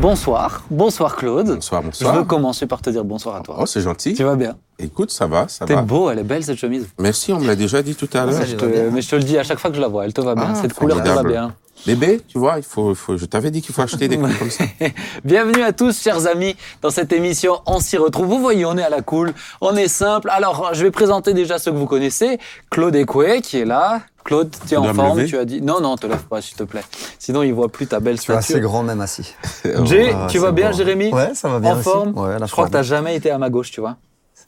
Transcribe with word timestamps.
Bonsoir, 0.00 0.62
bonsoir 0.70 1.16
Claude. 1.16 1.48
Bonsoir, 1.56 1.82
bonsoir. 1.82 2.14
Je 2.14 2.18
veux 2.20 2.24
commencer 2.24 2.66
par 2.66 2.80
te 2.80 2.88
dire 2.88 3.04
bonsoir 3.04 3.34
à 3.36 3.40
toi. 3.40 3.56
Oh, 3.58 3.66
c'est 3.66 3.80
gentil. 3.80 4.14
Tu 4.14 4.22
vas 4.22 4.36
bien? 4.36 4.56
Écoute, 4.78 5.10
ça 5.10 5.26
va, 5.26 5.48
ça 5.48 5.66
T'es 5.66 5.74
va. 5.74 5.82
beau, 5.82 6.08
elle 6.08 6.20
est 6.20 6.24
belle 6.24 6.44
cette 6.44 6.56
chemise. 6.58 6.86
Merci, 7.00 7.32
on 7.32 7.40
me 7.40 7.46
l'a 7.48 7.56
déjà 7.56 7.82
dit 7.82 7.96
tout 7.96 8.08
à 8.14 8.24
l'heure. 8.24 8.44
Je 8.46 8.54
te- 8.54 8.64
mais 8.90 9.02
je 9.02 9.08
te 9.10 9.16
le 9.16 9.24
dis 9.24 9.36
à 9.36 9.42
chaque 9.42 9.58
fois 9.58 9.70
que 9.70 9.76
je 9.76 9.80
la 9.80 9.88
vois, 9.88 10.04
elle 10.04 10.12
te 10.12 10.20
va 10.20 10.36
bien. 10.36 10.50
Ah, 10.50 10.54
cette 10.54 10.72
couleur 10.74 11.02
te 11.02 11.08
va 11.08 11.24
bien. 11.24 11.52
Bébé, 11.86 12.20
tu 12.26 12.38
vois, 12.38 12.58
il 12.58 12.62
faut, 12.64 12.94
je 12.94 13.24
t'avais 13.24 13.50
dit 13.50 13.62
qu'il 13.62 13.74
faut 13.74 13.80
acheter 13.82 14.08
des 14.08 14.18
trucs 14.18 14.38
comme 14.38 14.50
ça. 14.50 14.64
Bienvenue 15.24 15.62
à 15.62 15.72
tous, 15.72 15.98
chers 16.02 16.26
amis, 16.26 16.54
dans 16.82 16.90
cette 16.90 17.12
émission 17.12 17.60
On 17.66 17.80
s'y 17.80 17.96
retrouve. 17.96 18.26
Vous 18.26 18.40
voyez, 18.40 18.64
on 18.66 18.76
est 18.76 18.82
à 18.82 18.90
la 18.90 19.00
cool, 19.00 19.32
on 19.60 19.74
est 19.76 19.88
simple. 19.88 20.28
Alors, 20.30 20.70
je 20.74 20.82
vais 20.82 20.90
présenter 20.90 21.32
déjà 21.32 21.58
ceux 21.58 21.70
que 21.70 21.76
vous 21.76 21.86
connaissez. 21.86 22.38
Claude 22.70 22.94
Ekoué, 22.94 23.40
qui 23.40 23.58
est 23.58 23.64
là. 23.64 24.02
Claude, 24.24 24.54
tu 24.68 24.74
es 24.74 24.76
en 24.76 24.82
me 24.86 24.92
forme, 24.92 25.24
tu 25.24 25.38
as 25.38 25.46
dit. 25.46 25.62
Non, 25.62 25.80
non, 25.80 25.96
te 25.96 26.06
lève 26.06 26.24
pas, 26.24 26.42
s'il 26.42 26.56
te 26.56 26.64
plaît. 26.64 26.82
Sinon, 27.18 27.42
il 27.42 27.54
voit 27.54 27.70
plus 27.70 27.86
ta 27.86 28.00
belle 28.00 28.20
Tu 28.20 28.30
es 28.32 28.34
assez 28.34 28.52
stature. 28.54 28.68
grand 28.68 28.82
même 28.82 29.00
assis. 29.00 29.34
Jay, 29.84 30.10
Ah, 30.14 30.26
tu 30.28 30.38
vas 30.38 30.52
bien, 30.52 30.70
bon. 30.70 30.76
Jérémy? 30.76 31.10
Ouais, 31.12 31.30
ça 31.34 31.48
va 31.48 31.58
bien 31.60 31.70
En 31.72 31.74
aussi. 31.76 31.84
forme? 31.84 32.18
Ouais, 32.18 32.38
la 32.38 32.44
Je 32.44 32.52
crois 32.52 32.66
que 32.66 32.72
t'as 32.72 32.82
jamais 32.82 33.16
été 33.16 33.30
à 33.30 33.38
ma 33.38 33.48
gauche, 33.48 33.70
tu 33.70 33.80
vois. 33.80 33.96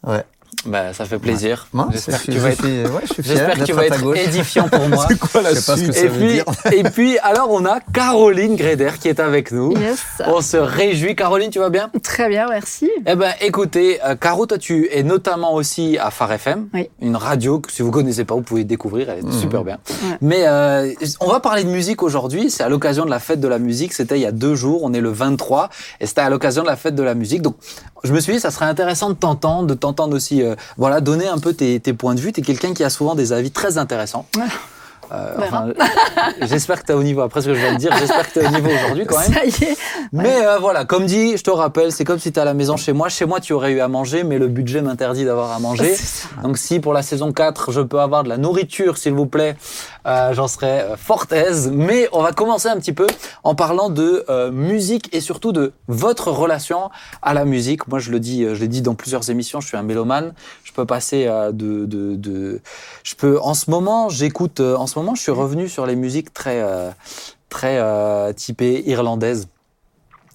Ouais. 0.07 0.25
Bah, 0.67 0.93
ça 0.93 1.07
fait 1.07 1.19
plaisir. 1.19 1.67
Moi, 1.73 1.89
J'espère 1.91 2.21
je 2.21 2.27
que 2.27 2.33
tu 2.33 2.39
vas 2.39 2.51
être, 2.51 2.63
ouais, 2.65 3.01
je 3.09 3.13
suis 3.15 3.23
fier 3.23 3.37
j'espère 3.37 3.59
que 3.59 3.65
tu 3.65 3.73
vas 3.73 3.87
être 3.87 4.17
édifiant 4.17 4.69
pour 4.69 4.89
moi. 4.89 5.07
C'est 5.09 5.19
quoi 5.19 5.41
la 5.43 5.55
suite 5.55 5.87
que 5.87 5.93
ça 5.93 6.05
Et 6.05 6.09
puis, 6.11 6.43
et 6.73 6.83
puis, 6.83 7.19
alors, 7.21 7.51
on 7.51 7.65
a 7.65 7.81
Caroline 7.81 8.57
Gréder 8.57 8.91
qui 9.01 9.09
est 9.09 9.21
avec 9.21 9.53
nous. 9.53 9.73
Yes. 9.79 10.01
On 10.27 10.43
se 10.43 10.59
réjouit. 10.59 11.17
Caroline, 11.17 11.51
tu 11.51 11.59
vas 11.59 11.71
bien? 11.71 11.91
Très 12.03 12.29
bien, 12.29 12.47
merci. 12.49 12.91
Eh 13.07 13.15
ben, 13.15 13.33
écoutez, 13.41 14.01
euh, 14.05 14.17
Caro, 14.17 14.45
toi, 14.47 14.59
tu 14.59 14.89
es 14.93 15.03
notamment 15.03 15.55
aussi 15.55 15.97
à 15.99 16.11
Phare 16.11 16.33
FM, 16.33 16.69
Oui. 16.75 16.91
une 17.01 17.17
radio 17.17 17.59
que 17.61 17.73
si 17.73 17.81
vous 17.83 17.91
connaissez 17.91 18.25
pas, 18.27 18.35
vous 18.35 18.43
pouvez 18.43 18.65
découvrir, 18.65 19.09
elle 19.09 19.27
est 19.27 19.33
super 19.33 19.65
bien. 19.65 19.79
Ouais. 19.89 20.17
Mais 20.21 20.43
euh, 20.47 20.93
on 21.21 21.29
va 21.29 21.41
parler 21.41 21.65
de 21.65 21.71
musique 21.71 22.03
aujourd'hui. 22.03 22.51
C'est 22.51 22.63
à 22.63 22.69
l'occasion 22.69 23.05
de 23.07 23.11
la 23.11 23.19
fête 23.19 23.41
de 23.41 23.49
la 23.49 23.59
musique. 23.59 23.95
C'était 23.95 24.17
il 24.19 24.23
y 24.23 24.27
a 24.27 24.33
deux 24.33 24.55
jours. 24.55 24.81
On 24.83 24.93
est 24.93 25.01
le 25.01 25.11
23 25.11 25.71
et 26.01 26.07
c'était 26.07 26.21
à 26.21 26.29
l'occasion 26.29 26.63
de 26.63 26.69
la 26.69 26.77
fête 26.77 26.95
de 26.95 27.03
la 27.03 27.15
musique. 27.15 27.41
Donc, 27.43 27.57
je 28.05 28.13
me 28.13 28.21
suis 28.21 28.35
dit, 28.35 28.41
ça 28.41 28.51
serait 28.51 28.67
intéressant 28.67 29.11
de 29.11 29.15
t'entendre, 29.15 29.67
de 29.67 29.75
t'entendre 29.75 30.17
aussi, 30.17 30.43
euh, 30.43 30.50
voilà, 30.77 31.01
donner 31.01 31.29
un 31.29 31.39
peu 31.39 31.53
tes, 31.55 31.81
tes 31.81 31.93
points 31.93 32.15
de 32.15 32.21
vue. 32.21 32.33
T'es 32.33 32.43
quelqu'un 32.43 32.75
qui 32.75 32.85
a 32.85 32.91
souvent 32.91 33.15
des 33.15 33.33
avis 33.33 33.51
très 33.51 33.79
intéressants. 33.79 34.27
Euh, 35.13 35.35
verra. 35.39 35.67
enfin, 35.67 36.33
j'espère 36.47 36.81
que 36.81 36.87
tu 36.87 36.93
es 36.93 36.95
au 36.95 37.03
niveau. 37.03 37.23
Après 37.23 37.41
ce 37.41 37.47
que 37.47 37.55
je 37.55 37.61
viens 37.61 37.73
de 37.73 37.79
dire, 37.79 37.93
j'espère 37.99 38.29
que 38.29 38.39
tu 38.39 38.45
es 38.45 38.47
au 38.47 38.51
niveau 38.51 38.69
aujourd'hui 38.69 39.07
quand 39.07 39.19
même. 39.19 39.33
Ça 39.33 39.45
y 39.45 39.71
est. 39.71 39.77
Mais 40.13 40.47
euh, 40.47 40.59
voilà, 40.59 40.85
comme 40.85 41.07
dit, 41.07 41.37
je 41.37 41.43
te 41.43 41.51
rappelle, 41.51 41.91
c'est 41.91 42.05
comme 42.05 42.19
si 42.19 42.31
tu 42.33 42.39
es 42.39 42.43
à 42.43 42.45
la 42.45 42.55
maison 42.55 42.77
chez 42.77 42.93
moi. 42.93 43.09
Chez 43.09 43.25
moi, 43.25 43.41
tu 43.41 43.53
aurais 43.53 43.73
eu 43.73 43.81
à 43.81 43.89
manger, 43.89 44.23
mais 44.23 44.39
le 44.39 44.47
budget 44.47 44.83
m'interdit 44.83 45.25
d'avoir 45.25 45.53
à 45.53 45.59
manger. 45.59 45.97
Donc 46.43 46.59
si 46.59 46.79
pour 46.79 46.93
la 46.93 47.03
saison 47.03 47.33
4, 47.33 47.73
je 47.73 47.81
peux 47.81 48.01
avoir 48.01 48.23
de 48.23 48.29
la 48.29 48.37
nourriture, 48.37 48.99
s'il 48.99 49.15
vous 49.15 49.27
plaît, 49.27 49.57
euh, 50.07 50.33
j'en 50.35 50.49
serais 50.49 50.83
euh, 50.83 50.97
fort 50.97 51.27
aise. 51.31 51.71
Mais 51.73 52.09
on 52.13 52.23
va 52.23 52.33
commencer 52.33 52.69
un 52.69 52.77
petit 52.77 52.93
peu 52.93 53.07
en 53.45 53.55
parlant 53.55 53.91
de 53.91 54.25
euh, 54.29 54.51
musique 54.51 55.09
et 55.15 55.21
surtout 55.21 55.53
de 55.53 55.73
votre 55.89 56.31
relation 56.31 56.91
à 57.23 57.35
la 57.35 57.45
musique. 57.45 57.89
Moi, 57.89 57.99
je 57.99 58.11
le 58.11 58.21
dis, 58.21 58.45
euh, 58.45 58.55
je 58.55 58.61
l'ai 58.61 58.69
dit 58.69 58.83
dans 58.83 58.95
plusieurs 58.95 59.31
émissions, 59.31 59.61
je 59.61 59.69
suis 59.69 59.77
un 59.77 59.83
mélomane. 59.83 60.33
Je 60.65 60.73
peux 60.73 60.87
passer 60.87 61.27
euh, 61.27 61.53
de, 61.53 61.85
de, 61.87 62.17
de, 62.17 62.61
je 63.03 63.15
peux, 63.15 63.41
en 63.41 63.55
ce 63.55 63.71
moment, 63.71 64.09
j'écoute, 64.09 64.61
en 64.61 64.87
ce 64.87 64.99
moment, 64.99 65.15
je 65.15 65.23
suis 65.23 65.33
revenu 65.33 65.69
sur 65.69 65.87
les 65.87 65.97
musiques 65.97 66.33
très, 66.33 66.65
très 67.49 68.35
typées 68.35 68.83
irlandaises. 68.87 69.49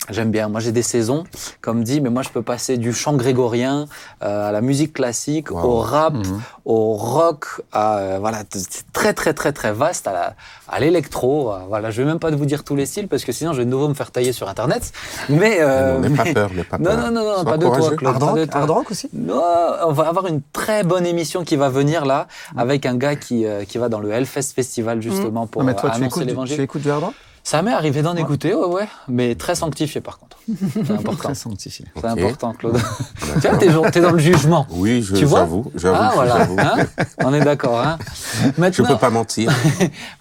J'aime 0.09 0.29
bien. 0.31 0.49
Moi, 0.49 0.59
j'ai 0.59 0.71
des 0.71 0.83
saisons, 0.83 1.23
comme 1.61 1.83
dit, 1.83 1.99
mais 1.99 2.09
moi, 2.11 2.21
je 2.21 2.29
peux 2.29 2.41
passer 2.43 2.77
du 2.77 2.93
chant 2.93 3.13
grégorien 3.13 3.85
euh, 4.23 4.49
à 4.49 4.51
la 4.51 4.61
musique 4.61 4.93
classique, 4.93 5.49
Wow. 5.51 5.59
au 5.63 5.79
rap, 5.79 6.13
Mhm. 6.13 6.41
au 6.65 6.93
rock, 6.93 7.45
à 7.71 7.97
euh, 7.97 8.17
voilà, 8.19 8.43
c'est 8.53 8.91
très 8.93 9.13
très 9.13 9.33
très 9.33 9.51
très 9.51 9.71
vaste 9.73 10.07
à 10.07 10.13
la, 10.13 10.35
à 10.67 10.79
l'électro. 10.79 11.51
euh, 11.51 11.57
Voilà, 11.67 11.89
je 11.89 12.01
vais 12.01 12.07
même 12.07 12.19
pas 12.19 12.29
vous 12.31 12.45
dire 12.45 12.63
tous 12.63 12.75
les 12.75 12.85
styles 12.85 13.07
parce 13.07 13.23
que 13.25 13.31
sinon, 13.31 13.53
je 13.53 13.59
vais 13.59 13.65
de 13.65 13.69
nouveau 13.71 13.87
me 13.87 13.93
faire 13.95 14.11
tailler 14.11 14.31
sur 14.31 14.47
Internet. 14.47 14.91
Mais 15.29 15.57
euh, 15.61 15.99
N'aie 15.99 16.09
pas 16.15 16.23
mais- 16.23 16.33
peur, 16.33 16.53
n'aie 16.53 16.63
pas 16.63 16.77
non 16.77 16.85
peur. 16.85 16.97
non 16.97 17.11
non 17.11 17.23
non, 17.25 17.33
Sois 17.35 17.45
pas 17.45 17.57
de 17.57 17.65
toi. 17.65 17.75
Claude. 17.95 18.03
Hard 18.05 18.19
pas 18.19 18.25
de 18.33 18.39
rock, 18.41 18.49
toi. 18.51 18.61
hard 18.61 18.69
rock 18.69 18.91
aussi? 18.91 19.09
Non, 19.13 19.41
on 19.87 19.91
va 19.91 20.07
avoir 20.07 20.27
une 20.27 20.41
très 20.53 20.83
bonne 20.83 21.05
émission 21.05 21.43
qui 21.43 21.55
va 21.55 21.69
venir 21.69 22.05
là, 22.05 22.27
avec 22.55 22.85
un 22.85 22.95
gars 22.95 23.15
qui, 23.15 23.45
euh, 23.45 23.63
qui 23.65 23.77
va 23.79 23.89
dans 23.89 23.99
le 23.99 24.11
Hellfest 24.11 24.53
Festival 24.55 25.01
justement 25.01 25.47
pour 25.47 25.63
Non, 25.63 25.67
mais 25.67 25.73
euh, 25.73 25.81
toi, 25.81 25.89
tu 25.95 26.03
écoutes, 26.03 26.25
l'évangile. 26.25 26.57
tu 26.57 26.61
écoutes 26.61 26.81
du 26.83 26.91
hard 26.91 27.03
rock? 27.05 27.13
Ça 27.47 27.61
m'est 27.61 27.71
arrivé 27.71 28.01
d'en 28.01 28.15
écouter, 28.15 28.55
ouais, 28.55 28.65
ouais, 28.65 28.87
mais 29.07 29.35
très 29.35 29.53
sanctifié 29.53 30.01
par 30.01 30.17
contre. 30.17 30.35
C'est 30.73 30.89
important. 30.91 31.15
Très 31.25 31.35
sanctifié. 31.35 31.85
C'est 31.95 32.05
important, 32.07 32.53
Claude. 32.53 32.75
Tiens, 33.39 33.55
t'es, 33.57 33.67
t'es 33.91 34.01
dans 34.01 34.11
le 34.11 34.17
jugement. 34.17 34.65
Oui, 34.71 35.03
je- 35.03 35.15
Tu 35.15 35.25
vois 35.25 35.41
j'avoue, 35.41 35.71
j'avoue, 35.75 35.97
Ah, 35.99 36.11
voilà. 36.15 36.47
Hein 36.57 36.85
On 37.23 37.31
est 37.35 37.41
d'accord. 37.43 37.79
Hein 37.79 37.99
Je 38.55 38.59
maintenant, 38.59 38.85
peux 38.87 38.97
pas 38.97 39.11
mentir. 39.11 39.51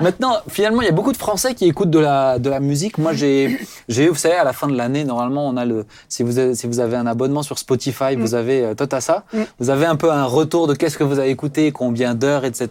maintenant, 0.00 0.36
finalement, 0.48 0.82
il 0.82 0.84
y 0.84 0.88
a 0.88 0.92
beaucoup 0.92 1.12
de 1.12 1.16
Français 1.16 1.54
qui 1.54 1.64
écoutent 1.66 1.90
de 1.90 1.98
la, 1.98 2.38
de 2.38 2.50
la 2.50 2.60
musique. 2.60 2.98
Moi, 2.98 3.14
j'ai, 3.14 3.58
j'ai, 3.88 4.08
vous 4.08 4.14
savez, 4.16 4.34
à 4.34 4.44
la 4.44 4.52
fin 4.52 4.66
de 4.66 4.76
l'année, 4.76 5.04
normalement, 5.04 5.48
on 5.48 5.56
a 5.56 5.64
le, 5.64 5.86
si 6.10 6.22
vous 6.22 6.38
avez, 6.38 6.54
si 6.54 6.66
vous 6.66 6.78
avez 6.78 6.96
un 6.96 7.06
abonnement 7.06 7.42
sur 7.42 7.58
Spotify, 7.58 8.16
vous 8.16 8.34
avez, 8.34 8.64
euh, 8.66 8.74
toi, 8.74 8.86
t'as 8.86 9.00
ça. 9.00 9.24
Mm. 9.32 9.38
Vous 9.60 9.70
avez 9.70 9.86
un 9.86 9.96
peu 9.96 10.10
un 10.12 10.24
retour 10.26 10.66
de 10.66 10.74
qu'est-ce 10.74 10.98
que 10.98 11.04
vous 11.04 11.18
avez 11.18 11.30
écouté, 11.30 11.72
combien 11.72 12.14
d'heures, 12.14 12.44
etc. 12.44 12.68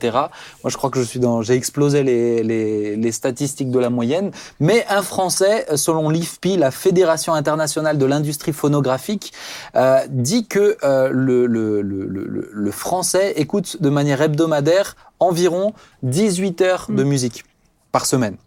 Moi, 0.64 0.70
je 0.70 0.78
crois 0.78 0.92
que 0.92 1.00
je 1.00 1.06
suis 1.06 1.20
dans, 1.20 1.42
j'ai 1.42 1.54
explosé 1.56 2.04
les, 2.04 2.44
les, 2.44 2.96
les 2.96 3.12
statistiques 3.12 3.72
de 3.72 3.80
la 3.80 3.90
moyenne. 3.90 4.30
Mais 4.60 4.86
un 4.90 5.02
Français, 5.02 5.66
selon 5.76 6.10
l'IFPI, 6.10 6.58
la 6.58 6.72
Fédération 6.72 7.34
internationale 7.34 7.98
de 7.98 8.06
l'industrie 8.06 8.54
phonographique, 8.54 9.34
euh, 9.76 10.00
dit 10.10 10.48
que 10.48 10.78
euh, 10.84 11.10
le, 11.12 11.46
le, 11.46 11.82
le, 11.82 12.06
le, 12.08 12.50
le 12.52 12.72
français 12.72 13.34
écoute 13.36 13.82
de 13.82 13.90
manière 13.90 14.22
hebdomadaire 14.22 14.96
environ 15.20 15.74
18 16.04 16.62
heures 16.62 16.86
de 16.90 17.04
musique 17.04 17.44
par 17.92 18.06
semaine. 18.06 18.38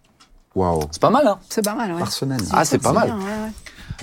Waouh. 0.54 0.82
C'est 0.90 1.02
pas 1.02 1.10
mal, 1.10 1.26
hein 1.26 1.38
C'est 1.48 1.64
pas 1.64 1.74
mal, 1.74 1.92
ouais. 1.92 1.98
Par 1.98 2.12
semaine. 2.12 2.40
Ah, 2.52 2.64
c'est 2.64 2.78
pas 2.78 2.92
mal. 2.92 3.08
bien, 3.08 3.18
ouais, 3.18 3.22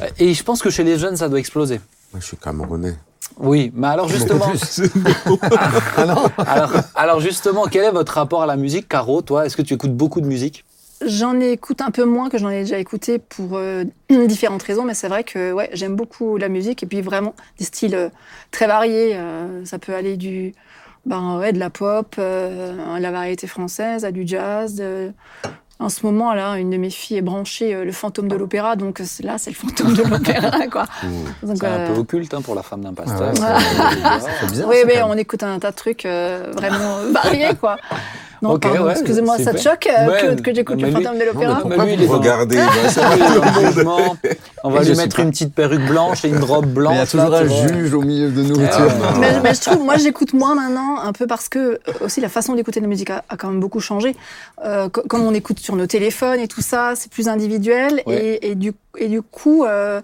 ouais. 0.01 0.13
Et 0.19 0.33
je 0.33 0.43
pense 0.43 0.61
que 0.61 0.69
chez 0.69 0.83
les 0.83 0.97
jeunes, 0.97 1.17
ça 1.17 1.29
doit 1.29 1.39
exploser. 1.39 1.81
Moi, 2.11 2.19
je 2.19 2.27
suis 2.27 2.37
camerounais. 2.37 2.95
Oui, 3.37 3.71
mais 3.73 3.87
alors 3.87 4.07
justement, 4.07 4.45
alors 6.95 7.19
justement, 7.19 7.65
quel 7.65 7.85
est 7.85 7.91
votre 7.91 8.13
rapport 8.13 8.43
à 8.43 8.45
la 8.45 8.55
musique, 8.55 8.87
Caro 8.87 9.21
Toi, 9.21 9.45
est-ce 9.45 9.57
que 9.57 9.61
tu 9.61 9.73
écoutes 9.73 9.95
beaucoup 9.95 10.21
de 10.21 10.27
musique? 10.27 10.65
J'en 11.05 11.39
écoute 11.39 11.81
un 11.81 11.91
peu 11.91 12.05
moins 12.05 12.29
que 12.29 12.37
j'en 12.37 12.49
ai 12.49 12.61
déjà 12.61 12.77
écouté 12.77 13.19
pour 13.19 13.51
euh, 13.53 13.83
différentes 14.27 14.63
raisons, 14.63 14.83
mais 14.83 14.93
c'est 14.93 15.07
vrai 15.07 15.23
que 15.23 15.51
ouais, 15.51 15.69
j'aime 15.73 15.95
beaucoup 15.95 16.37
la 16.37 16.49
musique 16.49 16.83
et 16.83 16.85
puis 16.85 17.01
vraiment 17.01 17.33
des 17.57 17.65
styles 17.65 17.95
euh, 17.95 18.09
très 18.51 18.67
variés. 18.67 19.15
euh, 19.15 19.65
ça 19.65 19.79
peut 19.79 19.93
aller 19.93 20.17
du 20.17 20.53
ben, 21.05 21.37
ouais, 21.37 21.51
de 21.51 21.59
la 21.59 21.69
pop, 21.69 22.15
euh, 22.17 22.97
la 22.99 23.11
variété 23.11 23.47
française, 23.47 24.05
à 24.05 24.11
du 24.11 24.25
jazz. 24.25 24.81
En 25.79 25.89
ce 25.89 26.05
moment, 26.05 26.33
là, 26.33 26.53
une 26.57 26.69
de 26.69 26.77
mes 26.77 26.89
filles 26.89 27.17
est 27.17 27.21
branchée 27.21 27.83
le 27.83 27.91
fantôme 27.91 28.29
de 28.29 28.37
l'opéra, 28.37 28.77
donc 28.77 28.99
là, 29.21 29.37
c'est 29.37 29.49
le 29.49 29.55
fantôme 29.55 29.95
de 29.95 30.03
l'opéra, 30.03 30.67
quoi. 30.71 30.85
C'est 31.43 31.65
un 31.65 31.87
peu 31.87 31.99
occulte 31.99 32.33
hein, 32.33 32.41
pour 32.41 32.55
la 32.55 32.63
femme 32.63 32.81
d'un 32.81 32.93
pasteur. 32.93 33.33
ouais, 33.33 34.47
bizarre. 34.47 34.69
Oui, 34.69 34.77
mais 34.85 35.01
on 35.01 35.15
écoute 35.15 35.43
un 35.43 35.59
tas 35.59 35.71
de 35.71 35.75
trucs 35.75 36.03
vraiment 36.05 36.99
variés, 37.11 37.55
quoi. 37.59 37.77
Non, 38.43 38.51
Ok, 38.55 38.61
pardon, 38.63 38.83
ouais, 38.85 38.91
excusez-moi, 38.91 39.37
ça 39.39 39.53
te 39.53 39.57
choque, 39.61 39.87
euh, 39.87 40.35
que 40.35 40.53
j'écoute 40.53 40.81
le 40.81 40.91
fantôme 40.91 41.17
de 41.17 41.23
l'opéra 41.23 41.61
Regardez, 41.63 42.57
Ah. 42.97 44.29
On 44.65 44.69
va 44.69 44.83
lui 44.83 44.95
mettre 44.95 45.19
une 45.21 45.31
petite 45.31 45.53
perruque 45.53 45.85
blanche 45.87 46.23
et 46.25 46.29
une 46.29 46.43
robe 46.43 46.65
blanche. 46.67 46.93
Mais 46.93 47.19
il 47.19 47.19
y 47.19 47.21
a 47.21 47.45
toujours 47.45 47.63
un 47.63 47.67
juge 47.67 47.93
au 47.93 48.01
milieu 48.01 48.29
de 48.29 48.41
Ah, 48.43 48.47
nourriture. 48.47 48.85
ouais. 49.19 49.39
mais, 49.41 49.53
je 49.53 49.61
trouve, 49.61 49.83
moi, 49.83 49.95
j'écoute 49.97 50.33
moins 50.33 50.55
maintenant, 50.55 50.99
un 51.01 51.13
peu 51.13 51.25
parce 51.25 51.47
que 51.49 51.59
euh, 51.59 51.77
aussi 52.01 52.19
la 52.21 52.27
façon 52.29 52.53
d'écouter 52.55 52.79
la 52.81 52.87
musique 52.87 53.09
a, 53.09 53.23
quand 53.37 53.47
même 53.49 53.59
beaucoup 53.59 53.79
changé. 53.79 54.15
Euh, 54.65 54.89
co- 54.89 55.03
comme 55.07 55.21
on 55.23 55.33
écoute 55.33 55.59
sur 55.59 55.75
nos 55.75 55.87
téléphones 55.87 56.39
et 56.39 56.47
tout 56.49 56.61
ça, 56.61 56.93
c'est 56.95 57.09
plus 57.11 57.27
individuel. 57.29 58.01
Et, 58.07 58.55
du, 58.55 58.73
et 58.97 59.07
du 59.07 59.21
coup, 59.21 59.63
euh, 59.65 60.01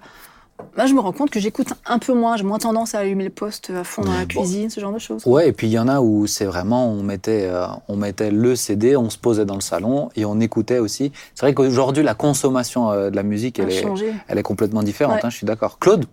moi, 0.77 0.85
je 0.85 0.93
me 0.93 0.99
rends 0.99 1.11
compte 1.11 1.29
que 1.29 1.39
j'écoute 1.39 1.69
un 1.85 1.99
peu 1.99 2.13
moins. 2.13 2.37
J'ai 2.37 2.43
moins 2.43 2.59
tendance 2.59 2.95
à 2.95 2.99
allumer 2.99 3.23
le 3.25 3.29
poste 3.29 3.69
à 3.69 3.83
fond 3.83 4.01
dans 4.03 4.13
la 4.13 4.25
cuisine, 4.25 4.69
ce 4.69 4.79
genre 4.79 4.93
de 4.93 4.99
choses. 4.99 5.23
Ouais, 5.25 5.49
et 5.49 5.51
puis 5.53 5.67
il 5.67 5.71
y 5.71 5.79
en 5.79 5.87
a 5.87 5.99
où 6.01 6.27
c'est 6.27 6.45
vraiment, 6.45 6.87
on 6.89 7.01
mettait, 7.03 7.47
euh, 7.49 7.65
on 7.87 7.95
mettait 7.95 8.31
le 8.31 8.55
CD, 8.55 8.95
on 8.95 9.09
se 9.09 9.17
posait 9.17 9.45
dans 9.45 9.55
le 9.55 9.61
salon 9.61 10.09
et 10.15 10.25
on 10.25 10.39
écoutait 10.39 10.79
aussi. 10.79 11.11
C'est 11.35 11.45
vrai 11.45 11.53
qu'aujourd'hui, 11.53 12.03
la 12.03 12.13
consommation 12.15 12.91
euh, 12.91 13.09
de 13.09 13.15
la 13.15 13.23
musique, 13.23 13.59
elle 13.59 13.71
est, 13.71 13.81
changé. 13.81 14.13
elle 14.27 14.37
est 14.37 14.43
complètement 14.43 14.83
différente, 14.83 15.15
Ouais. 15.15 15.25
hein, 15.25 15.29
je 15.29 15.37
suis 15.37 15.45
d'accord. 15.45 15.79
Claude, 15.79 16.05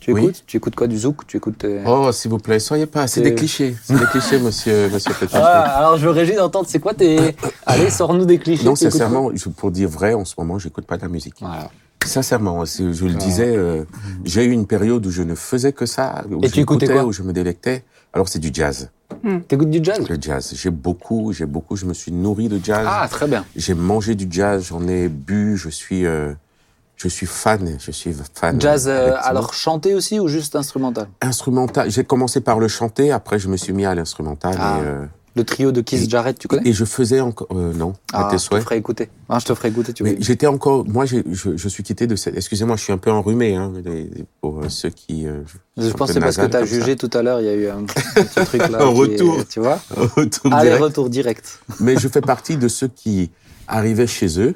tu 0.00 0.12
Oui. 0.12 0.22
écoutes 0.22 0.42
Tu 0.46 0.56
écoutes 0.56 0.74
quoi 0.74 0.88
Du 0.88 0.98
zouk 0.98 1.26
Tu 1.28 1.36
écoutes 1.36 1.64
euh, 1.64 1.84
Oh, 1.86 2.10
s'il 2.10 2.30
vous 2.30 2.38
plaît, 2.38 2.58
soyez 2.58 2.86
pas. 2.86 3.06
C'est 3.06 3.20
des 3.20 3.34
clichés. 3.36 3.76
C'est 3.84 3.96
des 3.98 4.06
clichés, 4.06 4.38
monsieur, 4.40 4.88
monsieur 4.90 5.12
Petit. 5.14 5.36
Ah, 5.36 5.78
alors 5.78 5.96
je 5.96 6.04
veux 6.04 6.10
Régis 6.10 6.36
d'entendre, 6.36 6.66
c'est 6.68 6.80
quoi 6.80 6.92
tes... 6.94 7.36
Allez, 7.66 7.88
sors-nous 7.88 8.24
des 8.24 8.38
clichés. 8.38 8.64
Non, 8.64 8.74
sincèrement, 8.74 9.30
pour 9.56 9.70
dire 9.70 9.88
vrai, 9.88 10.14
en 10.14 10.24
ce 10.24 10.34
moment, 10.38 10.58
j'écoute 10.58 10.86
pas 10.86 10.96
de 10.96 11.02
la 11.02 11.08
musique. 11.08 11.34
Voilà. 11.40 11.70
Sincèrement, 12.06 12.64
je 12.64 13.04
le 13.04 13.14
disais, 13.14 13.56
euh, 13.56 13.84
j'ai 14.24 14.44
eu 14.44 14.50
une 14.50 14.66
période 14.66 15.04
où 15.06 15.10
je 15.10 15.22
ne 15.22 15.34
faisais 15.34 15.72
que 15.72 15.86
ça, 15.86 16.24
où 16.30 16.44
Et 16.44 16.50
tu 16.50 16.60
écoutais 16.60 16.86
quoi 16.88 17.04
où 17.04 17.12
je 17.12 17.22
me 17.22 17.32
délectais. 17.32 17.84
Alors 18.12 18.28
c'est 18.28 18.38
du 18.38 18.50
jazz, 18.52 18.90
T'écoutes 19.48 19.70
du 19.70 19.80
jazz? 19.82 20.08
Le 20.08 20.16
jazz. 20.20 20.52
J'ai 20.54 20.70
beaucoup, 20.70 21.32
j'ai 21.32 21.46
beaucoup, 21.46 21.76
je 21.76 21.84
me 21.86 21.94
suis 21.94 22.12
nourri 22.12 22.48
de 22.48 22.58
jazz. 22.62 22.86
Ah, 22.88 23.06
très 23.10 23.26
bien. 23.28 23.44
J'ai 23.54 23.74
mangé 23.74 24.14
du 24.14 24.26
jazz, 24.30 24.66
j'en 24.68 24.86
ai 24.88 25.08
bu, 25.08 25.56
je 25.56 25.68
suis, 25.68 26.06
euh, 26.06 26.32
je 26.96 27.08
suis 27.08 27.26
fan, 27.26 27.76
je 27.78 27.90
suis 27.90 28.14
fan. 28.34 28.60
Jazz, 28.60 28.88
euh, 28.88 29.14
alors 29.20 29.54
chanté 29.54 29.94
aussi 29.94 30.18
ou 30.18 30.28
juste 30.28 30.56
instrumental? 30.56 31.08
Instrumental. 31.20 31.90
J'ai 31.90 32.04
commencé 32.04 32.40
par 32.40 32.58
le 32.58 32.68
chanter, 32.68 33.12
après 33.12 33.38
je 33.38 33.48
me 33.48 33.56
suis 33.56 33.72
mis 33.72 33.84
à 33.84 33.94
l'instrumental 33.94 34.54
Ah. 34.58 34.80
Le 35.34 35.44
trio 35.44 35.72
de 35.72 35.80
Keith 35.80 36.02
Et- 36.02 36.08
Jarrett, 36.10 36.38
tu 36.38 36.46
connais 36.46 36.68
Et 36.68 36.72
je 36.74 36.84
faisais 36.84 37.20
encore. 37.20 37.48
euh, 37.52 37.72
non, 37.72 37.94
à 38.12 38.26
Ah, 38.26 38.30
tes 38.30 38.36
je 38.36 38.42
te 38.42 38.48
souhaits. 38.48 38.62
ferai 38.64 38.76
écouter. 38.76 39.08
Ah, 39.30 39.38
je 39.38 39.46
te 39.46 39.54
ferai 39.54 39.68
écouter, 39.70 39.92
tu 39.94 40.04
j'étais 40.20 40.46
encore. 40.46 40.86
Moi, 40.86 41.06
je, 41.06 41.16
je 41.32 41.68
suis 41.68 41.82
quitté 41.82 42.06
de 42.06 42.16
cette. 42.16 42.36
Excusez-moi, 42.36 42.76
je 42.76 42.82
suis 42.82 42.92
un 42.92 42.98
peu 42.98 43.10
enrhumé, 43.10 43.56
hein, 43.56 43.72
pour 44.42 44.60
euh, 44.60 44.68
ceux 44.68 44.90
qui. 44.90 45.26
euh, 45.26 45.40
Je 45.78 45.88
pense 45.90 46.02
un 46.02 46.06
que 46.08 46.12
c'est 46.14 46.20
parce 46.20 46.36
que 46.36 46.46
tu 46.46 46.56
as 46.56 46.60
ça. 46.60 46.64
jugé 46.66 46.96
tout 46.96 47.10
à 47.14 47.22
l'heure, 47.22 47.40
il 47.40 47.46
y 47.46 47.48
a 47.48 47.54
eu 47.54 47.68
un 47.68 47.84
petit 47.84 48.44
truc 48.44 48.60
là. 48.68 48.78
Un 48.82 48.90
est- 48.90 48.94
retour. 48.94 49.46
tu 49.48 49.60
vois 49.60 49.80
Retour 49.96 50.52
Allez, 50.52 50.68
direct. 50.68 50.82
retour 50.84 51.08
direct. 51.10 51.60
Mais 51.80 51.96
je 51.98 52.08
fais 52.08 52.20
partie 52.20 52.56
de 52.58 52.68
ceux 52.68 52.88
qui 52.88 53.30
arrivaient 53.68 54.06
chez 54.06 54.38
eux, 54.38 54.54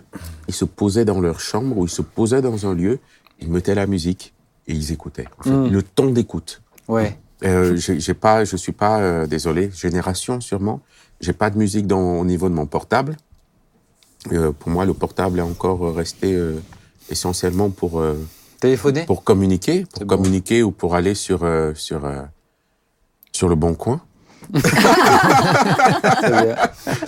ils 0.49 0.55
se 0.55 0.67
posaient 0.67 1.07
dans 1.07 1.21
leur 1.21 1.41
chambre 1.41 1.79
ou 1.79 1.87
ils 1.87 1.91
se 1.91 2.03
posaient 2.03 2.43
dans 2.43 2.67
un 2.67 2.75
lieu, 2.75 2.99
ils 3.41 3.51
mettaient 3.51 3.75
la 3.75 3.87
musique 3.87 4.35
et 4.67 4.75
ils 4.75 4.93
écoutaient. 4.93 5.25
En 5.39 5.43
fait, 5.43 5.51
Mm. 5.51 5.69
Le 5.73 5.83
temps 5.83 6.11
d'écoute. 6.11 6.61
Ouais. 6.89 7.17
Euh, 7.45 7.77
j'ai 7.77 8.15
pas, 8.15 8.45
je 8.45 8.57
suis 8.57 8.73
pas, 8.73 9.01
euh, 9.01 9.27
désolé, 9.27 9.71
génération 9.75 10.41
sûrement. 10.41 10.81
J'ai 11.21 11.33
pas 11.35 11.51
de 11.51 11.59
musique 11.59 11.87
dans, 11.87 12.19
au 12.19 12.25
niveau 12.25 12.49
de 12.49 12.55
mon 12.55 12.67
portable. 12.67 13.17
Euh, 14.33 14.53
pour 14.53 14.71
moi, 14.71 14.85
le 14.85 14.95
portable 14.95 15.39
est 15.39 15.43
encore 15.43 15.95
resté 15.95 16.35
euh, 16.35 16.59
essentiellement 17.11 17.71
pour 17.71 18.01
euh, 18.01 18.15
Téléphoner? 18.61 19.05
pour 19.05 19.23
communiquer, 19.23 19.85
pour 19.93 20.05
bon. 20.07 20.17
communiquer 20.17 20.63
ou 20.63 20.71
pour 20.73 20.95
aller 20.95 21.15
sur 21.15 21.45
euh, 21.45 21.73
sur 21.75 22.05
euh, 22.07 22.23
sur 23.33 23.49
le 23.49 23.55
bon 23.55 23.75
coin. 23.75 24.01
Bien. 24.51 24.63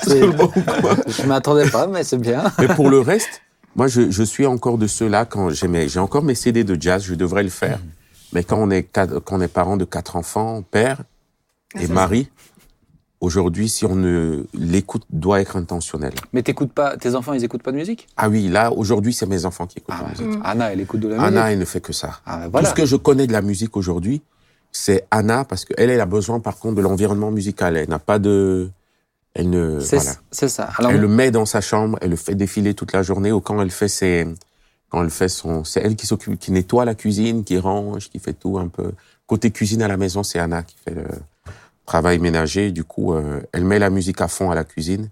C'est- 0.03 0.23
Je 1.23 1.27
m'attendais 1.27 1.69
pas, 1.71 1.87
mais 1.87 2.05
c'est 2.05 2.19
bien. 2.19 2.45
Mais 2.59 2.69
pour 2.69 2.91
le 2.91 3.01
reste, 3.01 3.43
moi, 3.77 3.87
je, 3.89 4.11
je 4.11 4.23
suis 4.23 4.47
encore 4.47 4.79
de 4.79 4.87
ceux-là 4.87 5.25
quand 5.25 5.51
j'ai 5.51 5.69
mes- 5.69 5.89
j'ai 5.89 6.01
encore 6.01 6.23
mes 6.23 6.35
CD 6.35 6.65
de 6.65 6.81
jazz, 6.81 7.03
je 7.05 7.15
devrais 7.15 7.43
le 7.43 7.51
faire. 7.51 7.79
Mais 8.33 8.45
quand 8.45 8.59
on 8.59 8.71
est 8.71 8.83
quatre- 8.83 9.19
quand 9.21 9.39
on 9.39 9.41
est 9.41 9.49
parent 9.49 9.77
de 9.77 9.85
quatre 9.85 10.17
enfants, 10.17 10.63
père 10.63 11.03
Ah, 11.75 11.83
et 11.83 11.87
mari, 11.89 12.31
aujourd'hui, 13.21 13.69
si 13.69 13.85
on 13.85 13.95
ne 13.95 14.45
l'écoute, 14.55 15.05
doit 15.11 15.41
être 15.41 15.57
intentionnel. 15.57 16.13
Mais 16.33 16.43
t'écoutes 16.43 16.73
pas, 16.73 16.97
tes 16.97 17.15
enfants, 17.15 17.33
ils 17.33 17.45
écoutent 17.45 17.63
pas 17.63 17.73
de 17.73 17.77
musique? 17.77 18.07
Ah 18.17 18.29
oui, 18.29 18.49
là, 18.49 18.73
aujourd'hui, 18.73 19.13
c'est 19.13 19.27
mes 19.27 19.45
enfants 19.45 19.67
qui 19.67 19.79
écoutent 19.79 19.95
Ah 19.99 20.03
la 20.03 20.19
ouais. 20.19 20.27
musique. 20.27 20.41
Anna, 20.45 20.73
elle 20.73 20.81
écoute 20.81 21.01
de 21.01 21.09
la 21.09 21.15
musique. 21.17 21.29
Anna, 21.29 21.53
elle 21.53 21.59
ne 21.59 21.65
fait 21.65 21.81
que 21.81 21.93
ça. 21.93 22.21
Ah, 22.27 22.39
ben 22.39 22.45
Tout 22.47 22.51
voilà. 22.53 22.69
ce 22.71 22.75
que 22.75 22.87
je 22.87 22.97
connais 22.97 23.27
de 23.27 23.33
la 23.33 23.43
musique 23.43 23.77
aujourd'hui, 23.77 24.23
c'est 24.73 25.07
Anna 25.11 25.45
parce 25.45 25.65
qu'elle, 25.65 25.91
elle 25.91 26.01
a 26.01 26.07
besoin, 26.07 26.41
par 26.41 26.57
contre, 26.59 26.77
de 26.77 26.83
l'environnement 26.83 27.31
musical. 27.31 27.77
Elle 27.77 27.89
n'a 27.89 27.99
pas 27.99 28.19
de, 28.19 28.71
elle 29.35 29.51
ne, 29.51 29.81
C'est 29.81 29.97
voilà. 29.97 30.13
c'est 30.31 30.49
ça. 30.49 30.69
Alors, 30.79 30.93
Elle 30.93 31.01
le 31.01 31.09
met 31.09 31.31
dans 31.31 31.47
sa 31.47 31.61
chambre, 31.61 31.99
elle 32.03 32.11
le 32.11 32.17
fait 32.17 32.35
défiler 32.35 32.75
toute 32.75 32.93
la 32.93 33.03
journée 33.03 33.33
ou 33.33 33.41
quand 33.41 33.61
elle 33.61 33.71
fait 33.71 33.89
ses, 33.89 34.27
quand 34.89 35.03
elle 35.03 35.11
fait 35.11 35.29
son, 35.29 35.65
c'est 35.65 35.81
elle 35.81 35.97
qui 35.97 36.07
s'occupe, 36.07 36.39
qui 36.39 36.53
nettoie 36.53 36.85
la 36.85 36.95
cuisine, 36.95 37.45
qui 37.45 37.59
range, 37.59 38.09
qui 38.09 38.19
fait 38.19 38.33
tout 38.33 38.59
un 38.59 38.69
peu. 38.69 38.93
Côté 39.27 39.51
cuisine 39.51 39.83
à 39.83 39.89
la 39.89 39.97
maison, 39.97 40.23
c'est 40.23 40.39
Anna 40.39 40.63
qui 40.63 40.77
fait 40.83 40.95
le 40.95 41.05
travail 41.85 42.19
ménager. 42.19 42.71
Du 42.71 42.85
coup, 42.85 43.13
euh, 43.15 43.41
elle 43.53 43.65
met 43.65 43.79
la 43.79 43.91
musique 43.91 44.21
à 44.21 44.29
fond 44.29 44.51
à 44.51 44.55
la 44.55 44.65
cuisine. 44.65 45.11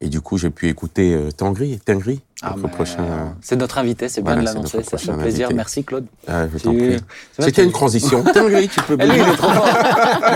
Et 0.00 0.08
du 0.08 0.20
coup, 0.20 0.38
j'ai 0.38 0.50
pu 0.50 0.68
écouter 0.68 1.12
euh, 1.12 1.32
Tangri, 1.32 1.80
Tengri, 1.84 2.20
ah, 2.42 2.50
notre 2.50 2.62
mais, 2.62 2.68
prochain. 2.68 3.00
euh, 3.02 3.24
c'est 3.40 3.56
notre 3.56 3.78
invité, 3.78 4.08
c'est 4.08 4.20
bien 4.22 4.34
Voilà, 4.34 4.48
de 4.52 4.54
l'annoncer, 4.54 4.84
ça 4.84 4.96
fait 4.96 5.12
plaisir. 5.12 5.46
invité. 5.46 5.54
Merci 5.54 5.82
Claude. 5.82 6.06
Ah, 6.28 6.44
je 6.46 6.58
t'en 6.62 6.72
prie. 6.72 6.98
C'était 7.36 7.64
une 7.64 7.72
transition. 7.72 8.22
Tengri, 8.22 8.68
tu 8.68 8.80
peux 8.82 8.96
Eh, 9.00 9.04
lui, 9.06 9.16
il 9.18 9.24
bien. 9.24 9.32
est 9.32 9.36
trop 9.36 9.50
fort. 9.50 9.66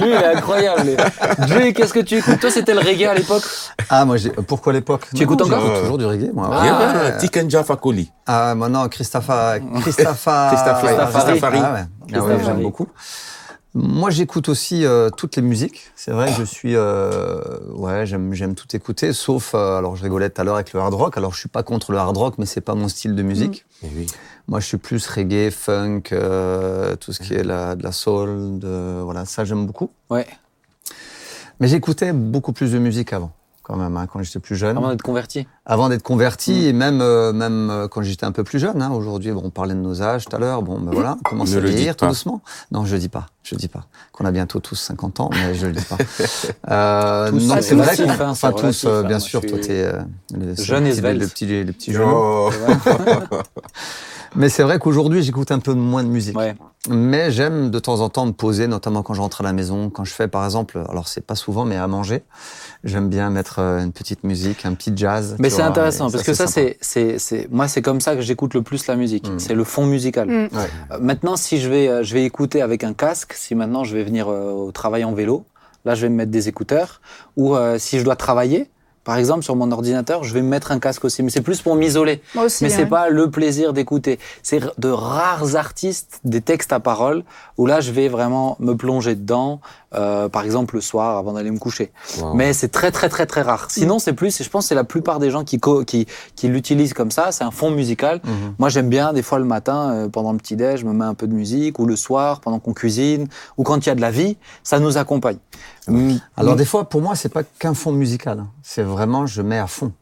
Lui, 0.00 0.08
il 0.08 0.14
est 0.14 0.34
incroyable. 0.34 0.96
Jay, 1.46 1.72
qu'est-ce 1.72 1.92
que 1.94 2.00
tu 2.00 2.16
écoutes 2.16 2.40
Toi, 2.40 2.50
c'était 2.50 2.74
le 2.74 2.80
reggae 2.80 3.04
à 3.06 3.14
l'époque 3.14 3.44
Ah, 3.88 4.04
moi, 4.04 4.16
j'ai- 4.16 4.30
pourquoi 4.30 4.72
l'époque 4.72 5.06
Tu 5.14 5.22
écoutes 5.22 5.40
encore 5.42 5.60
J'écoute 5.60 5.76
Euh, 5.76 5.80
toujours 5.82 5.98
du 5.98 6.06
reggae, 6.06 6.32
moi. 6.34 6.50
Ah, 6.52 6.62
Bien, 6.62 7.02
ouais. 7.12 7.16
Tikenja 7.18 7.62
Fakoli. 7.62 8.10
Ah, 8.26 8.56
maintenant, 8.56 8.88
Christopha. 8.88 9.60
Christopha. 9.80 10.50
Christopha- 10.52 11.22
Christopher. 11.22 11.52
Ah, 11.64 11.72
ouais. 11.74 11.84
Ah, 12.16 12.44
j'aime 12.44 12.62
beaucoup. 12.62 12.88
Moi, 13.74 14.10
j'écoute 14.10 14.50
aussi 14.50 14.84
euh, 14.84 15.08
toutes 15.08 15.36
les 15.36 15.42
musiques. 15.42 15.90
C'est 15.96 16.10
vrai 16.10 16.26
que 16.26 16.38
je 16.38 16.44
suis, 16.44 16.76
euh, 16.76 17.58
ouais, 17.70 18.04
j'aime, 18.04 18.34
j'aime 18.34 18.54
tout 18.54 18.66
écouter, 18.76 19.14
sauf, 19.14 19.54
euh, 19.54 19.78
alors 19.78 19.96
je 19.96 20.02
rigolais 20.02 20.28
tout 20.28 20.40
à 20.42 20.44
l'heure 20.44 20.56
avec 20.56 20.74
le 20.74 20.80
hard 20.80 20.92
rock. 20.92 21.16
Alors, 21.16 21.32
je 21.32 21.38
suis 21.38 21.48
pas 21.48 21.62
contre 21.62 21.90
le 21.92 21.98
hard 21.98 22.16
rock, 22.16 22.34
mais 22.36 22.44
c'est 22.44 22.60
pas 22.60 22.74
mon 22.74 22.88
style 22.88 23.14
de 23.14 23.22
musique. 23.22 23.64
Eh 23.82 23.88
oui. 23.96 24.06
Moi, 24.46 24.60
je 24.60 24.66
suis 24.66 24.76
plus 24.76 25.06
reggae, 25.06 25.50
funk, 25.50 26.02
euh, 26.12 26.96
tout 26.96 27.14
ce 27.14 27.20
qui 27.20 27.32
est 27.32 27.44
la, 27.44 27.74
de 27.74 27.82
la 27.82 27.92
soul, 27.92 28.58
de, 28.58 29.00
voilà, 29.02 29.24
ça 29.24 29.44
j'aime 29.46 29.66
beaucoup. 29.66 29.90
Ouais. 30.10 30.26
Mais 31.58 31.68
j'écoutais 31.68 32.12
beaucoup 32.12 32.52
plus 32.52 32.72
de 32.72 32.78
musique 32.78 33.12
avant, 33.12 33.32
quand 33.72 33.78
même, 33.78 33.96
hein, 33.96 34.06
quand 34.06 34.22
j'étais 34.22 34.38
plus 34.38 34.54
jeune. 34.56 34.76
Avant 34.76 34.90
d'être 34.90 35.00
converti. 35.02 35.46
Avant 35.64 35.88
d'être 35.88 36.02
converti, 36.02 36.52
Mm. 36.52 36.64
et 36.64 36.72
même, 36.74 37.00
euh, 37.00 37.32
même 37.32 37.70
euh, 37.70 37.88
quand 37.88 38.02
j'étais 38.02 38.26
un 38.26 38.32
peu 38.32 38.44
plus 38.44 38.58
jeune. 38.58 38.82
Hein, 38.82 38.90
Aujourd'hui, 38.90 39.32
bon, 39.32 39.40
on 39.44 39.50
parlait 39.50 39.74
de 39.74 39.78
nos 39.80 40.02
âges 40.02 40.26
tout 40.26 40.36
à 40.36 40.38
l'heure. 40.38 40.62
Bon, 40.62 40.78
ben 40.78 40.90
voilà, 40.92 41.16
on 41.20 41.22
commence 41.30 41.54
à 41.54 41.60
vieillir 41.60 41.96
tout 41.96 42.06
doucement. 42.06 42.42
Non, 42.70 42.84
je 42.84 42.96
dis 42.96 43.08
pas. 43.08 43.26
Je 43.44 43.54
dis 43.54 43.68
pas. 43.68 43.86
Qu'on 44.12 44.26
a 44.26 44.30
bientôt 44.30 44.60
tous 44.60 44.74
50 44.76 45.20
ans, 45.20 45.30
mais 45.32 45.54
je 45.54 45.66
le 45.68 45.72
dis 45.72 45.84
pas. 45.84 45.96
Euh, 46.70 47.30
Tous, 47.30 47.46
non, 47.46 47.56
c'est 47.60 47.74
vrai. 47.74 47.96
qu'on- 47.96 48.08
hein, 48.10 48.28
enfin, 48.28 48.50
tous, 48.52 48.60
relatif, 48.60 48.84
euh, 48.86 49.02
hein, 49.02 49.08
bien 49.08 49.18
sûr. 49.18 49.40
Toi, 49.40 49.58
t'es 49.58 49.82
euh, 49.84 50.00
le, 50.34 50.54
jeune 50.54 50.86
et 50.86 50.92
svelte. 50.94 51.20
le 51.20 51.26
petit, 51.26 51.46
le 51.64 51.72
petit. 51.72 51.94
Oh. 51.98 52.50
Mais 54.36 54.48
c'est 54.48 54.62
vrai 54.62 54.78
qu'aujourd'hui, 54.78 55.22
j'écoute 55.22 55.50
un 55.50 55.58
peu 55.58 55.74
moins 55.74 56.02
de 56.04 56.08
musique. 56.08 56.36
Ouais. 56.36 56.54
Mais 56.88 57.30
j'aime 57.30 57.70
de 57.70 57.78
temps 57.78 58.00
en 58.00 58.08
temps 58.08 58.26
me 58.26 58.32
poser, 58.32 58.66
notamment 58.66 59.04
quand 59.04 59.14
je 59.14 59.20
rentre 59.20 59.40
à 59.42 59.44
la 59.44 59.52
maison, 59.52 59.88
quand 59.88 60.04
je 60.04 60.12
fais 60.12 60.26
par 60.26 60.44
exemple, 60.44 60.82
alors 60.88 61.06
c'est 61.06 61.24
pas 61.24 61.36
souvent, 61.36 61.64
mais 61.64 61.76
à 61.76 61.86
manger, 61.86 62.24
j'aime 62.82 63.08
bien 63.08 63.30
mettre 63.30 63.60
euh, 63.60 63.84
une 63.84 63.92
petite 63.92 64.24
musique, 64.24 64.66
un 64.66 64.74
petit 64.74 64.92
jazz. 64.96 65.36
Mais 65.38 65.48
c'est 65.48 65.62
intéressant 65.62 66.10
parce 66.10 66.24
que 66.24 66.34
ça, 66.34 66.48
c'est, 66.48 66.78
c'est, 66.80 67.20
c'est, 67.20 67.46
moi, 67.52 67.68
c'est 67.68 67.82
comme 67.82 68.00
ça 68.00 68.16
que 68.16 68.20
j'écoute 68.20 68.54
le 68.54 68.62
plus 68.62 68.88
la 68.88 68.96
musique. 68.96 69.28
Mm. 69.28 69.38
C'est 69.38 69.54
le 69.54 69.62
fond 69.62 69.86
musical. 69.86 70.28
Mm. 70.28 70.32
Ouais. 70.32 70.70
Euh, 70.90 70.98
Maintenant, 71.00 71.36
si 71.36 71.60
je 71.60 71.68
vais, 71.68 71.86
euh, 71.86 72.02
je 72.02 72.14
vais 72.14 72.24
écouter 72.24 72.62
avec 72.62 72.82
un 72.82 72.94
casque, 72.94 73.34
si 73.34 73.54
maintenant 73.54 73.84
je 73.84 73.96
vais 73.96 74.02
venir 74.02 74.28
euh, 74.28 74.50
au 74.50 74.72
travail 74.72 75.04
en 75.04 75.12
vélo, 75.12 75.44
là, 75.84 75.94
je 75.94 76.02
vais 76.02 76.08
me 76.08 76.16
mettre 76.16 76.32
des 76.32 76.48
écouteurs. 76.48 77.00
Ou 77.36 77.54
euh, 77.54 77.78
si 77.78 78.00
je 78.00 78.04
dois 78.04 78.16
travailler, 78.16 78.68
par 79.04 79.16
exemple, 79.16 79.42
sur 79.42 79.56
mon 79.56 79.70
ordinateur, 79.72 80.24
je 80.24 80.32
vais 80.32 80.42
me 80.42 80.48
mettre 80.48 80.70
un 80.72 80.78
casque 80.78 81.04
aussi. 81.04 81.22
Mais 81.22 81.30
c'est 81.30 81.40
plus 81.40 81.60
pour 81.60 81.74
m'isoler. 81.74 82.22
Moi 82.34 82.44
aussi. 82.44 82.62
Mais 82.64 82.70
c'est 82.70 82.82
ouais. 82.84 82.86
pas 82.86 83.08
le 83.08 83.30
plaisir 83.30 83.72
d'écouter. 83.72 84.18
C'est 84.42 84.60
de 84.78 84.88
rares 84.88 85.56
artistes, 85.56 86.20
des 86.24 86.40
textes 86.40 86.72
à 86.72 86.80
parole, 86.80 87.24
où 87.58 87.66
là, 87.66 87.80
je 87.80 87.90
vais 87.92 88.08
vraiment 88.08 88.56
me 88.60 88.74
plonger 88.74 89.14
dedans, 89.14 89.60
euh, 89.94 90.28
par 90.28 90.44
exemple 90.44 90.74
le 90.76 90.80
soir 90.80 91.18
avant 91.18 91.32
d'aller 91.32 91.50
me 91.50 91.58
coucher. 91.58 91.92
Wow. 92.20 92.34
Mais 92.34 92.52
c'est 92.52 92.68
très 92.68 92.90
très 92.90 93.08
très 93.08 93.26
très 93.26 93.42
rare. 93.42 93.66
Sinon, 93.70 93.98
c'est 93.98 94.12
plus, 94.12 94.40
et 94.40 94.44
je 94.44 94.48
pense 94.50 94.64
que 94.64 94.68
c'est 94.68 94.74
la 94.74 94.84
plupart 94.84 95.18
des 95.18 95.30
gens 95.30 95.44
qui, 95.44 95.58
co- 95.58 95.84
qui, 95.84 96.06
qui 96.36 96.48
l'utilisent 96.48 96.94
comme 96.94 97.10
ça, 97.10 97.32
c'est 97.32 97.44
un 97.44 97.50
fond 97.50 97.70
musical. 97.70 98.20
Mhm. 98.24 98.54
Moi, 98.58 98.68
j'aime 98.68 98.88
bien, 98.88 99.12
des 99.12 99.22
fois 99.22 99.38
le 99.38 99.44
matin, 99.44 99.90
euh, 99.92 100.08
pendant 100.08 100.32
le 100.32 100.38
petit-déj, 100.38 100.80
je 100.80 100.86
me 100.86 100.92
mets 100.92 101.04
un 101.04 101.14
peu 101.14 101.26
de 101.26 101.34
musique, 101.34 101.78
ou 101.78 101.86
le 101.86 101.96
soir, 101.96 102.40
pendant 102.40 102.58
qu'on 102.58 102.72
cuisine, 102.72 103.26
ou 103.58 103.64
quand 103.64 103.84
il 103.84 103.88
y 103.88 103.92
a 103.92 103.94
de 103.94 104.00
la 104.00 104.10
vie, 104.10 104.36
ça 104.62 104.78
nous 104.78 104.96
accompagne. 104.96 105.38
Alors 106.36 106.56
des 106.56 106.64
fois, 106.64 106.88
pour 106.88 107.02
moi, 107.02 107.14
c'est 107.16 107.28
pas 107.28 107.42
qu'un 107.42 107.74
fond 107.74 107.92
musical. 107.92 108.38
hein. 108.40 108.48
C'est 108.62 108.82
vraiment, 108.82 109.26
je 109.26 109.42
mets 109.42 109.58
à 109.58 109.66
fond. 109.66 109.92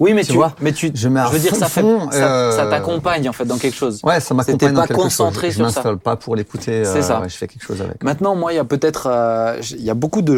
oui, 0.00 0.12
mais 0.12 0.22
tu 0.22 0.30
tu, 0.32 0.34
vois, 0.34 0.52
mais 0.60 0.72
tu, 0.72 0.90
je 0.92 1.08
mets 1.08 1.20
à 1.20 1.28
veux 1.28 1.38
dire, 1.38 1.52
fond, 1.52 1.58
ça, 1.60 1.68
fait, 1.68 1.80
fond, 1.82 2.10
ça, 2.10 2.18
euh, 2.18 2.50
ça 2.50 2.66
t'accompagne 2.66 3.28
en 3.28 3.32
fait 3.32 3.44
dans 3.44 3.58
quelque 3.58 3.76
chose. 3.76 4.00
Ouais, 4.02 4.18
ça 4.18 4.34
m'accompagne 4.34 4.72
dans 4.74 4.80
pas 4.80 4.88
quelque 4.88 5.00
concentré 5.00 5.46
chose. 5.46 5.52
je 5.52 5.58
ça. 5.58 5.62
m'installe 5.62 5.98
pas 5.98 6.16
pour 6.16 6.34
l'écouter. 6.34 6.84
C'est 6.84 6.98
euh, 6.98 7.02
ça. 7.02 7.20
ouais, 7.20 7.28
je 7.28 7.36
fais 7.36 7.46
quelque 7.46 7.62
chose 7.64 7.80
avec. 7.80 8.02
Maintenant, 8.02 8.34
moi, 8.34 8.52
il 8.52 8.56
y 8.56 8.58
a 8.58 8.64
peut-être, 8.64 9.06
euh, 9.08 9.60
il 9.70 9.84
y 9.84 9.90
a 9.90 9.94
beaucoup 9.94 10.20
de 10.22 10.36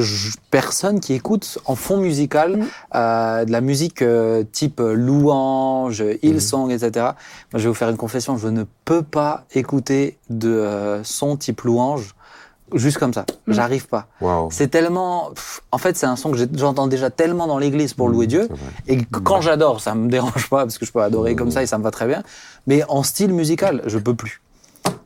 personnes 0.50 1.00
qui 1.00 1.14
écoutent 1.14 1.58
en 1.64 1.74
fond 1.74 1.96
musical 1.96 2.58
Mm. 2.58 2.64
euh, 2.96 3.44
de 3.46 3.50
la 3.52 3.60
musique 3.62 4.04
type 4.52 4.82
louange, 4.84 6.04
Hillsong, 6.22 6.70
etc. 6.70 6.90
Moi, 6.96 7.14
je 7.54 7.58
vais 7.60 7.68
vous 7.68 7.74
faire 7.74 7.88
une 7.88 7.96
confession, 7.96 8.36
je 8.36 8.48
ne 8.48 8.64
peux 8.84 9.02
pas 9.02 9.44
écouter 9.54 10.18
de 10.28 11.00
son 11.02 11.36
type 11.38 11.62
louange 11.62 12.14
juste 12.74 12.98
comme 12.98 13.12
ça. 13.12 13.24
Mm. 13.46 13.52
J'arrive 13.52 13.86
pas. 13.88 14.06
Wow. 14.20 14.48
C'est 14.50 14.68
tellement, 14.68 15.30
pff, 15.30 15.60
en 15.72 15.78
fait, 15.78 15.96
c'est 15.96 16.06
un 16.06 16.16
son 16.16 16.30
que 16.30 16.38
j'entends 16.54 16.86
déjà 16.86 17.10
tellement 17.10 17.46
dans 17.46 17.58
l'église 17.58 17.94
pour 17.94 18.08
louer 18.08 18.26
Dieu. 18.26 18.48
Et 18.86 18.98
quand 19.04 19.40
j'adore, 19.40 19.80
ça 19.80 19.94
me 19.94 20.08
dérange 20.10 20.48
pas 20.48 20.64
parce 20.64 20.78
que 20.78 20.86
je 20.86 20.92
peux 20.92 21.02
adorer 21.02 21.36
comme 21.36 21.50
ça 21.50 21.62
et 21.62 21.66
ça 21.66 21.78
me 21.78 21.82
va 21.82 21.90
très 21.90 22.06
bien. 22.06 22.22
Mais 22.66 22.82
en 22.88 23.02
style 23.02 23.32
musical, 23.32 23.82
je 23.86 23.98
peux 23.98 24.14
plus. 24.14 24.40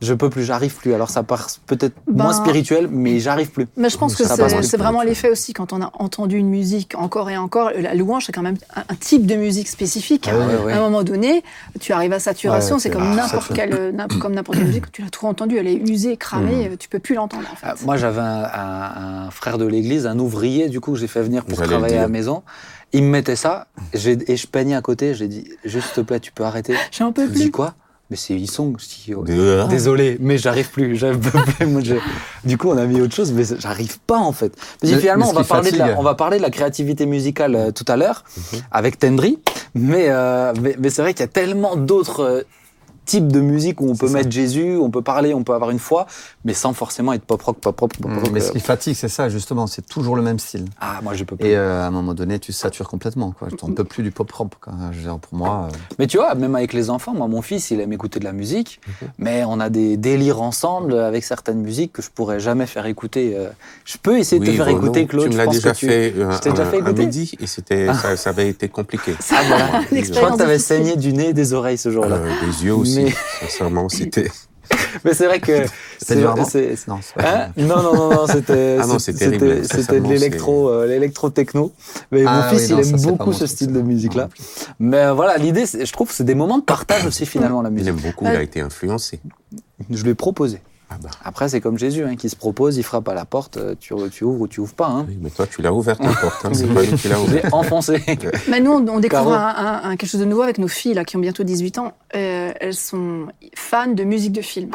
Je 0.05 0.13
peux 0.13 0.29
plus, 0.29 0.43
j'arrive 0.43 0.75
plus. 0.75 0.93
Alors 0.93 1.09
ça 1.09 1.23
part 1.23 1.47
peut-être 1.65 1.95
moins 2.07 2.27
Ben- 2.27 2.33
spirituel, 2.33 2.87
mais 2.89 3.19
j'arrive 3.19 3.49
plus. 3.51 3.65
Mais 3.75 3.89
je 3.89 3.97
pense 3.97 4.15
que 4.15 4.23
c'est 4.63 4.77
vraiment 4.77 5.01
l'effet 5.01 5.29
aussi 5.29 5.53
quand 5.53 5.73
on 5.73 5.81
a 5.81 5.91
entendu 5.99 6.37
une 6.37 6.49
musique 6.49 6.93
encore 6.95 7.29
et 7.29 7.37
encore. 7.37 7.71
La 7.77 7.93
louange, 7.95 8.25
c'est 8.27 8.31
quand 8.31 8.41
même 8.43 8.57
un, 8.75 8.81
un 8.87 8.95
type 8.95 9.25
de 9.25 9.35
musique 9.35 9.67
spécifique. 9.67 10.29
Ah 10.31 10.37
ouais, 10.37 10.65
ouais. 10.65 10.73
À 10.73 10.77
un 10.77 10.81
moment 10.81 11.03
donné, 11.03 11.43
tu 11.79 11.91
arrives 11.91 12.13
à 12.13 12.19
saturation, 12.19 12.75
Ouais, 12.75 12.81
c'est 12.81 12.89
comme 12.91 13.03
ah, 13.11 13.15
n'importe 13.15 13.53
quelle, 13.53 13.91
n'importe- 13.95 14.21
comme 14.21 14.33
n'importe 14.35 14.57
quelle 14.59 14.67
musique. 14.67 14.91
Tu 14.91 15.01
l'as 15.01 15.09
trop 15.09 15.27
entendue, 15.27 15.57
elle 15.57 15.67
est 15.67 15.73
usée, 15.89 16.15
cramée, 16.17 16.67
euh, 16.71 16.75
tu 16.77 16.87
peux 16.89 16.99
plus 16.99 17.15
l'entendre 17.15 17.47
en 17.51 17.55
fait. 17.55 17.67
Euh, 17.67 17.73
moi, 17.85 17.97
j'avais 17.97 18.21
un, 18.21 18.43
un- 18.43 19.25
un 19.27 19.31
frère 19.31 19.57
de 19.57 19.65
l'église, 19.65 20.05
un 20.07 20.19
ouvrier, 20.19 20.69
du 20.69 20.79
coup, 20.79 20.93
que 20.93 20.99
j'ai 20.99 21.07
fait 21.07 21.23
venir 21.23 21.43
pour 21.45 21.57
travailler 21.57 21.97
à 21.97 22.01
la 22.01 22.07
maison. 22.07 22.43
Il 22.93 23.03
me 23.03 23.09
mettait 23.09 23.35
ça, 23.35 23.67
j'ai- 23.93 24.17
et 24.31 24.37
je 24.37 24.47
peignais 24.47 24.75
à 24.75 24.81
côté. 24.81 25.13
J'ai 25.15 25.27
dit, 25.27 25.45
juste 25.65 25.87
s'il 25.87 25.95
te 25.95 26.01
plaît, 26.01 26.19
tu 26.19 26.31
peux 26.31 26.43
arrêter. 26.43 26.75
J'en 26.91 27.11
peux 27.11 27.27
plus. 27.27 27.51
quoi? 27.51 27.73
Mais 28.11 28.17
c'est. 28.17 28.37
Je 28.37 28.43
dis, 28.45 29.13
oh, 29.15 29.23
De- 29.23 29.65
Désolé, 29.67 30.17
mais 30.19 30.37
j'arrive 30.37 30.69
plus. 30.69 30.97
plus. 31.57 31.65
Moi, 31.65 31.81
Du 32.43 32.57
coup, 32.57 32.69
on 32.69 32.77
a 32.77 32.85
mis 32.85 33.01
autre 33.01 33.15
chose, 33.15 33.31
mais 33.31 33.43
j'arrive 33.59 33.97
pas 34.05 34.17
en 34.17 34.31
fait. 34.31 34.53
Mais- 34.83 34.97
finalement, 34.99 35.25
mais 35.25 35.31
on 35.31 35.41
va, 35.41 35.43
parler 35.43 35.71
de 35.71 35.77
la, 35.77 35.99
on 35.99 36.03
va 36.03 36.13
parler 36.15 36.37
de 36.37 36.43
la 36.43 36.51
créativité 36.51 37.05
musicale 37.07 37.55
euh, 37.55 37.71
tout 37.71 37.85
à 37.87 37.97
l'heure 37.97 38.23
avec 38.71 38.99
Tendry, 38.99 39.39
mais, 39.73 40.05
euh, 40.09 40.53
mais, 40.61 40.75
mais 40.79 40.89
c'est 40.91 41.01
vrai 41.01 41.13
qu'il 41.13 41.21
y 41.21 41.23
a 41.23 41.27
tellement 41.29 41.75
d'autres 41.75 42.19
euh, 42.21 42.41
type 43.05 43.31
de 43.31 43.39
musique 43.39 43.81
où 43.81 43.89
on 43.89 43.95
peut 43.95 44.07
ça. 44.07 44.13
mettre 44.13 44.31
Jésus, 44.31 44.77
on 44.77 44.89
peut 44.89 45.01
parler, 45.01 45.33
on 45.33 45.43
peut 45.43 45.53
avoir 45.53 45.71
une 45.71 45.79
foi, 45.79 46.07
mais 46.43 46.53
sans 46.53 46.73
forcément 46.73 47.13
être 47.13 47.23
pop 47.23 47.41
rock, 47.41 47.57
pop 47.59 47.79
rock, 47.79 47.93
pop 47.97 48.11
rock. 48.11 48.29
Mais 48.33 48.39
ce 48.39 48.49
euh, 48.49 48.53
qui 48.53 48.59
fatigue, 48.59 48.95
c'est 48.95 49.07
ça, 49.09 49.29
justement. 49.29 49.67
C'est 49.67 49.87
toujours 49.87 50.15
le 50.15 50.21
même 50.21 50.39
style. 50.39 50.65
Ah, 50.81 50.99
moi 51.03 51.13
je 51.13 51.23
peux 51.23 51.35
plus. 51.35 51.47
Et 51.49 51.55
euh, 51.55 51.83
à 51.83 51.87
un 51.87 51.91
moment 51.91 52.13
donné, 52.13 52.39
tu 52.39 52.51
satures 52.51 52.89
complètement. 52.89 53.31
Quoi. 53.37 53.47
On 53.61 53.67
ne 53.69 53.73
peut 53.73 53.83
plus 53.83 54.03
du 54.03 54.11
pop 54.11 54.31
rock. 54.31 54.51
quoi. 54.61 54.73
Je 54.91 54.97
veux 54.97 55.03
dire, 55.03 55.17
pour 55.19 55.37
moi, 55.37 55.69
euh, 55.71 55.75
Mais 55.99 56.07
tu 56.07 56.17
vois, 56.17 56.35
même 56.35 56.55
avec 56.55 56.73
les 56.73 56.89
enfants, 56.89 57.13
moi, 57.13 57.27
mon 57.27 57.41
fils, 57.41 57.71
il 57.71 57.79
aime 57.79 57.93
écouter 57.93 58.19
de 58.19 58.25
la 58.25 58.33
musique, 58.33 58.81
mais 59.17 59.43
on 59.45 59.59
a 59.59 59.69
des 59.69 59.97
délires 59.97 60.41
ensemble 60.41 60.97
avec 60.97 61.23
certaines 61.23 61.61
musiques 61.61 61.93
que 61.93 62.01
je 62.01 62.09
pourrais 62.09 62.39
jamais 62.39 62.65
faire 62.65 62.85
écouter. 62.85 63.37
Je 63.85 63.97
peux 63.97 64.17
essayer 64.17 64.39
de 64.39 64.45
te 64.45 64.51
faire 64.51 64.65
bon, 64.65 64.77
écouter, 64.77 65.05
Claude. 65.05 65.25
Tu 65.29 65.31
me 65.31 65.37
l'as 65.37 65.47
déjà 65.47 65.71
tu- 65.73 65.87
fait 65.87 66.13
euh, 66.17 66.31
Je 66.43 66.49
déjà 66.49 66.65
fait 66.65 66.81
un 66.81 66.91
midi 66.91 67.33
et 67.39 67.47
c'était, 67.47 67.87
ça, 67.93 68.17
ça 68.17 68.29
avait 68.31 68.49
été 68.49 68.67
compliqué. 68.69 69.13
Ah, 69.37 69.41
voilà. 69.47 69.81
Je 69.91 70.11
crois 70.13 70.31
que 70.31 70.37
t'avais 70.37 70.55
difficile. 70.57 70.77
saigné 70.85 70.95
du 70.95 71.11
nez 71.11 71.29
et 71.29 71.33
des 71.33 71.53
oreilles 71.53 71.77
ce 71.77 71.91
jour-là. 71.91 72.19
des 72.45 72.63
yeux 72.65 72.73
aussi. 72.73 72.94
Mais- 73.03 73.13
Sincèrement, 73.41 73.89
c'était. 73.89 74.29
Mais 75.05 75.13
c'est 75.13 75.27
vrai 75.27 75.39
que. 75.39 75.65
C'était 75.99 76.21
non, 76.21 76.33
Hein 77.17 77.49
non, 77.57 77.83
non, 77.83 77.93
non, 77.95 78.09
non, 78.11 78.27
c'était 78.27 78.77
Ah 78.81 78.87
non, 78.87 78.97
c'était- 78.99 79.29
de 79.37 80.07
l'électro, 80.07 80.69
euh, 80.69 80.87
l'électro-techno. 80.87 81.71
Mais 82.11 82.23
Ah 82.25 82.47
mon 82.49 82.51
oui, 82.57 82.59
fils, 82.59 82.69
non, 82.71 82.79
il 82.81 82.89
aime 82.89 83.01
beaucoup 83.01 83.33
ce 83.33 83.45
style 83.45 83.71
de 83.71 83.81
musique-là. 83.81 84.29
Mais 84.79 84.97
euh, 84.97 85.13
voilà, 85.13 85.37
l'idée, 85.37 85.65
je 85.65 85.91
trouve, 85.91 86.11
c'est 86.11 86.23
des 86.23 86.35
moments 86.35 86.57
de 86.57 86.63
partage 86.63 87.05
aussi 87.05 87.25
finalement 87.25 87.61
la 87.61 87.69
Il 87.69 87.73
musique. 87.73 87.89
aime 87.89 87.95
beaucoup, 87.97 88.25
il 88.25 88.35
a 88.35 88.41
été 88.41 88.61
influencé. 88.61 89.19
Je 89.91 90.03
lui 90.03 90.11
ai 90.11 90.15
proposé. 90.15 90.61
Ah 90.89 90.95
bah. 91.01 91.09
Après, 91.23 91.49
c'est 91.49 91.61
comme 91.61 91.77
Jésus, 91.79 92.03
hein, 92.03 92.15
qui 92.15 92.29
se 92.29 92.35
propose, 92.35 92.77
il 92.77 92.83
frappe 92.83 93.07
à 93.09 93.15
la 93.15 93.25
porte, 93.25 93.57
euh, 93.57 93.73
tu, 93.79 93.93
tu 94.11 94.23
ouvres 94.23 94.41
ou 94.41 94.47
tu 94.47 94.59
ouvres 94.59 94.75
pas. 94.75 94.85
Hein. 94.87 95.05
Oui, 95.09 95.17
mais 95.19 95.31
toi, 95.31 95.47
tu 95.47 95.61
l'as 95.63 95.73
ouvert 95.73 95.97
ta 95.97 96.09
porte. 96.13 96.45
Hein, 96.45 96.49
c'est 96.53 96.67
pas 96.71 96.83
lui 96.83 96.93
qui 96.95 97.07
l'a 97.07 97.15
Je 97.15 97.21
ouvert. 97.21 97.43
l'ai 97.45 97.53
enfoncé. 97.53 98.03
Mais 98.49 98.59
nous, 98.59 98.71
on, 98.71 98.87
on 98.87 98.99
découvre 98.99 99.33
un, 99.33 99.55
un- 99.83 99.89
un- 99.89 99.95
quelque 99.95 100.09
chose 100.09 100.19
de 100.21 100.25
nouveau 100.25 100.43
avec 100.43 100.59
nos 100.59 100.67
filles, 100.67 100.93
là, 100.93 101.03
qui 101.03 101.17
ont 101.17 101.19
bientôt 101.19 101.43
18 101.43 101.79
ans. 101.79 101.93
Euh, 102.15 102.51
elles 102.59 102.75
sont 102.75 103.27
fans 103.55 103.87
de 103.91 104.03
musique 104.03 104.31
de 104.31 104.41
film. 104.41 104.69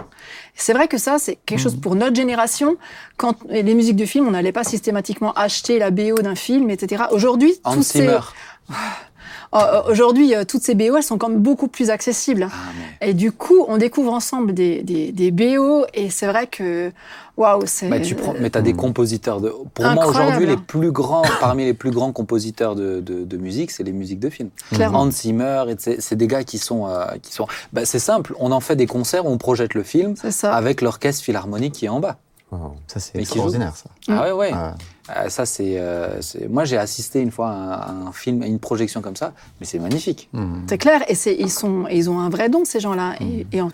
C'est 0.56 0.72
vrai 0.72 0.88
que 0.88 0.98
ça, 0.98 1.18
c'est 1.18 1.36
quelque 1.46 1.60
chose 1.60 1.76
pour 1.80 1.94
notre 1.94 2.16
génération. 2.16 2.76
Quand 3.16 3.36
les 3.48 3.74
musiques 3.74 3.96
de 3.96 4.04
film, 4.04 4.26
on 4.26 4.32
n'allait 4.32 4.52
pas 4.52 4.64
systématiquement 4.64 5.32
acheter 5.34 5.78
la 5.78 5.90
BO 5.90 6.16
d'un 6.22 6.34
film, 6.34 6.70
etc. 6.70 7.04
Aujourd'hui, 7.12 7.54
Hans 7.64 7.74
tous 7.76 7.82
ces, 7.84 8.00
Zimmer. 8.00 8.18
Euh, 9.52 9.82
aujourd'hui, 9.88 10.34
euh, 10.34 10.44
toutes 10.44 10.62
ces 10.62 10.74
BO, 10.74 10.96
elles 10.96 11.02
sont 11.02 11.18
quand 11.18 11.28
même 11.28 11.40
beaucoup 11.40 11.66
plus 11.66 11.90
accessibles. 11.90 12.48
Ah, 12.50 12.56
mais... 13.00 13.10
Et 13.10 13.14
du 13.14 13.32
coup, 13.32 13.64
on 13.66 13.78
découvre 13.78 14.12
ensemble 14.12 14.54
des, 14.54 14.82
des, 14.82 15.10
des 15.10 15.30
BO, 15.32 15.84
et 15.92 16.08
c'est 16.08 16.26
vrai 16.26 16.46
que, 16.46 16.92
waouh, 17.36 17.62
c'est. 17.66 17.88
Bah, 17.88 17.98
tu 17.98 18.14
prends, 18.14 18.34
mais 18.38 18.50
t'as 18.50 18.60
des 18.60 18.74
compositeurs 18.74 19.40
de. 19.40 19.52
Pour 19.74 19.86
moi 19.86 20.06
aujourd'hui, 20.06 20.46
les 20.46 20.56
plus 20.56 20.92
grands, 20.92 21.24
parmi 21.40 21.64
les 21.64 21.74
plus 21.74 21.90
grands 21.90 22.12
compositeurs 22.12 22.76
de, 22.76 23.00
de, 23.00 23.24
de 23.24 23.36
musique, 23.36 23.72
c'est 23.72 23.82
les 23.82 23.92
musiques 23.92 24.20
de 24.20 24.30
films. 24.30 24.50
Clairement. 24.72 25.00
Hans 25.00 25.10
Zimmer, 25.10 25.64
et 25.68 25.96
c'est 25.98 26.16
des 26.16 26.28
gars 26.28 26.44
qui 26.44 26.58
sont, 26.58 26.86
euh, 26.86 27.06
qui 27.20 27.32
sont. 27.32 27.48
Bah, 27.72 27.84
c'est 27.84 27.98
simple. 27.98 28.34
On 28.38 28.52
en 28.52 28.60
fait 28.60 28.76
des 28.76 28.86
concerts 28.86 29.26
où 29.26 29.30
on 29.30 29.38
projette 29.38 29.74
le 29.74 29.82
film 29.82 30.14
avec 30.44 30.80
l'orchestre 30.80 31.24
philharmonique 31.24 31.74
qui 31.74 31.86
est 31.86 31.90
en 31.90 31.98
bas. 32.00 32.18
Ça, 32.86 32.98
c'est 32.98 33.18
extraordinaire, 33.18 33.76
ça. 33.76 33.90
Ah 34.08 34.24
ouais, 34.24 34.32
ouais. 34.32 34.50
Ah, 34.52 34.74
ça 35.28 35.46
c'est, 35.46 35.78
euh, 35.78 36.20
c'est- 36.20 36.48
moi 36.48 36.64
j'ai 36.64 36.76
assisté 36.78 37.20
une 37.20 37.30
fois 37.30 37.50
à 37.50 37.90
un, 37.90 38.12
film, 38.12 38.42
à 38.42 38.46
une 38.46 38.58
projection 38.58 39.00
comme 39.00 39.16
ça, 39.16 39.32
mais 39.60 39.66
c'est 39.66 39.78
magnifique. 39.78 40.28
hum. 40.34 40.64
C'est 40.68 40.78
clair, 40.78 41.02
et 41.08 41.14
ils, 41.40 41.50
sont, 41.50 41.86
et 41.88 41.96
ils 41.96 42.08
ont 42.10 42.18
un 42.20 42.28
vrai 42.30 42.48
don, 42.48 42.64
ces 42.64 42.80
gens-là. 42.80 43.14
Et, 43.20 43.46
et 43.52 43.60
en- 43.60 43.70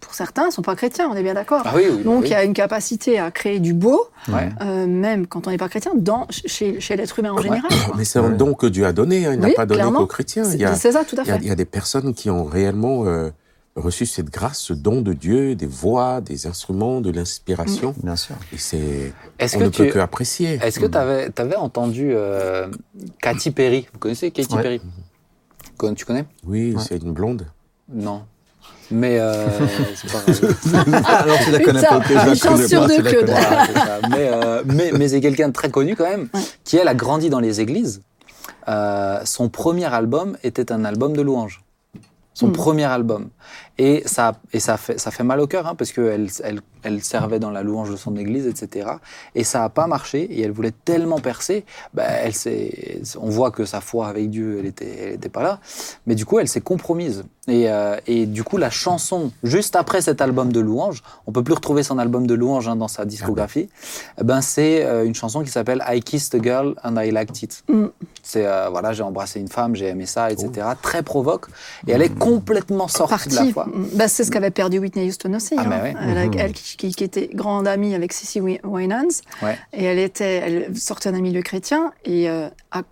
pour 0.00 0.14
certains, 0.14 0.42
ils 0.44 0.46
ne 0.46 0.52
sont 0.52 0.62
pas 0.62 0.76
chrétiens, 0.76 1.08
on 1.10 1.16
est 1.16 1.24
bien 1.24 1.34
d'accord. 1.34 1.62
Ah 1.64 1.72
oui, 1.74 1.82
oui. 1.90 2.04
Donc, 2.04 2.20
oui. 2.22 2.28
il 2.28 2.30
y 2.30 2.34
a 2.34 2.44
une 2.44 2.52
capacité 2.54 3.18
à 3.18 3.32
créer 3.32 3.58
du 3.58 3.74
beau, 3.74 4.06
Ouais. 4.28 4.48
euh, 4.62 4.86
même 4.86 5.26
quand 5.26 5.48
on 5.48 5.50
n'est 5.50 5.56
pas 5.58 5.68
chrétien, 5.68 5.90
dans, 5.96 6.26
chez, 6.30 6.78
chez 6.80 6.94
l'être 6.94 7.18
humain 7.18 7.32
en 7.32 7.38
général. 7.38 7.62
quoi. 7.68 7.94
Mais 7.98 8.04
c'est 8.04 8.20
un 8.20 8.30
don 8.30 8.54
que 8.54 8.66
Dieu 8.66 8.86
a 8.86 8.92
donné. 8.92 9.26
hein. 9.26 9.32
Il 9.34 9.40
n'a 9.40 9.50
pas 9.50 9.66
donné 9.66 9.82
qu'aux 9.82 10.06
chrétiens. 10.06 10.44
C'est 10.44 10.92
ça, 10.92 11.04
tout 11.04 11.16
à 11.18 11.22
il, 11.24 11.26
y 11.26 11.30
a, 11.30 11.34
fait. 11.34 11.40
il 11.42 11.48
y 11.48 11.50
a 11.50 11.56
des 11.56 11.64
personnes 11.64 12.14
qui 12.14 12.30
ont 12.30 12.44
réellement 12.44 13.06
euh, 13.06 13.30
reçu 13.78 14.06
cette 14.06 14.30
grâce, 14.30 14.58
ce 14.58 14.72
don 14.72 15.00
de 15.02 15.12
Dieu, 15.12 15.54
des 15.54 15.66
voix, 15.66 16.20
des 16.20 16.46
instruments, 16.46 17.00
de 17.00 17.10
l'inspiration. 17.10 17.94
Bien 18.02 18.16
sûr. 18.16 18.34
Et 18.52 18.58
c'est. 18.58 19.12
Est-ce 19.38 19.56
On 19.56 19.60
que 19.60 19.64
ne 19.64 19.68
tu, 19.70 19.84
peut 19.86 19.90
que 19.92 19.98
apprécier. 19.98 20.58
est-ce 20.62 20.78
que 20.80 20.86
tu 20.86 20.98
avais, 20.98 21.56
entendu 21.56 22.10
euh, 22.12 22.68
Katy 23.22 23.50
Perry? 23.52 23.86
Vous 23.92 23.98
connaissez 23.98 24.30
Katy 24.30 24.54
Ouais. 24.54 24.62
Perry? 24.62 24.80
Tu 25.96 26.04
connais? 26.04 26.24
Oui, 26.44 26.74
Ouais. 26.74 26.82
c'est 26.86 27.02
une 27.02 27.12
blonde. 27.12 27.46
Non. 27.92 28.24
Mais 28.90 29.18
euh, 29.20 29.46
c'est 29.94 30.10
pas 30.10 30.20
grave. 30.26 31.04
Alors, 31.04 31.38
tu 31.44 31.50
la 31.52 31.58
connais 31.60 31.82
pas, 31.82 32.00
je 32.08 32.14
la 32.14 32.28
une 32.28 32.34
chance 32.34 32.60
connais 32.68 32.96
pas, 32.96 33.02
la 33.02 33.10
Claude. 33.10 33.26
Voilà, 33.30 33.66
ça. 33.66 34.00
Mais, 34.10 34.30
euh, 34.32 34.62
mais, 34.66 34.90
mais 34.96 35.08
c'est 35.08 35.20
quelqu'un 35.20 35.48
de 35.48 35.52
très 35.52 35.70
connu 35.70 35.94
quand 35.94 36.08
même, 36.08 36.28
Ouais. 36.34 36.40
qui 36.64 36.76
elle 36.78 36.88
a 36.88 36.94
grandi 36.94 37.28
dans 37.30 37.38
les 37.40 37.60
églises. 37.60 38.02
Euh, 38.66 39.20
son 39.24 39.48
premier 39.48 39.84
album 39.86 40.36
était 40.42 40.72
un 40.72 40.84
album 40.84 41.14
de 41.16 41.22
louanges. 41.22 41.62
Son 42.34 42.48
Hmm. 42.48 42.52
premier 42.52 42.84
album. 42.84 43.28
Et 43.78 44.02
ça, 44.06 44.32
et 44.52 44.58
ça, 44.60 44.76
fait, 44.76 44.98
ça 44.98 45.10
fait 45.12 45.22
mal 45.22 45.38
au 45.40 45.46
cœur, 45.46 45.66
hein, 45.68 45.74
parce 45.76 45.92
qu'elle 45.92 46.28
elle, 46.42 46.60
elle 46.82 47.02
servait 47.02 47.38
dans 47.38 47.50
la 47.50 47.62
louange 47.62 47.90
de 47.90 47.96
son 47.96 48.16
église, 48.16 48.46
etc. 48.46 48.88
Et 49.36 49.44
ça 49.44 49.60
n'a 49.60 49.68
pas 49.68 49.86
marché, 49.86 50.22
et 50.24 50.42
elle 50.42 50.50
voulait 50.50 50.74
tellement 50.84 51.20
percer, 51.20 51.64
bah, 51.94 52.02
elle 52.04 52.34
s'est- 52.34 53.00
on 53.20 53.28
voit 53.30 53.50
que 53.52 53.64
sa 53.64 53.80
foi 53.80 54.08
avec 54.08 54.30
Dieu, 54.30 54.56
elle 54.58 54.64
n'était 54.64 54.98
elle 55.08 55.12
était 55.14 55.28
pas 55.28 55.42
là. 55.44 55.60
Mais 56.06 56.14
du 56.16 56.24
coup, 56.26 56.38
elle 56.40 56.48
s'est 56.48 56.60
compromise. 56.60 57.24
Et, 57.46 57.70
euh, 57.70 57.96
et 58.06 58.26
du 58.26 58.44
coup, 58.44 58.58
la 58.58 58.68
chanson, 58.68 59.30
juste 59.42 59.74
après 59.74 60.02
cet 60.02 60.20
album 60.20 60.52
de 60.52 60.60
louange, 60.60 61.02
on 61.26 61.32
peut 61.32 61.42
plus 61.42 61.54
retrouver 61.54 61.82
son 61.82 61.98
album 61.98 62.26
de 62.26 62.34
louange 62.34 62.68
hein, 62.68 62.76
dans 62.76 62.88
sa 62.88 63.06
discographie, 63.06 63.70
eh 64.20 64.24
ben, 64.24 64.42
c'est 64.42 64.84
euh, 64.84 65.06
une 65.06 65.14
chanson 65.14 65.42
qui 65.42 65.50
s'appelle 65.50 65.82
I 65.88 66.00
Kissed 66.02 66.34
a 66.34 66.42
Girl 66.42 66.74
and 66.84 66.96
I 67.00 67.10
Liked 67.10 67.42
It. 67.42 67.62
Mm. 67.68 67.86
C'est, 68.22 68.46
euh, 68.46 68.68
voilà, 68.68 68.92
j'ai 68.92 69.02
embrassé 69.02 69.40
une 69.40 69.48
femme, 69.48 69.74
j'ai 69.76 69.86
aimé 69.86 70.04
ça, 70.04 70.30
etc. 70.30 70.66
Très 70.82 71.02
provoque. 71.02 71.46
Et 71.86 71.92
elle 71.92 72.02
est 72.02 72.14
complètement 72.18 72.88
sortie 72.88 73.30
de 73.30 73.34
la 73.34 73.44
foi. 73.52 73.67
Bah, 73.94 74.08
c'est 74.08 74.24
ce 74.24 74.30
qu'avait 74.30 74.50
perdu 74.50 74.78
Whitney 74.78 75.06
Houston 75.08 75.32
aussi. 75.34 75.54
Ah, 75.56 75.62
hein. 75.62 75.66
mais 75.68 75.82
ouais. 75.82 75.94
elle, 76.00 76.28
Mhm. 76.28 76.34
elle 76.38 76.52
qui, 76.52 76.76
qui- 76.76 76.94
qui 76.94 77.04
était 77.04 77.30
grande 77.32 77.66
amie 77.68 77.94
avec 77.94 78.12
Cissy 78.12 78.40
Wi- 78.40 78.60
Winans. 78.64 79.08
Ouais. 79.42 79.58
Et 79.72 79.84
elle, 79.84 79.98
était, 79.98 80.36
elle 80.44 80.76
sortait 80.76 81.12
d'un 81.12 81.20
milieu 81.20 81.42
chrétien. 81.42 81.92
Et 82.04 82.28
euh, 82.28 82.48
a- 82.70 82.82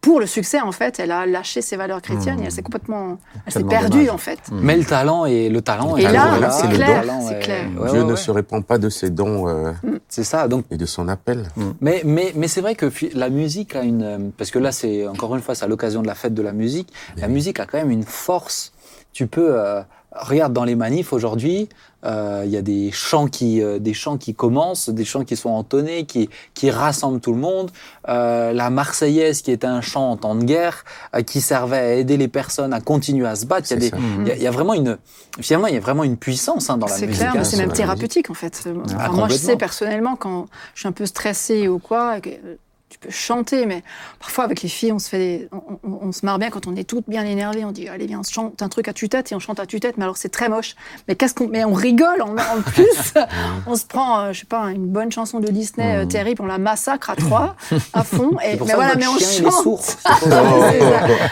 pour 0.00 0.18
le 0.18 0.26
succès, 0.26 0.60
en 0.60 0.72
fait, 0.72 0.98
elle 0.98 1.12
a 1.12 1.26
lâché 1.26 1.62
ses 1.62 1.76
valeurs 1.76 2.02
chrétiennes 2.02 2.40
et 2.40 2.46
elle 2.46 2.50
s'est 2.50 2.60
complètement. 2.62 3.18
Elle 3.46 3.52
s'est 3.52 3.62
perdue, 3.62 3.98
dommage. 3.98 4.08
en 4.10 4.18
fait. 4.18 4.40
Mais 4.50 4.76
le 4.76 4.84
talent 4.84 5.26
et 5.26 5.48
le 5.48 5.62
talent. 5.62 5.96
Et 5.96 6.02
est 6.02 6.10
là, 6.12 6.50
c'est 6.50 6.66
le 6.66 6.74
clair, 6.74 7.02
talent 7.02 7.20
c'est 7.28 7.34
est- 7.36 7.38
clair. 7.38 7.66
ouais, 7.78 7.90
Dieu 7.92 8.02
ouais, 8.02 8.10
ne 8.10 8.16
se 8.16 8.32
répand 8.32 8.64
pas 8.64 8.78
de 8.78 8.88
ses 8.88 9.10
dons 9.10 9.46
euh, 9.48 9.70
C'est 10.08 10.24
ça. 10.24 10.48
Donc 10.48 10.64
et 10.72 10.76
de 10.76 10.86
son 10.86 11.06
appel. 11.06 11.44
Mais, 11.80 12.02
mais, 12.04 12.32
mais 12.34 12.48
c'est 12.48 12.60
vrai 12.60 12.74
que 12.74 12.90
la 13.14 13.30
musique 13.30 13.76
a 13.76 13.82
une. 13.82 14.02
euh, 14.02 14.18
Parce 14.36 14.50
que 14.50 14.58
là, 14.58 14.72
c'est 14.72 15.06
encore 15.06 15.36
une 15.36 15.40
fois, 15.42 15.54
c'est 15.54 15.64
à 15.66 15.68
l'occasion 15.68 16.02
de 16.02 16.08
la 16.08 16.16
fête 16.16 16.34
de 16.34 16.42
la 16.42 16.52
musique. 16.52 16.92
La 17.16 17.28
musique 17.28 17.60
a 17.60 17.66
quand 17.66 17.78
même 17.78 17.92
une 17.92 18.02
force. 18.04 18.72
Tu 19.12 19.28
peux. 19.28 19.56
euh, 19.56 19.82
regarde 20.14 20.52
dans 20.52 20.64
les 20.64 20.74
manifs 20.76 21.12
aujourd'hui, 21.12 21.68
euh, 22.04 22.42
il 22.44 22.50
y 22.50 22.56
a 22.56 22.62
des 22.62 22.90
chants 22.90 23.28
qui, 23.28 23.62
euh, 23.62 23.78
des 23.78 23.94
chants 23.94 24.18
qui 24.18 24.34
commencent, 24.34 24.88
des 24.88 25.04
chants 25.04 25.24
qui 25.24 25.36
sont 25.36 25.50
entonnés, 25.50 26.04
qui, 26.04 26.28
qui 26.54 26.70
rassemblent 26.70 27.20
tout 27.20 27.32
le 27.32 27.38
monde. 27.38 27.70
Euh, 28.08 28.52
la 28.52 28.70
Marseillaise, 28.70 29.40
qui 29.42 29.52
était 29.52 29.66
un 29.68 29.80
chant 29.80 30.10
en 30.10 30.16
temps 30.16 30.34
de 30.34 30.44
guerre, 30.44 30.84
euh, 31.14 31.22
qui 31.22 31.40
servait 31.40 31.76
à 31.78 31.94
aider 31.94 32.16
les 32.16 32.28
personnes 32.28 32.72
à 32.72 32.80
continuer 32.80 33.26
à 33.26 33.36
se 33.36 33.46
battre. 33.46 33.68
Il 33.70 33.74
y 33.74 33.76
a 33.76 33.80
C'est 33.80 33.90
des, 33.92 33.96
il 34.22 34.28
y 34.28 34.30
a, 34.32 34.36
il 34.36 34.42
y 34.42 34.46
a 34.46 34.50
vraiment 34.50 34.74
une. 34.74 34.98
Finalement, 35.40 35.68
il 35.68 35.74
y 35.74 35.78
a 35.78 35.80
vraiment 35.80 36.04
une 36.04 36.16
puissance 36.16 36.68
hein, 36.70 36.76
dans 36.76 36.88
la 36.88 36.92
C'est 36.94 37.06
musique. 37.06 37.20
clair, 37.20 37.32
hein. 37.32 37.38
mais 37.38 37.44
c'est 37.44 37.56
même 37.56 37.72
thérapeutique 37.72 38.28
en 38.30 38.34
fait. 38.34 38.64
Enfin, 38.84 38.96
Ah, 38.98 39.08
moi, 39.10 39.28
je 39.28 39.34
sais 39.34 39.56
personnellement 39.56 40.16
quand 40.16 40.46
je 40.74 40.80
suis 40.80 40.88
un 40.88 40.92
peu 40.92 41.06
stressée 41.06 41.68
ou 41.68 41.78
quoi, 41.78 42.20
que, 42.20 42.30
euh, 42.30 42.56
tu 42.92 42.98
peux 42.98 43.10
chanter, 43.10 43.64
mais 43.66 43.82
parfois 44.20 44.44
avec 44.44 44.60
les 44.62 44.68
filles, 44.68 44.92
on 44.92 44.98
se 44.98 45.08
fait, 45.08 45.18
des- 45.18 45.48
on, 45.50 45.78
on- 45.88 45.98
on 46.08 46.12
se 46.12 46.26
marre 46.26 46.38
bien 46.38 46.50
quand 46.50 46.66
on 46.66 46.76
est 46.76 46.84
toutes 46.84 47.08
bien 47.08 47.24
énervées. 47.24 47.64
On 47.64 47.72
dit 47.72 47.88
allez 47.88 48.06
viens, 48.06 48.20
on 48.20 48.22
chante 48.22 48.60
un 48.62 48.68
truc 48.68 48.86
à 48.88 48.92
tue-tête 48.92 49.32
et 49.32 49.34
on 49.34 49.38
chante 49.38 49.58
à 49.60 49.66
tue-tête, 49.66 49.96
mais 49.96 50.04
alors 50.04 50.16
c'est 50.18 50.28
très 50.28 50.48
moche. 50.48 50.74
Mais 51.08 51.16
qu'est-ce 51.16 51.32
qu'on, 51.34 51.48
mais 51.48 51.64
on 51.64 51.72
rigole 51.72 52.20
en, 52.22 52.32
en 52.36 52.60
plus. 52.64 53.14
on 53.66 53.74
se 53.76 53.86
prend, 53.86 54.20
euh, 54.20 54.32
je 54.32 54.40
sais 54.40 54.46
pas, 54.46 54.64
une 54.66 54.86
bonne 54.86 55.10
chanson 55.10 55.40
de 55.40 55.48
Disney 55.48 55.96
euh, 55.96 56.04
terrible, 56.06 56.42
on 56.42 56.46
la 56.46 56.58
massacre 56.58 57.08
à 57.10 57.16
trois, 57.16 57.56
à 57.94 58.04
fond. 58.04 58.36
Et 58.46 58.56
pour 58.56 58.66
mais 58.66 58.74
voilà, 58.76 58.94
mais 58.96 59.06
on 59.06 59.16
chien, 59.18 59.50
chante. 59.50 59.62
sourd. 59.62 59.82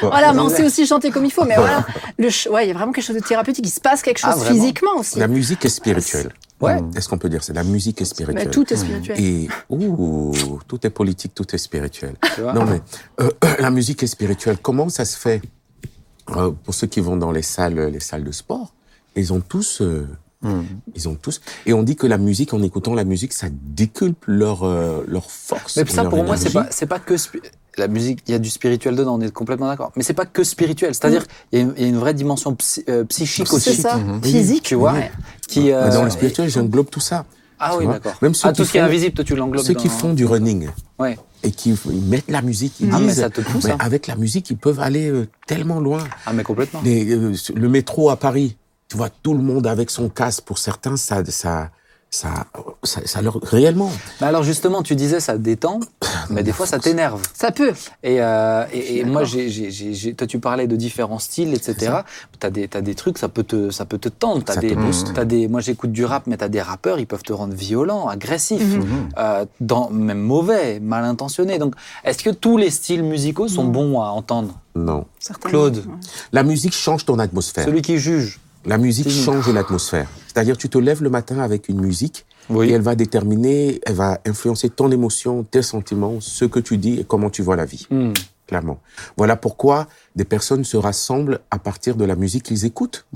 Voilà, 0.03 0.33
mais 0.33 0.41
on 0.41 0.49
sait 0.49 0.65
aussi 0.65 0.87
chanter 0.87 1.11
comme 1.11 1.25
il 1.25 1.31
faut. 1.33 1.45
Mais 1.45 1.57
voilà, 1.57 1.85
le 2.19 2.31
ch- 2.31 2.49
ouais, 2.53 2.65
il 2.65 2.69
y 2.69 2.71
a 2.71 2.75
vraiment 2.75 2.93
quelque 2.93 3.05
chose 3.05 3.17
de 3.17 3.21
thérapeutique. 3.23 3.67
Il 3.67 3.71
se 3.71 3.81
passe 3.81 4.03
quelque 4.03 4.21
Ah, 4.23 4.33
chose 4.33 4.47
physiquement 4.49 4.97
aussi. 4.99 5.19
La 5.19 5.29
musique 5.29 5.65
est 5.65 5.69
spirituelle. 5.69 6.33
Ouais. 6.61 6.79
Est-ce 6.95 7.09
qu'on 7.09 7.19
peut 7.19 7.29
dire 7.29 7.43
c'est 7.43 7.53
la 7.55 7.65
musique 7.65 8.01
est 8.01 8.05
Mais 8.05 8.07
spirituelle 8.07 8.51
tout 8.51 8.73
est 8.73 8.77
spirituel. 8.77 9.21
Et 9.21 9.49
ouh, 9.71 10.33
tout 10.69 10.87
est 10.87 10.91
politique, 10.91 11.35
tout 11.35 11.55
est 11.55 11.59
spirituel. 11.59 12.17
Tu 12.35 12.43
vois 12.43 12.53
Non 12.53 12.65
mais 12.67 12.81
euh, 13.21 13.31
la 13.59 13.71
musique 13.71 14.03
est 14.03 14.07
spirituelle. 14.09 14.59
Comment 14.61 14.89
ça 14.89 15.05
se 15.05 15.17
fait? 15.17 15.41
Euh, 16.37 16.51
Pour 16.65 16.75
ceux 16.75 16.87
qui 16.87 17.01
vont 17.01 17.17
dans 17.17 17.33
les 17.33 17.43
salles, 17.43 17.79
les 17.93 18.01
salles 18.01 18.25
de 18.25 18.33
sport, 18.33 18.75
ils 19.17 19.33
ont 19.33 19.41
tous, 19.41 19.81
euh, 19.81 20.07
Hum. 20.43 20.65
ils 20.95 21.07
ont 21.07 21.17
tous. 21.17 21.43
Et 21.67 21.75
on 21.75 21.83
dit 21.83 21.97
que 21.97 22.07
la 22.07 22.17
musique, 22.17 22.55
en 22.55 22.63
écoutant 22.63 22.95
la 22.95 23.05
musique, 23.05 23.35
ça 23.35 23.49
déculpe 23.51 24.25
leur 24.27 24.63
euh, 24.63 25.05
leur 25.07 25.31
force. 25.31 25.77
Mais 25.77 25.85
ça, 25.85 26.03
leur 26.03 26.11
pour 26.11 26.25
moi, 26.25 26.39
c'est 26.39 26.51
pas, 26.53 26.67
c'est 26.71 26.87
pas 26.87 26.99
que 26.99 27.17
la 27.81 27.89
musique. 27.89 28.21
Il 28.29 28.33
y 28.33 28.35
a 28.35 28.39
du 28.39 28.49
spirituel 28.51 28.95
dedans, 28.95 29.17
on 29.17 29.21
est 29.21 29.33
complètement 29.33 29.67
d'accord. 29.67 29.91
Mais 29.97 30.03
c'est 30.05 30.15
pas 30.15 30.27
que 30.27 30.45
spirituel. 30.45 30.95
C'est-à-dire, 30.95 31.25
il 31.53 31.59
y, 31.59 31.63
a 31.63 31.65
une- 31.65 31.75
il 31.77 31.83
y 31.83 31.87
a 31.87 31.89
une 31.89 31.99
vraie 31.99 32.15
dimension 32.15 32.55
psy- 32.55 32.85
euh, 32.89 33.05
psychique 33.05 33.49
C'est 33.49 33.55
aussi. 33.55 33.75
ça, 33.75 33.97
Mhm. 33.97 34.23
physique. 34.23 34.63
Tu 34.63 34.75
vois, 34.77 34.95
qui. 35.49 35.73
euh, 35.73 35.91
dans 35.93 36.05
le 36.05 36.11
spirituel, 36.11 36.49
j'englobe 36.49 36.89
tout 36.91 37.01
ça. 37.01 37.25
Ah 37.59 37.77
oui, 37.77 37.87
d'accord. 37.87 38.15
Même 38.23 38.33
ceux 38.35 38.49
ah, 38.49 38.53
tout 38.53 38.63
qui 38.63 38.69
ce 38.69 38.73
qui 38.73 38.79
est 38.79 38.81
font- 38.81 38.87
invisible, 38.87 39.15
toi, 39.15 39.25
tu 39.25 39.37
l'englobes. 39.37 39.65
Ceux 39.65 39.75
qui 39.75 39.89
font 39.89 40.15
du 40.15 40.25
running 40.25 40.69
Ouais. 40.99 41.19
et 41.43 41.51
qui 41.51 41.75
ils 41.93 42.01
mettent 42.03 42.31
la 42.31 42.41
musique, 42.41 42.73
ils 42.81 42.89
Ah, 42.91 42.99
mais 43.01 43.13
ça 43.13 43.29
te 43.29 43.43
pousse. 43.43 43.65
mais 43.65 43.73
hein. 43.73 43.77
avec 43.81 44.07
la 44.07 44.17
musique, 44.17 44.49
ils 44.49 44.57
peuvent 44.57 44.81
aller 44.81 45.11
euh, 45.11 45.29
tellement 45.47 45.79
loin. 45.79 46.03
Ah, 46.25 46.33
mais 46.33 46.43
complètement. 46.43 46.81
Les, 46.83 47.11
euh, 47.15 47.35
le 47.55 47.69
métro 47.69 48.09
à 48.09 48.17
Paris, 48.17 48.57
tu 48.89 48.97
vois 48.97 49.11
tout 49.11 49.35
le 49.35 49.43
monde 49.43 49.67
avec 49.67 49.91
son 49.91 50.09
casque. 50.09 50.45
Pour 50.45 50.57
certains, 50.57 50.97
ça, 50.97 51.23
ça, 51.27 51.71
ça, 52.13 52.45
ça, 52.83 53.01
ça 53.05 53.23
leur 53.23 53.39
réellement. 53.43 53.91
Mais 54.21 54.27
alors 54.27 54.43
justement, 54.43 54.83
tu 54.83 54.97
disais 54.97 55.21
ça 55.21 55.39
détend, 55.39 55.79
mais 56.29 56.43
des 56.43 56.51
fois 56.53 56.67
ça 56.67 56.81
t'énerve. 56.81 57.23
Ça 57.35 57.53
peut. 57.53 57.73
Et, 58.03 58.21
euh, 58.21 58.65
et, 58.73 59.05
moi, 59.05 59.23
j'ai, 59.25 60.15
toi, 60.15 60.27
tu 60.27 60.41
parlais 60.41 60.67
de 60.67 60.75
différents 60.75 61.21
styles, 61.21 61.55
etc. 61.55 61.99
T'as 62.41 62.51
des, 62.51 62.67
t'as 62.67 62.81
des 62.81 62.97
trucs, 62.97 63.17
ça 63.19 63.29
peut 63.29 63.45
te, 63.45 63.71
ça 63.71 63.85
peut 63.85 63.99
te 63.99 64.09
tendre. 64.09 64.43
T'as 64.45 64.57
des, 64.57 64.75
des, 65.25 65.47
moi, 65.49 65.61
j'écoute 65.61 65.93
du 65.93 66.05
rap, 66.05 66.25
mais 66.27 66.37
t'as 66.37 66.49
des 66.49 66.61
rappeurs, 66.61 66.99
ils 66.99 67.07
peuvent 67.07 67.23
te 67.23 67.33
rendre 67.33 67.55
violent, 67.55 68.09
agressif, 68.09 68.61
Mhm. 68.61 69.09
euh, 69.19 69.45
dans, 69.61 69.89
même 69.91 70.21
mauvais, 70.21 70.81
mal 70.81 71.05
intentionné. 71.05 71.59
Donc, 71.59 71.75
est-ce 72.05 72.23
que 72.25 72.31
tous 72.31 72.57
les 72.57 72.71
styles 72.71 73.05
musicaux 73.05 73.47
sont 73.47 73.65
Non. 73.65 73.71
bons 73.71 74.01
à 74.01 74.07
entendre? 74.09 74.59
Non. 74.75 75.05
Claude. 75.45 75.77
Ouais. 75.77 75.83
La 76.33 76.43
musique 76.43 76.75
change 76.75 77.05
ton 77.05 77.19
atmosphère. 77.21 77.65
Celui 77.65 77.83
qui 77.83 77.99
juge. 77.99 78.41
La 78.67 78.79
musique 78.79 79.09
change 79.09 79.49
l'atmosphère. 79.49 80.09
C'est-à-dire, 80.27 80.57
tu 80.57 80.69
te 80.69 80.79
lèves 80.79 81.03
le 81.03 81.11
matin 81.11 81.39
avec 81.39 81.69
une 81.69 81.81
musique 81.81 82.27
Oui. 82.51 82.69
et 82.69 82.73
elle 82.73 82.83
va 82.83 82.95
déterminer, 82.95 83.81
elle 83.87 83.95
va 83.95 84.19
influencer 84.27 84.69
ton 84.69 84.91
émotion, 84.91 85.43
tes 85.45 85.63
sentiments, 85.63 86.21
ce 86.21 86.45
que 86.45 86.61
tu 86.61 86.77
dis 86.77 87.01
et 87.01 87.05
comment 87.05 87.31
tu 87.31 87.43
vois 87.43 87.57
la 87.57 87.65
vie, 87.65 87.87
Hmm. 87.91 88.13
clairement. 88.47 88.79
Voilà 89.17 89.37
pourquoi 89.37 89.87
des 90.15 90.25
personnes 90.25 90.65
se 90.65 90.77
rassemblent 90.77 91.41
à 91.51 91.59
partir 91.59 91.97
de 91.97 92.05
la 92.05 92.17
musique 92.17 92.43
qu'ils 92.45 92.65
écoutent 92.67 93.07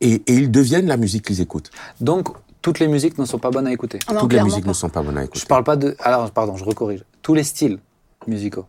et, 0.00 0.14
et 0.26 0.34
ils 0.34 0.50
deviennent 0.50 0.86
la 0.88 0.96
musique 0.96 1.26
qu'ils 1.26 1.40
écoutent. 1.40 1.70
Donc, 2.00 2.28
toutes 2.60 2.80
les 2.80 2.88
musiques 2.88 3.18
ne 3.18 3.24
sont 3.24 3.38
pas 3.38 3.50
bonnes 3.50 3.66
à 3.68 3.72
écouter. 3.72 4.00
Non, 4.12 4.20
Toutes 4.20 4.32
les 4.32 4.42
musiques 4.42 4.64
pas. 4.64 4.70
ne 4.70 4.74
sont 4.74 4.88
pas 4.88 5.02
bonnes 5.02 5.16
à 5.18 5.24
écouter. 5.24 5.40
Je 5.40 5.46
parle 5.46 5.62
pas 5.62 5.76
de. 5.76 5.94
Alors, 6.00 6.28
pardon, 6.32 6.56
je 6.56 6.64
recorrige. 6.64 7.04
Tous 7.22 7.34
les 7.34 7.44
styles 7.44 7.78
musicaux. 8.26 8.64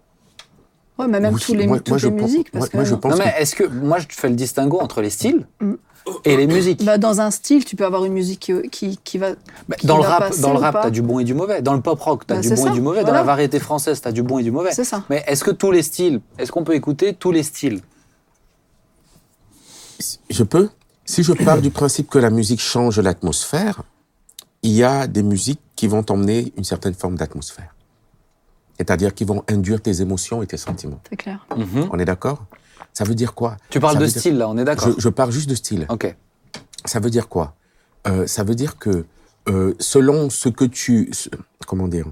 Ouais, 0.99 1.07
mais 1.07 1.19
même 1.19 1.39
tous 1.39 1.53
les, 1.53 1.65
moi- 1.65 1.77
toutes 1.79 1.89
moi, 1.89 1.97
les 1.97 2.11
musiques. 2.11 2.53
moi- 2.53 2.59
Parce 2.61 2.73
moi, 2.73 2.83
que 2.83 2.89
je 2.89 2.95
pense 2.95 3.11
non, 3.13 3.17
mais 3.23 3.31
que- 3.31 3.41
est-ce 3.41 3.55
que 3.55 3.63
moi, 3.63 3.99
je 3.99 4.05
fais 4.09 4.29
le 4.29 4.35
distinguo 4.35 4.79
entre 4.81 5.01
les 5.01 5.09
styles 5.09 5.47
Mm. 5.61 5.73
et 6.25 6.35
les 6.37 6.45
musiques? 6.47 6.83
Bah, 6.83 6.97
dans 6.97 7.21
un 7.21 7.31
style, 7.31 7.63
tu 7.65 7.75
peux 7.77 7.85
avoir 7.85 8.03
une 8.05 8.13
musique 8.13 8.39
qui, 8.41 8.69
qui, 8.69 8.99
qui 9.03 9.17
va. 9.17 9.31
Bah, 9.69 9.75
qui 9.77 9.87
dans 9.87 9.97
le 9.97 10.03
rap, 10.03 10.19
passer 10.29 10.41
dans 10.41 10.51
le 10.51 10.59
rap, 10.59 10.77
t'as 10.81 10.89
du 10.89 11.01
bon 11.01 11.19
et 11.19 11.23
du 11.23 11.33
mauvais. 11.33 11.61
Dans 11.61 11.73
le 11.73 11.81
pop 11.81 11.99
rock, 12.01 12.27
t'as 12.27 12.35
Bah, 12.35 12.41
du 12.41 12.49
bon 12.49 12.55
ça, 12.57 12.69
et 12.69 12.73
du 12.73 12.81
mauvais. 12.81 12.99
Dans 12.99 13.05
voilà. 13.07 13.19
la 13.19 13.23
variété 13.25 13.59
française, 13.59 14.01
t'as 14.01 14.11
du 14.11 14.23
bon 14.23 14.39
et 14.39 14.43
du 14.43 14.51
mauvais. 14.51 14.71
C'est 14.73 14.83
ça. 14.83 15.03
Mais 15.09 15.23
est-ce 15.25 15.43
que 15.43 15.51
tous 15.51 15.71
les 15.71 15.83
styles, 15.83 16.19
est-ce 16.37 16.51
qu'on 16.51 16.63
peut 16.65 16.75
écouter 16.75 17.13
tous 17.13 17.31
les 17.31 17.43
styles? 17.43 17.81
Je 20.29 20.43
peux 20.43 20.69
Si 21.05 21.23
je 21.23 21.33
pars 21.33 21.61
du 21.61 21.71
principe 21.71 22.09
que 22.09 22.19
la 22.19 22.29
musique 22.29 22.61
change 22.61 22.99
l'atmosphère, 22.99 23.83
il 24.63 24.71
y 24.71 24.83
a 24.83 25.07
des 25.07 25.23
musiques 25.23 25.61
qui 25.75 25.87
vont 25.87 26.03
t'emmener 26.03 26.53
une 26.57 26.63
certaine 26.65 26.93
forme 26.93 27.15
d'atmosphère. 27.15 27.73
C'est-à-dire 28.79 29.13
qui 29.13 29.25
vont 29.25 29.43
induire 29.49 29.81
tes 29.81 30.01
émotions 30.01 30.41
et 30.41 30.47
tes 30.47 30.57
sentiments. 30.57 31.01
C'est 31.09 31.17
clair. 31.17 31.45
Mhm. 31.55 31.89
On 31.91 31.99
est 31.99 32.05
d'accord? 32.05 32.45
Ça 32.93 33.03
veut 33.03 33.13
dire 33.15 33.33
quoi? 33.35 33.57
Tu 33.69 33.79
parles 33.79 33.95
Ça 33.95 33.99
de 33.99 34.05
dire- 34.05 34.19
style 34.19 34.37
là, 34.37 34.49
on 34.49 34.57
est 34.57 34.63
d'accord. 34.63 34.87
je, 34.95 35.01
je 35.01 35.09
pars 35.09 35.31
juste 35.31 35.49
de 35.49 35.55
style. 35.55 35.85
Ok. 35.89 36.15
Ça 36.85 36.99
veut 36.99 37.09
dire 37.09 37.27
quoi? 37.27 37.55
Euh, 38.07 38.25
Ça 38.25 38.43
veut 38.43 38.55
dire 38.55 38.77
que 38.79 39.05
euh, 39.49 39.73
selon 39.79 40.29
ce 40.29 40.47
que 40.49 40.63
tu... 40.65 41.11
comment 41.67 41.87
dire? 41.87 42.05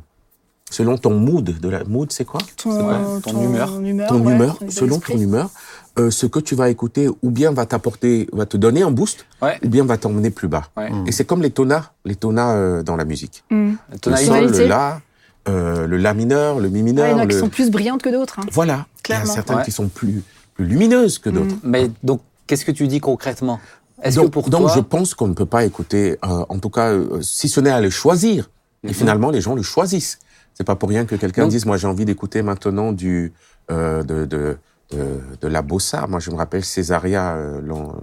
Selon 0.70 0.98
ton 0.98 1.14
mood, 1.18 1.46
de 1.46 1.70
la 1.70 1.86
mood 1.86 2.12
c'est 2.12 2.26
quoi? 2.26 2.42
Ton, 2.58 2.72
Ouais, 2.90 3.22
ton 3.22 3.42
humeur. 3.42 3.70
ton 4.10 4.20
humeur, 4.28 4.58
ton 4.60 4.70
selon 4.70 5.00
ton 5.00 5.18
humeur, 5.18 5.50
euh, 5.98 6.12
ce 6.12 6.26
que 6.26 6.40
tu 6.42 6.56
vas 6.56 6.70
écouter 6.70 7.08
ou 7.22 7.30
bien 7.32 7.52
va 7.54 7.66
t'apporter, 7.66 8.28
va 8.34 8.46
te 8.46 8.58
donner 8.58 8.82
un 8.82 8.92
boost, 8.92 9.26
Ouais. 9.42 9.58
ou 9.64 9.70
bien 9.70 9.86
va 9.86 9.98
t'emmener 9.98 10.30
plus 10.30 10.50
bas. 10.50 10.66
Ouais. 10.76 10.92
Et 11.06 11.14
c'est 11.14 11.24
comme 11.24 11.42
les 11.42 11.52
tonas, 11.52 11.92
les 12.04 12.16
tonas 12.18 12.54
euh, 12.58 12.84
dans 12.84 12.98
la 12.98 13.06
musique. 13.06 13.46
Mm. 13.50 13.74
Le 14.08 14.16
sol, 14.18 14.52
le 14.52 14.68
la, 14.68 15.00
euh, 15.48 15.88
le 15.88 15.98
la 15.98 16.14
mineur, 16.14 16.60
le 16.60 16.70
mi 16.70 16.80
Ouais, 16.80 16.84
mineur. 16.84 17.08
il 17.08 17.12
y 17.12 17.14
en 17.14 17.20
a 17.20 17.28
qui 17.28 17.34
le- 17.36 17.40
sont 17.40 17.50
plus 17.50 17.70
brillantes 17.72 18.02
que 18.02 18.10
d'autres. 18.10 18.40
hein. 18.40 18.44
Voilà. 18.52 18.74
Il 18.74 18.78
y 18.78 18.80
a 18.80 19.02
Clairement. 19.04 19.34
certaines 19.34 19.56
Ouais. 19.58 19.64
qui 19.64 19.72
sont 19.72 19.88
plus, 19.88 20.24
plus 20.54 20.66
lumineuses 20.66 21.20
que 21.20 21.30
d'autres. 21.30 21.56
Mm. 21.56 21.60
Mais 21.64 21.92
donc, 22.04 22.22
qu'est-ce 22.46 22.66
que 22.66 22.72
tu 22.72 22.88
dis 22.88 23.00
concrètement? 23.00 23.60
Est-ce 24.04 24.18
que 24.18 24.22
Donc, 24.24 24.32
pour 24.32 24.50
donc 24.50 24.62
toi, 24.62 24.72
je 24.76 24.80
pense 24.82 25.14
qu'on 25.16 25.28
ne 25.28 25.34
peut 25.34 25.46
pas 25.46 25.64
écouter, 25.66 26.18
euh, 26.24 26.46
en 26.50 26.60
tout 26.60 26.70
cas, 26.70 26.92
euh, 26.92 27.22
si 27.22 27.50
ce 27.50 27.60
n'est 27.62 27.72
à 27.72 27.82
les 27.82 27.90
choisir. 27.92 28.50
Et 28.84 28.88
Mhm. 28.90 28.94
finalement, 28.94 29.32
les 29.32 29.42
gens 29.42 29.56
le 29.56 29.64
choisissent. 29.64 30.20
C'est 30.54 30.64
pas 30.66 30.76
pour 30.76 30.90
rien 30.90 31.06
que 31.06 31.16
quelqu'un 31.16 31.48
dise, 31.48 31.66
moi, 31.66 31.78
j'ai 31.78 31.88
envie 31.88 32.06
d'écouter 32.06 32.42
maintenant 32.42 32.92
du 32.92 33.34
euh, 33.70 34.02
de, 34.04 34.26
de, 34.26 34.58
de, 34.92 35.20
de 35.42 35.48
la 35.48 35.62
bossa. 35.62 36.08
Moi, 36.08 36.20
je 36.20 36.32
me 36.32 36.36
rappelle 36.36 36.64
Césaria 36.64 37.36
euh, 37.36 37.60
Long- 37.62 37.96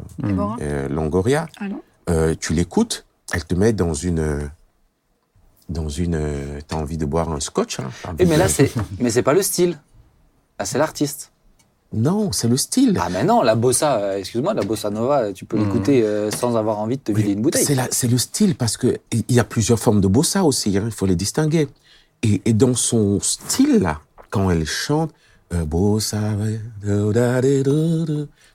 euh, 0.61 0.89
Longoria. 0.89 1.47
Ah. 1.61 1.65
Euh, 2.11 2.35
tu 2.39 2.52
l'écoutes, 2.52 3.07
elle 3.33 3.45
te 3.45 3.54
met 3.54 3.73
dans 3.73 3.95
une 3.95 4.19
euh, 4.19 4.41
dans 5.69 5.89
une. 5.89 6.15
euh, 6.15 6.61
T'as 6.67 6.77
envie 6.77 6.97
de 6.99 7.05
boire 7.05 7.31
un 7.31 7.41
scotch. 7.41 7.81
Hein, 7.81 7.91
mais 8.19 8.37
là, 8.37 8.49
c'est, 8.49 8.73
mais 9.00 9.11
c'est 9.11 9.23
pas 9.23 9.35
le 9.35 9.43
style. 9.43 9.79
Là, 10.59 10.65
c'est 10.65 10.79
l'artiste. 10.79 11.31
Non, 11.93 12.33
c'est 12.33 12.49
le 12.49 12.57
style. 12.57 12.99
Ah, 13.00 13.09
mais 13.09 13.23
non, 13.23 13.43
la 13.43 13.55
bossa, 13.55 13.99
euh, 13.99 14.19
excuse-moi, 14.19 14.53
la 14.55 14.63
bossa 14.63 14.91
nova, 14.91 15.33
tu 15.33 15.45
peux 15.45 15.57
l'écouter 15.57 16.03
euh, 16.03 16.29
sans 16.33 16.57
avoir 16.57 16.81
envie 16.81 16.97
de 16.97 17.03
te 17.03 17.13
vider 17.13 17.33
une 17.33 17.43
bouteille. 17.43 17.65
C'est 17.93 18.09
le 18.09 18.19
style 18.19 18.57
parce 18.57 18.77
que 18.77 18.99
il 19.13 19.25
y 19.33 19.39
a 19.39 19.45
plusieurs 19.45 19.79
formes 19.79 20.00
de 20.00 20.09
bossa 20.09 20.43
aussi. 20.45 20.77
hein, 20.77 20.83
il 20.87 20.93
faut 20.93 21.07
les 21.07 21.15
distinguer. 21.15 21.69
Et, 22.23 22.43
et 22.47 22.53
dans 22.53 22.75
son 22.75 23.21
style 23.21 23.79
là, 23.81 24.00
quand 24.31 24.50
elle 24.50 24.67
chante, 24.67 25.13
euh, 25.53 25.65
bossa, 25.65 26.19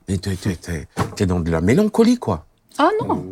t'es 0.08 0.88
t'es 1.16 1.26
dans 1.26 1.40
de 1.40 1.52
la 1.52 1.62
mélancolie 1.62 2.18
quoi. 2.18 2.46
Ah 2.82 2.90
non 3.06 3.26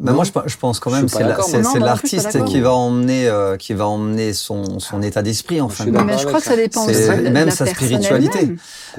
Mais 0.00 0.12
moi, 0.12 0.22
je, 0.22 0.30
pe- 0.30 0.46
je 0.46 0.56
pense 0.56 0.78
quand 0.78 0.92
même 0.92 1.08
c'est 1.08 1.18
la- 1.24 1.34
moi. 1.36 1.36
Non, 1.38 1.48
moi 1.50 1.60
non 1.62 1.72
pas 1.72 1.78
l'artiste 1.86 2.44
qui 2.44 2.60
va 2.60 2.72
emmener 2.72 3.26
euh, 3.28 3.56
qui 3.56 3.74
va 3.74 3.86
emmener 3.88 4.32
son, 4.32 4.78
son 4.78 5.02
état 5.02 5.20
d'esprit 5.22 5.60
en 5.60 5.68
Je 5.68 5.74
fin 5.74 5.84
de 5.86 5.90
Mais 5.90 6.16
je 6.16 6.26
crois 6.26 6.38
que 6.40 6.46
ça. 6.46 6.54
dépend 6.54 6.84
aussi 6.84 6.92
de 7.08 7.28
même 7.28 7.46
la 7.46 7.50
sa 7.50 7.66
spiritualité. 7.66 8.54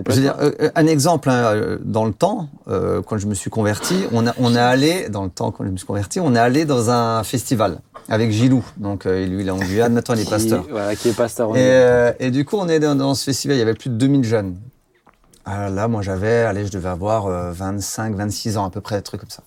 Je 0.09 0.13
veux 0.15 0.21
dire, 0.21 0.35
euh, 0.41 0.69
un 0.75 0.87
exemple, 0.87 1.29
hein, 1.29 1.43
euh, 1.53 1.77
dans 1.81 2.03
le 2.03 2.11
temps, 2.11 2.49
euh, 2.67 3.01
quand 3.01 3.17
je 3.17 3.25
me 3.27 3.33
suis 3.33 3.49
converti, 3.49 3.95
on, 4.11 4.27
a, 4.27 4.33
on 4.37 4.53
est 4.53 4.59
allé, 4.59 5.07
dans 5.09 5.23
le 5.23 5.29
temps, 5.29 5.51
quand 5.51 5.63
je 5.63 5.69
me 5.69 5.77
suis 5.77 5.87
converti, 5.87 6.19
on 6.19 6.35
est 6.35 6.39
allé 6.39 6.65
dans 6.65 6.89
un 6.89 7.23
festival 7.23 7.79
avec 8.09 8.31
Gilou. 8.31 8.65
Donc, 8.75 9.05
euh, 9.05 9.25
lui, 9.25 9.43
il 9.43 9.47
est 9.47 9.51
en 9.51 9.57
Guyane, 9.57 9.93
maintenant, 9.93 10.15
il 10.15 10.21
est 10.21 10.29
pasteur. 10.29 10.65
Voilà, 10.69 10.93
qui 10.97 11.07
est 11.09 11.13
pasteur. 11.15 11.55
Et, 11.55 11.59
euh, 11.61 12.11
du 12.31 12.43
coup, 12.43 12.57
on 12.59 12.67
est 12.67 12.79
dans, 12.81 12.95
dans 12.95 13.15
ce 13.15 13.23
festival, 13.23 13.55
il 13.55 13.59
y 13.59 13.63
avait 13.63 13.73
plus 13.75 13.89
de 13.89 13.95
2000 13.95 14.23
jeunes. 14.25 14.57
Alors 15.45 15.69
là, 15.69 15.87
moi, 15.87 16.01
j'avais, 16.01 16.39
allez, 16.41 16.65
je 16.65 16.71
devais 16.71 16.89
avoir 16.89 17.27
euh, 17.27 17.51
25, 17.53 18.15
26 18.15 18.57
ans, 18.57 18.65
à 18.65 18.69
peu 18.71 18.81
près, 18.81 18.95
un 18.97 19.01
truc 19.01 19.21
comme 19.21 19.29
ça. 19.29 19.43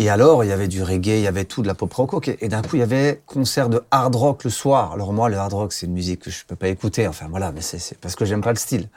Et 0.00 0.10
alors, 0.10 0.44
il 0.44 0.48
y 0.48 0.52
avait 0.52 0.68
du 0.68 0.82
reggae, 0.82 1.18
il 1.18 1.22
y 1.22 1.26
avait 1.26 1.44
tout, 1.44 1.60
de 1.62 1.66
la 1.66 1.74
pop 1.74 1.92
rock. 1.92 2.30
Et 2.40 2.48
d'un 2.48 2.62
coup, 2.62 2.76
il 2.76 2.78
y 2.80 2.82
avait 2.82 3.20
concert 3.26 3.68
de 3.68 3.82
hard 3.90 4.14
rock 4.14 4.44
le 4.44 4.50
soir. 4.50 4.92
Alors 4.92 5.12
moi, 5.12 5.28
le 5.28 5.36
hard 5.36 5.52
rock, 5.52 5.72
c'est 5.72 5.86
une 5.86 5.92
musique 5.92 6.20
que 6.20 6.30
je 6.30 6.44
peux 6.46 6.54
pas 6.54 6.68
écouter. 6.68 7.08
Enfin, 7.08 7.26
voilà, 7.28 7.50
mais 7.50 7.60
c'est 7.62 7.98
parce 7.98 8.14
que 8.14 8.24
j'aime 8.24 8.40
pas 8.42 8.52
le 8.52 8.58
style. 8.58 8.88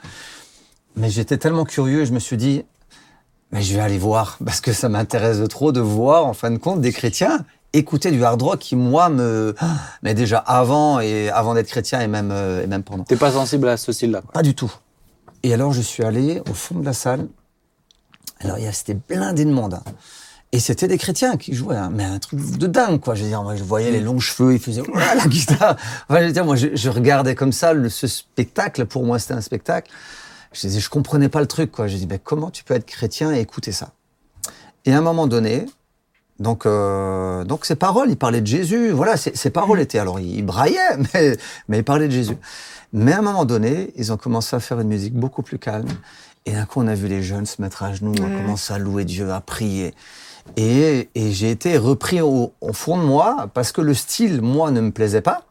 Mais 0.94 1.10
j'étais 1.10 1.38
tellement 1.38 1.64
curieux, 1.64 2.04
je 2.04 2.12
me 2.12 2.20
suis 2.20 2.36
dit, 2.36 2.64
mais 3.50 3.62
je 3.62 3.74
vais 3.74 3.80
aller 3.80 3.98
voir, 3.98 4.38
parce 4.44 4.60
que 4.60 4.72
ça 4.72 4.88
m'intéresse 4.88 5.38
de 5.40 5.46
trop 5.46 5.72
de 5.72 5.80
voir, 5.80 6.24
en 6.26 6.34
fin 6.34 6.50
de 6.50 6.58
compte, 6.58 6.80
des 6.80 6.92
chrétiens 6.92 7.44
écouter 7.74 8.10
du 8.10 8.22
hard 8.22 8.40
rock 8.42 8.58
qui, 8.60 8.76
moi, 8.76 9.08
me... 9.08 9.54
Mais 10.02 10.12
déjà 10.14 10.38
avant, 10.38 11.00
et 11.00 11.30
avant 11.30 11.54
d'être 11.54 11.68
chrétien, 11.68 12.00
et 12.02 12.06
même, 12.06 12.30
euh, 12.30 12.62
et 12.62 12.66
même 12.66 12.82
pendant. 12.82 13.02
T'es 13.04 13.16
pas 13.16 13.32
sensible 13.32 13.66
à 13.68 13.76
ce 13.78 13.90
style-là. 13.92 14.20
Pas 14.34 14.42
du 14.42 14.54
tout. 14.54 14.70
Et 15.42 15.52
alors, 15.54 15.72
je 15.72 15.80
suis 15.80 16.04
allé 16.04 16.42
au 16.48 16.52
fond 16.54 16.78
de 16.78 16.84
la 16.84 16.92
salle. 16.92 17.26
Alors, 18.40 18.58
il 18.58 18.64
y 18.64 18.68
a- 18.68 18.72
c'était 18.72 18.94
blindé 19.08 19.46
de 19.46 19.50
monde. 19.50 19.74
hein. 19.74 19.82
Et 20.54 20.60
c'était 20.60 20.86
des 20.86 20.98
chrétiens 20.98 21.38
qui 21.38 21.54
jouaient, 21.54 21.76
hein. 21.76 21.90
mais 21.94 22.04
un 22.04 22.18
truc 22.18 22.38
de 22.58 22.66
dingue, 22.66 23.00
quoi. 23.00 23.14
Je 23.14 23.22
veux 23.22 23.28
dire, 23.28 23.42
moi, 23.42 23.56
je 23.56 23.64
voyais 23.64 23.90
les 23.90 24.00
longs 24.00 24.18
cheveux, 24.20 24.52
ils 24.52 24.58
faisaient 24.60 24.82
Ouah, 24.82 25.14
la 25.14 25.26
guitare. 25.26 25.76
Enfin, 26.08 26.20
je 26.20 26.26
veux 26.26 26.32
dire, 26.32 26.44
moi, 26.44 26.56
je, 26.56 26.68
je 26.74 26.90
regardais 26.90 27.34
comme 27.34 27.52
ça 27.52 27.72
le, 27.72 27.88
ce 27.88 28.06
spectacle. 28.06 28.84
Pour 28.84 29.04
moi, 29.04 29.18
c'était 29.18 29.32
un 29.32 29.40
spectacle. 29.40 29.90
Je 30.52 30.60
disais, 30.60 30.80
je 30.80 30.90
comprenais 30.90 31.30
pas 31.30 31.40
le 31.40 31.46
truc, 31.46 31.72
quoi. 31.72 31.86
Je 31.88 31.96
dis, 31.96 32.04
ben, 32.06 32.18
comment 32.22 32.50
tu 32.50 32.64
peux 32.64 32.74
être 32.74 32.84
chrétien 32.84 33.32
et 33.34 33.40
écouter 33.40 33.72
ça? 33.72 33.92
Et 34.84 34.92
à 34.92 34.98
un 34.98 35.00
moment 35.00 35.26
donné, 35.26 35.64
donc, 36.38 36.66
euh, 36.66 37.44
donc 37.44 37.64
ces 37.64 37.76
paroles, 37.76 38.10
il 38.10 38.16
parlait 38.18 38.42
de 38.42 38.46
Jésus. 38.46 38.90
Voilà, 38.90 39.16
ces, 39.16 39.34
ces 39.34 39.48
paroles 39.48 39.80
étaient. 39.80 39.98
Alors, 40.00 40.20
il, 40.20 40.34
il 40.36 40.44
braillait, 40.44 40.76
mais, 41.14 41.36
mais 41.68 41.78
il 41.78 41.84
parlait 41.84 42.08
de 42.08 42.12
Jésus. 42.12 42.36
Mais 42.92 43.12
à 43.14 43.20
un 43.20 43.22
moment 43.22 43.46
donné, 43.46 43.90
ils 43.96 44.12
ont 44.12 44.18
commencé 44.18 44.54
à 44.54 44.60
faire 44.60 44.78
une 44.80 44.88
musique 44.88 45.14
beaucoup 45.14 45.40
plus 45.42 45.58
calme. 45.58 45.88
Et 46.44 46.52
d'un 46.52 46.66
coup, 46.66 46.82
on 46.82 46.88
a 46.88 46.94
vu 46.94 47.06
les 47.08 47.22
jeunes 47.22 47.46
se 47.46 47.62
mettre 47.62 47.84
à 47.84 47.94
genoux, 47.94 48.12
à 48.18 48.26
Ouais. 48.26 48.36
commencer 48.36 48.74
à 48.74 48.78
louer 48.78 49.06
Dieu, 49.06 49.32
à 49.32 49.40
prier. 49.40 49.94
Et, 50.56 51.08
et 51.14 51.32
j'ai 51.32 51.50
été 51.50 51.78
repris 51.78 52.20
au, 52.20 52.52
au 52.60 52.72
fond 52.72 52.96
de 52.98 53.02
moi 53.04 53.48
parce 53.54 53.72
que 53.72 53.80
le 53.80 53.94
style, 53.94 54.42
moi, 54.42 54.70
ne 54.70 54.80
me 54.80 54.90
plaisait 54.90 55.20
pas. 55.22 55.44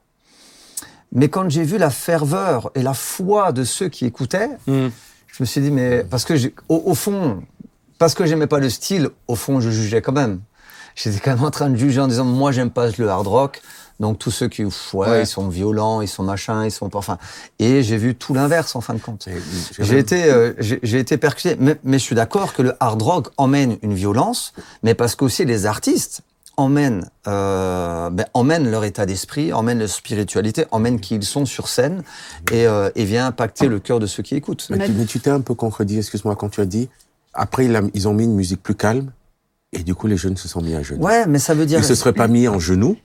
Mais 1.13 1.27
quand 1.27 1.49
j'ai 1.49 1.63
vu 1.63 1.77
la 1.77 1.89
ferveur 1.89 2.71
et 2.75 2.81
la 2.83 2.93
foi 2.93 3.51
de 3.51 3.63
ceux 3.63 3.89
qui 3.89 4.05
écoutaient, 4.05 4.49
Hmm. 4.67 4.89
je 5.27 5.43
me 5.43 5.45
suis 5.45 5.61
dit, 5.61 5.71
mais 5.71 6.03
parce 6.09 6.23
que 6.23 6.35
j'ai- 6.35 6.53
au, 6.69 6.81
au 6.85 6.95
fond, 6.95 7.41
parce 7.97 8.13
que 8.13 8.25
j'aimais 8.25 8.47
pas 8.47 8.59
le 8.59 8.69
style, 8.69 9.09
au 9.27 9.35
fond, 9.35 9.59
je 9.59 9.69
jugeais 9.69 10.01
quand 10.01 10.13
même. 10.13 10.39
J'étais 10.95 11.19
quand 11.19 11.31
même 11.35 11.43
en 11.43 11.51
train 11.51 11.69
de 11.69 11.75
juger 11.75 11.99
en 12.01 12.07
disant, 12.07 12.25
moi, 12.25 12.51
j'aime 12.51 12.69
pas 12.71 12.87
le 12.97 13.09
hard 13.09 13.27
rock. 13.27 13.61
Donc 14.01 14.17
tous 14.19 14.31
ceux 14.31 14.47
qui, 14.49 14.63
pff, 14.63 14.93
ouais, 14.95 15.07
Ouais. 15.09 15.21
ils 15.23 15.27
sont 15.27 15.47
violents, 15.47 16.01
ils 16.01 16.07
sont 16.07 16.23
machins, 16.23 16.63
ils 16.65 16.71
sont. 16.71 16.89
Enfin, 16.95 17.17
et 17.59 17.83
j'ai 17.83 17.97
vu 17.97 18.15
tout 18.15 18.33
l'inverse 18.33 18.75
en 18.75 18.81
fin 18.81 18.93
de 18.95 18.99
compte. 18.99 19.29
J'ai- 19.79 19.97
été, 19.99 20.25
euh, 20.25 20.53
j'ai 20.59 20.99
été 20.99 21.17
percuté, 21.17 21.55
mais, 21.59 21.77
mais 21.83 21.99
je 21.99 22.03
suis 22.03 22.15
d'accord 22.15 22.53
que 22.53 22.63
le 22.63 22.73
hard 22.79 23.01
rock 23.01 23.27
emmène 23.37 23.77
une 23.83 23.93
violence, 23.93 24.53
mais 24.83 24.95
parce 24.95 25.15
qu'aussi 25.15 25.45
les 25.45 25.67
artistes 25.67 26.21
emmènent, 26.57 27.09
euh, 27.27 28.09
ben, 28.09 28.25
emmènent 28.33 28.69
leur 28.69 28.83
état 28.83 29.05
d'esprit, 29.05 29.53
emmènent 29.53 29.79
leur 29.79 29.87
spiritualité, 29.89 30.65
emmènent 30.71 30.99
qui 30.99 31.15
ils 31.15 31.23
sont 31.23 31.45
sur 31.45 31.67
scène 31.69 32.03
et, 32.51 32.67
euh, 32.67 32.89
et 32.95 33.05
vient 33.05 33.27
impacter 33.27 33.67
le 33.67 33.79
cœur 33.79 33.99
de 33.99 34.07
ceux 34.07 34.23
qui 34.23 34.35
écoutent. 34.35 34.67
Mais 34.71 34.83
tu, 34.85 34.91
mais 34.91 35.05
tu 35.05 35.19
t'es 35.19 35.29
un 35.29 35.41
peu 35.41 35.53
contredit, 35.53 35.99
excuse-moi, 35.99 36.35
quand 36.35 36.49
tu 36.49 36.59
as 36.61 36.65
dit, 36.65 36.89
après 37.33 37.69
ils 37.93 38.07
ont 38.07 38.13
mis 38.13 38.25
une 38.25 38.35
musique 38.35 38.61
plus 38.63 38.75
calme, 38.75 39.11
Et 39.73 39.83
du 39.83 39.95
coup, 39.95 40.07
les 40.07 40.17
jeunes 40.17 40.35
se 40.35 40.49
sont 40.49 40.61
mis 40.61 40.75
à 40.75 40.81
genoux. 40.83 41.01
Ouais, 41.01 41.25
mais 41.27 41.39
ça 41.39 41.53
veut 41.53 41.65
dire. 41.65 41.79
Ils 41.79 41.85
se 41.85 41.95
seraient 41.95 42.11
pas 42.11 42.27
mis 42.27 42.47
en 42.49 42.59
genoux 42.59 42.97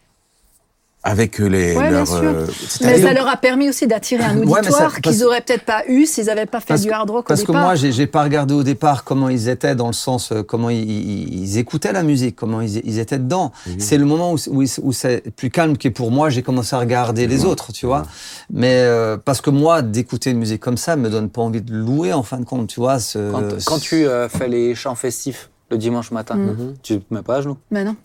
avec 1.07 1.39
les 1.39 1.75
Ouais, 1.77 1.83
bien 1.89 1.91
leurs. 1.91 2.07
sûr. 2.07 2.17
euh, 2.23 2.47
Mais 2.83 3.01
ça 3.01 3.13
leur 3.13 3.29
a 3.29 3.37
permis 3.37 3.69
aussi 3.69 3.87
d'attirer 3.87 4.25
un 4.25 4.37
Ouais, 4.39 4.45
mais 4.45 4.53
ça- 4.53 4.59
auditoire 4.61 4.81
parce- 4.93 5.01
qu'ils 5.17 5.25
auraient 5.25 5.41
peut-être 5.41 5.65
pas 5.65 5.83
eu 5.89 6.05
s'ils 6.05 6.27
n'avaient 6.27 6.47
pas 6.47 6.61
fait 6.61 6.67
Parce 6.69 6.83
du 6.83 6.89
que- 6.89 6.95
hard 6.95 7.09
rock 7.11 7.27
Parce 7.29 7.43
au 7.43 7.45
que 7.47 7.53
départ. 7.53 7.63
moi, 7.63 7.75
j'ai 7.77 7.93
j'ai 7.93 8.07
pas 8.07 8.23
regardé 8.23 8.55
au 8.55 8.63
départ 8.63 9.05
comment 9.05 9.29
ils 9.29 9.49
étaient 9.49 9.75
dans 9.75 9.87
le 9.87 9.93
sens 9.93 10.33
euh, 10.33 10.43
comment 10.43 10.69
ils, 10.71 10.79
ils- 10.91 11.43
ils 11.43 11.59
écoutaient 11.59 11.93
la 11.93 12.03
musique, 12.03 12.35
comment 12.37 12.61
ils, 12.61 12.77
ils 12.85 12.99
étaient 12.99 13.19
dedans. 13.19 13.53
C'est 13.79 13.99
le 13.99 14.05
moment 14.05 14.33
où, 14.33 14.37
où, 14.49 14.65
où 14.83 14.93
c'est 14.93 15.31
plus 15.37 15.51
calme 15.51 15.77
qui 15.77 15.91
pour 15.91 16.11
moi 16.11 16.29
j'ai 16.31 16.43
commencé 16.43 16.75
à 16.75 16.79
regarder 16.81 17.27
les 17.27 17.45
autres, 17.45 17.73
tu 17.73 17.87
vois. 17.87 18.03
Mais 18.51 18.75
euh, 18.75 19.17
parce 19.17 19.41
que 19.41 19.51
moi, 19.51 19.83
d'écouter 19.83 20.31
une 20.31 20.39
musique 20.39 20.61
comme 20.61 20.77
ça 20.77 20.97
me 20.97 21.09
donne 21.09 21.31
pas 21.31 21.43
envie 21.43 21.63
de 21.63 21.73
louer 21.73 22.13
en 22.13 22.23
fin 22.23 22.39
de 22.39 22.45
compte, 22.45 22.67
tu 22.69 22.81
vois. 22.81 22.99
ce- 22.99 23.31
Quand, 23.31 23.43
quand 23.65 23.79
tu 23.79 24.07
euh, 24.07 24.29
fais 24.29 24.49
les 24.49 24.75
chants 24.75 24.95
festifs 24.95 25.51
le 25.71 25.79
dimanche 25.79 26.11
matin, 26.11 26.37
Mhm. 26.37 26.75
tu 26.83 27.01
te 27.01 27.15
mets 27.15 27.23
pas 27.23 27.37
à 27.37 27.41
genoux? 27.43 27.57
Mais 27.71 27.85
non. 27.85 27.97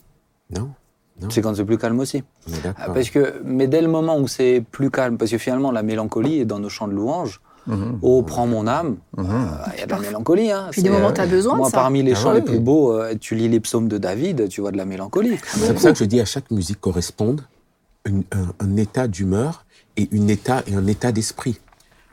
Non, 0.53 0.61
Non. 0.61 0.69
C'est 1.29 1.41
quand 1.41 1.55
c'est 1.55 1.65
plus 1.65 1.77
calme 1.77 1.99
aussi. 1.99 2.23
Ah. 2.77 2.89
Parce 2.93 3.09
que, 3.09 3.41
mais 3.45 3.67
dès 3.67 3.81
le 3.81 3.87
moment 3.87 4.17
où 4.17 4.27
c'est 4.27 4.63
plus 4.71 4.89
calme, 4.89 5.17
parce 5.17 5.31
que 5.31 5.37
finalement 5.37 5.71
la 5.71 5.83
mélancolie 5.83 6.39
est 6.39 6.45
dans 6.45 6.59
nos 6.59 6.69
chants 6.69 6.87
de 6.87 6.93
louange. 6.93 7.41
Mhm. 7.67 7.99
Oh, 8.01 8.23
prends 8.23 8.47
mon 8.47 8.65
âme. 8.67 8.97
Euh, 9.19 9.21
Mhm. 9.21 9.47
Il 9.75 9.79
y 9.79 9.83
a 9.83 9.85
de 9.85 9.91
la 9.91 9.99
mélancolie. 9.99 10.49
Hein. 10.51 10.67
Puis 10.71 10.81
des 10.81 10.89
moments, 10.89 11.09
euh, 11.09 11.13
tu 11.13 11.21
as 11.21 11.27
besoin 11.27 11.55
Moi, 11.55 11.67
de 11.67 11.71
ça. 11.71 11.77
parmi 11.77 12.01
les 12.01 12.13
Ah 12.13 12.15
chants 12.15 12.31
les 12.31 12.41
plus 12.41 12.59
beaux, 12.59 12.91
euh, 12.93 13.13
tu 13.19 13.35
lis 13.35 13.47
les 13.49 13.59
psaumes 13.59 13.87
de 13.87 13.99
David, 13.99 14.49
tu 14.49 14.61
vois 14.61 14.71
de 14.71 14.77
la 14.77 14.85
mélancolie. 14.85 15.37
C'est 15.45 15.73
pour 15.73 15.81
ça 15.81 15.91
que 15.91 15.99
je 15.99 16.05
dis 16.05 16.19
à 16.19 16.25
chaque 16.25 16.49
musique 16.49 16.81
corresponde 16.81 17.41
une- 18.05 18.23
un, 18.31 18.47
un 18.65 18.77
état 18.77 19.07
d'humeur 19.07 19.63
et 19.95 20.09
une 20.11 20.31
état 20.31 20.63
et 20.65 20.73
un 20.73 20.87
état 20.87 21.11
d'esprit. 21.11 21.59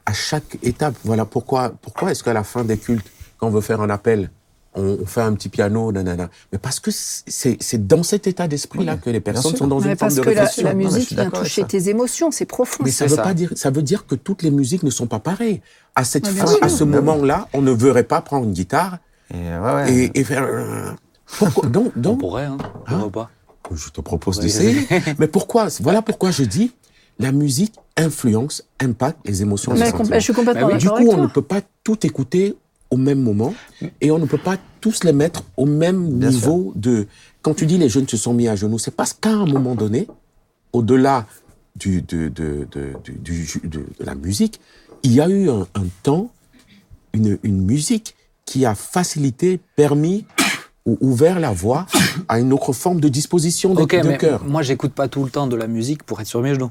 À 0.05 0.13
chaque 0.13 0.59
étape, 0.63 0.95
voilà 1.03 1.25
pourquoi 1.25 1.73
pourquoi 1.81 2.11
est-ce 2.11 2.23
qu'à 2.23 2.35
la 2.35 2.45
fin 2.45 2.63
des 2.65 2.77
cultes, 2.77 3.07
quand 3.39 3.47
on 3.47 3.51
veut 3.51 3.63
faire 3.63 3.81
un 3.81 3.89
appel, 3.89 4.31
on, 4.75 4.99
on 5.03 5.07
fait 5.07 5.21
un 5.23 5.33
petit 5.35 5.49
piano, 5.49 5.91
nanana. 5.93 6.29
Mais 6.53 6.59
parce 6.59 6.79
que 6.81 6.91
c'est 6.93 7.87
dans 7.87 8.03
cet 8.03 8.27
état 8.27 8.47
d'esprit-là 8.49 8.95
Oui, 8.95 9.01
que 9.03 9.11
les 9.11 9.21
personnes 9.21 9.57
sont 9.57 9.67
dans 9.67 9.81
Mais 9.81 9.93
une 9.93 9.97
forme 9.97 9.99
parce 9.99 10.15
de 10.17 10.21
que 10.23 10.31
la, 10.31 10.41
réflexion. 10.43 10.65
la 10.65 10.73
Non, 10.73 10.79
mais 10.79 10.85
je 10.85 10.89
musique 10.91 11.07
suis 11.09 11.17
vient 11.17 11.31
toucher 11.31 11.65
tes 11.65 11.89
émotions, 11.89 12.31
c'est 12.31 12.45
profond. 12.47 12.85
Mais 12.85 12.91
ça 12.91 13.07
veut 13.07 13.17
ça. 13.17 13.23
pas 13.23 13.35
dire, 13.35 13.51
ça 13.57 13.71
veut 13.71 13.83
dire 13.83 14.07
que 14.07 14.15
toutes 14.15 14.43
les 14.43 14.51
musiques 14.51 14.83
ne 14.83 14.91
sont 14.91 15.07
pas 15.07 15.19
pareilles. 15.21 15.61
À 15.97 16.05
cette 16.05 16.27
fin, 16.29 16.47
à 16.63 16.69
ce 16.69 16.85
moment-là, 16.85 17.49
on 17.53 17.63
ne 17.63 17.73
verrait 17.73 18.05
pas 18.05 18.21
prendre 18.21 18.45
une 18.45 18.53
guitare 18.53 18.99
Et, 19.33 19.37
ouais, 19.37 19.75
ouais. 19.75 19.93
et, 19.95 20.21
et 20.21 20.25
faire. 20.25 20.45
euh, 20.45 20.91
Pourquoi 21.39 21.69
donc, 21.69 21.93
On 21.97 22.01
donc, 22.01 22.21
pourrait, 22.21 22.45
hein. 22.45 22.59
Pourquoi 22.87 23.11
pas. 23.11 23.31
je 23.75 23.89
te 23.91 24.01
propose 24.01 24.37
Ouais. 24.39 24.45
d'essayer. 24.45 24.87
Mais 25.19 25.27
pourquoi 25.29 25.69
Voilà 25.81 26.03
pourquoi 26.03 26.31
je 26.31 26.45
dis 26.45 26.73
la 27.19 27.33
musique 27.33 27.75
influence, 27.97 28.63
impacte 28.81 29.19
les 29.27 29.43
émotions. 29.43 29.73
les 29.73 29.81
Mais 29.81 29.91
com- 29.93 30.07
je 30.13 30.19
suis 30.21 30.33
complètement 30.33 30.69
Bah 30.69 30.73
oui, 30.75 30.79
Du 30.79 30.89
coup, 30.89 30.95
avec 30.97 31.09
on 31.09 31.23
ne 31.23 31.27
peut 31.27 31.43
pas 31.43 31.61
tout 31.83 32.07
écouter 32.07 32.57
au 32.91 32.97
même 32.97 33.21
moment 33.21 33.55
et 34.01 34.11
on 34.11 34.19
ne 34.19 34.27
peut 34.27 34.39
pas 34.39 34.57
tous 34.81 35.05
les 35.05 35.13
mettre 35.13 35.43
au 35.57 35.67
même 35.67 36.19
Bien 36.19 36.31
niveau 36.31 36.73
de. 36.77 37.07
Quand 37.43 37.55
tu 37.55 37.67
dis 37.67 37.79
les 37.79 37.89
jeunes 37.89 38.09
se 38.09 38.17
sont 38.17 38.35
mis 38.35 38.49
à 38.49 38.57
genoux, 38.57 38.79
c'est 38.79 38.95
parce 38.95 39.13
qu'à 39.13 39.31
un 39.31 39.47
moment 39.47 39.75
donné, 39.75 40.07
au-delà 40.73 41.27
du, 41.77 42.03
de, 42.03 42.29
de, 42.29 42.67
de, 42.71 42.93
de, 43.05 43.69
de 43.69 43.85
la 44.01 44.15
musique, 44.15 44.61
il 45.03 45.13
y 45.13 45.21
a 45.21 45.29
eu 45.29 45.49
un, 45.49 45.67
un 45.75 45.85
temps, 46.03 46.31
une, 47.13 47.39
une 47.43 47.63
musique 47.65 48.17
qui 48.45 48.65
a 48.65 48.75
facilité, 48.75 49.61
permis 49.77 50.25
ou 50.87 50.97
ouvert 51.01 51.39
la 51.39 51.53
voie 51.53 51.87
à 52.29 52.41
une 52.41 52.53
autre 52.53 52.73
forme 52.73 53.01
de 53.01 53.09
disposition 53.09 53.75
de, 53.75 53.85
cœur. 53.85 54.45
moi 54.45 54.63
j'écoute 54.63 54.93
pas 54.93 55.07
tout 55.09 55.23
le 55.23 55.31
temps 55.31 55.47
de 55.47 55.55
la 55.55 55.67
musique 55.67 56.03
pour 56.03 56.21
être 56.21 56.27
sur 56.27 56.41
mes 56.41 56.55
genoux. 56.55 56.71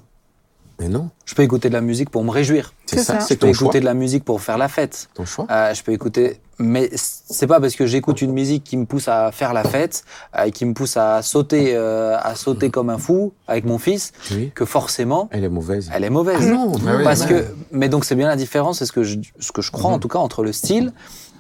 Mais 0.80 0.90
non, 0.90 1.10
Je 1.26 1.34
peux 1.34 1.42
écouter 1.44 1.70
de 1.70 1.74
la 1.74 1.82
musique 1.82 2.10
pour 2.12 2.24
me 2.24 2.30
réjouir. 2.30 2.72
c'est 2.86 2.98
C'est 2.98 3.04
ça, 3.04 3.20
c'est 3.20 3.34
Je 3.34 3.40
peux 3.40 3.48
ton 3.48 3.54
choix. 3.54 3.66
écouter 3.66 3.80
de 3.80 3.86
la 3.86 3.96
musique 3.96 4.24
pour 4.24 4.42
faire 4.42 4.60
la 4.60 4.68
fête. 4.68 5.10
Ton 5.16 5.26
choix. 5.26 5.48
Euh, 5.50 5.74
je 5.74 5.82
peux 5.84 5.92
écouter, 5.92 6.40
mais 6.60 6.92
c'est 6.94 7.48
pas 7.48 7.60
parce 7.60 7.76
que 7.76 7.88
j'écoute 7.88 8.22
une 8.22 8.32
musique 8.32 8.63
qui 8.63 8.78
me 8.78 8.86
pousse 8.86 9.08
à 9.08 9.32
faire 9.32 9.54
la 9.54 9.63
fête, 9.63 10.04
euh, 10.38 10.44
et 10.44 10.52
qui 10.52 10.66
me 10.66 10.74
pousse 10.76 10.96
à 10.96 11.24
sauter, 11.24 11.72
euh, 11.76 12.16
à 12.22 12.36
sauter 12.36 12.70
comme 12.70 12.92
un 12.92 13.00
fou 13.00 13.34
avec 13.48 13.66
mon 13.66 13.80
fils, 13.80 14.12
Oui. 14.32 14.52
que 14.54 14.66
forcément 14.66 15.30
Elle 15.32 15.44
est 15.46 15.50
mauvaise. 15.50 15.90
elle 15.92 16.04
est 16.04 16.12
mauvaise. 16.12 16.38
Ah 16.42 16.46
non, 16.46 16.72
Ah 16.88 16.92
oui, 16.98 17.04
parce 17.04 17.22
non. 17.22 17.28
que, 17.30 17.46
mais 17.72 17.90
donc 17.90 18.06
c'est 18.06 18.16
bien 18.16 18.28
la 18.28 18.36
différence, 18.36 18.78
c'est 18.78 18.86
ce 18.86 18.92
que 18.92 19.02
je, 19.04 19.18
ce 19.40 19.52
que 19.52 19.63
je 19.63 19.72
crois 19.72 19.90
en 19.92 19.98
tout 19.98 20.08
cas 20.10 20.20
entre 20.20 20.44
le 20.44 20.52
style 20.54 20.94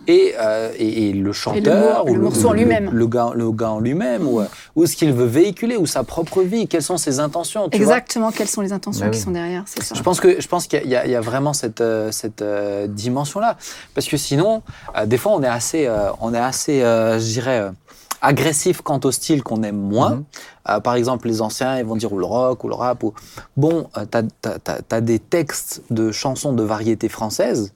et, 0.07 0.33
euh, 0.39 0.71
et, 0.77 1.09
et 1.09 1.13
le 1.13 1.31
chanteur 1.33 2.05
le 2.05 2.11
ou 2.11 2.15
morceau 2.15 2.49
en 2.49 2.51
le- 2.53 2.59
lui-même. 2.59 2.89
le 2.91 3.07
gars, 3.07 3.31
le 3.35 3.51
gars 3.51 3.71
en 3.71 3.79
lui-même 3.79 4.25
ou, 4.27 4.39
euh, 4.39 4.45
ou 4.75 4.85
ce 4.85 4.95
qu'il 4.95 5.11
veut 5.13 5.25
véhiculer 5.25 5.75
ou 5.77 5.85
sa 5.85 6.03
propre 6.03 6.41
vie, 6.41 6.67
quelles 6.67 6.81
sont 6.81 6.97
ses 6.97 7.19
intentions. 7.19 7.69
Tu 7.69 7.77
vois? 7.83 7.93
Exactement, 7.97 8.31
quelles 8.31 8.47
sont 8.47 8.61
les 8.61 8.71
intentions 8.73 9.05
Bah 9.05 9.11
qui 9.11 9.17
oui. 9.19 9.23
sont 9.23 9.31
derrière, 9.31 9.63
c'est 9.65 9.83
ça. 9.83 9.95
je 9.95 10.01
pense 10.01 10.19
que 10.19 10.39
je 10.41 10.47
pense 10.47 10.67
qu'il 10.67 10.87
y, 10.87 10.95
a- 10.95 11.05
y 11.05 11.11
y 11.11 11.15
vraiment 11.15 11.53
cette 11.53 11.81
euh, 11.81 12.11
cette 12.11 12.41
euh, 12.41 12.87
dimension 12.87 13.39
là 13.39 13.57
parce 13.93 14.07
que 14.07 14.17
sinon 14.17 14.61
euh, 14.97 15.05
des 15.05 15.17
fois 15.17 15.33
on 15.33 15.43
est 15.43 15.47
assez 15.47 15.85
euh, 15.87 16.09
on 16.21 16.33
est 16.33 16.39
assez 16.39 16.81
euh, 16.83 17.19
je 17.19 17.25
dirais 17.25 17.59
euh, 17.59 17.71
agressif 18.21 18.81
quant 18.81 18.99
au 19.03 19.11
style 19.11 19.43
qu'on 19.43 19.61
aime 19.61 19.77
moins. 19.77 20.15
Mhm. 20.15 20.23
Euh, 20.69 20.79
par 20.79 20.95
exemple, 20.95 21.27
les 21.27 21.39
anciens, 21.41 21.77
ils 21.77 21.85
vont 21.85 21.95
dire 21.95 22.11
ou 22.11 22.17
le 22.17 22.25
rock 22.25 22.63
ou 22.63 22.67
le 22.67 22.73
rap. 22.73 23.03
Ou... 23.03 23.13
Bon, 23.55 23.87
euh, 23.95 24.05
t'as 24.09 24.23
as, 24.43 24.79
as, 24.89 25.01
des 25.01 25.19
textes 25.19 25.83
de 25.91 26.11
chansons 26.11 26.51
de 26.53 26.63
variété 26.63 27.09
française. 27.09 27.73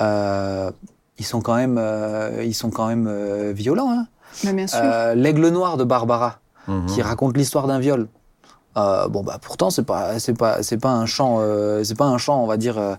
Euh, 0.00 0.70
ils 1.18 1.24
sont 1.24 1.40
quand 1.40 1.54
même, 1.56 1.76
euh, 1.78 2.42
ils 2.44 2.54
sont 2.54 2.70
quand 2.70 2.86
même 2.88 3.06
euh, 3.08 3.52
violents. 3.54 3.90
Hein. 3.90 4.06
Mais 4.44 4.52
bien 4.52 4.66
sûr. 4.66 4.80
Euh, 4.82 5.14
L'aigle 5.14 5.48
noir 5.48 5.76
de 5.76 5.84
Barbara, 5.84 6.38
Mhm. 6.66 6.86
qui 6.86 7.02
raconte 7.02 7.36
l'histoire 7.36 7.66
d'un 7.66 7.78
viol. 7.78 8.08
Euh, 8.76 9.06
bon 9.06 9.22
bah 9.22 9.38
pourtant 9.40 9.70
c'est 9.70 9.84
pas 9.84 10.18
c'est 10.18 10.34
pas 10.36 10.64
c'est 10.64 10.78
pas 10.78 10.90
un 10.90 11.06
chant 11.06 11.36
euh, 11.38 11.84
c'est 11.84 11.94
pas 11.96 12.06
un 12.06 12.18
chant 12.18 12.42
on 12.42 12.46
va 12.48 12.56
dire 12.56 12.76
euh, 12.76 12.96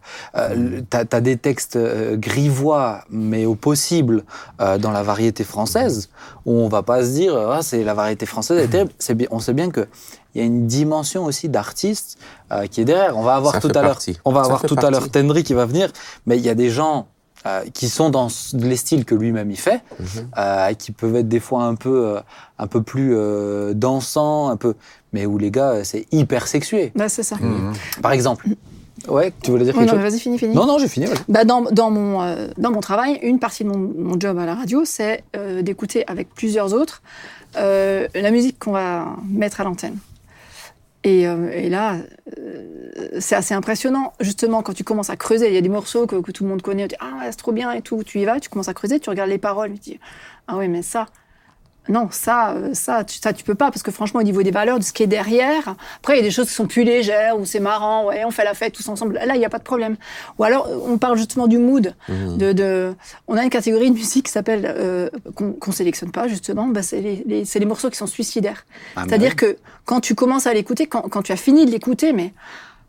le- 0.55 0.81
t'as 0.81 1.03
as 1.11 1.19
des 1.19 1.35
textes 1.35 1.75
euh, 1.75 2.15
grivois 2.15 3.01
mais 3.09 3.45
au 3.45 3.55
possible 3.55 4.23
euh, 4.61 4.77
dans 4.77 4.91
la 4.91 5.03
variété 5.03 5.43
française 5.43 6.09
où 6.45 6.53
on 6.53 6.69
va 6.69 6.81
pas 6.81 7.03
se 7.03 7.09
dire 7.09 7.35
ah, 7.35 7.59
c'est 7.61 7.83
la 7.83 7.93
variété 7.93 8.25
française 8.25 8.57
est 8.63 8.69
terrible 8.69 8.91
c'est 8.99 9.15
bien 9.15 9.27
on 9.31 9.39
sait 9.39 9.53
bien 9.53 9.69
que 9.69 9.85
il 10.33 10.39
y 10.39 10.41
a 10.41 10.47
une 10.47 10.65
dimension 10.65 11.25
aussi 11.25 11.49
d'artiste 11.49 12.19
euh, 12.53 12.67
qui 12.67 12.79
est 12.79 12.85
derrière 12.85 13.17
on 13.17 13.23
va 13.23 13.35
avoir 13.35 13.55
Ça 13.55 13.59
tout 13.59 13.71
à 13.75 13.81
l'heure 13.81 13.99
on 14.23 14.31
va 14.31 14.41
Ça 14.43 14.45
avoir 14.45 14.61
tout 14.61 14.77
à 14.81 14.89
l'heure 14.91 15.09
Tendry 15.11 15.43
qui 15.43 15.55
va 15.55 15.65
venir 15.65 15.91
mais 16.25 16.37
il 16.37 16.45
y 16.45 16.49
a 16.49 16.55
des 16.55 16.69
gens 16.69 17.07
euh, 17.45 17.63
qui 17.73 17.89
sont 17.89 18.09
dans 18.09 18.27
les 18.53 18.75
styles 18.75 19.05
que 19.05 19.15
lui-même 19.15 19.51
il 19.51 19.57
fait, 19.59 19.81
Mhm. 19.99 20.05
euh, 20.37 20.73
qui 20.73 20.91
peuvent 20.91 21.15
être 21.15 21.27
des 21.29 21.39
fois 21.39 21.63
un 21.63 21.75
peu, 21.75 22.07
euh, 22.07 22.19
un 22.59 22.67
peu 22.67 22.81
plus 22.81 23.11
euh, 23.15 23.73
dansants, 23.73 24.49
un 24.49 24.57
peu, 24.57 24.73
mais 25.13 25.25
où 25.25 25.37
les 25.37 25.51
gars, 25.51 25.83
c'est 25.83 26.05
hyper 26.11 26.47
sexué. 26.47 26.91
Bah, 26.95 27.09
c'est 27.09 27.23
ça. 27.23 27.35
Mhm. 27.37 27.73
Par 28.01 28.11
exemple. 28.11 28.47
Ouais, 29.09 29.31
tu 29.43 29.51
voulais 29.51 29.65
dire 29.65 29.75
Ouais, 29.75 29.81
quelque 29.85 29.95
non, 29.95 30.01
chose? 30.01 30.11
vas-y, 30.11 30.19
finis, 30.19 30.39
finis. 30.39 30.55
Non, 30.55 30.65
non, 30.65 30.79
j'ai 30.79 30.87
fini. 30.87 31.05
vas-y. 31.05 31.17
Bah, 31.27 31.43
dans, 31.43 31.61
dans, 31.61 31.91
mon, 31.91 32.21
euh, 32.23 32.47
dans 32.57 32.71
mon 32.71 32.79
travail, 32.79 33.19
une 33.21 33.37
partie 33.39 33.63
de 33.63 33.69
mon, 33.69 33.77
mon 33.77 34.19
job 34.19 34.37
à 34.39 34.45
la 34.45 34.55
radio, 34.55 34.83
c'est 34.85 35.23
euh, 35.35 35.61
d'écouter 35.61 36.03
avec 36.07 36.33
plusieurs 36.33 36.73
autres 36.73 37.03
euh, 37.57 38.07
la 38.15 38.31
musique 38.31 38.57
qu'on 38.57 38.71
va 38.71 39.05
mettre 39.29 39.61
à 39.61 39.63
l'antenne. 39.65 39.97
Et, 41.05 41.27
euh, 41.27 41.51
et 41.53 41.69
là, 41.69 41.97
euh, 42.39 43.19
c'est 43.19 43.35
assez 43.35 43.53
impressionnant. 43.53 44.13
Justement, 44.19 44.63
quand 44.63 44.73
tu 44.73 44.83
commences 44.83 45.11
à 45.11 45.15
creuser, 45.15 45.47
il 45.49 45.53
y 45.53 45.57
a 45.57 45.61
des 45.61 45.69
morceaux 45.69 46.07
que, 46.07 46.15
que 46.15 46.31
tout 46.31 46.43
le 46.43 46.49
monde 46.49 46.63
connaît, 46.63 46.87
tu 46.87 46.95
dis 46.95 46.95
Ah, 46.99 47.19
ouais, 47.19 47.31
c'est 47.31 47.37
trop 47.37 47.51
bien 47.51 47.71
et 47.73 47.83
tout. 47.83 48.03
Tu 48.03 48.19
y 48.19 48.25
vas, 48.25 48.39
tu 48.39 48.49
commences 48.49 48.69
à 48.69 48.73
creuser, 48.73 48.99
tu 48.99 49.11
regardes 49.11 49.29
les 49.29 49.37
paroles, 49.37 49.73
tu 49.73 49.91
dis 49.91 49.99
Ah, 50.47 50.57
oui, 50.57 50.67
mais 50.67 50.81
ça. 50.81 51.05
Non, 51.87 52.07
ça, 52.11 52.51
euh, 52.53 52.73
ça, 52.73 53.03
tu, 53.03 53.19
ça, 53.19 53.31
tu 53.33 53.43
peux 53.43 53.53
pas, 53.55 53.69
parce 53.71 53.83
que 53.83 53.91
franchement, 53.91 54.19
au 54.19 54.23
niveau 54.23 54.41
des 54.43 54.51
valeurs, 54.51 54.79
de 54.79 54.83
ce 54.83 54.91
qui 54.91 55.03
est 55.03 55.07
derrière, 55.07 55.75
après, 55.97 56.13
il 56.15 56.17
y 56.17 56.19
a 56.19 56.23
des 56.23 56.31
choses 56.31 56.47
qui 56.47 56.53
sont 56.53 56.65
plus 56.65 56.83
légères, 56.83 57.37
où 57.39 57.45
c'est 57.45 57.59
marrant, 57.59 58.05
ouais, 58.05 58.23
on 58.25 58.31
fait 58.31 58.43
la 58.43 58.53
fête 58.55 58.73
tous 58.73 58.87
ensemble. 58.89 59.19
Là, 59.23 59.35
il 59.35 59.39
n'y 59.39 59.45
a 59.45 59.49
pas 59.49 59.59
de 59.59 59.63
problème. 59.63 59.95
Ou 60.39 60.43
alors, 60.43 60.67
euh, 60.67 60.77
on 60.87 60.97
parle 60.97 61.17
justement 61.17 61.47
du 61.47 61.57
mood. 61.59 61.93
Mhm. 62.09 62.37
De, 62.37 62.53
de- 62.53 62.95
on 63.27 63.37
a 63.37 63.43
une 63.43 63.49
catégorie 63.49 63.89
de 63.89 63.95
musique 63.95 64.25
qui 64.25 64.31
s'appelle, 64.31 64.65
euh, 64.77 65.09
qu'on 65.35 65.53
qu'on 65.53 65.71
sélectionne 65.71 66.11
pas, 66.11 66.27
justement, 66.27 66.67
bah, 66.67 66.81
c'est 66.81 67.01
les, 67.01 67.23
les- 67.27 67.45
c'est 67.45 67.59
les 67.59 67.65
morceaux 67.65 67.89
qui 67.89 67.97
sont 67.97 68.07
suicidaires. 68.07 68.65
Ah, 68.95 69.03
C'est-à-dire 69.07 69.35
que 69.35 69.57
quand 69.85 69.99
tu 70.01 70.15
commences 70.15 70.47
à 70.47 70.53
l'écouter, 70.53 70.87
quand, 70.87 71.01
quand 71.03 71.21
tu 71.21 71.31
as 71.31 71.37
fini 71.37 71.65
de 71.65 71.71
l'écouter, 71.71 72.13
mais 72.13 72.33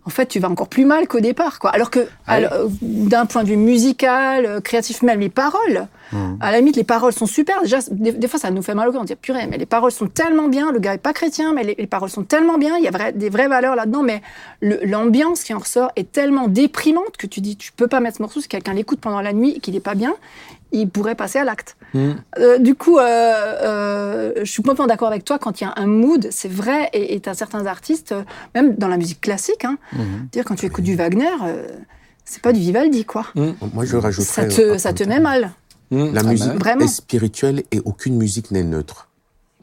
en 0.07 0.11
fait, 0.11 0.27
tu 0.27 0.39
vas 0.39 0.49
encore 0.49 0.69
plus 0.69 0.85
mal 0.85 1.09
qu'au 1.09 1.19
départ. 1.21 1.59
Quoi. 1.59 1.71
Alors 1.71 1.91
que, 1.91 2.07
Ah 2.29 2.39
oui. 2.39 2.45
euh, 2.53 2.69
d'un 2.81 3.27
point 3.27 3.43
de 3.43 3.49
vue 3.49 3.57
musical, 3.57 4.47
euh, 4.47 4.61
créatif, 4.61 5.03
même 5.03 5.19
les 5.21 5.29
paroles, 5.29 5.89
Mhm. 6.13 6.39
à 6.41 6.53
la 6.53 6.59
limite, 6.59 6.77
les 6.77 6.85
paroles 6.85 7.13
sont 7.13 7.27
super. 7.27 7.61
Déjà, 7.63 7.79
des, 7.91 8.13
des 8.13 8.29
fois, 8.29 8.39
ça 8.39 8.53
nous 8.53 8.63
fait 8.63 8.75
mal 8.75 8.89
au 8.89 8.93
cœur. 8.93 9.01
On 9.01 9.05
dit, 9.05 9.17
purée, 9.17 9.49
mais 9.51 9.59
les 9.59 9.67
paroles 9.67 9.91
sont 9.91 10.07
tellement 10.07 10.47
bien. 10.47 10.71
Le 10.71 10.79
gars 10.79 10.95
est 10.95 10.99
pas 10.99 11.13
chrétien, 11.13 11.53
mais 11.53 11.65
les, 11.65 11.75
les 11.77 11.87
paroles 11.89 12.09
sont 12.11 12.23
tellement 12.23 12.57
bien. 12.59 12.77
Il 12.79 12.85
y 12.85 12.89
a 12.89 12.93
vrai- 12.93 13.13
des 13.13 13.29
vraies 13.29 13.49
valeurs 13.49 13.75
là-dedans. 13.75 14.03
Mais 14.05 14.23
l'ambiance 14.63 15.43
qui 15.43 15.53
en 15.55 15.59
ressort 15.59 15.91
est 15.97 16.11
tellement 16.13 16.49
déprimante 16.49 17.17
que 17.19 17.27
tu 17.27 17.41
dis, 17.41 17.57
tu 17.57 17.73
peux 17.73 17.89
pas 17.89 18.01
mettre 18.01 18.19
ce 18.19 18.23
morceau. 18.23 18.41
Si 18.41 18.49
quelqu'un 18.49 18.75
l'écoute 18.75 19.01
pendant 19.01 19.21
la 19.21 19.33
nuit 19.33 19.55
et 19.57 19.61
qu'il 19.61 19.75
est 19.77 19.81
pas 19.81 19.95
bien, 19.95 20.15
il 20.81 20.89
pourrait 20.89 21.15
passer 21.15 21.39
à 21.39 21.45
l'acte. 21.45 21.77
Mhm. 21.95 22.17
Euh, 22.39 22.59
du 22.59 22.75
coup, 22.75 22.99
euh, 22.99 23.03
euh, 23.05 24.33
je 24.39 24.45
suis 24.51 24.63
complètement 24.63 24.87
d'accord 24.87 25.09
avec 25.09 25.25
toi. 25.25 25.39
Quand 25.39 25.61
il 25.61 25.65
y 25.65 25.67
a 25.67 25.73
un 25.77 25.87
mood, 25.87 26.29
c'est 26.31 26.51
vrai. 26.51 26.89
Et 26.93 27.19
tu 27.21 27.29
as 27.29 27.35
certains 27.35 27.67
artistes, 27.67 28.13
euh, 28.13 28.23
même 28.55 28.75
dans 28.77 28.89
la 28.89 28.97
musique 28.97 29.21
classique, 29.21 29.65
hein, 29.65 29.79
Mhm. 29.93 30.29
dire 30.33 30.45
quand 30.45 30.55
tu 30.57 30.67
écoutes 30.67 30.85
du 30.85 30.95
Wagner, 30.97 31.27
euh, 31.45 31.67
c'est 32.25 32.43
pas 32.43 32.53
du 32.53 32.61
Vivaldi, 32.61 33.05
quoi. 33.05 33.27
Moi, 33.35 33.85
je 33.85 33.97
rajouterais. 33.97 34.49
Ça 34.51 34.63
te, 34.63 34.79
ça 34.79 34.93
te 34.93 35.05
met 35.05 35.21
mal. 35.21 35.53
La 35.93 35.99
Ah, 36.21 36.23
bah 36.25 36.31
musique. 36.31 36.53
Vraiment. 36.59 36.85
est 36.85 36.89
spirituelle 36.89 37.63
et 37.71 37.81
aucune 37.85 38.17
musique 38.17 38.51
n'est 38.51 38.65
neutre. 38.65 39.09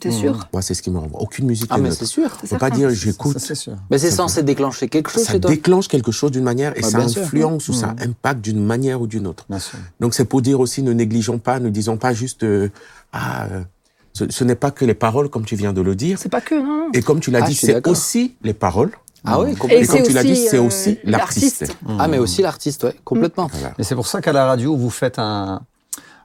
T'es 0.04 0.10
Mhm. 0.10 0.16
sûr 0.20 0.48
Moi, 0.54 0.62
c'est 0.62 0.74
ce 0.74 0.82
qui 0.82 0.92
me 0.92 0.98
renvoie. 1.00 1.22
Aucune 1.22 1.46
musique 1.46 1.68
Ah, 1.70 1.78
n'est 1.78 1.84
mais 1.84 1.92
c'est 1.92 2.06
sûr. 2.06 2.30
On 2.44 2.48
peut 2.48 2.58
pas 2.58 2.70
dire 2.70 2.90
Ça, 2.90 2.96
j'écoute. 2.96 3.38
c'est 3.40 3.56
sûr. 3.56 3.74
Mais 3.90 3.98
c'est 3.98 4.12
censé 4.12 4.44
déclencher 4.44 4.88
quelque 4.90 5.10
chose 5.10 5.24
Ça 5.24 5.34
chez 5.34 5.40
toi. 5.40 5.50
déclenche 5.50 5.88
quelque 5.88 6.12
chose 6.12 6.32
d'une 6.32 6.44
manière 6.44 6.78
et 6.78 6.84
ça 6.84 7.00
influence 7.00 7.68
ou 7.70 7.74
ça 7.74 7.88
Mhm. 7.88 8.10
impacte 8.12 8.42
d'une 8.42 8.64
manière 8.64 9.02
ou 9.02 9.08
d'une 9.08 9.26
autre. 9.28 9.46
Bien 9.50 9.60
sûr. 9.60 9.80
Donc 10.00 10.14
c'est 10.14 10.26
pour 10.26 10.42
dire 10.42 10.60
aussi 10.60 10.84
ne 10.84 10.94
négligeons 10.94 11.40
pas, 11.40 11.60
ne 11.60 11.70
disons 11.70 11.98
pas 11.98 12.14
juste 12.14 12.44
euh, 12.44 12.70
ah 13.12 13.46
euh, 13.52 13.62
ce, 14.14 14.26
ce 14.30 14.44
n'est 14.44 14.56
pas 14.56 14.70
que 14.72 14.86
les 14.86 14.94
paroles, 14.94 15.30
comme 15.30 15.44
tu 15.46 15.56
viens 15.56 15.74
de 15.74 15.82
le 15.82 15.96
dire. 15.96 16.20
C'est 16.20 16.30
pas 16.30 16.42
que, 16.42 16.54
non. 16.56 16.90
Et 16.94 17.02
comme 17.02 17.20
tu 17.20 17.32
l'as 17.32 17.44
Ah, 17.44 17.48
dit, 17.48 17.56
c'est 17.56 17.88
aussi 17.88 18.36
les 18.44 18.54
paroles. 18.54 18.92
Ah 19.26 19.40
oui, 19.40 19.52
Et 19.52 19.56
complètement. 19.56 19.84
Et 19.84 19.88
comme 19.88 19.98
c'est 20.00 20.04
tu 20.04 20.14
l'as 20.14 20.24
dit, 20.24 20.32
aussi, 20.34 20.48
c'est 20.50 20.58
euh, 20.58 20.62
aussi 20.64 21.00
l'artiste. 21.06 21.62
l'artiste. 21.62 21.78
Ah, 21.98 22.08
mais 22.10 22.20
aussi 22.20 22.42
l'artiste, 22.42 22.84
ouais, 22.84 22.94
complètement. 23.06 23.50
Voilà. 23.54 23.74
Mais 23.78 23.84
c'est 23.86 23.96
pour 23.96 24.06
ça 24.06 24.22
qu'à 24.22 24.34
la 24.34 24.46
radio, 24.46 24.76
vous 24.76 24.90
faites 24.90 25.18
un. 25.18 25.62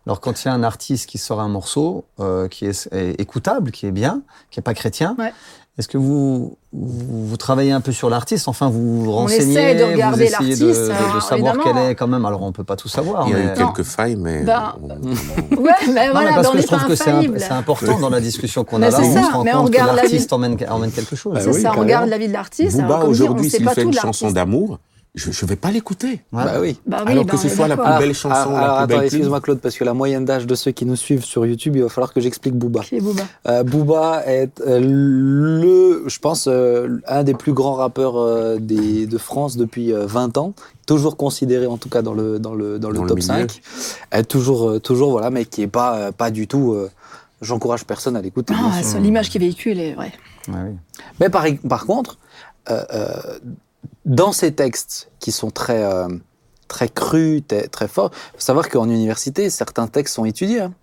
Alors, 0.09 0.21
quand 0.21 0.43
il 0.43 0.49
y 0.49 0.51
a 0.51 0.55
un 0.55 0.63
artiste 0.63 1.05
qui 1.07 1.19
sort 1.19 1.39
un 1.39 1.49
morceau 1.49 2.07
euh, 2.19 2.49
qui 2.49 2.65
est, 2.65 2.89
est 2.93 3.21
écoutable, 3.21 3.71
qui 3.73 3.85
est 3.85 3.91
bien, 3.91 4.23
qui 4.51 4.59
n'est 4.59 4.63
pas 4.63 4.73
chrétien, 4.73 5.15
Ouais. 5.19 5.35
est-ce 5.79 5.87
que 5.87 5.99
vous, 5.99 6.57
vous, 6.73 7.27
vous 7.27 7.37
travaillez 7.37 7.73
un 7.73 7.83
peu 7.83 7.93
sur 7.93 8.09
l'artiste? 8.09 8.49
Enfin, 8.49 8.71
vous 8.71 9.05
vous 9.05 9.11
On 9.11 9.17
renseignez, 9.17 9.53
essaie 9.53 9.75
de 9.75 9.85
regarder 9.85 10.17
vous 10.17 10.23
essayez 10.33 10.57
de, 10.57 10.65
l'artiste, 10.65 10.83
de- 10.85 10.89
de 10.89 10.93
alors, 10.95 11.23
savoir 11.23 11.57
quel 11.63 11.77
est 11.77 11.95
quand 11.95 12.07
même. 12.09 12.25
Alors, 12.25 12.41
on 12.43 12.53
peut 12.53 12.65
pas 12.65 12.77
tout 12.77 12.89
savoir. 12.89 13.29
Il 13.29 13.33
y 13.33 13.35
a 13.35 13.39
mais... 13.39 13.53
eu 13.53 13.55
quelques 13.55 13.83
failles, 13.83 14.17
mais. 14.17 14.45
Ben, 14.45 14.77
on- 14.83 14.89
Ouais, 15.63 15.73
mais 15.93 16.07
Non, 16.07 16.13
voilà, 16.13 16.31
mais 16.31 16.37
parce 16.37 16.43
ben, 16.43 16.49
on 16.49 16.53
que 16.53 16.61
je 16.63 16.67
trouve 16.67 16.87
que 16.87 16.95
c'est 16.95 17.53
important 17.53 17.99
dans 18.01 18.09
la 18.09 18.21
discussion 18.23 18.65
qu'on 18.65 18.79
Mais 18.79 18.87
a 18.87 18.91
là. 18.93 18.97
c'est 18.97 19.09
on 19.11 19.13
ça, 19.15 19.23
se 19.25 19.33
rend 19.33 19.45
mais 19.45 19.53
on 19.55 19.65
compte 19.65 19.73
que 19.73 19.79
regarde 19.79 19.97
la 19.97 20.03
vie. 20.05 20.09
l'artiste 20.13 20.33
emmène, 20.33 20.57
emmène 20.71 20.91
quelque 20.91 21.17
chose. 21.17 21.37
C'est 21.39 21.51
oui, 21.51 21.61
ça, 21.61 21.73
on 21.77 21.81
regarde 21.81 22.09
la 22.09 22.17
vie 22.17 22.29
de 22.29 22.33
l'artiste. 22.33 22.81
On 22.81 23.03
aujourd'hui, 23.07 23.51
s'il 23.51 23.63
pas 23.63 23.75
fait 23.75 23.83
une 23.83 23.93
chanson 23.93 24.31
d'amour, 24.31 24.79
je 25.19 25.45
ne 25.45 25.49
vais 25.49 25.57
pas 25.57 25.71
l'écouter. 25.71 26.23
Ouais. 26.33 26.45
Bah 26.45 26.53
oui. 26.61 26.79
Bah 26.87 27.03
oui, 27.07 27.13
Alors 27.13 27.25
bah, 27.25 27.33
que 27.33 27.37
ce 27.39 27.49
soit 27.49 27.69
la 27.69 27.77
plus 27.77 27.99
belle 27.99 28.15
chanson, 28.15 28.35
alors, 28.37 28.53
la 28.53 28.59
alors, 28.59 28.77
plus 28.77 28.83
attends, 28.85 28.95
belle 28.97 29.05
excuse-moi 29.07 29.41
Claude, 29.41 29.59
parce 29.61 29.77
que 29.77 29.85
la 29.85 29.95
moyenne 29.95 30.25
d'âge 30.25 30.47
de 30.47 30.55
ceux 30.55 30.71
qui 30.71 30.85
nous 30.87 30.97
suivent 30.97 31.25
sur 31.25 31.45
YouTube, 31.47 31.77
il 31.77 31.83
va 31.83 31.89
falloir 31.89 32.13
que 32.13 32.21
j'explique 32.21 32.55
Booba. 32.55 32.81
Qui 32.81 32.97
est 32.97 33.01
Booba 33.01 33.23
Euh, 33.49 33.63
Booba 33.65 34.23
est 34.27 34.61
euh, 34.61 34.81
le, 34.81 36.05
je 36.07 36.19
pense, 36.19 36.47
euh, 36.49 36.99
un 37.07 37.25
des 37.25 37.35
plus 37.35 37.53
grands 37.53 37.75
rappeurs 37.75 38.17
euh, 38.17 38.57
des, 38.59 39.07
de 39.07 39.19
France 39.19 39.57
depuis 39.57 39.93
euh, 39.93 40.07
20 40.07 40.39
ans. 40.39 40.55
Toujours 40.87 41.17
considéré, 41.17 41.67
en 41.67 41.77
tout 41.77 41.89
cas, 41.91 42.01
dans 42.03 42.15
le, 42.15 42.39
dans 42.39 42.55
le, 42.55 42.79
dans 42.79 42.89
le 42.91 42.97
Dans 42.97 43.03
le 43.03 43.09
top 43.09 43.19
milieu. 43.19 43.27
5. 43.49 43.61
Euh, 44.15 44.23
toujours, 44.23 44.71
euh, 44.71 44.79
toujours, 44.81 45.11
voilà, 45.11 45.31
mais 45.31 45.45
qui 45.45 45.63
est 45.63 45.67
pas, 45.67 45.97
euh, 45.97 46.13
pas 46.13 46.31
du 46.31 46.47
tout. 46.47 46.73
euh, 46.73 46.91
J'encourage 47.41 47.85
personne 47.85 48.17
à 48.17 48.21
l'écouter. 48.23 48.53
Ah, 48.57 48.81
c'est 48.83 48.99
l'image 48.99 49.31
qui 49.31 49.39
véhicule 49.39 49.79
est 49.79 49.93
vrai. 49.95 50.13
Ouais, 50.49 50.55
oui. 50.71 50.77
Mais 51.21 51.29
par, 51.29 51.45
par 51.69 51.87
contre, 51.87 52.19
euh, 52.69 52.83
euh, 52.93 53.13
dans 54.09 54.33
ces 54.33 54.53
textes 54.53 55.11
qui 55.21 55.31
sont 55.33 55.51
très, 55.51 55.85
euh, 55.85 56.09
très 56.67 56.89
crus, 56.89 57.43
très, 57.71 57.89
forts, 57.89 58.11
faut 58.13 58.41
savoir 58.41 58.69
qu'en 58.69 58.89
université, 58.89 59.51
certains 59.51 59.87
textes 59.87 60.15
sont 60.15 60.25
étudiés. 60.25 60.63
hein. 60.63 60.75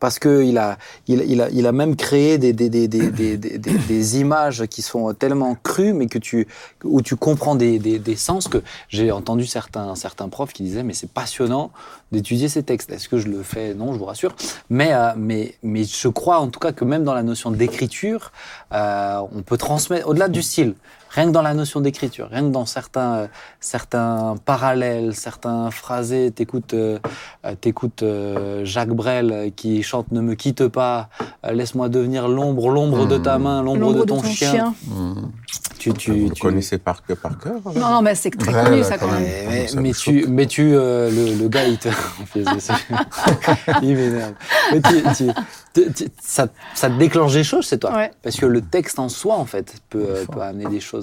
parce 0.00 0.18
qu'il 0.18 0.58
a, 0.58 0.76
il, 1.06 1.22
il 1.26 1.40
a, 1.40 1.50
il 1.50 1.66
a 1.66 1.72
même 1.72 1.96
créé 1.96 2.36
des, 2.38 2.52
des, 2.52 2.68
des, 2.68 2.88
des, 2.88 3.36
des, 3.36 4.20
images 4.20 4.66
qui 4.66 4.82
sont 4.82 5.12
tellement 5.14 5.56
crues, 5.56 5.92
mais 5.92 6.06
que 6.06 6.18
tu, 6.18 6.46
où 6.84 7.00
tu 7.02 7.16
comprends 7.16 7.54
des 7.56 8.16
sens 8.16 8.48
que 8.48 8.62
j'ai 8.88 9.10
entendu 9.12 9.46
certains, 9.46 9.94
certains 9.94 10.28
profs 10.28 10.52
qui 10.52 10.62
disaient, 10.62 10.82
mais 10.84 10.94
c'est 10.94 11.10
passionnant 11.10 11.70
d'étudier 12.12 12.48
ces 12.48 12.62
textes. 12.62 12.90
Est-ce 12.90 13.08
que 13.08 13.18
je 13.18 13.28
le 13.28 13.42
fais? 13.42 13.74
Non, 13.74 13.92
je 13.92 13.98
vous 13.98 14.04
rassure. 14.04 14.34
Mais, 14.70 14.92
euh, 14.92 15.12
mais, 15.16 15.54
mais 15.62 15.84
je 15.84 16.08
crois 16.08 16.38
en 16.38 16.48
tout 16.48 16.60
cas 16.60 16.72
que 16.72 16.84
même 16.84 17.04
dans 17.04 17.14
la 17.14 17.22
notion 17.22 17.50
d'écriture, 17.50 18.32
euh, 18.72 19.20
on 19.32 19.42
peut 19.42 19.58
transmettre, 19.58 20.08
au-delà 20.08 20.28
du 20.28 20.42
style, 20.42 20.74
rien 21.10 21.26
que 21.26 21.30
dans 21.30 21.42
la 21.42 21.54
notion 21.54 21.80
d'écriture, 21.80 22.28
rien 22.30 22.42
que 22.42 22.48
dans 22.52 22.66
certains, 22.66 23.14
euh, 23.14 23.26
certains 23.60 24.34
parallèles, 24.44 25.14
certains 25.14 25.70
phrasés, 25.70 26.30
t'écoutes, 26.30 26.74
euh, 26.74 26.98
euh, 27.44 27.54
t'écoutes 27.60 28.02
euh, 28.02 28.64
Jacques 28.64 28.88
Brel 28.94 29.52
qui 29.56 29.82
chante 29.82 30.10
Ne 30.12 30.20
me 30.20 30.34
quitte 30.34 30.68
pas, 30.68 31.08
euh, 31.44 31.52
laisse-moi 31.52 31.88
devenir 31.88 32.28
l'ombre, 32.28 32.68
l'ombre 32.70 33.06
de 33.06 33.18
ta 33.18 33.38
main, 33.38 33.62
l'ombre 33.62 33.94
de 33.94 34.02
ton, 34.04 34.22
chien. 34.22 34.74
Mmh. 34.86 35.12
Tu, 35.78 35.92
tu, 35.92 36.10
vous 36.12 36.28
le 36.28 36.34
tu- 36.34 36.42
connaissez 36.42 36.76
par, 36.78 37.04
cœur 37.06 37.16
hein 37.24 37.60
Non, 37.76 37.90
non, 37.92 38.02
mais 38.02 38.14
c'est 38.16 38.30
très 38.30 38.52
Ouais, 38.52 38.64
connu 38.64 38.82
ça 38.82 38.98
quand 38.98 39.06
même. 39.10 39.22
Mais, 39.76 39.92
tu, 39.92 40.26
mais 40.26 40.46
tu, 40.46 40.74
euh, 40.74 41.08
le, 41.08 41.40
le 41.40 41.48
gars, 41.48 41.64
il 41.68 41.78
te, 41.78 41.88
il 43.82 43.94
m'énerve. 43.96 44.32
Mais 44.72 44.80
tu, 44.82 45.02
tu- 45.16 45.32
tu- 45.72 45.92
tu- 45.92 46.08
ça, 46.20 46.48
ça 46.74 46.90
te 46.90 46.98
déclenche 46.98 47.32
des 47.32 47.44
choses, 47.44 47.66
c'est 47.66 47.78
toi. 47.78 47.94
Ouais. 47.94 48.10
Parce 48.22 48.36
que 48.36 48.46
le 48.46 48.60
texte 48.60 48.98
en 48.98 49.08
soi, 49.08 49.36
en 49.36 49.44
fait, 49.44 49.74
peut, 49.88 50.24
peut 50.30 50.40
amener 50.40 50.66
des 50.66 50.80
choses. 50.80 50.97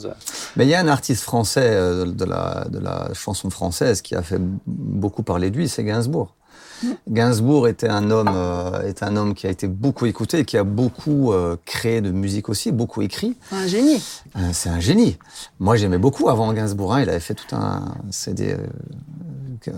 Mais 0.55 0.65
il 0.65 0.69
y 0.69 0.75
a 0.75 0.79
un 0.79 0.87
artiste 0.87 1.23
français 1.23 1.69
euh, 1.73 2.05
de 2.05 2.25
la, 2.25 2.65
de 2.69 2.79
la 2.79 3.09
chanson 3.13 3.49
française 3.49 4.01
qui 4.01 4.15
a 4.15 4.21
fait 4.21 4.39
beaucoup 4.65 5.23
parler 5.23 5.51
de 5.51 5.57
lui, 5.57 5.69
c'est 5.69 5.83
Gainsbourg. 5.83 6.33
Gainsbourg 7.09 7.67
était 7.67 7.87
un 7.89 8.11
homme, 8.11 8.31
euh, 8.33 8.87
était 8.87 9.05
un 9.05 9.15
homme 9.15 9.33
qui 9.33 9.47
a 9.47 9.49
été 9.49 9.67
beaucoup 9.67 10.05
écouté, 10.05 10.39
et 10.39 10.45
qui 10.45 10.57
a 10.57 10.63
beaucoup 10.63 11.31
euh, 11.33 11.55
créé 11.65 12.01
de 12.01 12.11
musique 12.11 12.49
aussi, 12.49 12.71
beaucoup 12.71 13.01
écrit. 13.01 13.35
Un 13.51 13.67
génie. 13.67 14.03
Euh, 14.37 14.49
c'est 14.53 14.69
un 14.69 14.79
génie. 14.79 15.17
Moi, 15.59 15.75
j'aimais 15.75 15.97
beaucoup 15.97 16.29
avant 16.29 16.51
Gainsbourg. 16.53 16.93
hein, 16.95 17.01
il 17.01 17.09
avait 17.09 17.19
fait 17.19 17.35
tout 17.35 17.55
un 17.55 17.83
CD 18.11 18.55
euh, 19.67 19.71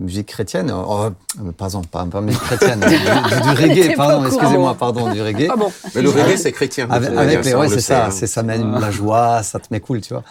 musique 0.00 0.28
chrétienne. 0.28 0.72
Oh, 0.74 1.08
pardon, 1.58 1.82
pas, 1.82 2.06
pas 2.06 2.20
musique 2.22 2.40
chrétienne, 2.40 2.80
du, 2.80 2.86
du- 2.88 2.94
du 3.42 3.48
reggae. 3.62 3.94
Pardon, 3.94 4.24
excusez-moi, 4.24 4.74
pardon, 4.74 5.12
du 5.12 5.20
reggae. 5.20 5.48
Ah 5.50 5.56
bon 5.56 5.70
Mais 5.94 6.00
le 6.00 6.08
reggae, 6.08 6.36
c'est 6.38 6.52
chrétien. 6.52 6.86
Avec, 6.88 7.10
avec 7.10 7.44
les, 7.44 7.54
ouais, 7.54 7.68
le 7.68 7.74
c'est 7.74 7.80
ça, 7.82 8.06
hein. 8.06 8.10
c'est 8.10 8.26
ça 8.26 8.42
mène 8.42 8.78
la 8.80 8.90
joie, 8.90 9.42
ça 9.42 9.58
te 9.58 9.66
met 9.70 9.80
cool, 9.80 10.00
tu 10.00 10.14
vois. 10.14 10.22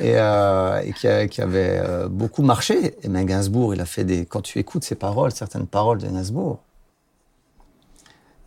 Et, 0.00 0.12
euh, 0.14 0.80
et 0.84 0.92
qui, 0.92 1.08
a- 1.08 1.26
qui 1.26 1.40
avait 1.42 1.80
euh, 1.82 2.06
beaucoup 2.08 2.42
marché. 2.42 2.94
Et 3.02 3.08
mais 3.08 3.24
Gainsbourg, 3.24 3.74
il 3.74 3.80
a 3.80 3.84
fait 3.84 4.04
des. 4.04 4.26
Quand 4.26 4.42
tu 4.42 4.58
écoutes 4.60 4.84
ses 4.84 4.94
paroles, 4.94 5.32
certaines 5.32 5.61
paroles 5.66 5.98
de 5.98 6.06
Gainsbourg, 6.08 6.58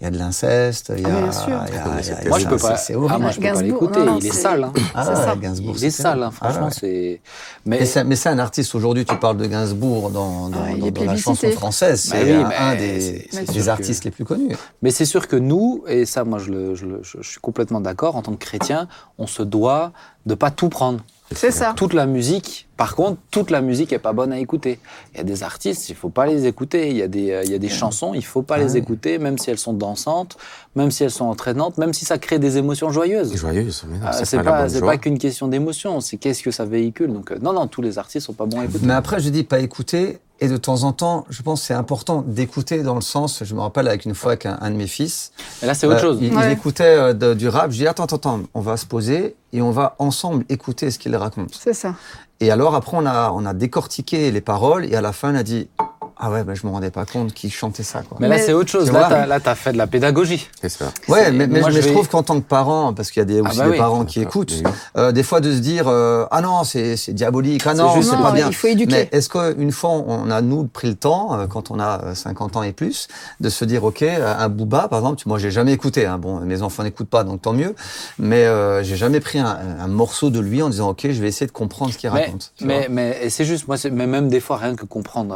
il 0.01 0.03
y 0.03 0.07
a 0.07 0.11
de 0.11 0.17
l'inceste, 0.17 0.91
il 0.95 1.03
y 1.03 1.05
a. 1.05 1.09
Ah, 1.17 1.21
bien 1.21 1.31
sûr. 1.31 1.47
il 1.47 1.51
y 1.73 1.77
a- 1.77 2.01
il 2.01 2.05
y 2.05 2.25
a- 2.25 2.29
Moi, 2.29 2.39
je 2.39 2.47
peux 2.47 2.57
pas. 2.57 2.75
C'est 2.75 2.93
Ah, 2.93 2.97
horrible. 2.99 3.21
moi, 3.21 3.31
je 3.31 3.35
peux 3.37 3.41
pas 3.43 3.47
Gainsbourg, 3.53 3.81
l'écouter. 3.81 3.99
il 4.19 4.25
est 4.27 4.31
sale. 4.33 4.63
Hein. 4.65 4.73
Ah, 4.93 5.05
ça. 5.15 5.35
Gainsbourg, 5.37 5.75
Il 5.77 5.85
est 5.85 5.89
sale, 5.89 6.21
hein. 6.21 6.31
Ah, 6.41 6.49
franchement. 6.49 6.65
ouais. 6.65 6.71
c'est. 6.77 7.21
Mais, 7.65 7.79
Mais 8.05 8.15
c'est, 8.17 8.29
un 8.29 8.37
artiste 8.39 8.75
aujourd'hui, 8.75 9.05
tu 9.05 9.15
parles 9.15 9.37
de 9.37 9.45
Gainsbourg 9.45 10.09
dans, 10.11 10.49
dans, 10.49 10.57
Ah, 10.65 10.71
il 10.71 10.81
dans- 10.81 10.85
est 10.87 10.91
dans 10.91 11.05
la 11.05 11.15
chanson 11.15 11.49
française, 11.51 12.09
Bah 12.11 12.17
c'est 12.19 12.37
oui, 12.37 12.43
un, 12.59 12.75
des, 12.75 13.29
que- 13.31 13.69
artistes 13.69 14.03
les 14.03 14.11
plus 14.11 14.25
connus. 14.25 14.55
mais 14.81 14.91
c'est 14.91 15.05
sûr 15.05 15.29
que 15.29 15.37
nous, 15.37 15.85
et 15.87 16.05
ça, 16.05 16.25
moi, 16.25 16.39
je, 16.39 16.51
le, 16.51 16.75
je, 16.75 16.85
le- 16.85 16.99
je- 17.01 17.21
je 17.21 17.29
suis 17.29 17.39
complètement 17.39 17.79
d'accord, 17.79 18.17
en 18.17 18.21
tant 18.21 18.33
que 18.33 18.45
chrétien, 18.45 18.89
on 19.17 19.27
se 19.27 19.43
doit 19.43 19.93
de 20.25 20.35
pas 20.35 20.51
tout 20.51 20.67
prendre. 20.67 20.99
C'est 21.31 21.51
ça. 21.51 21.73
Toute 21.75 21.93
la 21.93 22.05
musique, 22.05 22.67
par 22.77 22.95
contre, 22.95 23.19
toute 23.31 23.49
la 23.49 23.61
musique 23.61 23.91
est 23.91 23.99
pas 23.99 24.13
bonne 24.13 24.31
à 24.31 24.39
écouter. 24.39 24.79
Il 25.13 25.17
y 25.17 25.21
a 25.21 25.23
des 25.23 25.41
artistes, 25.41 25.89
il 25.89 25.95
faut 25.95 26.09
pas 26.09 26.27
les 26.27 26.45
écouter. 26.45 26.89
Il 26.91 26.97
y 26.97 27.01
a 27.01 27.07
des, 27.07 27.31
euh, 27.31 27.43
il 27.43 27.51
y 27.51 27.55
a 27.55 27.57
des 27.57 27.69
chansons, 27.69 28.13
il 28.13 28.23
faut 28.23 28.43
pas 28.43 28.57
les 28.57 28.77
écouter, 28.77 29.17
même 29.17 29.37
si 29.37 29.49
elles 29.49 29.57
sont 29.57 29.73
dansantes, 29.73 30.37
même 30.75 30.91
si 30.91 31.03
elles 31.03 31.11
sont 31.11 31.25
entraînantes, 31.25 31.77
même 31.77 31.93
si 31.93 32.05
ça 32.05 32.17
crée 32.17 32.39
des 32.39 32.57
émotions 32.57 32.91
joyeuses. 32.91 33.35
Joyeuse, 33.35 33.83
mais 33.89 33.97
non, 33.99 34.07
Euh, 34.07 34.09
c'est 34.13 34.25
c'est 34.25 34.37
pas, 34.43 34.67
pas, 34.67 34.81
pas 34.81 34.97
qu'une 34.97 35.17
question 35.17 35.47
d'émotion, 35.47 36.01
c'est 36.01 36.17
qu'est-ce 36.17 36.43
que 36.43 36.51
ça 36.51 36.65
véhicule. 36.65 37.11
Donc, 37.13 37.31
euh, 37.31 37.37
non, 37.41 37.53
non, 37.53 37.67
tous 37.67 37.81
les 37.81 37.97
artistes 37.97 38.25
sont 38.27 38.33
pas 38.33 38.45
bons 38.45 38.59
à 38.59 38.65
écouter. 38.65 38.85
Mais 38.85 38.93
après, 38.93 39.19
je 39.19 39.29
dis 39.29 39.43
pas 39.43 39.59
écouter. 39.59 40.19
Et 40.41 40.49
de 40.49 40.57
temps 40.57 40.83
en 40.83 40.91
temps, 40.91 41.25
je 41.29 41.41
pense 41.43 41.61
que 41.61 41.67
c'est 41.67 41.73
important 41.73 42.21
d'écouter 42.27 42.83
dans 42.83 42.95
le 42.95 42.99
sens, 42.99 43.41
je 43.45 43.55
me 43.55 43.61
rappelle 43.61 43.87
avec 43.87 44.03
une 44.03 44.13
fois 44.13 44.31
avec 44.33 44.45
un, 44.45 44.57
un 44.59 44.69
de 44.69 44.75
mes 44.75 44.85
fils, 44.87 45.31
Et 45.63 45.65
là, 45.65 45.73
c'est 45.73 45.87
autre 45.87 45.95
euh, 45.95 46.01
chose. 46.01 46.17
Il, 46.19 46.27
il 46.27 46.35
Ouais. 46.35 46.51
écoutait 46.51 46.83
euh, 46.83 47.13
de- 47.13 47.33
du 47.33 47.47
rap. 47.47 47.71
Je 47.71 47.77
dis 47.77 47.87
attends, 47.87 48.03
attends, 48.03 48.17
attends, 48.17 48.39
on 48.53 48.59
va 48.59 48.75
se 48.75 48.85
poser 48.85 49.37
et 49.53 49.61
on 49.61 49.71
va 49.71 49.95
ensemble 49.97 50.43
écouter 50.49 50.91
ce 50.91 50.99
qu'il 50.99 51.15
raconte. 51.15 51.57
C'est 51.57 51.71
ça. 51.73 51.95
Et 52.41 52.51
alors 52.51 52.75
après, 52.75 52.97
on 52.97 53.05
a, 53.05 53.31
on 53.31 53.45
a 53.45 53.53
décortiqué 53.53 54.29
les 54.29 54.41
paroles 54.41 54.83
et 54.83 54.95
à 54.97 55.01
la 55.01 55.13
fin, 55.13 55.31
on 55.33 55.37
a 55.37 55.43
dit 55.43 55.69
ah 56.17 56.31
ouais, 56.31 56.43
ben, 56.43 56.53
je 56.55 56.65
me 56.65 56.71
rendais 56.71 56.91
pas 56.91 57.05
compte 57.05 57.33
qu'il 57.33 57.51
chantait 57.51 57.83
ça. 57.83 58.01
Quoi. 58.01 58.17
Mais 58.21 58.27
là, 58.27 58.37
c'est 58.37 58.53
autre 58.53 58.69
chose. 58.69 58.87
Tu 58.87 58.93
Là, 58.93 59.07
t'as, 59.09 59.25
là, 59.25 59.39
t'as 59.39 59.55
fait 59.55 59.73
de 59.73 59.77
la 59.77 59.87
pédagogie. 59.87 60.47
C'est 60.61 60.69
ça. 60.69 60.91
Ouais, 61.07 61.31
mais, 61.31 61.47
mais- 61.47 61.59
moi, 61.59 61.69
mais 61.71 61.81
je 61.81 61.89
trouve 61.89 62.07
qu'en 62.07 62.23
tant 62.23 62.39
que 62.39 62.45
parent, 62.47 62.93
parce 62.93 63.11
qu'il 63.11 63.19
y 63.19 63.23
a 63.23 63.25
des, 63.25 63.41
aussi 63.41 63.57
bah 63.57 63.65
des 63.65 63.71
oui. 63.71 63.77
parents 63.77 64.05
qui 64.05 64.19
Ah, 64.19 64.23
écoutent, 64.23 64.53
oui. 64.55 64.63
euh, 64.97 65.11
des 65.11 65.23
fois 65.23 65.41
de 65.41 65.51
se 65.51 65.57
dire 65.59 65.87
euh, 65.87 66.25
ah 66.31 66.41
non 66.41 66.63
c'est 66.63 66.95
c'est 66.97 67.13
diabolique, 67.13 67.61
ah 67.65 67.71
C'est 67.75 67.81
non 67.81 67.93
juste- 67.95 68.09
c'est 68.11 68.17
pas 68.21 68.31
bien. 68.31 68.47
il 68.47 68.55
faut 68.55 68.67
éduquer. 68.67 68.91
Mais 68.91 69.09
est-ce 69.11 69.29
qu'une 69.29 69.71
fois 69.71 69.89
on 69.91 70.29
a 70.31 70.41
nous 70.41 70.65
pris 70.65 70.87
le 70.87 70.95
temps, 70.95 71.37
euh, 71.37 71.47
quand 71.47 71.71
on 71.71 71.79
a 71.79 72.01
euh, 72.03 72.15
50 72.15 72.55
ans 72.55 72.63
et 72.63 72.71
plus, 72.71 73.07
de 73.41 73.49
se 73.49 73.65
dire 73.65 73.83
ok 73.83 74.03
euh, 74.03 74.35
un 74.37 74.49
Booba 74.49 74.87
par 74.87 74.99
exemple, 74.99 75.21
moi 75.25 75.37
j'ai 75.39 75.51
jamais 75.51 75.73
écouté, 75.73 76.05
hein, 76.05 76.17
bon 76.17 76.39
mes 76.39 76.61
enfants 76.61 76.83
n'écoutent 76.83 77.09
pas 77.09 77.23
donc 77.23 77.41
tant 77.41 77.53
mieux, 77.53 77.75
mais 78.19 78.45
euh, 78.45 78.83
j'ai 78.83 78.95
jamais 78.95 79.19
pris 79.19 79.39
un, 79.39 79.57
un 79.79 79.87
morceau 79.87 80.29
de 80.29 80.39
lui 80.39 80.61
en 80.61 80.69
disant 80.69 80.89
ok 80.89 81.01
je 81.09 81.21
vais 81.21 81.27
essayer 81.27 81.47
de 81.47 81.51
comprendre 81.51 81.91
ce 81.91 81.97
qu'il 81.97 82.09
raconte. 82.09 82.53
tu 82.57 82.65
mais, 82.65 82.87
mais 82.89 83.17
et 83.23 83.29
c'est 83.29 83.45
juste, 83.45 83.67
moi, 83.67 83.77
c'est- 83.77 83.89
mais 83.89 84.07
même 84.07 84.29
des 84.29 84.39
fois, 84.39 84.57
rien 84.57 84.75
que 84.75 84.85
comprendre 84.85 85.35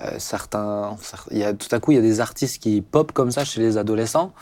euh, 0.00 0.16
certains, 0.18 0.96
cer- 1.02 1.26
il 1.30 1.38
y 1.38 1.44
a 1.44 1.52
tout 1.54 1.68
à 1.72 1.80
coup, 1.80 1.92
il 1.92 1.96
y 1.96 1.98
a 1.98 2.02
des 2.02 2.20
artistes 2.20 2.62
qui 2.62 2.80
pop 2.82 3.12
comme 3.12 3.30
ça 3.30 3.44
chez 3.44 3.60
les 3.60 3.76
adolescents. 3.78 4.32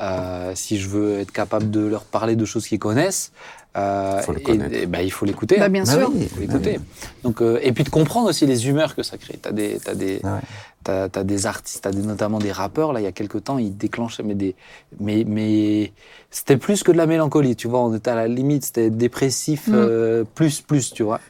Euh, 0.00 0.52
si 0.54 0.78
je 0.78 0.88
veux 0.88 1.18
être 1.20 1.32
capable 1.32 1.70
de 1.70 1.80
leur 1.80 2.04
parler 2.04 2.36
de 2.36 2.44
choses 2.44 2.66
qu'ils 2.66 2.78
connaissent, 2.78 3.32
euh, 3.76 4.20
Faut 4.22 4.32
le 4.32 4.40
et- 4.40 4.42
connaître. 4.42 4.74
et 4.74 4.86
bah, 4.86 5.02
il 5.02 5.10
faut 5.10 5.24
l'écouter. 5.24 5.56
Bah, 5.58 5.64
hein. 5.66 5.68
bien 5.70 5.84
Bah 5.84 5.92
sûr. 5.92 6.10
oui, 6.14 6.20
Il 6.22 6.28
faut 6.28 6.40
l'écouter. 6.40 6.78
Donc, 7.24 7.40
euh, 7.40 7.58
et 7.62 7.72
puis 7.72 7.84
de 7.84 7.88
comprendre 7.90 8.28
aussi 8.28 8.46
les 8.46 8.68
humeurs 8.68 8.94
que 8.94 9.02
ça 9.02 9.16
crée. 9.18 9.38
T'as 9.40 9.52
des, 9.52 9.78
t'as 9.82 9.94
des, 9.94 10.20
Ah 10.24 10.34
ouais. 10.34 10.40
t'as, 10.84 11.08
t'as 11.08 11.24
des 11.24 11.46
artistes, 11.46 11.82
t'as 11.84 11.90
des, 11.90 12.02
notamment 12.02 12.38
des 12.38 12.52
rappeurs. 12.52 12.92
Là, 12.92 13.00
il 13.00 13.04
y 13.04 13.06
a 13.06 13.12
quelques 13.12 13.44
temps, 13.44 13.56
ils 13.58 13.74
déclenchaient, 13.76 14.22
mais 14.22 14.34
des, 14.34 14.54
mais, 15.00 15.24
mais 15.26 15.92
c'était 16.30 16.56
plus 16.58 16.82
que 16.82 16.92
de 16.92 16.96
la 16.98 17.06
mélancolie. 17.06 17.56
Tu 17.56 17.66
vois, 17.68 17.80
on 17.82 17.94
était 17.94 18.10
à 18.10 18.14
la 18.14 18.28
limite, 18.28 18.64
c'était 18.66 18.90
dépressif 18.90 19.68
Mm. 19.68 19.72
euh, 19.74 20.24
plus, 20.34 20.60
plus, 20.60 20.92
tu 20.92 21.02
vois. 21.02 21.20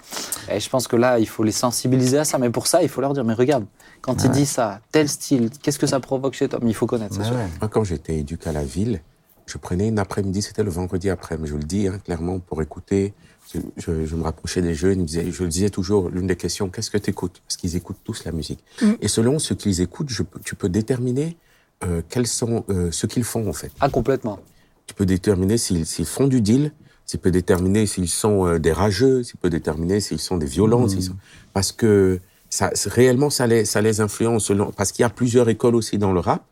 Et 0.51 0.59
je 0.59 0.69
pense 0.69 0.89
que 0.89 0.97
là, 0.97 1.19
il 1.21 1.29
faut 1.29 1.45
les 1.45 1.53
sensibiliser 1.53 2.19
à 2.19 2.25
ça. 2.25 2.39
Mais 2.39 2.51
pour 2.51 2.67
ça, 2.67 2.83
il 2.83 2.89
faut 2.89 3.01
leur 3.01 3.13
dire, 3.15 3.25
mais 3.25 3.35
regarde, 3.35 3.67
quand 4.01 4.25
il 4.25 4.31
Ouais. 4.31 4.33
dit 4.35 4.47
ça, 4.47 4.81
tel 4.91 5.09
style, 5.09 5.49
qu'est-ce 5.63 5.79
que 5.79 5.87
ça 5.87 6.01
provoque 6.01 6.35
chez 6.35 6.49
toi? 6.49 6.59
Mais 6.61 6.71
il 6.71 6.75
faut 6.75 6.87
connaître, 6.89 7.15
sûr. 7.15 7.23
ouais. 7.35 7.47
Moi, 7.61 7.69
quand 7.71 7.85
j'étais 7.85 8.17
éduqué 8.17 8.49
à 8.51 8.53
la 8.53 8.65
ville, 8.65 9.01
je 9.47 9.59
prenais 9.59 9.89
une 9.89 9.99
après-midi, 9.99 10.43
c'était 10.43 10.63
le 10.63 10.71
vendredi 10.71 11.11
après, 11.11 11.37
mais 11.39 11.47
je 11.47 11.55
le 11.57 11.63
dis 11.65 11.89
hein, 11.89 11.99
clairement 12.05 12.39
pour 12.39 12.63
écouter. 12.63 13.15
Je, 13.53 13.59
je- 13.77 14.07
je 14.07 14.17
me 14.17 14.23
rapprochais 14.23 14.63
des 14.63 14.75
jeunes, 14.75 15.07
je 15.09 15.43
le 15.43 15.49
disais 15.49 15.69
toujours, 15.69 16.09
l'une 16.11 16.27
des 16.27 16.37
questions, 16.37 16.69
qu'est-ce 16.71 16.91
que 16.91 16.99
tu 16.99 17.11
écoutes 17.11 17.43
Parce 17.47 17.57
qu'ils 17.57 17.77
écoutent 17.77 17.99
tous 18.05 18.25
la 18.25 18.33
musique. 18.33 18.61
Mm. 18.81 18.93
Et 19.01 19.09
selon 19.09 19.39
ce 19.39 19.53
qu'ils 19.55 19.81
écoutent, 19.81 20.09
je 20.11 20.23
tu 20.45 20.55
peux 20.55 20.69
déterminer 20.69 21.37
euh, 21.85 22.03
quels 22.09 22.27
sont 22.29 22.65
euh, 22.71 22.91
ce 22.93 23.07
qu'ils 23.07 23.25
font 23.25 23.49
en 23.49 23.53
fait. 23.53 23.73
Ah, 23.81 23.89
complètement. 23.91 24.39
Tu 24.87 24.95
peux 24.95 25.07
déterminer 25.07 25.59
s'ils 25.59 25.87
font 26.07 26.29
du 26.29 26.41
deal, 26.41 26.73
tu 27.07 27.19
peux 27.19 27.31
déterminer 27.33 27.87
s'ils 27.87 28.09
sont 28.09 28.47
euh, 28.47 28.59
des 28.59 28.73
rageux, 28.73 29.23
tu 29.25 29.37
peux 29.37 29.51
déterminer 29.51 30.01
s'ils 30.01 30.21
sont 30.21 30.37
des 30.37 30.47
violents, 30.47 30.87
sont- 30.89 31.17
parce 31.53 31.73
que 31.73 32.21
ça, 32.49 32.71
réellement 32.87 33.29
ça 33.31 33.47
les, 33.47 33.65
ça 33.65 33.81
les 33.83 34.01
influence 34.01 34.45
selon, 34.47 34.71
parce 34.73 34.93
qu'il 34.93 35.03
y 35.03 35.07
a 35.07 35.11
plusieurs 35.11 35.49
écoles 35.49 35.75
aussi 35.75 35.99
dans 35.99 36.13
le 36.13 36.21
rap. 36.21 36.45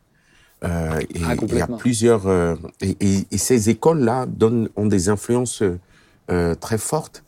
Euh, 0.63 0.99
et 0.99 1.21
Ah, 1.25 1.35
il 1.41 1.55
y 1.55 1.61
a 1.61 1.67
plusieurs 1.67 2.27
euh, 2.27 2.55
et, 2.81 2.95
et- 2.99 3.25
et 3.31 3.37
ces 3.37 3.69
écoles-là 3.69 4.25
donnent 4.27 4.69
ont 4.75 4.85
des 4.85 5.09
influences 5.09 5.63
euh, 6.29 6.55
très 6.55 6.77
fortes. 6.77 7.23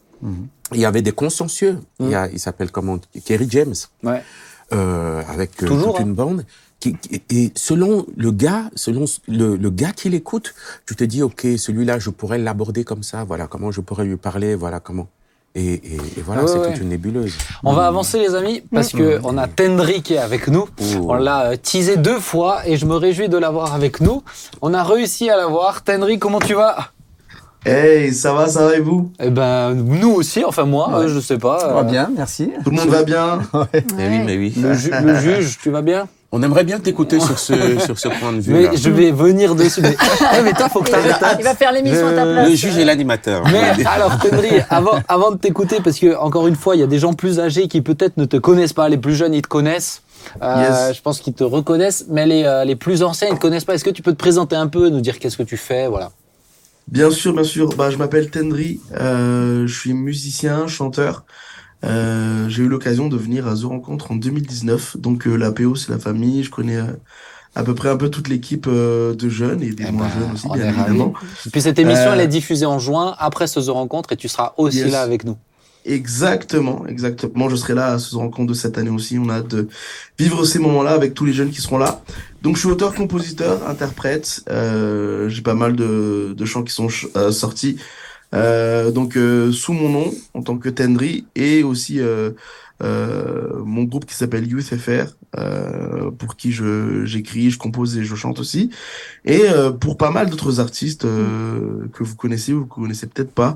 Il 0.72 0.80
y 0.80 0.86
avait 0.86 1.02
des 1.02 1.12
consensueux. 1.12 1.78
Il, 2.00 2.10
y 2.10 2.15
a, 2.15 2.30
il 2.30 2.39
s'appelle 2.39 2.72
comment 2.72 2.98
Kerry 3.26 3.48
James 3.50 3.74
Ouais. 4.04 4.22
euh, 4.72 5.22
avec 5.28 5.62
euh, 5.62 5.67
Toujours, 5.67 5.93
toute 5.93 6.02
hein. 6.02 6.06
une 6.08 6.13
bande. 6.13 6.46
Qui, 6.80 6.96
qui- 6.96 7.22
et 7.30 7.52
selon 7.56 8.06
le 8.15 8.32
gars, 8.32 8.69
selon 8.76 9.06
le, 9.28 9.56
le 9.58 9.69
gars 9.69 9.91
qui 9.91 10.10
l'écoute, 10.10 10.54
tu 10.86 10.96
te 10.96 11.04
dis 11.04 11.22
ok, 11.24 11.46
celui-là, 11.58 11.98
je 12.00 12.10
pourrais 12.12 12.38
l'aborder 12.38 12.84
comme 12.84 13.04
ça. 13.04 13.24
Voilà 13.24 13.48
comment 13.48 13.72
je 13.72 13.82
pourrais 13.82 14.06
lui 14.06 14.17
parler. 14.17 14.56
Voilà 14.56 14.80
comment. 14.80 15.08
Et, 15.55 15.73
et, 15.73 15.95
et 16.17 16.21
voilà, 16.25 16.41
Ouais, 16.41 16.47
c'est 16.47 16.57
ouais. 16.57 16.71
toute 16.73 16.81
une 16.81 16.89
nébuleuse. 16.89 17.33
On 17.63 17.73
va 17.73 17.85
avancer 17.85 18.17
les 18.17 18.33
amis 18.33 18.63
parce 18.73 18.91
que 18.91 19.19
on 19.23 19.37
a 19.37 19.47
Tendry 19.47 20.01
qui 20.01 20.15
est 20.15 20.17
avec 20.17 20.47
nous. 20.47 20.63
Ouh. 20.81 21.09
On 21.09 21.13
l'a 21.13 21.51
euh, 21.51 21.55
teasé 21.57 21.95
deux 21.95 22.19
fois 22.19 22.61
et 22.67 22.75
je 22.77 22.85
me 22.87 22.95
réjouis 22.95 23.29
de 23.29 23.37
l'avoir 23.37 23.75
avec 23.75 24.01
nous. 24.01 24.23
On 24.63 24.73
a 24.73 24.83
réussi 24.83 25.29
à 25.29 25.37
l'avoir. 25.37 25.83
Tendry, 25.83 26.17
comment 26.17 26.39
tu 26.39 26.55
vas? 26.55 26.89
Hey, 27.65 28.13
ça 28.13 28.33
va, 28.33 28.47
ça 28.47 28.65
va 28.65 28.75
et 28.75 28.79
vous? 28.81 29.11
Eh 29.21 29.29
ben 29.29 29.73
nous 29.73 30.11
aussi, 30.11 30.43
enfin 30.43 30.65
moi, 30.65 30.89
Ouais. 30.89 31.05
euh, 31.05 31.07
je 31.07 31.19
sais 31.19 31.37
pas. 31.37 31.59
Ça 31.59 31.69
euh, 31.69 31.73
va 31.75 31.83
bien, 31.83 32.09
merci. 32.13 32.51
Tout 32.63 32.71
le 32.71 32.75
monde 32.75 32.89
va 32.89 33.03
bien? 33.03 33.39
Mais 33.95 34.09
oui, 34.09 34.19
mais 34.25 34.37
oui. 34.37 34.53
Le, 34.57 34.73
ju- 34.73 34.91
le 35.01 35.15
juge, 35.19 35.59
tu 35.61 35.69
vas 35.69 35.81
bien? 35.81 36.07
On 36.36 36.41
aimerait 36.41 36.63
bien 36.63 36.80
t'écouter 36.80 37.19
sur 37.19 37.38
ce 37.38 37.54
sur 37.86 38.00
ce 38.00 38.08
point 38.08 38.34
de 38.34 38.39
vue. 38.41 38.54
Mais 38.54 38.76
je 38.76 38.89
vais 38.89 39.12
venir 39.12 39.54
dessus. 39.54 39.82
Mais, 39.82 39.96
mais 40.43 40.52
toi, 40.54 40.67
faut 40.67 40.82
que 40.82 40.89
Il 40.89 40.96
va, 40.96 41.02
t'arrêtes. 41.13 41.24
hein. 41.24 41.36
il 41.38 41.43
va 41.43 41.54
faire 41.54 41.72
l'émission 41.72 42.08
à 42.08 42.12
ta 42.13 42.24
place. 42.26 42.50
Le 42.50 42.56
juge 42.56 42.76
et 42.78 42.84
l'animateur. 42.86 43.43
Mais 43.52 43.86
alors, 43.86 44.17
Tendry, 44.17 44.50
avant, 44.72 45.00
avant 45.08 45.30
de 45.32 45.38
t'écouter, 45.38 45.78
parce 45.84 46.00
que 46.00 46.17
encore 46.17 46.48
une 46.48 46.56
fois, 46.56 46.76
il 46.76 46.80
y 46.80 46.84
a 46.84 46.88
des 46.88 46.98
gens 46.98 47.13
plus 47.13 47.39
âgés 47.39 47.67
qui 47.67 47.82
peut-être 47.84 48.17
ne 48.17 48.26
te 48.26 48.38
connaissent 48.38 48.74
pas. 48.74 48.89
Les 48.89 48.98
plus 48.98 49.13
jeunes, 49.15 49.36
ils 49.36 49.43
te 49.43 49.48
connaissent. 49.48 50.02
Euh, 50.41 50.88
Yes. 50.88 50.96
Je 50.98 51.02
pense 51.04 51.19
qu'ils 51.19 51.34
te 51.34 51.43
reconnaissent, 51.43 52.06
mais 52.10 52.26
les, 52.26 52.43
euh, 52.46 52.63
les 52.65 52.76
plus 52.76 53.04
anciens, 53.04 53.28
ils 53.30 53.36
te 53.36 53.39
connaissent 53.41 53.65
pas. 53.65 53.76
Est-ce 53.76 53.84
que 53.84 53.91
tu 53.91 54.02
peux 54.02 54.13
te 54.13 54.17
présenter 54.17 54.56
un 54.56 54.67
peu, 54.67 54.89
nous 54.89 55.02
dire 55.02 55.19
qu'est-ce 55.19 55.38
que 55.38 55.43
tu 55.43 55.58
fais, 55.58 55.88
voilà. 55.88 56.10
Bien 56.88 57.12
sûr, 57.12 57.34
bien 57.34 57.43
sûr. 57.43 57.69
Bah, 57.76 57.89
je 57.91 57.98
m'appelle 57.98 58.30
Tendry, 58.32 58.80
euh, 59.00 59.67
je 59.67 59.80
suis 59.80 59.93
musicien, 59.93 60.65
chanteur. 60.67 61.24
Euh, 61.84 62.48
j'ai 62.50 62.63
eu 62.63 62.67
l'occasion 62.67 63.10
de 63.10 63.17
venir 63.17 63.48
à 63.48 63.56
The 63.56 63.63
Rencontre 63.63 64.12
en 64.12 64.15
2019. 64.15 64.98
Donc 64.98 65.28
euh, 65.28 65.36
l'APO, 65.36 65.76
c'est 65.76 65.91
la 65.91 66.00
famille. 66.00 66.43
Je 66.43 66.50
connais 66.52 66.78
euh, 66.78 66.86
à 67.56 67.63
peu 67.63 67.76
près 67.76 67.89
un 67.89 67.98
peu 67.98 68.10
toute 68.10 68.30
l'équipe 68.30 68.67
euh, 68.67 69.13
de 69.15 69.30
jeunes 69.30 69.62
et 69.62 69.72
des 69.72 69.86
Eh 69.88 69.91
moins 69.91 70.08
ben, 70.08 70.19
jeunes 70.22 70.32
aussi, 70.34 70.48
bien 70.54 70.69
évidemment. 70.69 71.13
Et 71.46 71.50
puis 71.50 71.62
cette 71.62 71.80
émission, 71.80 72.08
Euh, 72.10 72.13
elle 72.13 72.22
est 72.22 72.28
diffusée 72.28 72.65
en 72.65 72.80
juin, 72.80 73.15
après 73.19 73.48
ce 73.48 73.60
The 73.60 73.69
Rencontre, 73.69 74.12
et 74.13 74.17
tu 74.17 74.28
seras 74.28 74.54
aussi 74.58 74.78
Yes. 74.80 74.91
là 74.91 75.02
avec 75.02 75.24
nous. 75.26 75.38
Exactement, 75.86 76.86
exactement. 76.88 77.50
Je 77.50 77.58
serai 77.58 77.74
là 77.74 77.88
à 77.93 78.00
ce 78.00 78.15
rencontre 78.15 78.48
de 78.50 78.54
cette 78.54 78.78
année 78.78 78.89
aussi. 78.89 79.19
On 79.19 79.28
a 79.28 79.36
hâte 79.36 79.50
de 79.50 79.67
vivre 80.17 80.46
ces 80.46 80.58
moments-là 80.60 80.91
avec 80.91 81.13
tous 81.13 81.26
les 81.26 81.34
jeunes 81.34 81.50
qui 81.52 81.62
seront 81.62 81.78
là. 81.78 82.02
Donc, 82.41 82.56
je 82.56 82.62
suis 82.62 82.69
auteur, 82.69 82.93
compositeur, 82.96 83.67
interprète. 83.69 84.41
Euh, 84.50 85.28
j'ai 85.28 85.41
pas 85.41 85.56
mal 85.56 85.76
de, 85.76 86.34
de 86.38 86.46
chants 86.46 86.63
qui 86.63 86.74
sont 86.74 86.88
ch- 86.89 87.08
euh, 87.17 87.32
sortis. 87.32 87.76
Euh, 88.34 88.91
donc, 88.91 89.15
euh, 89.17 89.52
sous 89.52 89.74
mon 89.74 89.89
nom, 89.89 90.12
en 90.34 90.41
tant 90.41 90.58
que 90.58 90.69
Tendry, 90.69 91.26
et 91.36 91.63
aussi 91.63 92.00
euh, 92.00 92.32
mon 92.81 93.83
groupe 93.83 94.05
qui 94.05 94.15
s'appelle 94.15 94.47
Youth 94.47 94.75
FR, 94.75 95.13
euh, 95.38 96.12
pour 96.12 96.36
qui 96.36 96.51
je 96.51 97.05
j'écris, 97.05 97.49
je 97.49 97.57
compose 97.57 97.97
et 97.97 98.03
je 98.03 98.15
chante 98.15 98.39
aussi. 98.39 98.69
Et 99.25 99.43
euh, 99.49 99.71
pour 99.71 99.97
pas 99.97 100.12
mal 100.12 100.29
d'autres 100.29 100.59
artistes 100.59 101.05
euh, 101.05 101.88
que 101.93 102.03
vous 102.03 102.15
connaissez 102.15 102.53
ou 102.53 102.65
que 102.65 102.75
vous 102.75 102.81
connaissez 102.81 103.07
peut-être 103.07 103.31
pas, 103.31 103.55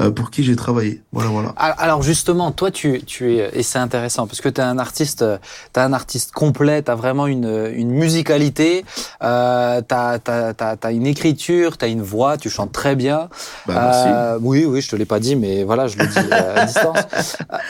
euh, 0.00 0.10
pour 0.10 0.30
qui 0.30 0.42
j'ai 0.44 0.56
travaillé. 0.56 1.02
Voilà, 1.12 1.30
voilà. 1.30 1.54
Al- 1.56 1.74
Alors 1.78 2.02
justement, 2.02 2.50
toi, 2.52 2.70
tu, 2.70 3.00
tu 3.04 3.34
es, 3.36 3.50
et 3.54 3.62
c'est 3.62 3.78
intéressant, 3.78 4.26
parce 4.26 4.40
que 4.40 4.48
tu 4.48 4.60
es 4.60 4.64
un 4.64 4.78
artiste, 4.78 5.22
euh, 5.22 5.38
t'as 5.72 5.84
un 5.84 5.92
artiste 5.92 6.32
complet, 6.32 6.82
tu 6.82 6.90
as 6.90 6.94
vraiment 6.94 7.26
une, 7.26 7.70
une 7.74 7.90
musicalité, 7.90 8.84
euh, 9.22 9.80
tu 9.88 9.94
as, 9.94 10.90
une 10.92 11.06
écriture, 11.06 11.78
tu 11.78 11.84
as 11.84 11.88
une 11.88 12.02
voix, 12.02 12.36
tu 12.36 12.50
chantes 12.50 12.72
très 12.72 12.96
bien. 12.96 13.28
Bah, 13.66 13.74
merci. 13.74 14.08
Euh, 14.08 14.38
oui, 14.42 14.64
oui, 14.66 14.80
je 14.82 14.90
te 14.90 14.96
l'ai 14.96 15.04
pas 15.06 15.20
dit, 15.20 15.36
mais 15.36 15.62
voilà, 15.64 15.86
je 15.86 15.96
le 15.96 16.06
dis 16.06 16.18
euh, 16.18 16.62
à 16.62 16.66
distance. 16.66 16.96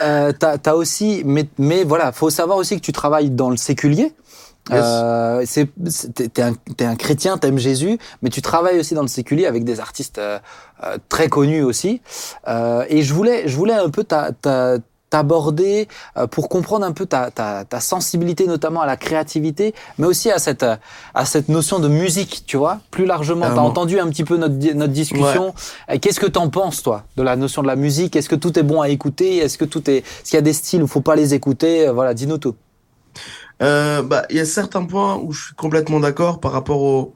Euh, 0.01 0.31
t'as, 0.37 0.57
t'as 0.57 0.73
aussi, 0.73 0.84
mais, 1.25 1.47
mais 1.57 1.83
voilà, 1.83 2.11
faut 2.11 2.29
savoir 2.29 2.57
aussi 2.57 2.75
que 2.75 2.81
tu 2.81 2.91
travailles 2.93 3.29
dans 3.29 3.49
le 3.49 3.57
séculier. 3.57 4.13
Yes. 4.71 4.81
Euh, 4.83 5.43
c'est, 5.45 5.69
t'es, 6.33 6.41
un, 6.41 6.53
t'es 6.75 6.85
un 6.85 6.95
chrétien, 6.95 7.37
t'aimes 7.37 7.59
Jésus, 7.59 7.99
mais 8.23 8.31
tu 8.31 8.41
travailles 8.41 8.79
aussi 8.79 8.95
dans 8.95 9.03
le 9.03 9.07
séculier 9.07 9.45
avec 9.45 9.63
des 9.63 9.79
artistes 9.79 10.17
euh, 10.17 10.39
euh, 10.83 10.97
très 11.07 11.29
connus 11.29 11.61
aussi. 11.61 12.01
Et 12.89 13.03
je 13.03 13.13
voulais, 13.13 13.47
je 13.47 13.55
voulais 13.55 13.75
un 13.75 13.89
peu 13.91 14.03
ta, 14.03 14.31
ta- 14.31 14.77
t'aborder 15.15 15.87
euh, 16.17 16.27
pour 16.27 16.49
comprendre 16.49 16.85
un 16.85 16.91
peu 16.91 17.05
ta, 17.05 17.31
ta, 17.31 17.63
ta 17.63 17.79
sensibilité, 17.79 18.47
notamment 18.47 18.81
à 18.81 18.85
la 18.93 18.97
créativité, 18.97 19.73
mais 19.97 20.07
aussi 20.11 20.29
à 20.29 20.39
cette, 20.45 20.65
à 21.21 21.23
cette 21.25 21.47
notion 21.47 21.79
de 21.79 21.87
musique, 21.87 22.43
tu 22.45 22.57
vois, 22.57 22.75
plus 22.91 23.05
largement. 23.05 23.47
T'as 23.55 23.67
entendu 23.71 23.95
un 24.05 24.09
petit 24.09 24.25
peu 24.29 24.35
notre, 24.43 24.57
notre 24.81 24.93
discussion. 25.03 25.53
Qu'est-ce 26.01 26.19
que 26.19 26.31
t'en 26.37 26.49
penses, 26.49 26.83
toi, 26.83 26.97
de 27.15 27.23
la 27.23 27.35
notion 27.37 27.61
de 27.61 27.67
la 27.67 27.77
musique? 27.77 28.11
Est-ce 28.17 28.27
que 28.33 28.39
tout 28.45 28.53
est 28.59 28.67
bon 28.71 28.81
à 28.81 28.89
écouter? 28.89 29.37
Est-ce 29.37 29.57
que 29.57 29.67
tout 29.73 29.89
est, 29.89 29.99
est-ce 29.99 30.29
qu'il 30.29 30.37
y 30.41 30.43
a 30.45 30.47
des 30.51 30.57
styles 30.61 30.83
où 30.83 30.87
faut 30.87 31.07
pas 31.11 31.15
les 31.15 31.33
écouter? 31.33 31.87
Euh, 31.87 31.93
Voilà, 31.93 32.13
dis-nous 32.13 32.39
tout. 32.45 32.55
Euh, 33.61 34.01
bah, 34.03 34.23
il 34.29 34.35
y 34.35 34.41
a 34.41 34.45
certains 34.45 34.83
points 34.83 35.15
où 35.23 35.31
je 35.31 35.45
suis 35.45 35.55
complètement 35.55 36.01
d'accord 36.01 36.35
par 36.45 36.51
rapport 36.51 36.81
au, 36.81 37.13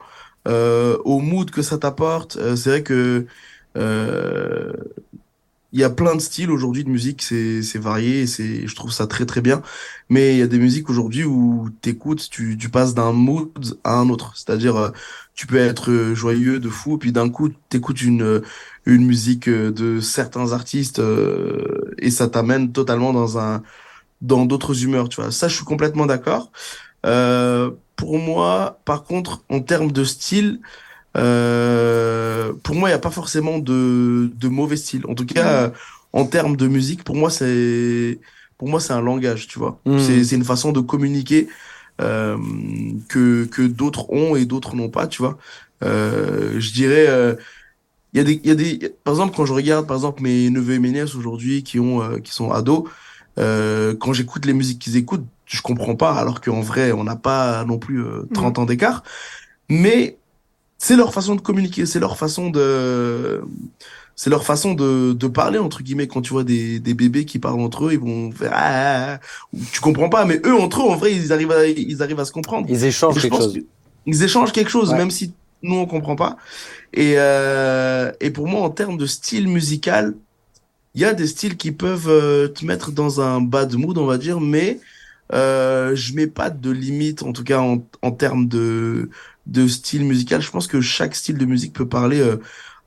euh, 0.48 0.96
au 1.04 1.18
mood 1.18 1.50
que 1.50 1.62
ça 1.68 1.76
t'apporte. 1.76 2.36
Euh, 2.36 2.56
c'est 2.56 2.70
vrai 2.70 2.82
que 2.82 3.26
euh, 3.76 4.72
il 5.72 5.80
y 5.80 5.84
a 5.84 5.90
plein 5.90 6.14
de 6.16 6.20
styles 6.20 6.50
aujourd'hui 6.50 6.84
de 6.84 6.90
musique, 6.90 7.22
c'est 7.22 7.62
c'est 7.62 7.78
varié, 7.78 8.26
c'est 8.26 8.66
je 8.66 8.74
trouve 8.74 8.92
ça 8.92 9.06
très 9.06 9.26
très 9.26 9.40
bien. 9.40 9.62
Mais 10.08 10.34
il 10.34 10.38
y 10.38 10.42
a 10.42 10.46
des 10.48 10.58
musiques 10.58 10.90
aujourd'hui 10.90 11.24
où 11.24 11.68
t'écoutes, 11.82 12.28
tu 12.30 12.56
tu 12.58 12.68
passes 12.70 12.94
d'un 12.94 13.12
mood 13.12 13.50
à 13.84 13.94
un 13.98 14.08
autre. 14.08 14.32
C'est-à-dire 14.36 14.76
euh, 14.76 14.90
tu 15.34 15.46
peux 15.46 15.56
être 15.58 15.90
euh, 15.90 16.14
joyeux 16.14 16.58
de 16.60 16.68
fou, 16.68 16.98
puis 16.98 17.12
d'un 17.12 17.28
coup 17.30 17.50
t'écoutes 17.68 18.02
une 18.02 18.42
une 18.86 19.04
musique 19.06 19.48
euh, 19.48 19.70
de 19.72 20.00
certains 20.00 20.52
artistes 20.52 20.98
euh, 20.98 21.94
et 21.98 22.10
ça 22.10 22.28
t'amène 22.28 22.72
totalement 22.72 23.12
dans 23.12 23.38
un 23.38 23.62
dans 24.20 24.46
d'autres 24.46 24.84
humeurs, 24.84 25.08
tu 25.08 25.20
vois. 25.20 25.30
Ça, 25.32 25.48
je 25.48 25.56
suis 25.56 25.64
complètement 25.64 26.06
d'accord. 26.06 26.52
Euh, 27.06 27.70
pour 27.96 28.18
moi, 28.18 28.80
par 28.84 29.04
contre, 29.04 29.44
en 29.48 29.60
termes 29.60 29.92
de 29.92 30.04
style, 30.04 30.60
euh, 31.16 32.52
pour 32.62 32.74
moi, 32.76 32.88
il 32.88 32.92
n'y 32.92 32.96
a 32.96 33.00
pas 33.00 33.10
forcément 33.10 33.58
de, 33.58 34.30
de 34.34 34.48
mauvais 34.48 34.76
style. 34.76 35.04
En 35.08 35.14
tout 35.14 35.26
cas, 35.26 35.48
euh, 35.64 35.70
en 36.12 36.24
termes 36.26 36.56
de 36.56 36.68
musique, 36.68 37.04
pour 37.04 37.16
moi, 37.16 37.30
c'est 37.30 38.20
pour 38.58 38.68
moi, 38.68 38.80
c'est 38.80 38.92
un 38.92 39.00
langage, 39.00 39.48
tu 39.48 39.58
vois. 39.58 39.80
Mhm. 39.86 39.98
C'est 39.98 40.24
c'est 40.24 40.36
une 40.36 40.44
façon 40.44 40.72
de 40.72 40.80
communiquer 40.80 41.48
euh, 42.00 42.36
que 43.08 43.44
que 43.46 43.62
d'autres 43.62 44.10
ont 44.10 44.36
et 44.36 44.44
d'autres 44.46 44.76
n'ont 44.76 44.90
pas, 44.90 45.06
tu 45.06 45.22
vois. 45.22 45.38
Euh, 45.82 46.60
je 46.60 46.72
dirais, 46.72 47.06
euh, 47.08 47.34
il 48.12 48.18
y 48.18 48.20
a 48.20 48.24
des, 48.24 48.40
il 48.42 48.46
y 48.46 48.50
a 48.50 48.54
des, 48.54 48.88
par 49.04 49.14
exemple, 49.14 49.34
quand 49.36 49.46
je 49.46 49.52
regarde, 49.52 49.86
par 49.86 49.96
exemple, 49.96 50.22
mes 50.22 50.50
neveux 50.50 50.74
et 50.74 50.78
mes 50.78 50.90
nièces 50.90 51.14
aujourd'hui 51.14 51.62
qui 51.62 51.78
ont, 51.78 52.02
euh, 52.02 52.18
qui 52.18 52.32
sont 52.32 52.50
ados, 52.50 52.84
euh, 53.38 53.94
quand 53.96 54.12
j'écoute 54.12 54.46
les 54.46 54.52
musiques 54.52 54.80
qu'ils 54.80 54.96
écoutent, 54.96 55.26
je 55.46 55.62
comprends 55.62 55.96
pas, 55.96 56.12
alors 56.14 56.40
qu'en 56.40 56.60
vrai, 56.60 56.92
on 56.92 57.04
n'a 57.04 57.16
pas 57.16 57.64
non 57.64 57.78
plus 57.78 58.02
euh, 58.04 58.28
30 58.34 58.58
ans 58.58 58.66
d'écart. 58.66 59.02
Mais 59.68 60.19
c'est 60.80 60.96
leur 60.96 61.14
façon 61.14 61.36
de 61.36 61.42
communiquer, 61.42 61.86
c'est 61.86 62.00
leur 62.00 62.18
façon 62.18 62.50
de, 62.50 63.42
c'est 64.16 64.30
leur 64.30 64.44
façon 64.44 64.74
de, 64.74 65.12
de 65.14 65.28
parler, 65.28 65.58
entre 65.58 65.82
guillemets, 65.82 66.08
quand 66.08 66.22
tu 66.22 66.32
vois 66.32 66.44
des, 66.44 66.80
des 66.80 66.94
bébés 66.94 67.26
qui 67.26 67.38
parlent 67.38 67.60
entre 67.60 67.86
eux, 67.86 67.92
ils 67.94 68.00
vont 68.00 68.32
faire, 68.32 68.52
ah, 68.54 69.14
ah, 69.14 69.20
ah. 69.22 69.58
tu 69.72 69.80
comprends 69.80 70.10
pas, 70.10 70.24
mais 70.26 70.40
eux, 70.46 70.54
entre 70.54 70.82
eux, 70.82 70.90
en 70.90 70.96
vrai, 70.96 71.14
ils 71.14 71.32
arrivent 71.32 71.52
à, 71.52 71.66
ils 71.68 72.02
arrivent 72.02 72.20
à 72.20 72.26
se 72.26 72.32
comprendre. 72.32 72.66
Ils 72.70 72.84
échangent 72.84 73.20
quelque 73.20 73.36
chose. 73.36 73.54
que- 73.54 73.66
Ils 74.06 74.22
échangent 74.24 74.52
quelque 74.52 74.70
chose, 74.70 74.90
Ouais. 74.90 74.98
même 74.98 75.10
si 75.10 75.34
nous 75.62 75.76
on 75.76 75.86
comprend 75.86 76.16
pas. 76.16 76.38
Et 76.94 77.14
euh, 77.18 78.12
et 78.20 78.30
pour 78.30 78.48
moi, 78.48 78.62
en 78.62 78.70
termes 78.70 78.98
de 78.98 79.06
style 79.06 79.48
musical, 79.48 80.14
il 80.94 81.00
y 81.02 81.04
a 81.04 81.14
des 81.14 81.26
styles 81.26 81.56
qui 81.56 81.72
peuvent 81.72 82.08
euh, 82.08 82.48
te 82.48 82.64
mettre 82.64 82.90
dans 82.92 83.20
un 83.20 83.40
bad 83.40 83.74
mood, 83.74 83.98
on 83.98 84.06
va 84.06 84.18
dire, 84.18 84.40
mais 84.40 84.80
euh, 85.32 85.94
je 85.94 86.14
mets 86.14 86.26
pas 86.26 86.50
de 86.50 86.70
limite, 86.70 87.22
en 87.22 87.32
tout 87.32 87.44
cas 87.44 87.60
en, 87.60 87.86
en 88.02 88.10
termes 88.12 88.48
de 88.48 89.10
de 89.50 89.68
style 89.68 90.04
musical. 90.04 90.40
Je 90.40 90.50
pense 90.50 90.66
que 90.66 90.80
chaque 90.80 91.14
style 91.14 91.38
de 91.38 91.44
musique 91.46 91.72
peut 91.74 91.88
parler 91.88 92.20
euh, 92.20 92.36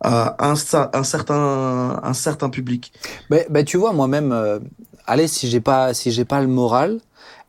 à 0.02 0.36
un, 0.50 0.54
un 0.94 1.04
certain 1.04 2.00
un 2.04 2.14
certain 2.14 2.50
public. 2.50 2.94
Ben, 3.30 3.46
ben, 3.50 3.64
tu 3.66 3.78
vois, 3.78 3.94
moi-même, 3.94 4.32
euh, 4.32 4.60
allez, 5.08 5.28
si 5.28 5.48
j'ai 5.50 5.62
pas, 5.62 5.94
si 5.94 6.12
j'ai 6.12 6.26
pas 6.26 6.42
le 6.42 6.48
moral 6.48 7.00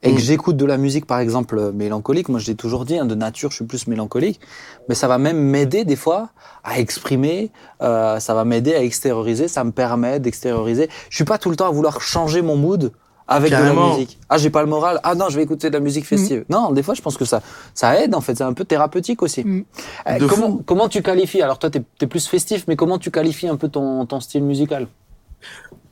et 0.02 0.14
que 0.14 0.20
Mm. 0.20 0.20
j'écoute 0.20 0.56
de 0.56 0.66
la 0.66 0.76
musique, 0.76 1.06
par 1.06 1.18
exemple, 1.18 1.58
euh, 1.58 1.72
mélancolique, 1.72 2.28
moi 2.28 2.38
je 2.38 2.46
l'ai 2.46 2.54
toujours 2.56 2.84
dit, 2.84 2.98
hein, 2.98 3.06
de 3.06 3.14
nature, 3.14 3.50
je 3.50 3.56
suis 3.56 3.64
plus 3.64 3.86
mélancolique, 3.86 4.40
mais 4.88 4.94
ça 4.94 5.08
va 5.08 5.18
même 5.18 5.38
m'aider 5.38 5.84
des 5.84 5.96
fois 5.96 6.30
à 6.62 6.78
exprimer, 6.78 7.50
euh, 7.82 8.20
ça 8.20 8.34
va 8.34 8.44
m'aider 8.44 8.74
à 8.74 8.82
extérioriser, 8.82 9.48
ça 9.48 9.64
me 9.64 9.72
permet 9.72 10.20
d'extérioriser. 10.20 10.88
Je 11.10 11.16
suis 11.16 11.24
pas 11.24 11.38
tout 11.38 11.50
le 11.50 11.56
temps 11.56 11.68
à 11.68 11.72
vouloir 11.72 12.00
changer 12.02 12.42
mon 12.42 12.56
mood 12.56 12.92
avec 13.26 13.50
de 13.50 13.56
la 13.56 13.72
musique. 13.72 14.18
Ah, 14.28 14.38
j'ai 14.38 14.50
pas 14.50 14.62
le 14.62 14.68
moral. 14.68 15.00
Ah 15.02 15.14
non, 15.14 15.28
je 15.30 15.36
vais 15.36 15.42
écouter 15.42 15.68
de 15.68 15.74
la 15.74 15.80
musique 15.80 16.06
festive. 16.06 16.44
Non, 16.48 16.72
des 16.72 16.82
fois, 16.82 16.94
je 16.94 17.02
pense 17.02 17.16
que 17.16 17.24
ça, 17.24 17.42
ça 17.74 18.00
aide 18.00 18.14
en 18.14 18.20
fait. 18.20 18.36
C'est 18.36 18.44
un 18.44 18.52
peu 18.52 18.64
thérapeutique 18.64 19.22
aussi. 19.22 19.44
Mm. 19.44 19.64
Euh, 20.08 20.18
De 20.18 20.26
comment, 20.26 20.60
comment 20.64 20.88
tu 20.88 21.02
qualifies 21.02 21.42
Alors 21.42 21.58
toi, 21.58 21.70
t'es 21.70 21.82
es 22.00 22.06
plus 22.06 22.26
festif, 22.26 22.64
mais 22.68 22.76
comment 22.76 22.98
tu 22.98 23.10
qualifies 23.10 23.48
un 23.48 23.56
peu 23.56 23.68
ton, 23.68 24.04
ton 24.06 24.20
style 24.20 24.44
musical? 24.44 24.88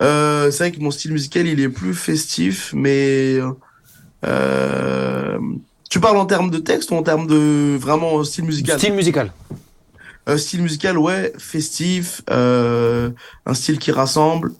Euh, 0.03 0.51
c'est 0.51 0.59
vrai 0.59 0.73
que 0.73 0.81
mon 0.81 0.91
style 0.91 1.13
musical, 1.13 1.47
il 1.47 1.61
est 1.61 1.69
plus 1.69 1.95
festif, 1.95 2.73
mais 2.75 3.39
euh, 4.25 5.39
tu 5.89 6.01
parles 6.01 6.17
en 6.17 6.27
termes 6.27 6.51
de 6.51 6.59
texte 6.59 6.91
ou 6.91 6.95
en 6.95 7.03
termes 7.03 7.27
de 7.27 7.77
vraiment 7.77 8.23
style 8.25 8.45
musical? 8.45 8.79
Style 8.79 8.95
musical. 8.95 9.33
Euh, 10.29 10.37
style 10.37 10.63
musical, 10.63 10.99
ouais, 10.99 11.33
festif, 11.39 12.23
euh, 12.31 13.11
un 13.45 13.55
style 13.55 13.79
qui 13.79 13.91
rassemble, 13.91 14.53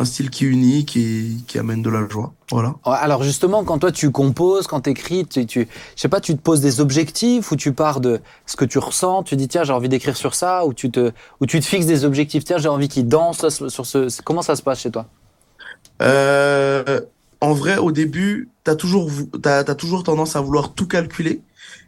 un 0.00 0.04
style 0.04 0.30
qui 0.30 0.46
unit, 0.46 0.86
qui, 0.86 1.44
qui 1.46 1.58
amène 1.58 1.82
de 1.82 1.90
la 1.90 2.08
joie. 2.08 2.32
Voilà. 2.50 2.74
Alors 2.84 3.22
justement, 3.22 3.64
quand 3.64 3.78
toi 3.78 3.92
tu 3.92 4.10
composes, 4.10 4.66
quand 4.66 4.80
t'écris, 4.80 5.26
tu, 5.26 5.44
tu, 5.46 5.68
je 5.94 6.00
sais 6.00 6.08
pas, 6.08 6.20
tu 6.20 6.34
te 6.34 6.40
poses 6.40 6.60
des 6.60 6.80
objectifs 6.80 7.52
ou 7.52 7.56
tu 7.56 7.72
pars 7.72 8.00
de 8.00 8.20
ce 8.46 8.56
que 8.56 8.64
tu 8.64 8.78
ressens, 8.78 9.24
tu 9.24 9.36
dis 9.36 9.46
tiens 9.46 9.62
j'ai 9.62 9.74
envie 9.74 9.90
d'écrire 9.90 10.16
sur 10.16 10.34
ça 10.34 10.64
ou 10.64 10.72
tu 10.72 10.90
te, 10.90 11.12
ou 11.40 11.46
tu 11.46 11.60
te 11.60 11.66
fixes 11.66 11.86
des 11.86 12.04
objectifs, 12.04 12.44
tiens 12.44 12.58
j'ai 12.58 12.68
envie 12.68 12.88
qu'il 12.88 13.08
danse 13.08 13.42
là, 13.42 13.50
sur 13.50 13.84
ce, 13.84 14.22
comment 14.22 14.42
ça 14.42 14.56
se 14.56 14.62
passe 14.62 14.80
chez 14.80 14.90
toi? 14.90 15.06
Euh, 16.00 17.00
en 17.42 17.52
vrai, 17.52 17.76
au 17.76 17.92
début, 17.92 18.48
t'as 18.64 18.76
toujours, 18.76 19.10
t'as, 19.42 19.64
t'as 19.64 19.74
toujours 19.74 20.02
tendance 20.02 20.34
à 20.34 20.40
vouloir 20.40 20.74
tout 20.74 20.86
calculer 20.86 21.42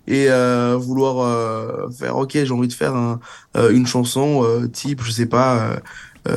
et 0.07 0.27
euh, 0.29 0.77
vouloir 0.79 1.21
euh, 1.21 1.89
faire, 1.91 2.17
ok, 2.17 2.33
j'ai 2.33 2.53
envie 2.53 2.69
de 2.69 2.73
faire 2.73 2.95
un, 2.95 3.21
euh, 3.57 3.71
une 3.71 3.87
chanson 3.87 4.45
type, 4.73 5.03
je 5.03 5.11
sais 5.11 5.27
pas, 5.27 5.77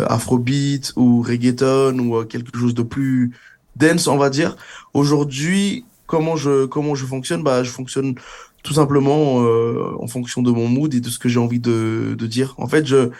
afrobeat 0.08 0.94
ou 0.96 1.22
reggaeton 1.22 2.00
ou 2.00 2.18
euh, 2.18 2.26
quelque 2.26 2.58
chose 2.58 2.74
de 2.74 2.84
plus 2.84 3.32
dense, 3.76 4.08
on 4.08 4.18
va 4.18 4.30
dire. 4.30 4.56
Aujourd'hui, 4.94 5.86
comment 6.08 6.36
je, 6.36 6.66
comment 6.66 6.96
je 6.96 7.06
fonctionne? 7.06 7.44
Bah, 7.44 7.64
je 7.64 7.70
fonctionne 7.70 8.16
tout 8.64 8.74
simplement 8.74 9.44
euh, 9.44 9.96
en 10.00 10.08
fonction 10.08 10.42
de 10.42 10.52
mon 10.52 10.68
mood 10.68 10.94
et 10.94 11.02
de 11.02 11.10
ce 11.10 11.20
que 11.20 11.30
j'ai 11.30 11.40
envie 11.40 11.60
de, 11.60 12.16
de 12.18 12.28
dire. 12.28 12.56
En 12.58 12.68
fait, 12.68 12.86
je, 12.86 13.12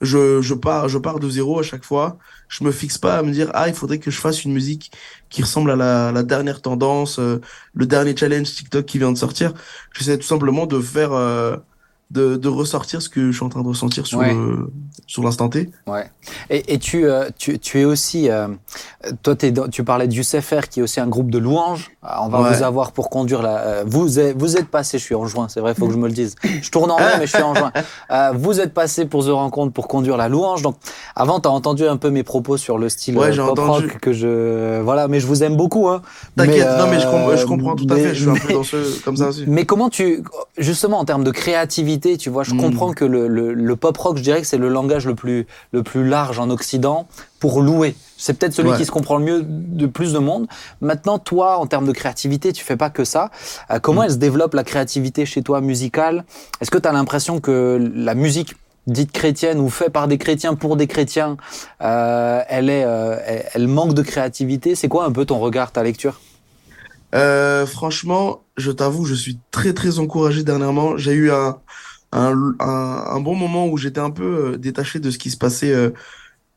je, 0.00 0.42
je 0.42 0.54
pars, 0.54 0.88
je 0.88 0.98
pars 0.98 1.20
de 1.20 1.30
zéro 1.30 1.60
à 1.60 1.62
chaque 1.62 1.84
fois 1.84 2.18
je 2.48 2.64
me 2.64 2.72
fixe 2.72 2.98
pas 2.98 3.18
à 3.18 3.22
me 3.22 3.30
dire 3.30 3.50
ah 3.54 3.68
il 3.68 3.74
faudrait 3.74 3.98
que 3.98 4.10
je 4.10 4.18
fasse 4.18 4.44
une 4.44 4.52
musique 4.52 4.90
qui 5.30 5.42
ressemble 5.42 5.70
à 5.70 5.76
la, 5.76 6.12
la 6.12 6.22
dernière 6.24 6.60
tendance 6.60 7.18
euh, 7.18 7.40
le 7.74 7.86
dernier 7.86 8.16
challenge 8.16 8.52
TikTok 8.52 8.84
qui 8.84 8.98
vient 8.98 9.12
de 9.12 9.18
sortir 9.18 9.54
j'essaie 9.92 10.18
tout 10.18 10.26
simplement 10.26 10.66
de 10.66 10.80
faire 10.80 11.12
euh, 11.12 11.56
de, 12.12 12.36
de 12.36 12.48
ressortir 12.48 13.00
ce 13.02 13.08
que 13.08 13.30
je 13.30 13.36
suis 13.36 13.44
en 13.44 13.48
train 13.48 13.62
de 13.62 13.68
ressentir 13.68 14.06
sur 14.06 14.18
Ouais. 14.18 14.32
le 14.34 14.70
sur 15.06 15.22
l'instant 15.22 15.48
T 15.48 15.70
Ouais. 15.86 16.10
Et, 16.50 16.74
et 16.74 16.78
tu, 16.78 17.06
euh, 17.06 17.28
tu, 17.38 17.58
tu 17.58 17.80
es 17.80 17.84
aussi, 17.84 18.30
euh, 18.30 18.48
toi 19.22 19.34
dans- 19.34 19.68
tu 19.68 19.82
parlais 19.84 20.06
du 20.08 20.22
CFR 20.22 20.68
qui 20.70 20.80
est 20.80 20.82
aussi 20.82 21.00
un 21.00 21.06
groupe 21.08 21.30
de 21.30 21.38
louanges. 21.38 21.90
Ah, 22.02 22.22
On 22.24 22.28
va 22.28 22.42
Ouais. 22.42 22.56
vous 22.56 22.62
avoir 22.62 22.92
pour 22.92 23.08
conduire 23.10 23.42
la. 23.42 23.58
euh, 23.58 23.84
vous 23.86 24.18
êtes, 24.18 24.36
vous 24.38 24.56
êtes 24.56 24.68
passé, 24.68 24.98
je 24.98 25.04
suis 25.04 25.14
en 25.14 25.26
juin, 25.26 25.46
c'est 25.48 25.60
vrai, 25.60 25.74
faut 25.74 25.86
que 25.86 25.92
je 25.92 25.98
me 25.98 26.06
le 26.08 26.12
dise. 26.14 26.34
Je 26.62 26.70
tourne 26.70 26.90
en 26.90 26.98
mai, 26.98 27.04
mais 27.18 27.26
je 27.26 27.32
suis 27.34 27.42
en 27.42 27.54
juin. 27.54 27.72
Euh, 28.10 28.32
vous 28.34 28.60
êtes 28.60 28.74
passé 28.74 29.06
pour 29.06 29.24
The 29.24 29.28
Rencontre 29.30 29.72
pour 29.72 29.88
conduire 29.88 30.16
la 30.18 30.28
louange. 30.28 30.60
Donc 30.62 30.76
avant, 31.16 31.40
t'as 31.40 31.48
entendu 31.48 31.86
un 31.86 31.96
peu 31.96 32.10
mes 32.10 32.22
propos 32.22 32.56
sur 32.58 32.76
le 32.76 32.88
style 32.90 33.16
Ouais, 33.16 33.28
euh, 33.28 33.32
j'ai 33.32 33.38
pop 33.40 33.58
entendu. 33.58 33.86
rock 33.86 33.98
que 34.00 34.12
je, 34.12 34.80
voilà, 34.82 35.08
mais 35.08 35.18
je 35.18 35.26
vous 35.26 35.42
aime 35.42 35.56
beaucoup. 35.56 35.88
Hein. 35.88 36.02
t'inquiète 36.36 36.68
non 36.78 36.86
mais 36.90 37.00
je, 37.00 37.06
com- 37.06 37.20
euh, 37.28 37.36
je 37.36 37.46
comprends 37.46 37.74
tout 37.74 37.86
à 37.88 37.96
fait 37.96 38.14
je 38.14 38.20
suis 38.22 38.30
un 38.30 38.34
peu 38.46 38.52
dans 38.52 38.62
ce 38.62 39.02
comme 39.02 39.16
ça 39.16 39.28
aussi 39.28 39.44
mais 39.46 39.64
comment 39.64 39.88
tu, 39.88 40.22
justement 40.58 40.98
en 40.98 41.04
termes 41.06 41.24
de 41.24 41.30
créativité, 41.30 42.01
tu 42.18 42.28
vois, 42.30 42.42
je 42.42 42.54
Mm. 42.54 42.60
comprends 42.60 42.92
que 42.92 43.04
le, 43.04 43.28
le, 43.28 43.54
le 43.54 43.76
pop 43.76 43.96
rock, 43.96 44.16
je 44.18 44.22
dirais 44.22 44.40
que 44.40 44.46
c'est 44.46 44.58
le 44.58 44.68
langage 44.68 45.06
le 45.06 45.14
plus, 45.14 45.46
le 45.72 45.82
plus 45.82 46.06
large 46.06 46.38
en 46.38 46.50
Occident 46.50 47.06
pour 47.40 47.62
louer. 47.62 47.94
C'est 48.16 48.34
peut-être 48.38 48.52
celui 48.52 48.70
Ouais. 48.70 48.76
qui 48.76 48.84
se 48.84 48.90
comprend 48.90 49.16
le 49.16 49.24
mieux 49.24 49.42
de 49.44 49.86
plus 49.86 50.12
de 50.12 50.18
monde. 50.18 50.46
Maintenant, 50.80 51.18
toi, 51.18 51.56
en 51.58 51.66
termes 51.66 51.86
de 51.86 51.92
créativité, 51.92 52.52
tu 52.52 52.62
fais 52.64 52.76
pas 52.76 52.90
que 52.90 53.04
ça. 53.04 53.30
Euh, 53.70 53.78
comment 53.80 54.02
Mm. 54.02 54.04
elle 54.04 54.10
se 54.12 54.16
développe 54.16 54.54
la 54.54 54.64
créativité 54.64 55.24
chez 55.26 55.42
toi 55.42 55.60
musicale? 55.60 56.24
Est-ce 56.60 56.70
que 56.70 56.78
tu 56.78 56.88
as 56.88 56.92
l'impression 56.92 57.40
que 57.40 57.90
la 57.94 58.14
musique 58.14 58.54
dite 58.86 59.12
chrétienne 59.12 59.58
ou 59.60 59.68
faite 59.70 59.92
par 59.92 60.08
des 60.08 60.18
chrétiens 60.18 60.54
pour 60.54 60.76
des 60.76 60.86
chrétiens, 60.88 61.36
euh, 61.82 62.42
elle 62.48 62.68
est, 62.68 62.84
euh, 62.84 63.16
elle, 63.26 63.44
elle 63.54 63.68
manque 63.68 63.94
de 63.94 64.02
créativité? 64.02 64.74
C'est 64.74 64.88
quoi 64.88 65.04
un 65.04 65.12
peu 65.12 65.24
ton 65.24 65.38
regard, 65.38 65.70
ta 65.72 65.82
lecture? 65.82 66.20
Euh, 67.14 67.66
franchement, 67.66 68.40
je 68.56 68.70
t'avoue, 68.70 69.04
je 69.04 69.14
suis 69.14 69.38
très 69.50 69.72
très 69.74 69.98
encouragé 69.98 70.44
dernièrement. 70.44 70.96
J'ai 70.96 71.12
eu 71.12 71.30
un, 71.30 71.58
un, 72.12 72.54
un, 72.60 73.04
un 73.16 73.20
bon 73.20 73.34
moment 73.34 73.68
où 73.68 73.76
j'étais 73.78 74.00
un 74.00 74.10
peu 74.10 74.54
euh, 74.54 74.58
détaché 74.58 75.00
de 75.00 75.10
ce 75.10 75.18
qui 75.18 75.30
se 75.30 75.36
passait 75.36 75.72
euh, 75.72 75.90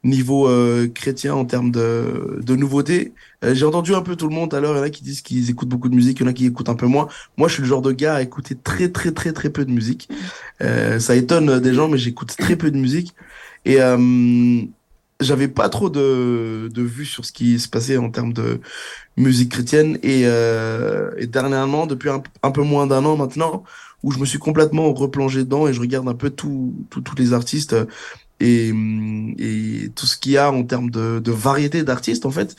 niveau 0.03 0.47
euh, 0.47 0.87
chrétien 0.87 1.33
en 1.35 1.45
termes 1.45 1.71
de, 1.71 2.39
de 2.41 2.55
nouveautés. 2.55 3.13
Euh, 3.43 3.55
j'ai 3.55 3.65
entendu 3.65 3.95
un 3.95 4.01
peu 4.03 4.15
tout 4.15 4.29
le 4.29 4.35
monde 4.35 4.53
à 4.53 4.59
l'heure. 4.61 4.75
Il 4.75 4.77
y 4.77 4.81
en 4.81 4.83
a 4.83 4.89
qui 4.91 5.03
disent 5.03 5.21
qu'ils 5.21 5.49
écoutent 5.49 5.69
beaucoup 5.69 5.89
de 5.89 5.95
musique, 5.95 6.19
il 6.19 6.23
y 6.23 6.25
en 6.25 6.29
a 6.29 6.33
qui 6.33 6.45
écoutent 6.45 6.69
un 6.69 6.75
peu 6.75 6.87
moins. 6.87 7.07
Moi, 7.37 7.47
je 7.47 7.55
suis 7.55 7.63
le 7.63 7.67
genre 7.69 7.81
de 7.81 7.91
gars 7.91 8.15
à 8.15 8.21
écouter 8.21 8.55
très 8.55 8.89
très 8.91 9.11
très 9.11 9.33
très 9.33 9.49
peu 9.49 9.65
de 9.65 9.71
musique. 9.71 10.09
Euh, 10.61 10.99
ça 10.99 11.15
étonne 11.15 11.59
des 11.59 11.73
gens, 11.73 11.89
mais 11.89 11.97
j'écoute 11.97 12.35
très 12.37 12.55
peu 12.55 12.71
de 12.71 12.77
musique. 12.77 13.15
Et 13.65 13.81
euh, 13.81 14.61
j'avais 15.21 15.47
pas 15.47 15.69
trop 15.69 15.89
de, 15.89 16.69
de 16.73 16.81
vues 16.81 17.05
sur 17.05 17.25
ce 17.25 17.31
qui 17.31 17.59
se 17.59 17.69
passait 17.69 17.97
en 17.97 18.09
termes 18.11 18.33
de 18.33 18.59
musique 19.17 19.51
chrétienne 19.51 19.97
et, 20.03 20.23
euh, 20.25 21.11
et 21.17 21.27
dernièrement 21.27 21.87
depuis 21.87 22.09
un, 22.09 22.21
un 22.43 22.51
peu 22.51 22.63
moins 22.63 22.87
d'un 22.87 23.05
an 23.05 23.17
maintenant 23.17 23.63
où 24.03 24.11
je 24.11 24.19
me 24.19 24.25
suis 24.25 24.39
complètement 24.39 24.93
replongé 24.93 25.39
dedans 25.43 25.67
et 25.67 25.73
je 25.73 25.79
regarde 25.81 26.07
un 26.07 26.13
peu 26.15 26.29
tout, 26.29 26.75
tout- 26.89 27.01
tous 27.01 27.15
les 27.15 27.33
artistes 27.33 27.73
euh, 27.73 27.85
et, 28.39 28.71
hum, 28.71 29.35
et 29.39 29.91
tout 29.95 30.05
ce 30.07 30.17
qu'il 30.17 30.33
y 30.33 30.37
a 30.37 30.51
en 30.51 30.63
termes 30.63 30.89
de, 30.91 31.19
de 31.19 31.31
variété 31.31 31.83
d'artistes 31.83 32.25
en 32.25 32.31
fait. 32.31 32.55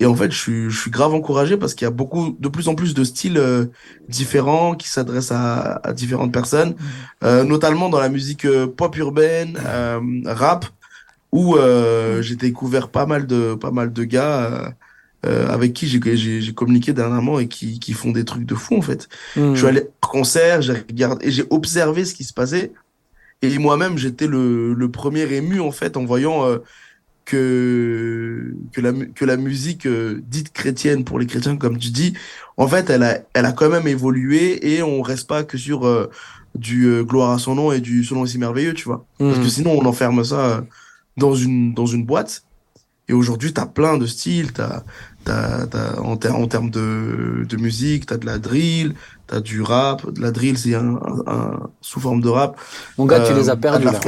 Et 0.00 0.06
en 0.06 0.14
fait 0.14 0.30
je 0.32 0.38
suis, 0.38 0.70
je 0.70 0.80
suis 0.80 0.90
grave 0.90 1.14
encouragé 1.14 1.56
parce 1.56 1.74
qu'il 1.74 1.86
y 1.86 1.88
a 1.88 1.90
beaucoup 1.90 2.36
de 2.38 2.48
plus 2.48 2.68
en 2.68 2.74
plus 2.74 2.94
de 2.94 3.04
styles 3.04 3.38
euh, 3.38 3.66
différents 4.08 4.74
qui 4.76 4.88
s'adressent 4.88 5.32
à, 5.32 5.80
à 5.84 5.92
différentes 5.94 6.32
personnes 6.32 6.76
euh, 7.24 7.44
notamment 7.44 7.88
dans 7.88 8.00
la 8.00 8.08
musique 8.10 8.44
euh, 8.44 8.66
pop 8.66 8.96
urbaine 8.98 9.58
euh, 9.66 10.00
rap 10.26 10.66
où 11.32 11.56
euh, 11.56 12.22
j'ai 12.22 12.36
découvert 12.36 12.90
pas 12.90 13.06
mal 13.06 13.26
de 13.26 13.54
pas 13.54 13.70
mal 13.70 13.92
de 13.92 14.04
gars 14.04 14.74
euh, 15.26 15.48
avec 15.48 15.72
qui 15.72 15.86
j'ai 15.88 16.54
communiqué 16.54 16.92
dernièrement 16.92 17.38
et 17.40 17.48
qui 17.48 17.78
qui 17.80 17.92
font 17.92 18.12
des 18.12 18.24
trucs 18.24 18.46
de 18.46 18.54
fou 18.54 18.76
en 18.76 18.82
fait. 18.82 19.08
Hmm. 19.36 19.52
Je 19.54 19.58
suis 19.58 19.66
allé 19.68 19.80
au 19.82 20.06
concert, 20.06 20.62
j'ai 20.62 20.72
regardé 20.74 21.26
et 21.26 21.30
j'ai 21.30 21.44
observé 21.50 22.04
ce 22.04 22.14
qui 22.14 22.24
se 22.24 22.32
passait 22.32 22.72
et 23.42 23.58
moi-même 23.58 23.98
j'étais 23.98 24.26
le 24.28 24.74
le 24.74 24.90
premier 24.90 25.24
ému 25.34 25.60
en 25.60 25.72
fait 25.72 25.96
en 25.96 26.04
voyant 26.04 26.46
euh, 26.46 26.58
que 27.24 28.54
que 28.72 28.80
la 28.80 28.92
mu- 28.92 29.12
que 29.12 29.24
la 29.24 29.36
musique 29.36 29.86
euh, 29.86 30.20
dite 30.28 30.52
chrétienne 30.52 31.04
pour 31.04 31.18
les 31.18 31.26
chrétiens 31.26 31.56
comme 31.56 31.78
tu 31.78 31.90
dis, 31.90 32.14
en 32.56 32.68
fait 32.68 32.88
elle 32.90 33.02
a 33.02 33.18
elle 33.34 33.46
a 33.46 33.52
quand 33.52 33.68
même 33.70 33.86
évolué 33.88 34.74
et 34.74 34.82
on 34.82 35.02
reste 35.02 35.26
pas 35.28 35.44
que 35.44 35.58
sur 35.58 36.08
du 36.54 37.04
gloire 37.04 37.32
à 37.32 37.38
son 37.38 37.54
nom 37.54 37.72
et 37.72 37.80
du 37.80 38.02
son 38.04 38.14
nom 38.16 38.24
est 38.24 38.28
si 38.28 38.38
merveilleux, 38.38 38.72
tu 38.74 38.84
vois. 38.84 39.04
Parce 39.18 39.38
Hmm. 39.38 39.42
que 39.42 39.48
sinon, 39.50 39.72
on 39.78 39.84
enferme 39.84 40.24
ça 40.24 40.64
dans 41.18 41.34
une, 41.34 41.74
dans 41.74 41.84
une 41.84 42.06
boîte. 42.06 42.44
Et 43.08 43.12
aujourd'hui, 43.12 43.52
tu 43.52 43.60
as 43.60 43.66
plein 43.66 43.98
de 43.98 44.06
styles. 44.06 44.52
T'as, 44.54 44.82
t'as, 45.26 45.66
t'as, 45.66 46.00
en, 46.00 46.16
ter- 46.16 46.34
en 46.34 46.46
termes 46.46 46.70
de, 46.70 47.44
de 47.46 47.56
musique, 47.58 48.06
tu 48.06 48.14
as 48.14 48.16
de 48.16 48.24
la 48.24 48.38
drill, 48.38 48.94
tu 49.28 49.34
as 49.34 49.40
du 49.40 49.60
rap. 49.60 50.10
De 50.10 50.22
la 50.22 50.30
drill, 50.30 50.56
c'est 50.56 50.74
un, 50.74 50.94
un, 50.94 51.32
un- 51.32 51.60
sous 51.82 52.00
forme 52.00 52.22
de 52.22 52.28
rap. 52.30 52.56
Mon 52.96 53.04
gars, 53.04 53.20
tu 53.20 53.32
Euh, 53.32 53.36
les 53.36 53.50
as 53.50 53.56
perdus 53.56 53.84
là. 53.84 53.92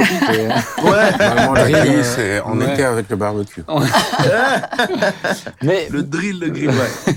Ouais, 0.85 1.11
Normalement, 1.19 1.55
le 1.55 1.61
Ouais. 1.73 1.81
riz, 1.83 2.05
c'est 2.05 2.41
en 2.41 2.57
Ouais. 2.59 2.73
été 2.73 2.85
avec 2.85 3.11
le 3.11 3.17
barbecue. 3.17 3.63
mais 5.63 5.89
le 5.91 6.03
drill, 6.03 6.41
le 6.41 6.49
grill, 6.51 6.71
ouais. 6.71 7.15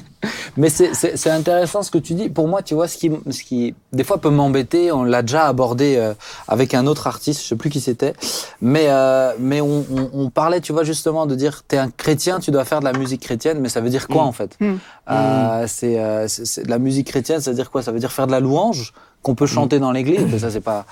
Mais 0.57 0.69
c'est- 0.69 1.27
intéressant 1.29 1.81
ce 1.83 1.91
que 1.91 1.97
tu 1.97 2.13
dis. 2.13 2.29
Pour 2.29 2.47
moi, 2.47 2.61
tu 2.61 2.73
vois, 2.75 2.87
ce 2.87 2.97
qui, 2.97 3.11
ce 3.29 3.43
qui 3.43 3.73
des 3.93 4.03
fois 4.03 4.19
peut 4.19 4.29
m'embêter, 4.29 4.91
on 4.91 5.03
l'a 5.03 5.21
déjà 5.21 5.47
abordé 5.47 5.95
euh, 5.97 6.13
avec 6.47 6.73
un 6.73 6.85
autre 6.87 7.07
artiste, 7.07 7.41
je 7.41 7.47
sais 7.47 7.55
plus 7.55 7.69
qui 7.69 7.79
c'était, 7.81 8.13
mais, 8.61 8.85
euh, 8.89 9.33
mais 9.39 9.61
on, 9.61 9.85
on, 9.91 10.09
on 10.13 10.29
parlait, 10.29 10.61
tu 10.61 10.73
vois, 10.73 10.83
justement 10.83 11.25
de 11.25 11.35
dire, 11.35 11.63
t'es 11.67 11.77
un 11.77 11.89
chrétien, 11.89 12.39
tu 12.39 12.51
dois 12.51 12.65
faire 12.65 12.79
de 12.81 12.85
la 12.85 12.93
musique 12.93 13.21
chrétienne, 13.21 13.59
mais 13.59 13.69
ça 13.69 13.81
veut 13.81 13.89
dire 13.89 14.07
quoi 14.07 14.23
Mm. 14.23 14.27
en 14.27 14.31
fait? 14.31 14.57
Mm. 14.59 14.73
Euh, 15.09 15.65
C'est 15.67 15.99
euh, 15.99 16.27
c'est 16.27 16.63
de 16.65 16.69
la 16.69 16.79
musique 16.79 17.07
chrétienne, 17.07 17.39
ça 17.41 17.51
veut 17.51 17.55
dire 17.55 17.71
quoi? 17.71 17.81
Ça 17.81 17.91
veut 17.91 17.99
dire 17.99 18.11
faire 18.11 18.27
de 18.27 18.31
la 18.31 18.39
louange? 18.39 18.93
Qu'on 19.21 19.35
peut 19.35 19.45
chanter 19.45 19.77
dans 19.79 19.91
l'église, 19.91 20.25
mais 20.31 20.39
ça 20.39 20.49
c'est 20.49 20.61
pas. 20.61 20.85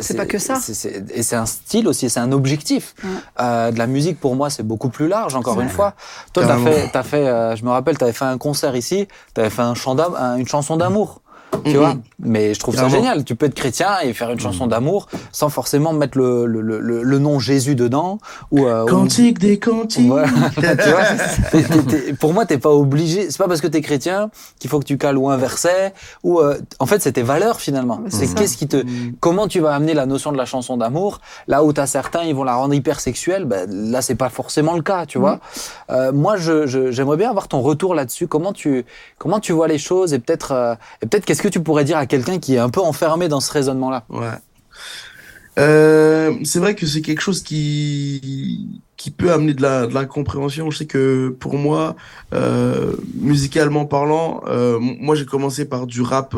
C'est 0.00 0.16
pas 0.16 0.26
que 0.26 0.38
ça. 0.38 0.54
et 1.14 1.22
c'est 1.22 1.36
un 1.36 1.46
style 1.46 1.88
aussi, 1.88 2.08
c'est 2.08 2.20
un 2.20 2.30
objectif. 2.32 2.94
Ouais. 3.02 3.10
Euh, 3.40 3.70
de 3.72 3.78
la 3.78 3.86
musique 3.86 4.20
pour 4.20 4.36
moi 4.36 4.50
c'est 4.50 4.62
beaucoup 4.62 4.88
plus 4.88 5.08
large. 5.08 5.34
Encore 5.34 5.60
une 5.60 5.68
fois, 5.68 5.94
toi 6.32 6.44
t'as 6.46 6.56
fait, 6.64 6.88
t'as 6.92 7.02
fait, 7.02 7.26
euh, 7.26 7.56
je 7.56 7.64
me 7.64 7.70
rappelle, 7.70 7.98
t'avais 7.98 8.12
fait 8.12 8.24
un 8.24 8.38
concert 8.38 8.76
ici, 8.76 9.08
t'avais 9.34 9.50
fait 9.50 9.62
un 9.62 9.74
chant 9.74 9.94
d'am- 9.96 10.14
un- 10.16 10.36
une 10.36 10.46
chanson 10.46 10.76
d'amour. 10.76 11.20
Tu 11.64 11.74
mm, 11.74 11.76
vois. 11.76 11.94
mm. 11.94 12.02
Mais 12.24 12.54
je 12.54 12.60
trouve 12.60 12.76
ça 12.76 12.88
génial. 12.88 13.24
Tu 13.24 13.34
peux 13.34 13.46
être 13.46 13.54
chrétien 13.54 13.88
et 14.02 14.12
faire 14.12 14.30
une 14.30 14.38
chanson 14.40 14.66
d'amour 14.66 15.08
sans 15.32 15.48
forcément 15.48 15.92
mettre 15.92 16.16
le, 16.18 16.46
le, 16.46 16.60
le, 16.60 16.78
le- 16.80 17.02
le 17.02 17.18
nom 17.18 17.38
Jésus 17.38 17.74
dedans. 17.74 18.18
Ou, 18.50 18.66
euh, 18.66 18.84
ou- 18.84 18.86
Cantique 18.86 19.38
des 19.38 19.58
cantiques. 19.58 20.10
Ouais, 20.12 20.24
tu 20.56 20.88
vois, 20.90 21.62
pour 22.20 22.32
moi, 22.32 22.46
t'es 22.46 22.58
pas 22.58 22.70
obligé. 22.70 23.30
C'est 23.30 23.38
pas 23.38 23.48
parce 23.48 23.60
que 23.60 23.66
t'es 23.66 23.80
chrétien 23.80 24.30
qu'il 24.58 24.70
faut 24.70 24.78
que 24.78 24.84
tu 24.84 24.98
cales 24.98 25.18
ou 25.18 25.28
un 25.28 25.36
verset. 25.36 25.92
Ou 26.22 26.38
euh, 26.40 26.58
en 26.78 26.86
fait, 26.86 27.02
c'est 27.02 27.12
tes 27.12 27.22
valeurs 27.22 27.60
finalement. 27.60 28.00
C'est 28.08 28.32
qu'est-ce 28.34 28.56
qui 28.56 28.68
te, 28.68 28.76
Mm. 28.82 29.14
comment 29.20 29.46
tu 29.48 29.60
vas 29.60 29.74
amener 29.74 29.94
la 29.94 30.06
notion 30.06 30.32
de 30.32 30.36
la 30.36 30.44
chanson 30.44 30.76
d'amour? 30.76 31.20
Là 31.46 31.62
où 31.64 31.72
t'as 31.72 31.86
certains, 31.86 32.22
ils 32.24 32.34
vont 32.34 32.44
la 32.44 32.54
rendre 32.54 32.74
hyper 32.74 33.00
sexuelle. 33.00 33.44
Ben, 33.44 33.68
là, 33.70 34.02
c'est 34.02 34.14
pas 34.14 34.28
forcément 34.28 34.74
le 34.74 34.82
cas, 34.82 35.06
tu 35.06 35.18
vois. 35.18 35.38
Euh, 35.90 36.10
moi, 36.12 36.36
je, 36.36 36.66
je- 36.66 36.90
j'aimerais 36.90 37.16
bien 37.16 37.30
avoir 37.30 37.48
ton 37.48 37.60
retour 37.60 37.94
là-dessus. 37.94 38.26
Comment 38.26 38.52
tu, 38.52 38.84
comment 39.18 39.40
tu 39.40 39.52
vois 39.52 39.68
les 39.68 39.78
choses 39.78 40.12
et 40.14 40.18
peut-être, 40.18 40.52
euh, 40.52 40.74
et 41.02 41.06
peut-être 41.06 41.24
qu'est-ce 41.24 41.41
que 41.42 41.48
tu 41.48 41.60
pourrais 41.60 41.84
dire 41.84 41.96
à 41.96 42.06
quelqu'un 42.06 42.38
qui 42.38 42.54
est 42.54 42.58
un 42.58 42.70
peu 42.70 42.80
enfermé 42.80 43.28
dans 43.28 43.40
ce 43.40 43.52
raisonnement-là. 43.52 44.04
Ouais. 44.08 44.38
Euh, 45.58 46.32
c'est 46.44 46.60
vrai 46.60 46.74
que 46.74 46.86
c'est 46.86 47.02
quelque 47.02 47.20
chose 47.20 47.42
qui 47.42 48.80
qui 48.96 49.10
peut 49.10 49.32
amener 49.32 49.52
de 49.52 49.60
la 49.60 49.86
de 49.86 49.92
l'incompréhension. 49.92 50.70
Je 50.70 50.78
sais 50.78 50.86
que 50.86 51.28
pour 51.40 51.58
moi, 51.58 51.96
euh, 52.32 52.94
musicalement 53.16 53.84
parlant, 53.84 54.42
euh, 54.46 54.78
moi 54.80 55.14
j'ai 55.16 55.26
commencé 55.26 55.64
par 55.66 55.86
du 55.86 56.00
rap 56.00 56.34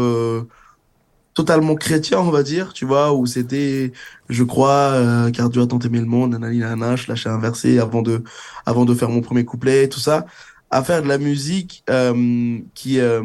totalement 1.35 1.75
chrétien, 1.75 2.21
on 2.21 2.31
va 2.31 2.43
dire, 2.43 2.73
tu 2.73 2.85
vois, 2.85 3.13
où 3.13 3.27
c'était, 3.27 3.93
je 4.29 4.45
crois, 4.45 4.93
euh, 4.95 5.31
car 5.31 5.51
Dieu 5.51 5.63
a 5.63 5.67
tant 5.67 5.81
aimé 5.81 5.99
le 5.99 6.07
monde, 6.07 6.31
nanani, 6.31 6.59
nanana, 6.59 6.97
je 6.97 7.09
lâchais 7.09 7.29
un 7.29 7.39
verset 7.39 7.79
avant 7.79 8.03
de 8.03 8.23
avant 8.65 8.85
de 8.85 8.95
faire 8.95 9.11
mon 9.11 9.21
premier 9.21 9.45
couplet, 9.45 9.89
tout 9.89 10.01
ça, 10.01 10.27
à 10.75 10.83
faire 10.83 11.03
de 11.03 11.09
la 11.09 11.19
musique 11.19 11.85
euh, 11.89 12.59
qui 12.75 12.99
euh, 12.99 13.23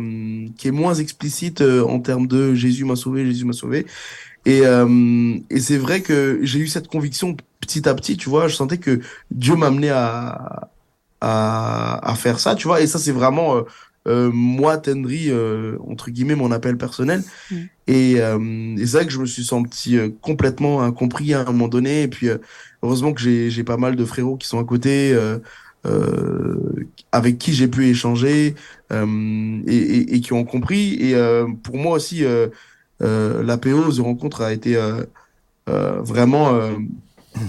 qui 0.58 0.68
est 0.68 0.78
moins 0.84 0.94
explicite 0.94 1.62
euh, 1.62 1.84
en 1.84 2.00
termes 2.00 2.28
de 2.28 2.54
Jésus 2.54 2.86
m'a 2.86 2.96
sauvé, 2.96 3.26
Jésus 3.26 3.46
m'a 3.46 3.54
sauvé. 3.54 3.86
Et, 4.46 4.62
euh, 4.66 5.36
et 5.50 5.60
c'est 5.60 5.78
vrai 5.78 6.02
que 6.02 6.40
j'ai 6.44 6.60
eu 6.60 6.68
cette 6.68 6.88
conviction 6.88 7.36
petit 7.60 7.90
à 7.90 7.94
petit, 7.96 8.18
tu 8.18 8.30
vois, 8.30 8.48
je 8.48 8.56
sentais 8.56 8.78
que 8.78 9.02
Dieu 9.32 9.56
m'amenait 9.56 9.90
à, 9.90 10.70
à, 11.22 12.12
à 12.12 12.16
faire 12.16 12.40
ça, 12.40 12.56
tu 12.56 12.68
vois, 12.68 12.82
et 12.82 12.88
ça 12.88 13.00
c'est 13.00 13.12
vraiment 13.12 13.58
euh, 13.58 13.64
euh, 14.08 14.32
moi, 14.32 14.78
Tendry, 14.78 15.26
euh, 15.30 15.78
entre 15.88 16.10
guillemets, 16.10 16.36
mon 16.36 16.52
appel 16.52 16.78
personnel. 16.78 17.22
Mm. 17.52 17.56
Et, 17.88 18.16
euh, 18.22 18.76
et 18.78 18.86
c'est 18.86 18.98
vrai 18.98 19.06
que 19.08 19.12
je 19.12 19.20
me 19.20 19.26
suis 19.26 19.44
senti 19.44 19.98
complètement 20.22 20.84
incompris 20.84 21.34
à 21.34 21.42
un 21.42 21.46
moment 21.46 21.68
donné, 21.68 22.04
et 22.04 22.08
puis 22.08 22.30
euh, 22.30 22.38
heureusement 22.82 23.12
que 23.14 23.22
j'ai 23.22 23.50
j'ai 23.50 23.64
pas 23.64 23.78
mal 23.78 23.96
de 23.96 24.06
frérots 24.06 24.38
qui 24.38 24.48
sont 24.48 24.60
à 24.60 24.64
côté, 24.64 25.18
euh, 25.86 26.88
avec 27.12 27.38
qui 27.38 27.54
j'ai 27.54 27.68
pu 27.68 27.88
échanger, 27.88 28.56
euh, 28.92 29.62
et, 29.68 29.78
et, 29.78 30.16
et 30.16 30.22
qui 30.22 30.34
ont 30.34 30.46
compris, 30.46 30.96
et 31.00 31.16
euh, 31.16 31.48
pour 31.64 31.78
moi 31.78 31.96
aussi... 31.96 32.24
Euh, 32.26 32.48
euh, 33.02 33.44
l'APO 33.44 33.94
The 33.94 34.00
Rencontre 34.00 34.42
a 34.42 34.52
été 34.52 34.76
euh, 34.76 35.04
vraiment 36.02 36.60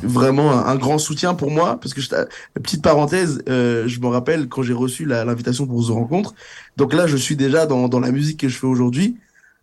vraiment 0.03 0.53
un, 0.53 0.76
grand 0.76 0.99
soutien 0.99 1.35
pour 1.35 1.51
moi. 1.51 1.78
Parce 1.81 1.95
que 1.95 2.01
je, 2.01 2.09
petite 2.55 2.83
parenthèse 2.83 3.43
je 3.47 4.01
me 4.01 4.07
rappelle 4.07 4.49
quand 4.49 4.62
j'ai 4.62 4.74
reçu 4.74 5.07
l'invitation 5.07 5.66
pour 5.66 5.85
The 5.85 5.91
Rencontre. 5.91 6.35
Donc 6.76 6.93
là 6.93 7.07
je 7.07 7.16
suis 7.16 7.37
déjà 7.37 7.66
dans, 7.66 7.89
dans 7.89 8.01
la 8.01 8.12
musique 8.12 8.41
que 8.41 8.49
je 8.49 8.59
fais 8.59 8.66
aujourd'hui 8.66 9.16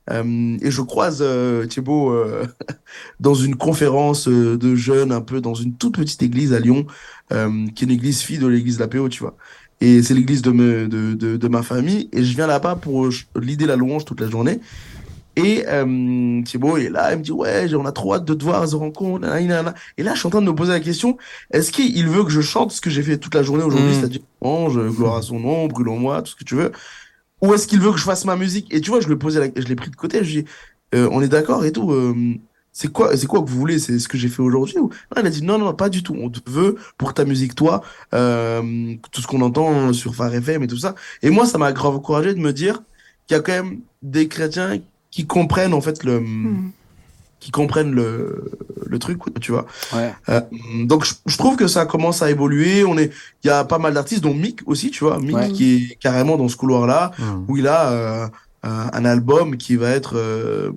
euh, 0.10 0.58
et 0.62 0.72
je 0.72 0.82
croise 0.82 1.20
euh, 1.22 1.66
Thibaut 1.66 2.12
euh, 2.12 2.46
dans 3.20 3.34
une 3.34 3.56
conférence 3.56 4.28
euh, 4.28 4.58
de 4.58 4.76
jeunes 4.76 5.12
un 5.12 5.22
peu 5.22 5.42
dans 5.42 5.54
une 5.54 5.74
toute 5.76 5.96
petite 5.98 6.24
église 6.24 6.54
à 6.54 6.60
Lyon 6.60 6.86
euh, 7.34 7.68
qui 7.76 7.84
est 7.84 7.88
une 7.88 7.94
église 7.94 8.22
fille 8.22 8.38
de 8.40 8.48
l'église 8.48 8.78
de 8.78 8.82
l'APO 8.84 9.10
tu 9.10 9.20
vois 9.22 9.36
et 9.82 10.02
c'est 10.02 10.14
l'église 10.14 10.42
de, 10.42 10.52
me, 10.52 10.88
de, 10.88 11.14
de, 11.14 11.38
de 11.38 11.48
ma 11.48 11.62
famille 11.62 12.10
et 12.14 12.24
je 12.24 12.36
viens 12.36 12.48
là-bas 12.48 12.76
pour 12.78 13.10
l'idée 13.40 13.66
la 13.66 13.76
louange 13.76 14.06
toute 14.06 14.22
la 14.22 14.30
journée 14.30 14.60
et 15.36 15.66
euh, 15.68 16.42
Thibaut 16.44 16.78
est 16.78 16.90
là, 16.90 17.14
il 17.14 17.20
me 17.20 17.24
dit 17.24 17.32
ouais, 17.32 17.72
on 17.76 17.86
a 17.86 17.92
trop 17.92 18.16
hâte 18.16 18.26
de 18.26 18.34
te 18.34 18.44
voir 18.44 18.64
à 18.64 18.68
The 18.68 18.72
rencontre. 18.74 19.20
nanana. 19.28 19.76
Et 20.00 20.02
là, 20.02 20.16
je 20.16 20.20
suis 20.20 20.26
en 20.26 20.32
train 20.32 20.42
de 20.42 20.48
me 20.48 20.56
poser 20.56 20.72
la 20.72 20.80
question 20.80 21.16
est-ce 21.52 21.72
qu'il 21.72 22.08
veut 22.08 22.24
que 22.24 22.32
je 22.32 22.42
chante 22.42 22.72
ce 22.72 22.82
que 22.82 22.90
j'ai 22.90 23.04
fait 23.04 23.20
toute 23.20 23.36
la 23.36 23.44
journée 23.44 23.64
aujourd'hui, 23.64 23.92
Mm. 23.92 23.94
c'est-à-dire 23.94 24.22
ange, 24.42 24.80
gloire 24.96 25.18
à 25.18 25.22
son 25.22 25.40
nom, 25.40 25.68
brûlons 25.68 26.00
moi, 26.00 26.24
tout 26.24 26.32
ce 26.32 26.36
que 26.36 26.44
tu 26.44 26.56
veux, 26.56 26.72
ou 27.42 27.54
est-ce 27.54 27.68
qu'il 27.68 27.80
veut 27.80 27.92
que 27.92 27.98
je 27.98 28.04
fasse 28.04 28.26
ma 28.26 28.36
musique? 28.36 28.74
Et 28.74 28.82
tu 28.82 28.90
vois, 28.90 29.00
je 29.02 29.14
posé, 29.14 29.40
la... 29.40 29.48
je 29.56 29.68
l'ai 29.68 29.76
pris 29.76 29.90
de 29.90 29.96
côté, 29.96 30.24
je 30.24 30.32
lui 30.32 30.40
ai 30.40 30.42
dit 30.44 30.50
euh, 30.96 31.10
on 31.12 31.22
est 31.22 31.28
d'accord 31.28 31.66
et 31.66 31.72
tout. 31.72 31.92
euh, 31.92 32.16
c'est 32.72 32.92
quoi, 32.92 33.18
c'est 33.18 33.26
quoi 33.28 33.42
que 33.42 33.50
vous 33.50 33.58
voulez? 33.58 33.80
C'est 33.80 33.98
ce 34.00 34.08
que 34.08 34.18
j'ai 34.20 34.30
fait 34.30 34.42
aujourd'hui 34.42 34.78
ou... 34.78 34.90
Non, 35.16 35.22
il 35.22 35.26
a 35.28 35.30
dit 35.30 35.44
non, 35.44 35.58
non, 35.58 35.74
pas 35.74 35.90
du 35.90 36.04
tout. 36.04 36.16
On 36.20 36.30
te 36.30 36.40
veut 36.50 36.76
pour 36.98 37.14
ta 37.14 37.26
musique, 37.26 37.56
toi, 37.56 37.82
euh, 38.14 38.96
tout 39.12 39.22
ce 39.22 39.28
qu'on 39.28 39.42
entend 39.42 39.94
sur 39.94 40.14
Phare 40.16 40.34
FM 40.36 40.64
et 40.64 40.68
tout 40.68 40.78
ça. 40.78 40.94
Et 41.24 41.30
moi, 41.32 41.46
ça 41.48 41.58
m'a 41.58 41.72
grave 41.74 41.96
encouragé 41.96 42.34
de 42.36 42.40
me 42.40 42.54
dire 42.54 42.84
qu'il 43.28 43.36
y 43.36 43.40
a 43.40 43.42
quand 43.44 43.52
même 43.52 43.80
des 44.04 44.28
chrétiens 44.28 44.80
qui 45.12 45.26
comprennent 45.26 45.74
en 45.74 45.82
fait 45.82 46.04
le, 46.04 46.20
Mm. 46.20 46.72
Qui 47.40 47.52
comprennent 47.52 47.92
le, 47.94 48.52
le 48.86 49.00
truc, 49.00 49.18
quoi, 49.20 49.32
tu 49.40 49.52
vois. 49.52 49.66
Ouais. 49.94 50.14
Euh, 50.30 50.42
donc 50.86 51.06
je, 51.06 51.14
je 51.26 51.38
trouve 51.38 51.56
que 51.56 51.68
ça 51.68 51.86
commence 51.86 52.22
à 52.22 52.30
évoluer. 52.32 52.84
On 52.84 52.98
est, 52.98 53.12
il 53.44 53.48
y 53.48 53.50
a 53.52 53.64
pas 53.64 53.78
mal 53.78 53.94
d'artistes, 53.94 54.24
dont 54.24 54.34
Mick 54.34 54.62
aussi, 54.66 54.90
tu 54.92 55.04
vois, 55.04 55.20
Mick 55.20 55.36
Ouais. 55.36 55.52
qui 55.52 55.76
est 55.92 55.96
carrément 56.00 56.36
dans 56.38 56.48
ce 56.50 56.56
couloir-là 56.58 57.12
Hum. 57.20 57.46
où 57.48 57.58
il 57.58 57.68
a 57.68 57.92
euh, 57.92 58.28
un, 58.64 58.90
un 58.92 59.06
album 59.06 59.56
qui 59.58 59.76
va 59.76 59.90
être 59.92 60.14
euh, 60.18 60.72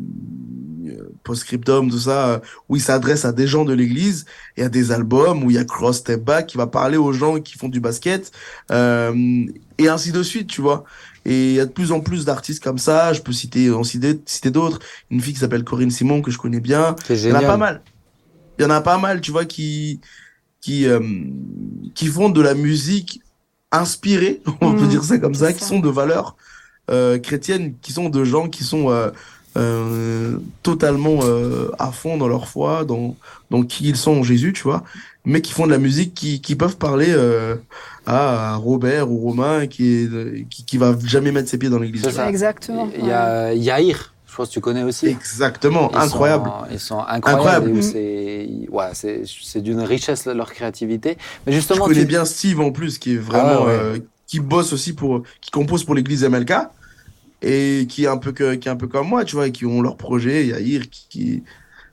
post-scriptum, 1.25 1.91
tout 1.91 1.99
ça, 1.99 2.29
euh, 2.29 2.39
où 2.69 2.77
il 2.77 2.83
s'adresse 2.83 3.25
à 3.25 3.33
des 3.33 3.47
gens 3.47 3.65
de 3.65 3.73
l'église. 3.73 4.25
Il 4.57 4.63
y 4.63 4.67
a 4.67 4.69
des 4.69 4.93
albums 4.93 5.45
où 5.45 5.51
il 5.51 5.57
y 5.57 5.59
a 5.59 5.65
Cross 5.65 5.99
Step 5.99 6.23
Back 6.25 6.47
qui 6.47 6.57
va 6.57 6.67
parler 6.67 6.97
aux 6.97 7.13
gens 7.13 7.41
qui 7.41 7.57
font 7.59 7.69
du 7.69 7.81
basket, 7.81 8.31
euh, 8.71 9.45
et 9.79 9.89
ainsi 9.89 10.13
de 10.13 10.23
suite, 10.23 10.47
tu 10.49 10.61
vois. 10.61 10.85
Et 11.25 11.51
il 11.51 11.55
y 11.55 11.61
a 11.61 11.67
de 11.67 11.73
plus 11.73 11.93
en 11.93 12.01
plus 12.01 12.25
d'artistes 12.25 12.63
comme 12.63 12.79
ça. 12.79 13.13
Je 13.13 13.21
peux 13.23 13.33
citer, 13.33 13.71
en 13.71 13.85
citer, 13.85 14.21
citer 14.27 14.51
d'autres. 14.51 14.81
Une 15.11 15.21
fille 15.21 15.35
qui 15.35 15.41
s'appelle 15.41 15.65
Corinne 15.65 15.91
Simon 15.91 16.23
que 16.23 16.31
je 16.31 16.39
connais 16.39 16.61
bien. 16.61 16.97
Il 17.27 17.31
y 17.31 17.33
en 17.33 17.37
a 17.39 17.43
pas 17.43 17.57
mal. 17.57 17.85
Il 18.59 18.63
y 18.63 18.67
en 18.67 18.71
a 18.71 18.81
pas 18.81 18.99
mal, 18.99 19.21
tu 19.21 19.31
vois, 19.31 19.45
qui 19.47 20.01
qui 20.61 20.87
euh, 20.87 21.01
qui 21.95 22.07
font 22.09 22.31
de 22.31 22.41
la 22.43 22.55
musique 22.55 23.21
inspirée, 23.73 24.43
on 24.61 24.75
peut 24.75 24.87
Mhm, 24.87 24.89
dire 24.89 25.05
ça 25.05 25.19
comme 25.19 25.35
ça, 25.35 25.53
qui 25.53 25.65
sont 25.65 25.81
de 25.81 25.89
valeurs 25.89 26.37
euh, 26.91 27.19
chrétiennes, 27.19 27.79
qui 27.81 27.93
sont 27.93 28.09
de 28.11 28.25
gens 28.25 28.49
qui 28.49 28.65
sont 28.65 28.91
euh, 29.57 30.37
totalement 30.63 31.21
euh, 31.23 31.71
à 31.79 31.91
fond 31.93 32.17
dans 32.17 32.29
leur 32.29 32.49
foi, 32.49 32.85
dans 32.85 33.17
dans 33.51 33.63
qui 33.63 33.89
ils 33.89 33.97
sont 33.97 34.13
en 34.19 34.23
Jésus, 34.23 34.53
tu 34.53 34.63
vois, 34.63 34.85
mais 35.25 35.41
qui 35.41 35.53
font 35.53 35.67
de 35.67 35.73
la 35.73 35.79
musique 35.79 36.15
qui 36.15 36.41
qui 36.41 36.55
peuvent 36.57 36.77
parler 36.77 37.09
euh, 37.11 37.57
à 38.07 38.57
Robert 38.57 39.11
ou 39.11 39.19
Romain 39.19 39.67
qui 39.67 39.93
est 40.05 40.47
qui 40.49 40.65
qui 40.65 40.79
va 40.79 40.95
jamais 41.05 41.33
mettre 41.33 41.49
ses 41.49 41.59
pieds 41.59 41.71
dans 41.71 41.79
l'église. 41.81 42.07
Exactement. 42.27 42.89
Il 42.97 43.07
y 43.07 43.11
a 43.13 43.53
Yair, 43.55 44.15
je 44.29 44.37
pense 44.37 44.49
que 44.49 44.53
tu 44.55 44.61
connais 44.61 44.85
aussi. 44.85 45.07
Exactement, 45.09 45.91
Ils 45.93 45.99
incroyable. 45.99 46.45
sont- 46.47 46.65
ils 46.73 46.79
sont 46.81 46.99
incroyables. 47.01 47.67
Incroyable. 47.71 47.83
C'est 47.83 48.49
ouais, 48.71 48.91
c'est 48.93 49.23
c'est 49.27 49.61
d'une 49.61 49.81
richesse 49.81 50.27
leur 50.27 50.53
créativité. 50.53 51.19
Mais 51.47 51.53
Je 51.53 51.57
justement, 51.59 51.87
connais 51.87 52.01
tu- 52.03 52.07
bien 52.07 52.25
Steve 52.25 52.61
en 52.61 52.71
plus, 52.71 52.99
qui 52.99 53.15
est 53.15 53.19
vraiment, 53.19 53.63
Ah 53.63 53.67
ouais. 53.67 53.73
euh, 53.73 53.99
qui 54.29 54.39
bosse 54.39 54.73
aussi 54.73 54.93
pour, 54.93 55.25
qui 55.41 55.51
compose 55.51 55.83
pour 55.83 55.97
l'église 55.97 56.23
MLK 56.25 56.53
et 57.43 57.87
qui 57.89 58.05
est 58.05 58.09
un 58.09 58.19
peu 58.19 58.33
que, 58.33 58.55
qui 58.55 58.69
est 58.69 58.71
un 58.71 58.77
peu 58.77 58.89
comme 58.89 59.09
moi, 59.09 59.25
tu 59.25 59.37
vois, 59.37 59.47
et 59.49 59.53
qui 59.53 59.67
ont 59.67 59.81
leur 59.83 59.97
projet. 59.97 60.43
Il 60.43 60.49
y 60.49 60.53
a 60.55 60.61
Ir 60.61 60.91
qui, 60.91 61.07
qui- 61.09 61.45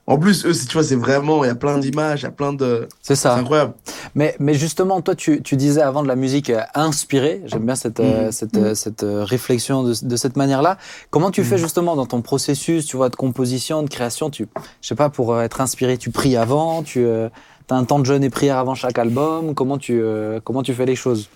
en 0.06 0.18
plus, 0.18 0.46
eux, 0.46 0.54
c'est- 0.54 0.66
tu 0.66 0.72
vois, 0.72 0.82
c'est 0.84 0.96
vraiment, 0.96 1.44
il 1.44 1.48
y 1.48 1.50
a 1.50 1.54
plein 1.54 1.76
d'images, 1.78 2.20
il 2.20 2.24
y 2.24 2.26
a 2.28 2.30
plein 2.30 2.54
de, 2.54 2.88
c'est 3.02 3.14
c'est 3.14 3.22
ça. 3.22 3.34
incroyable. 3.34 3.74
Mais, 4.14 4.34
mais 4.40 4.54
justement, 4.54 5.02
toi, 5.02 5.14
tu, 5.14 5.42
tu 5.42 5.54
disais 5.56 5.82
avant 5.82 6.02
de 6.02 6.08
la 6.08 6.16
musique 6.16 6.48
euh, 6.48 6.62
inspirée. 6.74 7.42
J'aime 7.44 7.66
bien 7.66 7.74
cette, 7.74 8.00
euh, 8.00 8.26
Mhm. 8.26 8.32
cette, 8.32 8.56
euh, 8.56 8.74
cette 8.74 9.02
euh, 9.02 9.22
réflexion 9.24 9.82
de, 9.82 9.92
de 10.02 10.16
cette 10.16 10.36
manière-là. 10.36 10.78
Comment 11.10 11.30
tu 11.30 11.44
fais 11.44 11.56
Mhm. 11.56 11.60
justement 11.62 11.94
dans 11.94 12.06
ton 12.06 12.22
processus, 12.22 12.86
tu 12.86 12.96
vois, 12.96 13.10
de 13.10 13.16
composition, 13.16 13.82
de 13.82 13.90
création 13.90 14.30
Tu, 14.30 14.48
je 14.80 14.88
sais 14.88 14.94
pas, 14.94 15.10
pour 15.10 15.34
euh, 15.34 15.42
être 15.42 15.60
inspiré, 15.60 15.98
tu 15.98 16.10
pries 16.10 16.36
avant, 16.36 16.82
tu 16.82 17.06
as 17.06 17.30
un 17.68 17.84
temps 17.84 17.98
de 17.98 18.06
jeûne 18.06 18.24
et 18.24 18.30
prière 18.30 18.56
avant 18.56 18.74
chaque 18.74 18.98
album. 18.98 19.54
Comment 19.54 19.76
tu, 19.76 20.00
euh, 20.00 20.40
comment 20.42 20.62
tu 20.62 20.72
fais 20.72 20.86
les 20.86 20.96
choses? 20.96 21.28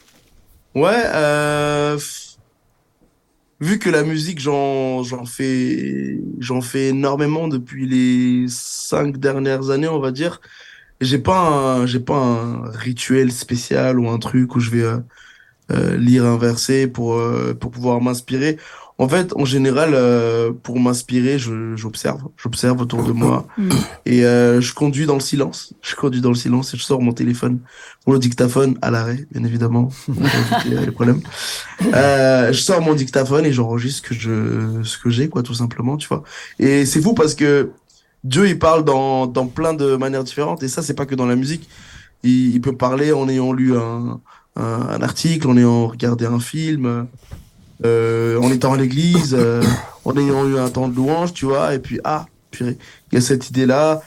Ouais, 0.74 1.02
euh, 1.14 1.98
vu 3.62 3.78
que 3.78 3.88
la 3.90 4.02
musique, 4.02 4.40
j'en, 4.40 5.04
j'en 5.04 5.24
fais, 5.24 6.18
j'en 6.40 6.60
fais 6.60 6.88
énormément 6.88 7.48
depuis 7.48 7.86
les 7.86 8.46
cinq 8.48 9.18
dernières 9.18 9.70
années, 9.70 9.88
on 9.88 10.00
va 10.00 10.10
dire. 10.10 10.40
J'ai 11.00 11.18
pas 11.18 11.38
un, 11.38 11.86
j'ai 11.86 12.00
pas 12.00 12.16
un 12.16 12.70
rituel 12.72 13.32
spécial 13.32 13.98
ou 14.00 14.08
un 14.10 14.18
truc 14.18 14.56
où 14.56 14.60
je 14.60 14.70
vais 14.70 14.82
euh, 14.82 14.98
euh, 15.72 15.96
lire 15.96 16.26
un 16.26 16.38
verset 16.38 16.88
pour 16.88 17.14
euh, 17.14 17.54
pour 17.54 17.70
pouvoir 17.72 18.00
m'inspirer. 18.00 18.58
En 19.02 19.08
fait, 19.08 19.32
en 19.34 19.44
général, 19.44 19.90
euh, 19.94 20.52
pour 20.62 20.78
m'inspirer, 20.78 21.36
je, 21.36 21.74
j'observe, 21.74 22.22
j'observe 22.36 22.80
autour 22.80 23.02
de 23.02 23.10
moi 23.10 23.46
Mm. 23.58 23.70
et 24.06 24.24
euh, 24.24 24.60
je 24.60 24.72
conduis 24.72 25.06
dans 25.06 25.14
le 25.14 25.20
silence. 25.20 25.74
Je 25.82 25.94
conduis 25.96 26.20
dans 26.20 26.28
le 26.28 26.36
silence 26.36 26.72
et 26.72 26.76
je 26.76 26.84
sors 26.84 27.00
mon 27.02 27.12
téléphone 27.12 27.58
ou 28.06 28.12
le 28.12 28.20
dictaphone 28.20 28.78
à 28.80 28.90
l'arrêt, 28.92 29.26
bien 29.32 29.42
évidemment, 29.44 29.88
pour 30.06 30.14
éviter 30.24 30.86
les 30.86 30.92
problèmes. 30.92 31.20
Euh, 31.92 32.52
je 32.52 32.60
sors 32.60 32.80
mon 32.80 32.94
dictaphone 32.94 33.44
et 33.44 33.52
j'enregistre 33.52 33.98
ce 33.98 34.08
que 34.08 34.14
je, 34.14 34.82
ce 34.84 34.96
que 34.98 35.10
j'ai, 35.10 35.28
quoi, 35.28 35.42
tout 35.42 35.54
simplement, 35.54 35.96
tu 35.96 36.06
vois. 36.06 36.22
Et 36.60 36.86
c'est 36.86 37.02
fou 37.02 37.12
parce 37.12 37.34
que 37.34 37.72
Dieu, 38.22 38.48
il 38.48 38.58
parle 38.58 38.84
dans, 38.84 39.26
dans 39.26 39.48
plein 39.48 39.74
de 39.74 39.96
manières 39.96 40.24
différentes 40.24 40.62
et 40.62 40.68
ça, 40.68 40.80
c'est 40.80 40.94
pas 40.94 41.06
que 41.06 41.16
dans 41.16 41.26
la 41.26 41.36
musique. 41.36 41.68
Il, 42.22 42.54
il 42.54 42.60
peut 42.60 42.76
parler 42.76 43.10
en 43.12 43.28
ayant 43.28 43.52
lu 43.52 43.76
un, 43.76 44.20
un, 44.56 44.80
un 44.96 45.02
article, 45.02 45.48
en 45.48 45.56
ayant 45.56 45.88
regardé 45.88 46.24
un 46.26 46.40
film. 46.40 47.08
Euh, 47.84 48.38
en 48.40 48.50
étant 48.50 48.72
à 48.72 48.76
l'église, 48.76 49.34
euh, 49.38 49.62
en 50.04 50.16
ayant 50.16 50.46
eu 50.48 50.58
un 50.58 50.70
temps 50.70 50.88
de 50.88 50.94
louange, 50.96 51.32
tu 51.32 51.46
vois, 51.46 51.74
et 51.74 51.78
puis 51.78 52.00
ah, 52.04 52.26
purée, 52.50 52.78
il 53.10 53.16
y 53.16 53.18
a 53.18 53.20
cette 53.20 53.50
idée-là, 53.50 54.02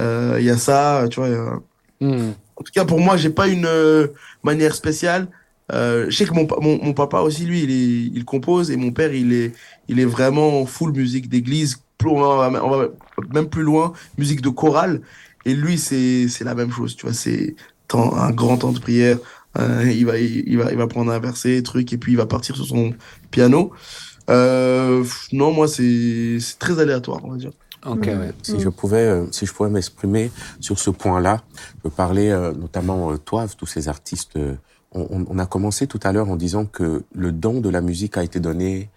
euh, 0.00 0.36
il 0.38 0.46
y 0.46 0.50
a 0.50 0.56
ça, 0.56 1.04
tu 1.10 1.20
vois. 1.20 1.62
Hmm. 2.00 2.30
En 2.56 2.62
tout 2.62 2.72
cas, 2.74 2.84
pour 2.84 3.00
moi, 3.00 3.16
j'ai 3.16 3.30
pas 3.30 3.48
une 3.48 3.66
euh, 3.66 4.08
manière 4.42 4.74
spéciale. 4.74 5.28
Euh, 5.72 6.06
je 6.08 6.16
sais 6.16 6.24
que 6.24 6.34
mon, 6.34 6.46
mon, 6.60 6.82
mon 6.84 6.92
papa 6.92 7.20
aussi, 7.20 7.44
lui, 7.44 7.62
il, 7.62 7.70
est, 7.70 8.10
il 8.14 8.24
compose 8.24 8.70
et 8.70 8.76
mon 8.76 8.90
père, 8.90 9.14
il 9.14 9.32
est, 9.32 9.52
il 9.88 10.00
est 10.00 10.04
vraiment 10.04 10.66
full 10.66 10.92
musique 10.92 11.28
d'église. 11.28 11.76
Plus- 11.96 12.10
On 12.10 12.20
va, 12.20 12.50
on 12.64 12.70
va 12.70 12.88
même 13.32 13.48
plus 13.48 13.62
loin, 13.62 13.92
musique 14.18 14.40
de 14.40 14.48
chorale. 14.48 15.00
Et 15.44 15.54
lui, 15.54 15.78
c'est 15.78 16.28
c'est 16.28 16.44
la 16.44 16.54
même 16.54 16.72
chose, 16.72 16.96
tu 16.96 17.06
vois. 17.06 17.14
C'est 17.14 17.54
un 17.94 18.30
grand 18.30 18.58
temps 18.58 18.72
de 18.72 18.78
prière. 18.78 19.18
Euh, 19.58 19.90
il, 19.90 20.06
va, 20.06 20.18
il, 20.18 20.44
il 20.46 20.58
va, 20.58 20.70
il 20.70 20.76
va 20.78 20.86
prendre 20.86 21.10
un 21.10 21.18
verset, 21.18 21.62
truc, 21.62 21.92
et 21.92 21.98
puis 21.98 22.12
il 22.12 22.16
va 22.16 22.26
partir 22.26 22.54
sur 22.56 22.66
son 22.66 22.94
piano. 23.30 23.72
Euh, 24.28 25.04
non, 25.32 25.52
moi, 25.52 25.66
c'est 25.66 26.38
c'est 26.40 26.58
très 26.58 26.78
aléatoire, 26.78 27.20
on 27.24 27.32
va 27.32 27.36
dire. 27.36 27.50
Ok, 27.86 28.06
ouais. 28.06 28.32
Si 28.42 28.60
je 28.60 28.68
pouvais, 28.68 28.98
euh, 29.06 29.24
si 29.32 29.46
je 29.46 29.52
pouvais 29.52 29.70
m'exprimer 29.70 30.30
sur 30.60 30.78
ce 30.78 30.90
point-là, 30.90 31.42
je 31.76 31.82
peux 31.84 31.90
parler 31.90 32.28
euh, 32.28 32.52
notamment 32.52 33.10
euh, 33.12 33.16
toi, 33.16 33.46
tous 33.56 33.66
ces 33.66 33.88
artistes. 33.88 34.36
euh, 34.36 34.54
on, 34.92 35.00
on- 35.10 35.24
on 35.28 35.38
a 35.38 35.46
commencé 35.46 35.86
tout 35.86 36.00
à 36.02 36.12
l'heure 36.12 36.28
en 36.30 36.36
disant 36.36 36.64
que 36.66 37.02
le 37.14 37.32
don 37.32 37.60
de 37.60 37.68
la 37.70 37.80
musique 37.80 38.16
a 38.18 38.22
été 38.22 38.38
donné 38.38 38.90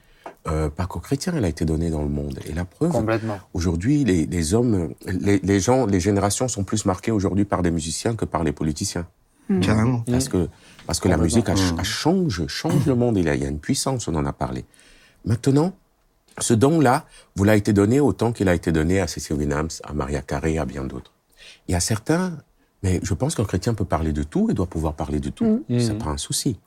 euh, 0.47 0.69
pas 0.69 0.85
qu'aux 0.85 0.99
chrétiens, 0.99 1.33
il 1.37 1.45
a 1.45 1.47
été 1.47 1.63
donné 1.65 1.89
dans 1.89 2.01
le 2.03 2.09
monde. 2.09 2.37
Et 2.45 2.51
la 2.53 2.65
preuve, 2.65 2.91
Complètement. 2.91 3.39
aujourd'hui, 3.53 4.03
les, 4.03 4.25
les 4.25 4.53
hommes, 4.53 4.89
les, 5.07 5.39
les 5.39 5.59
gens, 5.61 5.85
les 5.85 6.01
générations 6.01 6.49
sont 6.49 6.65
plus 6.65 6.85
marquées 6.85 7.11
aujourd'hui 7.11 7.45
par 7.45 7.61
des 7.63 7.71
musiciens 7.71 8.15
que 8.15 8.25
par 8.25 8.43
les 8.43 8.51
politiciens. 8.51 9.07
Carrément. 9.61 9.99
Parce 10.01 10.29
que, 10.29 10.47
parce 10.87 10.99
que 10.99 11.07
la 11.07 11.15
Complètement. 11.15 11.23
musique 11.23 11.49
a, 11.49 11.55
ch- 11.55 11.73
a 11.77 11.83
change, 11.83 12.47
change 12.47 12.85
le 12.85 12.95
monde. 12.95 13.17
Il 13.17 13.25
y, 13.25 13.29
a, 13.29 13.35
il 13.35 13.41
y 13.41 13.45
a 13.45 13.49
une 13.49 13.59
puissance, 13.59 14.07
on 14.07 14.15
en 14.15 14.25
a 14.25 14.33
parlé. 14.33 14.65
Maintenant, 15.25 15.73
ce 16.39 16.53
don-là 16.53 17.05
vous 17.35 17.43
l'a 17.43 17.55
été 17.55 17.73
donné 17.73 17.99
autant 17.99 18.31
qu'il 18.31 18.49
a 18.49 18.55
été 18.55 18.71
donné 18.71 18.99
à 18.99 19.07
Cécile 19.07 19.35
Winans, 19.35 19.67
à 19.83 19.93
Maria 19.93 20.21
Carré, 20.21 20.57
à 20.57 20.65
bien 20.65 20.83
d'autres. 20.83 21.11
Il 21.67 21.73
y 21.73 21.75
a 21.75 21.79
certains, 21.79 22.37
mais 22.81 22.99
je 23.03 23.13
pense 23.13 23.35
qu'un 23.35 23.45
chrétien 23.45 23.73
peut 23.73 23.85
parler 23.85 24.13
de 24.13 24.23
tout 24.23 24.49
et 24.49 24.53
doit 24.53 24.65
pouvoir 24.65 24.93
parler 24.93 25.19
de 25.19 25.29
tout. 25.29 25.63
Mhm. 25.69 25.79
C'est 25.79 25.97
pas 25.97 26.09
un 26.09 26.17
souci. 26.17 26.57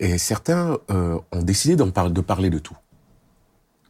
Et 0.00 0.16
certains 0.18 0.78
euh, 0.90 1.18
ont 1.32 1.42
décidé 1.42 1.74
d'en 1.76 1.90
par- 1.90 2.10
de 2.10 2.20
parler 2.20 2.50
de 2.50 2.58
tout. 2.58 2.76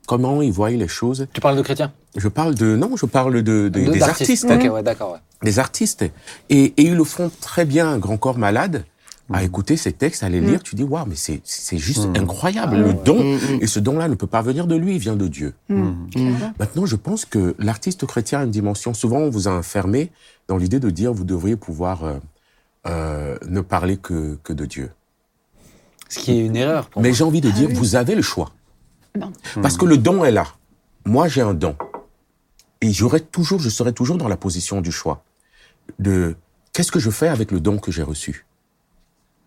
Comment 0.09 0.41
ils 0.41 0.51
voient 0.51 0.71
les 0.71 0.89
choses 0.89 1.27
Tu 1.35 1.41
parles 1.43 1.57
de 1.59 1.63
chrétien 1.63 1.93
Je 2.17 2.29
parle 2.29 2.55
de 2.55 2.75
non, 2.77 2.97
je 2.97 3.05
parle 3.07 3.35
de, 3.43 3.69
de- 3.69 3.69
De- 3.69 3.93
des 3.93 4.03
artistes 4.03 4.47
Ok, 4.51 4.73
ouais, 4.73 4.83
d'accord. 4.83 5.13
Ouais. 5.13 5.19
des 5.43 5.59
artistes. 5.59 6.03
Et, 6.49 6.65
et 6.65 6.83
ils 6.83 6.95
le 6.97 7.05
font 7.05 7.31
très 7.43 7.67
bien, 7.67 7.87
un 7.89 7.99
grand 7.99 8.17
corps 8.17 8.39
malade, 8.39 8.87
à 9.31 9.45
écouter 9.45 9.77
ces 9.77 9.93
textes, 9.93 10.23
à 10.23 10.31
les 10.31 10.41
lire. 10.41 10.63
Tu 10.63 10.75
dis, 10.77 10.83
waouh, 10.85 11.05
mais 11.07 11.15
c'est 11.15 11.43
c'est 11.45 11.77
juste 11.77 12.09
incroyable. 12.17 12.79
le 12.79 12.95
don, 12.95 13.21
et 13.61 13.67
ce 13.67 13.79
don-là 13.81 14.09
ne 14.09 14.15
peut 14.15 14.27
pas 14.27 14.41
venir 14.41 14.67
de 14.67 14.75
lui, 14.77 14.95
il 14.95 14.99
vient 14.99 15.17
de 15.17 15.29
Dieu. 15.29 15.53
Maintenant, 15.69 16.87
je 16.87 16.97
pense 16.97 17.27
que 17.27 17.55
l'artiste 17.59 18.07
chrétien 18.07 18.41
a 18.41 18.45
une 18.45 18.51
dimension. 18.51 18.95
Souvent, 18.95 19.19
on 19.19 19.29
vous 19.29 19.47
a 19.47 19.51
enfermé 19.53 20.11
dans 20.49 20.57
l'idée 20.57 20.81
de 20.81 20.89
dire, 20.89 21.13
vous 21.13 21.25
devriez 21.25 21.57
pouvoir 21.57 22.05
euh, 22.05 22.15
euh, 22.87 23.37
ne 23.47 23.61
parler 23.61 23.99
que, 23.99 24.39
que 24.43 24.55
de 24.55 24.65
Dieu. 24.65 24.91
Ce 26.09 26.19
qui 26.19 26.33
est 26.33 26.47
une 26.47 26.57
erreur 26.57 26.89
pour 26.89 27.03
Mais 27.03 27.13
j'ai 27.13 27.25
envie 27.25 27.43
de 27.43 27.51
dire, 27.51 27.69
vous 27.71 27.95
avez 27.97 28.15
le 28.15 28.23
choix. 28.23 28.53
Parce 29.63 29.77
que 29.77 29.85
le 29.85 29.99
don 29.99 30.25
est 30.25 30.31
là. 30.31 30.47
Moi, 31.05 31.29
j'ai 31.29 31.41
un 31.41 31.55
don. 31.55 31.77
Et 32.81 32.93
j'aurai 32.93 33.21
toujours, 33.21 33.61
je 33.61 33.69
serai 33.69 33.93
toujours 33.93 34.17
dans 34.19 34.29
la 34.29 34.37
position 34.37 34.81
du 34.81 34.93
choix. 34.93 35.25
De 35.99 36.37
qu'est-ce 36.73 36.93
que 36.93 36.99
je 37.01 37.11
fais 37.11 37.29
avec 37.29 37.51
le 37.51 37.61
don 37.61 37.79
que 37.79 37.91
j'ai 37.91 38.03
reçu? 38.03 38.47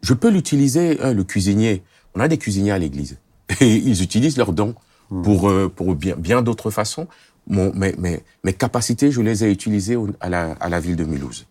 Je 0.02 0.14
peux 0.14 0.30
l'utiliser, 0.30 1.00
hein, 1.02 1.14
le 1.14 1.24
cuisinier. 1.24 1.84
On 2.16 2.20
a 2.20 2.28
des 2.28 2.38
cuisiniers 2.38 2.72
à 2.72 2.80
l'église. 2.80 3.18
Et 3.60 3.76
ils 3.76 4.02
utilisent 4.02 4.38
leur 4.38 4.54
don 4.54 4.76
pour, 5.24 5.50
euh, 5.50 5.70
pour 5.74 5.96
bien, 5.96 6.42
d'autres 6.42 6.72
façons. 6.72 7.08
Mes, 7.48 8.54
capacités, 8.58 9.12
je 9.12 9.22
les 9.22 9.44
ai 9.44 9.52
utilisées 9.52 9.96
au- 9.96 10.10
à 10.20 10.30
la, 10.30 10.54
à 10.54 10.70
la 10.70 10.80
ville 10.80 10.96
de 10.96 11.04
Mulhouse. 11.04 11.46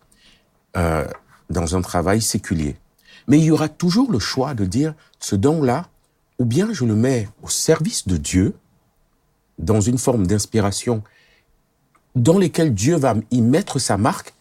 Euh, 0.77 1.05
dans 1.49 1.75
un 1.75 1.81
travail 1.81 2.21
séculier. 2.21 2.75
Mais 3.27 3.37
il 3.37 3.43
y 3.43 3.51
aura 3.51 3.69
toujours 3.69 4.11
le 4.11 4.19
choix 4.19 4.53
de 4.53 4.65
dire 4.65 4.93
ce 5.19 5.35
don-là, 5.35 5.87
ou 6.41 6.45
bien 6.45 6.73
je 6.73 6.85
le 6.85 6.95
mets 6.95 7.29
au 7.43 7.49
service 7.49 8.07
de 8.07 8.17
Dieu, 8.17 8.55
dans 9.59 9.79
une 9.79 9.99
forme 9.99 10.25
d'inspiration 10.25 11.03
dans 12.15 12.39
lesquelles 12.39 12.73
Dieu 12.73 12.95
va 12.95 13.13
y 13.29 13.41
mettre 13.43 13.77
sa 13.77 13.95
marque, 13.95 14.33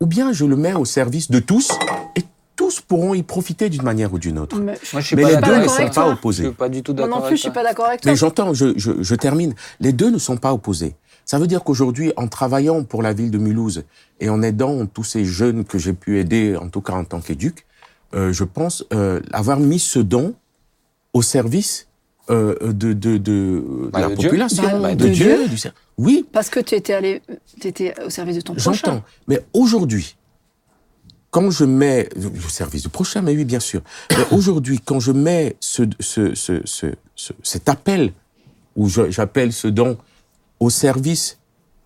ou 0.00 0.06
bien 0.06 0.32
je 0.32 0.44
le 0.44 0.56
mets 0.56 0.74
au 0.74 0.84
service 0.84 1.30
de 1.30 1.38
tous, 1.38 1.70
et 2.16 2.22
tous 2.56 2.80
pourront 2.80 3.14
y 3.14 3.22
profiter 3.22 3.68
d'une 3.68 3.84
manière 3.84 4.12
ou 4.12 4.18
d'une 4.18 4.40
autre. 4.40 4.56
Mais 4.58 4.76
Moi, 4.92 5.00
je 5.00 5.06
suis 5.06 5.14
Mais 5.14 5.22
pas 5.22 5.28
les 5.30 5.36
deux 5.46 5.58
ne 5.62 5.68
sont 5.68 5.88
pas. 5.90 6.06
Je 6.08 6.12
opposés. 6.12 6.42
suis 6.42 6.52
pas 6.52 6.68
du 6.68 6.82
tout 6.82 6.92
moi 6.92 7.02
d'accord. 7.04 7.20
non 7.20 7.20
plus, 7.20 7.26
avec 7.28 7.36
je 7.36 7.42
suis 7.42 7.50
pas 7.52 7.62
d'accord 7.62 7.86
avec 7.86 8.00
toi. 8.00 8.10
Mais 8.10 8.16
j'entends, 8.16 8.52
je, 8.52 8.76
je, 8.76 9.00
je 9.00 9.14
termine. 9.14 9.54
Les 9.78 9.92
deux 9.92 10.10
ne 10.10 10.18
sont 10.18 10.36
pas 10.36 10.52
opposés. 10.52 10.96
Ça 11.24 11.38
veut 11.38 11.46
dire 11.46 11.62
qu'aujourd'hui, 11.62 12.12
en 12.16 12.26
travaillant 12.26 12.82
pour 12.82 13.00
la 13.00 13.12
ville 13.12 13.30
de 13.30 13.38
Mulhouse 13.38 13.84
et 14.18 14.28
en 14.28 14.42
aidant 14.42 14.86
tous 14.86 15.04
ces 15.04 15.24
jeunes 15.24 15.64
que 15.64 15.78
j'ai 15.78 15.92
pu 15.92 16.18
aider, 16.18 16.56
en 16.56 16.68
tout 16.68 16.80
cas 16.80 16.94
en 16.94 17.04
tant 17.04 17.20
qu'éduc, 17.20 17.64
euh, 18.14 18.32
je 18.32 18.42
pense 18.42 18.84
euh, 18.92 19.20
avoir 19.32 19.60
mis 19.60 19.78
ce 19.78 20.00
don 20.00 20.34
au 21.14 21.22
service 21.22 21.88
euh, 22.30 22.54
de, 22.72 22.92
de, 22.92 22.92
de, 22.92 23.18
de 23.18 23.90
Bah, 23.92 24.00
la 24.00 24.08
de 24.08 24.14
Dieu. 24.14 24.28
population, 24.28 24.62
Bah, 24.80 24.94
de, 24.94 25.04
de 25.06 25.08
Dieu. 25.12 25.36
Dieu. 25.36 25.48
du 25.48 25.56
ser- 25.58 25.72
Oui, 25.96 26.26
Parce 26.32 26.50
que 26.50 26.60
tu 26.60 26.74
étais 26.74 26.92
allé, 26.94 27.22
tu 27.60 27.68
étais 27.68 27.94
au 28.04 28.10
service 28.10 28.36
de 28.36 28.40
ton 28.42 28.54
prochain. 28.54 28.72
J'entends. 28.72 29.02
Mais 29.28 29.44
aujourd'hui, 29.52 30.16
quand 31.30 31.50
je 31.50 31.64
mets 31.64 32.08
le 32.16 32.30
service 32.48 32.82
du 32.82 32.88
prochain, 32.88 33.20
mais 33.22 33.34
oui, 33.36 33.44
bien 33.44 33.60
sûr. 33.60 33.80
Mais 34.10 34.24
aujourd'hui, 34.36 34.80
quand 34.84 35.00
je 35.00 35.12
mets 35.12 35.56
ce, 35.60 35.82
ce, 36.00 36.34
ce, 36.34 36.60
ce, 36.64 36.86
ce- 37.14 37.32
cet 37.42 37.68
appel, 37.68 38.12
ou 38.76 38.88
j'appelle 38.88 39.52
ce 39.52 39.68
don 39.68 39.96
au 40.60 40.70
service 40.70 41.38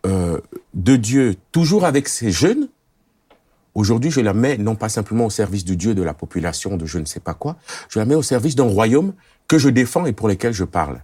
euh, 0.06 0.38
de 0.74 0.96
Dieu, 0.96 1.34
toujours 1.52 1.84
avec 1.84 2.08
ces 2.08 2.30
jeunes, 2.30 2.68
aujourd'hui, 3.78 4.10
je 4.10 4.20
la 4.20 4.34
mets 4.34 4.58
non 4.58 4.74
pas 4.74 4.88
simplement 4.88 5.26
au 5.26 5.30
service 5.30 5.64
de 5.64 5.74
Dieu, 5.74 5.94
de 5.94 6.02
la 6.02 6.14
population, 6.14 6.76
de 6.76 6.86
je 6.86 6.98
ne 6.98 7.04
sais 7.04 7.20
pas 7.20 7.34
quoi, 7.34 7.56
je 7.88 7.98
la 7.98 8.04
mets 8.04 8.14
au 8.14 8.22
service 8.22 8.54
d'un 8.56 8.64
royaume 8.64 9.12
que 9.46 9.58
je 9.58 9.68
défends 9.68 10.06
et 10.06 10.12
pour 10.12 10.28
lequel 10.28 10.52
je 10.52 10.64
parle. 10.64 11.00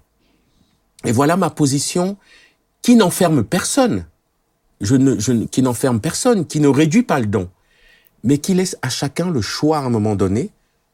Et 1.05 1.13
voilà 1.13 1.37
ma 1.37 1.51
position 1.51 2.17
qui 2.83 2.97
n'enferme 2.97 3.45
personne 3.45 4.07
qui 5.51 5.63
n'enferme 5.63 6.01
personne, 6.01 6.47
qui 6.47 6.61
ne 6.61 6.69
réduit 6.69 7.03
pas 7.03 7.21
le 7.21 7.27
don, 7.27 7.49
mais 8.23 8.39
qui 8.39 8.55
laisse 8.55 8.77
à 8.83 8.89
chacun 8.89 9.31
le 9.31 9.41
choix 9.41 9.79
à 9.79 9.83
un 9.83 9.91
moment 9.91 10.15
donné 10.15 10.51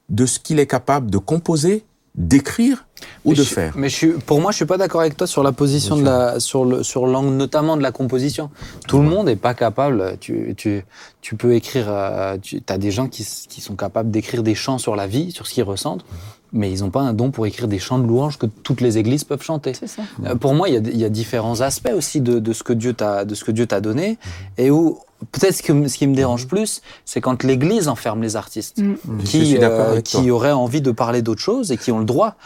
de 0.08 0.26
ce 0.26 0.38
qu'il 0.38 0.58
est 0.58 0.66
capable 0.66 1.10
de 1.10 1.18
composer, 1.18 1.84
d'écrire 2.14 2.86
ou 3.24 3.30
Mais 3.30 3.36
de 3.36 3.42
je- 3.42 3.48
faire. 3.48 3.72
Mais 3.76 3.88
je 3.88 3.94
suis, 3.96 4.08
pour 4.12 4.40
moi, 4.40 4.50
je 4.50 4.56
suis 4.56 4.64
pas 4.66 4.76
d'accord 4.76 5.00
avec 5.00 5.16
toi 5.16 5.26
sur 5.26 5.42
la 5.42 5.52
position 5.52 5.96
de 5.96 6.04
la, 6.04 6.40
sur 6.40 6.64
le, 6.64 6.82
sur 6.82 7.06
l'angle 7.06 7.30
notamment 7.34 7.76
de 7.76 7.82
la 7.82 7.92
composition. 7.92 8.50
Tout 8.88 8.98
le 8.98 9.08
monde 9.08 9.28
est 9.28 9.36
pas 9.36 9.54
capable. 9.54 10.16
Tu, 10.20 10.54
tu, 10.56 10.84
tu 11.20 11.36
peux 11.36 11.54
écrire. 11.54 11.86
euh, 11.88 12.36
tu 12.42 12.60
as 12.68 12.78
des 12.78 12.90
gens 12.90 13.06
qui, 13.06 13.26
qui 13.48 13.60
sont 13.60 13.76
capables 13.76 14.10
d'écrire 14.10 14.42
des 14.42 14.54
chants 14.54 14.78
sur 14.78 14.96
la 14.96 15.06
vie, 15.06 15.30
sur 15.30 15.46
ce 15.46 15.54
qu'ils 15.54 15.62
ressentent, 15.64 16.04
mais 16.52 16.70
ils 16.70 16.80
n'ont 16.80 16.90
pas 16.90 17.00
un 17.00 17.12
don 17.12 17.30
pour 17.30 17.46
écrire 17.46 17.68
des 17.68 17.78
chants 17.78 17.98
de 17.98 18.06
louange 18.06 18.38
que 18.38 18.46
toutes 18.46 18.80
les 18.80 18.98
églises 18.98 19.24
peuvent 19.24 19.42
chanter. 19.42 19.74
C'est 19.74 19.86
ça. 19.86 20.02
Euh, 20.24 20.34
Pour 20.34 20.54
moi, 20.54 20.68
il 20.68 20.74
y 20.74 20.78
a, 20.78 20.80
il 20.80 20.98
y 20.98 21.04
a 21.04 21.08
différents 21.08 21.60
aspects 21.60 21.92
aussi 21.94 22.20
de, 22.20 22.38
de 22.38 22.52
ce 22.52 22.62
que 22.62 22.72
Dieu 22.72 22.92
t'a, 22.94 23.24
de 23.24 23.34
ce 23.34 23.44
que 23.44 23.52
Dieu 23.52 23.66
t'a 23.66 23.80
donné, 23.80 24.18
et 24.58 24.70
où 24.70 24.98
peut-être 25.32 25.54
ce, 25.54 25.62
que, 25.62 25.88
ce 25.88 25.98
qui 25.98 26.06
me 26.06 26.14
dérange 26.14 26.46
plus, 26.46 26.80
c'est 27.04 27.20
quand 27.20 27.42
l'Église 27.42 27.88
enferme 27.88 28.22
les 28.22 28.36
artistes 28.36 28.80
Mm. 28.80 28.94
Je 29.20 29.24
qui, 29.24 29.46
suis 29.46 29.58
d'accord 29.58 29.88
euh, 29.90 30.00
qui 30.00 30.30
auraient 30.30 30.52
envie 30.52 30.80
de 30.80 30.90
parler 30.90 31.22
d'autre 31.22 31.40
chose 31.40 31.72
et 31.72 31.76
qui 31.76 31.92
ont 31.92 31.98
le 31.98 32.04
droit. 32.04 32.36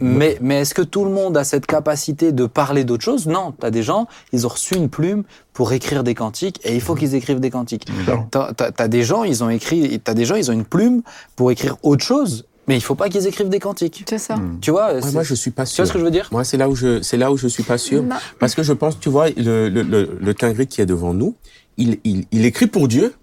Mais, 0.00 0.38
mais 0.40 0.60
est-ce 0.60 0.74
que 0.74 0.82
tout 0.82 1.04
le 1.04 1.10
monde 1.10 1.36
a 1.36 1.44
cette 1.44 1.66
capacité 1.66 2.32
de 2.32 2.46
parler 2.46 2.84
d'autre 2.84 3.04
chose? 3.04 3.26
Non, 3.26 3.52
tu 3.58 3.66
as 3.66 3.70
des 3.70 3.82
gens, 3.82 4.06
ils 4.32 4.46
ont 4.46 4.50
reçu 4.50 4.74
une 4.74 4.88
plume 4.88 5.24
pour 5.52 5.72
écrire 5.72 6.04
des 6.04 6.14
cantiques 6.14 6.60
et 6.64 6.74
il 6.74 6.80
faut 6.80 6.94
qu'ils 6.94 7.14
écrivent 7.14 7.40
des 7.40 7.50
cantiques. 7.50 7.86
T'as 8.30 8.52
as, 8.56 8.88
des 8.88 9.02
gens, 9.02 9.24
ils 9.24 9.42
ont 9.42 9.50
écrit, 9.50 10.00
t'as 10.00 10.14
des 10.14 10.24
gens, 10.24 10.34
ils 10.34 10.50
ont 10.50 10.54
une 10.54 10.64
plume 10.64 11.02
pour 11.34 11.50
écrire 11.50 11.76
autre 11.82 12.04
chose, 12.04 12.44
mais 12.68 12.76
il 12.76 12.80
faut 12.80 12.94
pas 12.94 13.08
qu'ils 13.08 13.26
écrivent 13.26 13.48
des 13.48 13.60
cantiques. 13.60 14.04
C'est 14.08 14.18
ça. 14.18 14.36
Tu 14.60 14.70
vois 14.70 14.94
Ouais, 14.94 15.12
moi, 15.12 15.22
je 15.22 15.34
suis 15.34 15.50
pas 15.50 15.64
Tu 15.64 15.72
sûr. 15.72 15.84
vois 15.84 15.88
ce 15.88 15.92
que 15.92 15.98
je 15.98 16.04
veux 16.04 16.10
dire? 16.10 16.28
Moi, 16.32 16.44
c'est 16.44 16.56
là 16.56 16.68
où 16.68 16.74
je, 16.74 17.00
c'est 17.02 17.16
là 17.16 17.30
où 17.32 17.36
je 17.36 17.46
suis 17.48 17.62
pas 17.62 17.78
sûr. 17.78 18.02
Non. 18.02 18.16
Parce 18.38 18.54
que 18.54 18.62
je 18.62 18.72
pense, 18.72 18.98
tu 18.98 19.08
vois, 19.08 19.30
le, 19.30 19.68
le, 19.68 19.82
le, 19.82 20.18
le 20.20 20.34
Tingri 20.34 20.66
qui 20.66 20.80
est 20.80 20.86
devant 20.86 21.14
nous, 21.14 21.34
il, 21.76 21.98
il, 22.04 22.24
il 22.32 22.44
écrit 22.44 22.66
pour 22.66 22.88
Dieu, 22.88 23.14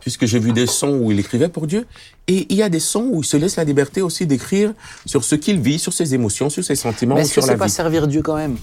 puisque 0.00 0.26
j'ai 0.26 0.38
vu 0.38 0.52
des 0.52 0.66
sons 0.66 0.98
où 1.00 1.10
il 1.12 1.18
écrivait 1.18 1.48
pour 1.48 1.66
Dieu, 1.66 1.86
et 2.26 2.46
il 2.50 2.56
y 2.56 2.62
a 2.62 2.68
des 2.68 2.80
sons 2.80 3.08
où 3.12 3.20
il 3.22 3.24
se 3.26 3.36
laisse 3.36 3.56
la 3.56 3.64
liberté 3.64 4.02
aussi 4.02 4.26
d'écrire 4.26 4.72
sur 5.06 5.24
ce 5.24 5.34
qu'il 5.34 5.60
vit, 5.60 5.78
sur 5.78 5.92
ses 5.92 6.14
émotions, 6.14 6.50
sur 6.50 6.62
ses 6.64 6.74
sentiments, 6.76 7.14
Mais 7.14 7.22
est-ce 7.22 7.30
que 7.30 7.40
sur 7.40 7.46
la 7.46 7.54
c'est 7.54 7.58
pas 7.58 7.66
vie. 7.66 7.70
servir 7.72 8.06
Dieu 8.06 8.22
quand 8.22 8.36
même? 8.36 8.56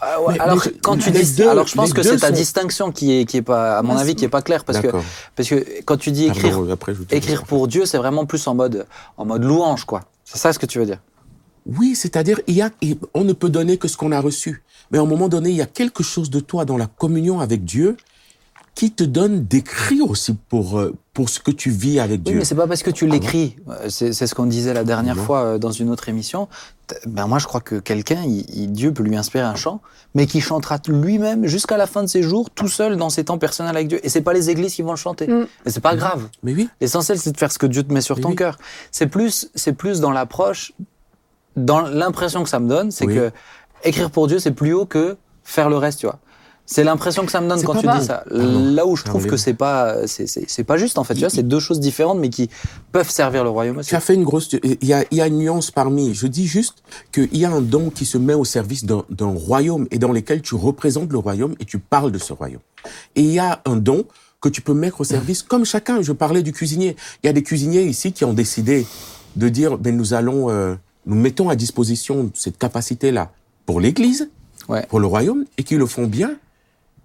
Ah 0.00 0.20
ouais, 0.20 0.34
Mais- 0.34 0.40
Alors 0.40 0.62
mais- 0.64 0.72
quand 0.82 0.96
tu 0.96 1.10
dis, 1.10 1.32
deux- 1.34 1.48
alors 1.48 1.66
je 1.66 1.74
pense 1.74 1.92
que 1.92 2.02
c'est 2.02 2.16
ta 2.18 2.28
sont- 2.28 2.32
distinction 2.34 2.92
qui 2.92 3.12
est 3.18 3.24
qui 3.24 3.36
est 3.38 3.42
pas, 3.42 3.78
à 3.78 3.82
mon 3.82 3.96
avis, 3.96 4.14
qui 4.14 4.24
est 4.24 4.28
pas 4.28 4.42
claire 4.42 4.64
parce 4.64 4.80
que 4.80 4.88
parce 5.36 5.48
que 5.48 5.64
quand 5.84 5.96
tu 5.96 6.10
dis 6.10 6.26
écrire 6.26 6.54
Pardon, 6.56 6.70
après, 6.72 6.94
écrire 7.10 7.44
pour 7.44 7.68
Dieu, 7.68 7.86
c'est 7.86 7.98
vraiment 7.98 8.26
plus 8.26 8.46
en 8.46 8.54
mode 8.54 8.86
en 9.16 9.24
mode 9.24 9.44
louange 9.44 9.84
quoi. 9.84 10.04
C'est 10.24 10.38
ça 10.38 10.52
ce 10.52 10.58
que 10.58 10.66
tu 10.66 10.78
veux 10.78 10.86
dire? 10.86 10.98
Oui, 11.66 11.94
c'est-à-dire, 11.94 12.40
il 12.46 12.54
y 12.54 12.62
a, 12.62 12.70
on 13.12 13.24
ne 13.24 13.32
peut 13.34 13.50
donner 13.50 13.76
que 13.76 13.88
ce 13.88 13.96
qu'on 13.98 14.10
a 14.12 14.20
reçu. 14.20 14.62
Mais 14.90 14.96
à 14.96 15.02
un 15.02 15.06
moment 15.06 15.28
donné, 15.28 15.50
il 15.50 15.56
y 15.56 15.60
a 15.60 15.66
quelque 15.66 16.02
chose 16.02 16.30
de 16.30 16.40
toi 16.40 16.64
dans 16.64 16.78
la 16.78 16.86
communion 16.86 17.40
avec 17.40 17.62
Dieu 17.64 17.96
qui 18.78 18.92
te 18.92 19.02
donne 19.02 19.44
des 19.44 19.62
cris 19.62 20.00
aussi 20.02 20.34
pour, 20.48 20.78
euh, 20.78 20.94
pour 21.12 21.30
ce 21.30 21.40
que 21.40 21.50
tu 21.50 21.68
vis 21.68 21.98
avec 21.98 22.18
Oui, 22.20 22.30
Dieu. 22.30 22.34
mais 22.38 22.44
c'est 22.44 22.54
pas 22.54 22.68
parce 22.68 22.84
que 22.84 22.92
tu 22.92 23.08
l'écris. 23.08 23.56
Euh, 23.68 23.88
C'est 23.88 24.12
c'est 24.12 24.28
ce 24.28 24.36
qu'on 24.36 24.46
disait 24.46 24.72
la 24.72 24.84
dernière 24.84 25.16
Non. 25.16 25.24
fois 25.24 25.40
euh, 25.42 25.58
dans 25.58 25.72
une 25.72 25.90
autre 25.90 26.08
émission. 26.08 26.46
Ben 27.06 27.26
moi, 27.26 27.40
je 27.40 27.48
crois 27.48 27.60
que 27.60 27.74
quelqu'un, 27.80 28.22
il- 28.24 28.46
il- 28.56 28.70
Dieu 28.70 28.92
peut 28.92 29.02
lui 29.02 29.16
inspirer 29.16 29.42
un 29.42 29.56
chant, 29.56 29.80
mais 30.14 30.26
qui 30.26 30.40
chantera 30.40 30.78
lui-même 30.86 31.44
jusqu'à 31.46 31.76
la 31.76 31.88
fin 31.88 32.02
de 32.04 32.06
ses 32.06 32.22
jours, 32.22 32.50
tout 32.50 32.68
seul 32.68 32.96
dans 32.96 33.10
ses 33.10 33.24
temps 33.24 33.36
personnels 33.38 33.74
avec 33.74 33.88
Dieu. 33.88 33.98
Et 34.06 34.08
c'est 34.08 34.20
pas 34.22 34.32
les 34.32 34.48
églises 34.48 34.74
qui 34.76 34.82
vont 34.82 34.92
le 34.92 34.96
chanter. 34.96 35.26
Mm. 35.26 35.46
Et 35.66 35.70
c'est 35.70 35.80
pas 35.80 35.96
grave. 35.96 36.28
Mais 36.44 36.54
oui, 36.54 36.68
L'essentiel, 36.80 37.18
c'est 37.18 37.32
de 37.32 37.36
faire 37.36 37.50
ce 37.50 37.58
que 37.58 37.66
Dieu 37.66 37.82
te 37.82 37.92
met 37.92 38.00
sur 38.00 38.14
Oui, 38.18 38.22
ton 38.22 38.28
oui. 38.30 38.36
cœur. 38.36 38.58
C'est 38.92 39.08
plus, 39.08 39.50
c'est 39.56 39.72
plus 39.72 39.98
dans 39.98 40.12
l'approche, 40.12 40.72
dans 41.56 41.80
l'impression 41.80 42.44
que 42.44 42.48
ça 42.48 42.60
me 42.60 42.68
donne, 42.68 42.92
c'est 42.92 43.06
Oui. 43.06 43.14
que 43.16 43.32
écrire 43.82 44.12
pour 44.12 44.28
Dieu, 44.28 44.38
c'est 44.38 44.52
plus 44.52 44.72
haut 44.72 44.86
que 44.86 45.16
faire 45.42 45.68
le 45.68 45.78
reste, 45.78 45.98
tu 45.98 46.06
vois. 46.06 46.20
C'est 46.70 46.84
l'impression 46.84 47.24
que 47.24 47.32
ça 47.32 47.40
me 47.40 47.48
donne 47.48 47.62
quand 47.62 47.76
tu 47.76 47.86
mal. 47.86 47.98
dis 48.00 48.04
ça. 48.06 48.24
Pardon. 48.28 48.70
Là 48.74 48.86
où 48.86 48.94
je 48.94 49.02
trouve 49.02 49.22
Pardon. 49.22 49.30
que 49.30 49.36
c'est 49.38 49.54
pas, 49.54 50.06
c'est, 50.06 50.64
pas 50.64 50.76
juste 50.76 50.98
en 50.98 51.04
fait. 51.04 51.14
Tu 51.14 51.20
vois, 51.20 51.30
c'est 51.30 51.42
deux 51.48 51.60
choses 51.60 51.80
différentes, 51.80 52.18
mais 52.18 52.28
qui 52.28 52.50
peuvent 52.92 53.08
servir 53.08 53.42
le 53.42 53.48
royaume 53.48 53.78
aussi. 53.78 53.88
tu 53.88 53.94
as 53.96 54.00
fait 54.00 54.14
une 54.14 54.24
grosse... 54.24 54.50
Il 54.62 54.76
y 54.86 54.92
a, 54.92 55.02
il 55.10 55.16
y 55.16 55.22
a 55.22 55.26
une 55.28 55.38
nuance 55.38 55.70
parmi. 55.70 56.12
Je 56.12 56.26
dis 56.26 56.46
juste 56.46 56.82
qu'il 57.10 57.34
y 57.38 57.46
a 57.46 57.50
un 57.50 57.62
don 57.62 57.88
qui 57.88 58.04
se 58.04 58.18
met 58.18 58.34
au 58.34 58.44
service 58.44 58.84
d'un 58.84 59.02
d'un 59.08 59.32
royaume 59.34 59.86
et 59.90 59.98
dans 59.98 60.12
lequel 60.12 60.42
tu 60.42 60.56
représentes 60.56 61.10
le 61.10 61.18
royaume 61.18 61.54
et 61.58 61.64
tu 61.64 61.78
parles 61.78 62.12
de 62.12 62.18
ce 62.18 62.34
royaume. 62.34 62.60
Et 63.16 63.22
il 63.22 63.32
y 63.32 63.38
a 63.38 63.62
un 63.64 63.76
don 63.76 64.04
que 64.42 64.50
tu 64.50 64.60
peux 64.60 64.74
mettre 64.74 65.00
au 65.00 65.04
service 65.04 65.42
comme 65.42 65.64
chacun. 65.64 66.02
Je 66.02 66.12
parlais 66.12 66.42
du 66.42 66.52
cuisinier. 66.52 66.96
Il 67.22 67.28
y 67.28 67.30
a 67.30 67.32
des 67.32 67.42
cuisiniers 67.42 67.84
ici 67.84 68.12
qui 68.12 68.26
ont 68.26 68.34
décidé 68.34 68.86
de 69.36 69.48
dire, 69.48 69.78
ben 69.78 69.96
nous 69.96 70.12
allons, 70.12 70.50
euh, 70.50 70.74
nous 71.06 71.16
mettons 71.16 71.48
à 71.48 71.56
disposition 71.56 72.30
cette 72.34 72.58
capacité-là 72.58 73.32
pour 73.64 73.80
l'Église, 73.80 74.28
Ouais. 74.68 74.84
pour 74.90 75.00
le 75.00 75.06
royaume, 75.06 75.46
et 75.56 75.62
qui 75.62 75.76
le 75.76 75.86
font 75.86 76.06
bien. 76.06 76.32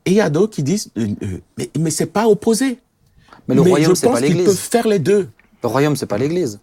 Et 0.05 0.11
il 0.11 0.15
y 0.15 0.21
a 0.21 0.29
d'autres 0.29 0.53
qui 0.55 0.63
disent, 0.63 0.89
euh, 0.97 1.07
euh, 1.23 1.27
mais, 1.57 1.69
mais 1.79 1.89
c'est 1.91 2.05
pas 2.07 2.27
opposé. 2.27 2.79
Mais 3.47 3.55
le 3.55 3.61
royaume, 3.61 3.91
je 3.91 3.99
c'est 3.99 4.07
pense 4.07 4.19
pas 4.19 4.25
qu'ils 4.25 4.35
peuvent 4.35 4.45
l'église. 4.45 4.59
faire 4.59 4.87
les 4.87 4.99
deux. 4.99 5.29
Le 5.63 5.69
royaume, 5.69 5.95
c'est 5.95 6.05
pas 6.05 6.17
l'église. 6.17 6.59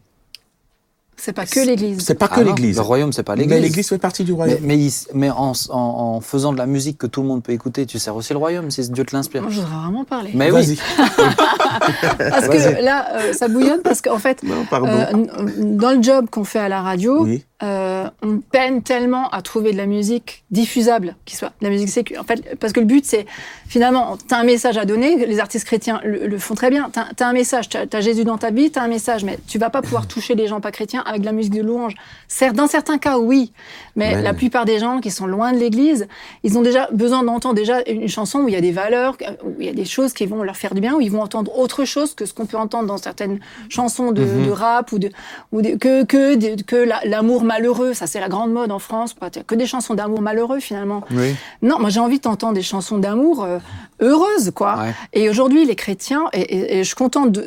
C'est 1.23 1.35
pas 1.35 1.45
que 1.45 1.61
l'église. 1.61 2.01
C'est 2.01 2.15
pas 2.15 2.29
que 2.29 2.41
Ah 2.41 2.45
l'Église. 2.45 2.77
Le 2.77 2.83
royaume, 2.83 3.13
c'est 3.13 3.23
pas 3.23 3.37
Mais 3.37 3.43
l'église. 3.43 3.61
l'Église 3.61 3.89
fait 3.91 3.99
partie 3.99 4.25
du 4.25 4.31
Mais, 4.33 4.37
royaume. 4.39 4.59
mais, 4.63 4.79
il- 4.79 4.93
mais 5.13 5.29
en, 5.29 5.53
en, 5.69 5.77
en 5.79 6.21
faisant 6.23 6.51
de 6.55 6.57
la 6.57 6.65
musique 6.65 6.97
que 6.97 7.07
tout 7.07 7.21
le 7.21 7.29
monde 7.29 7.43
peut 7.43 7.53
écouter, 7.53 7.85
tu 7.85 7.99
sers 7.99 8.17
aussi 8.17 8.33
le 8.33 8.39
royaume 8.39 8.71
si 8.71 8.89
Dieu 8.91 9.05
te 9.05 9.15
l'inspire. 9.15 9.43
Moi, 9.43 9.51
je 9.51 9.61
voudrais 9.61 9.71
vraiment 9.83 10.05
parler. 10.07 10.31
Mais 10.33 10.51
oui. 10.51 10.63
Vas-y. 10.63 10.79
Parce 12.31 12.49
que 12.49 12.83
là, 12.83 13.07
euh, 13.19 13.33
ça 13.35 13.49
bouillonne 13.49 13.83
parce 13.83 14.01
qu'en 14.01 14.19
fait, 14.19 14.43
Non, 14.43 14.65
pardon. 14.71 14.89
euh, 14.89 15.47
dans 15.59 15.91
le 15.93 16.03
job 16.03 16.29
qu'on 16.31 16.45
fait 16.45 16.59
à 16.59 16.69
la 16.71 16.81
radio, 16.81 17.23
oui. 17.25 17.45
Euh, 17.63 18.09
on 18.23 18.39
peine 18.39 18.83
tellement 18.83 19.29
à 19.31 19.43
trouver 19.43 19.73
de 19.73 19.77
la 19.77 19.87
musique 19.87 20.45
diffusable, 20.51 21.17
qui 21.25 21.37
soit 21.37 21.53
de 21.61 21.67
la 21.67 21.71
musique 21.71 21.89
sécu. 21.91 22.17
En 22.19 22.25
fait, 22.25 22.57
parce 22.59 22.73
que 22.73 22.81
le 22.81 22.87
but, 22.87 23.05
c'est 23.05 23.27
finalement, 23.69 24.17
tu 24.17 24.35
as 24.35 24.39
un 24.39 24.45
message 24.45 24.79
à 24.79 24.85
donner. 24.85 25.27
Les 25.27 25.41
artistes 25.41 25.67
chrétiens 25.67 26.01
le, 26.05 26.27
le 26.27 26.39
font 26.39 26.55
très 26.55 26.71
bien. 26.71 26.91
Tu 26.93 27.23
as, 27.23 27.27
un 27.27 27.33
message, 27.33 27.69
tu 27.69 27.77
as, 27.77 28.01
Jésus 28.01 28.25
dans 28.25 28.39
ta 28.39 28.51
vie, 28.51 28.71
tu 28.71 28.79
as 28.79 28.83
un 28.83 28.89
message, 28.89 29.25
mais 29.25 29.39
tu 29.47 29.59
vas 29.59 29.71
pas 29.71 29.83
pouvoir 29.83 30.07
toucher 30.07 30.35
les 30.35 30.47
gens 30.47 30.61
pas 30.61 30.73
chrétiens 30.73 31.03
avec 31.07 31.21
de 31.21 31.27
la 31.27 31.33
musique 31.33 31.53
de 31.55 31.63
louange. 31.63 31.95
Certes, 32.29 32.57
dans 32.57 32.67
certains 32.67 32.99
cas, 32.99 33.19
oui, 33.19 33.53
mais 33.97 34.15
Ouais. 34.15 34.23
la 34.23 34.33
plupart 34.35 34.65
des 34.65 34.79
gens 34.79 35.01
qui 35.01 35.11
sont 35.11 35.27
loin 35.27 35.53
de 35.53 35.59
l'église, 35.59 36.09
ils 36.43 36.57
ont 36.59 36.63
déjà 36.63 36.89
besoin 36.93 37.23
d'entendre 37.23 37.55
déjà 37.55 37.81
une 37.87 38.09
chanson 38.09 38.41
où 38.41 38.49
il 38.49 38.55
y 38.55 38.57
a 38.57 38.61
des 38.61 38.73
valeurs, 38.73 39.17
où 39.45 39.55
il 39.61 39.67
y 39.67 39.69
a 39.69 39.73
des 39.75 39.85
choses 39.85 40.13
qui 40.13 40.27
vont 40.27 40.43
leur 40.43 40.57
faire 40.57 40.75
du 40.75 40.81
bien, 40.81 40.95
où 40.95 41.01
ils 41.01 41.11
vont 41.11 41.23
entendre 41.23 41.57
autre 41.59 41.85
chose 41.85 42.15
que 42.15 42.25
ce 42.25 42.33
qu'on 42.35 42.47
peut 42.47 42.57
entendre 42.57 42.87
dans 42.89 42.97
certaines 42.97 43.39
chansons 43.69 44.13
de, 44.13 44.23
Mhm. 44.25 44.47
de 44.47 44.51
rap 44.51 44.93
ou, 44.93 44.99
de, 44.99 45.11
ou 45.53 45.61
de- 45.63 45.77
que, 45.77 46.05
que, 46.05 46.35
de- 46.35 46.63
que 46.63 46.77
la- 46.77 47.01
l'amour 47.05 47.45
malheureux. 47.55 47.93
Ça, 47.95 48.07
c'est 48.07 48.21
la 48.21 48.29
grande 48.29 48.53
mode 48.53 48.71
en 48.73 48.79
France. 48.79 49.15
quoi. 49.19 49.29
Que 49.31 49.55
des 49.57 49.67
chansons 49.67 49.95
d'amour 49.95 50.21
malheureux, 50.21 50.61
finalement. 50.61 51.01
Oui. 51.11 51.35
Non, 51.63 51.77
moi, 51.81 51.91
j'ai 51.91 52.01
envie 52.01 52.21
d'entendre 52.21 52.55
des 52.55 52.63
chansons 52.63 52.99
d'amour 52.99 53.43
euh, 53.45 53.59
heureuses, 54.01 54.51
quoi. 54.55 54.73
Ouais. 54.79 54.93
Et 55.13 55.29
aujourd'hui, 55.29 55.65
les 55.65 55.77
chrétiens, 55.77 56.25
et, 56.33 56.41
et- 56.41 56.75
et 56.75 56.79
je 56.85 56.89
suis 56.91 56.95
contente 57.05 57.39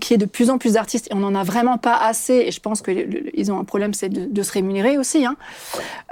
qu'il 0.00 0.10
y 0.12 0.14
ait 0.14 0.18
de 0.26 0.30
plus 0.36 0.48
en 0.50 0.58
plus 0.58 0.72
d'artistes, 0.74 1.06
et 1.10 1.14
on 1.14 1.20
n'en 1.26 1.34
a 1.34 1.44
vraiment 1.44 1.78
pas 1.78 1.96
assez, 1.96 2.34
et 2.46 2.50
je 2.50 2.60
pense 2.60 2.82
qu'ils 2.82 3.52
ont 3.52 3.58
un 3.58 3.64
problème, 3.64 3.94
c'est 3.94 4.08
de, 4.08 4.24
de 4.26 4.42
se 4.42 4.52
rémunérer 4.52 4.98
aussi. 4.98 5.24
Hein. 5.24 5.36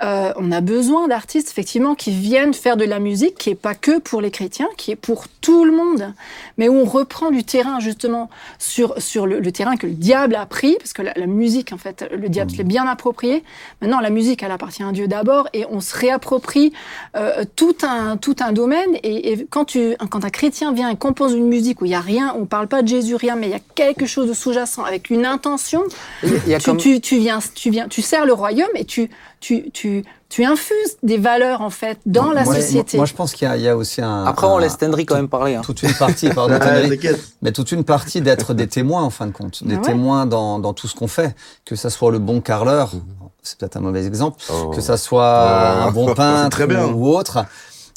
Euh, 0.02 0.32
on 0.36 0.50
a 0.52 0.60
besoin 0.60 1.08
d'artistes, 1.08 1.48
effectivement, 1.50 1.94
qui 1.94 2.10
viennent 2.12 2.54
faire 2.54 2.76
de 2.76 2.84
la 2.84 2.98
musique 2.98 3.36
qui 3.36 3.50
est 3.50 3.60
pas 3.68 3.74
que 3.74 3.98
pour 3.98 4.20
les 4.20 4.30
chrétiens, 4.30 4.68
qui 4.76 4.90
est 4.92 4.96
pour 5.08 5.24
tout 5.40 5.64
le 5.64 5.72
monde, 5.72 6.12
mais 6.58 6.68
où 6.68 6.74
on 6.74 6.84
reprend 6.84 7.30
du 7.30 7.44
terrain, 7.44 7.80
justement, 7.80 8.28
sur, 8.58 9.00
sur 9.00 9.26
le, 9.26 9.40
le 9.40 9.52
terrain 9.52 9.76
que 9.76 9.86
le 9.86 9.94
diable 9.94 10.34
a 10.36 10.46
pris, 10.46 10.76
parce 10.78 10.92
que 10.92 11.02
la, 11.02 11.12
la 11.16 11.26
musique, 11.26 11.72
en 11.72 11.78
fait, 11.78 12.04
le 12.12 12.28
diable 12.28 12.50
se 12.50 12.56
l'est 12.58 12.64
bien 12.76 12.86
approprié. 12.86 13.31
Maintenant, 13.80 14.00
la 14.00 14.10
musique, 14.10 14.42
elle 14.42 14.50
appartient 14.50 14.82
à 14.82 14.92
Dieu 14.92 15.08
d'abord, 15.08 15.48
et 15.52 15.64
on 15.70 15.80
se 15.80 15.96
réapproprie 15.96 16.72
euh, 17.16 17.44
tout, 17.56 17.76
un, 17.82 18.16
tout 18.16 18.36
un 18.40 18.52
domaine. 18.52 18.90
Et, 19.02 19.32
et 19.32 19.46
quand, 19.50 19.64
tu, 19.64 19.96
quand 20.10 20.24
un 20.24 20.30
chrétien 20.30 20.72
vient 20.72 20.88
et 20.90 20.96
compose 20.96 21.32
une 21.34 21.46
musique 21.48 21.80
où 21.82 21.84
il 21.84 21.88
n'y 21.90 21.94
a 21.94 22.00
rien, 22.00 22.34
on 22.38 22.44
parle 22.46 22.68
pas 22.68 22.82
de 22.82 22.88
Jésus, 22.88 23.16
rien, 23.16 23.36
mais 23.36 23.46
il 23.48 23.52
y 23.52 23.56
a 23.56 23.60
quelque 23.74 24.06
chose 24.06 24.28
de 24.28 24.34
sous-jacent, 24.34 24.84
avec 24.84 25.10
une 25.10 25.24
intention, 25.26 25.82
Il 26.22 26.48
y 26.48 26.54
a 26.54 26.58
tu, 26.58 26.66
comme... 26.70 26.76
tu, 26.78 27.00
tu 27.00 27.18
viens, 27.18 27.38
tu 27.54 27.70
viens, 27.70 27.88
tu 27.88 28.02
sers 28.02 28.26
le 28.26 28.32
royaume 28.32 28.68
et 28.74 28.84
tu, 28.84 29.10
tu, 29.40 29.70
tu, 29.72 30.04
tu 30.28 30.44
infuses 30.44 30.96
des 31.02 31.18
valeurs 31.18 31.60
en 31.60 31.68
fait 31.70 31.98
dans 32.06 32.32
la 32.32 32.44
Moi, 32.44 32.54
société. 32.54 32.96
Moi, 32.96 33.06
je 33.06 33.12
pense 33.12 33.32
qu'il 33.34 33.46
y, 33.46 33.50
a- 33.50 33.56
il 33.56 33.62
y 33.62 33.68
a 33.68 33.76
aussi 33.76 34.00
un. 34.00 34.24
Après, 34.24 34.46
on 34.46 34.56
un- 34.56 34.60
laisse 34.60 34.78
Tendry 34.78 35.04
quand 35.04 35.16
même 35.16 35.28
parler. 35.28 35.56
Hein. 35.56 35.62
toute 35.64 35.82
une 35.82 35.92
partie, 35.94 36.28
pardon, 36.30 36.58
mais 37.42 37.52
toute 37.52 37.72
une 37.72 37.84
partie 37.84 38.20
d'être 38.20 38.54
des 38.54 38.66
témoins 38.66 39.02
en 39.02 39.10
fin 39.10 39.26
de 39.26 39.32
compte, 39.32 39.62
des 39.64 39.74
ouais. 39.76 39.80
témoins 39.82 40.24
dans, 40.26 40.58
dans 40.58 40.72
tout 40.72 40.88
ce 40.88 40.94
qu'on 40.94 41.08
fait, 41.08 41.34
que 41.64 41.76
ça 41.76 41.90
soit 41.90 42.10
le 42.10 42.18
bon 42.18 42.40
carreleur, 42.40 42.92
c'est 43.42 43.58
peut-être 43.58 43.76
un 43.76 43.80
mauvais 43.80 44.06
exemple, 44.06 44.38
Oh. 44.50 44.70
que 44.70 44.80
ça 44.80 44.96
soit 44.96 45.46
Oh. 45.84 45.88
un 45.88 45.90
bon 45.92 46.14
peintre 46.14 46.60
ou 46.94 47.08
autre. 47.08 47.44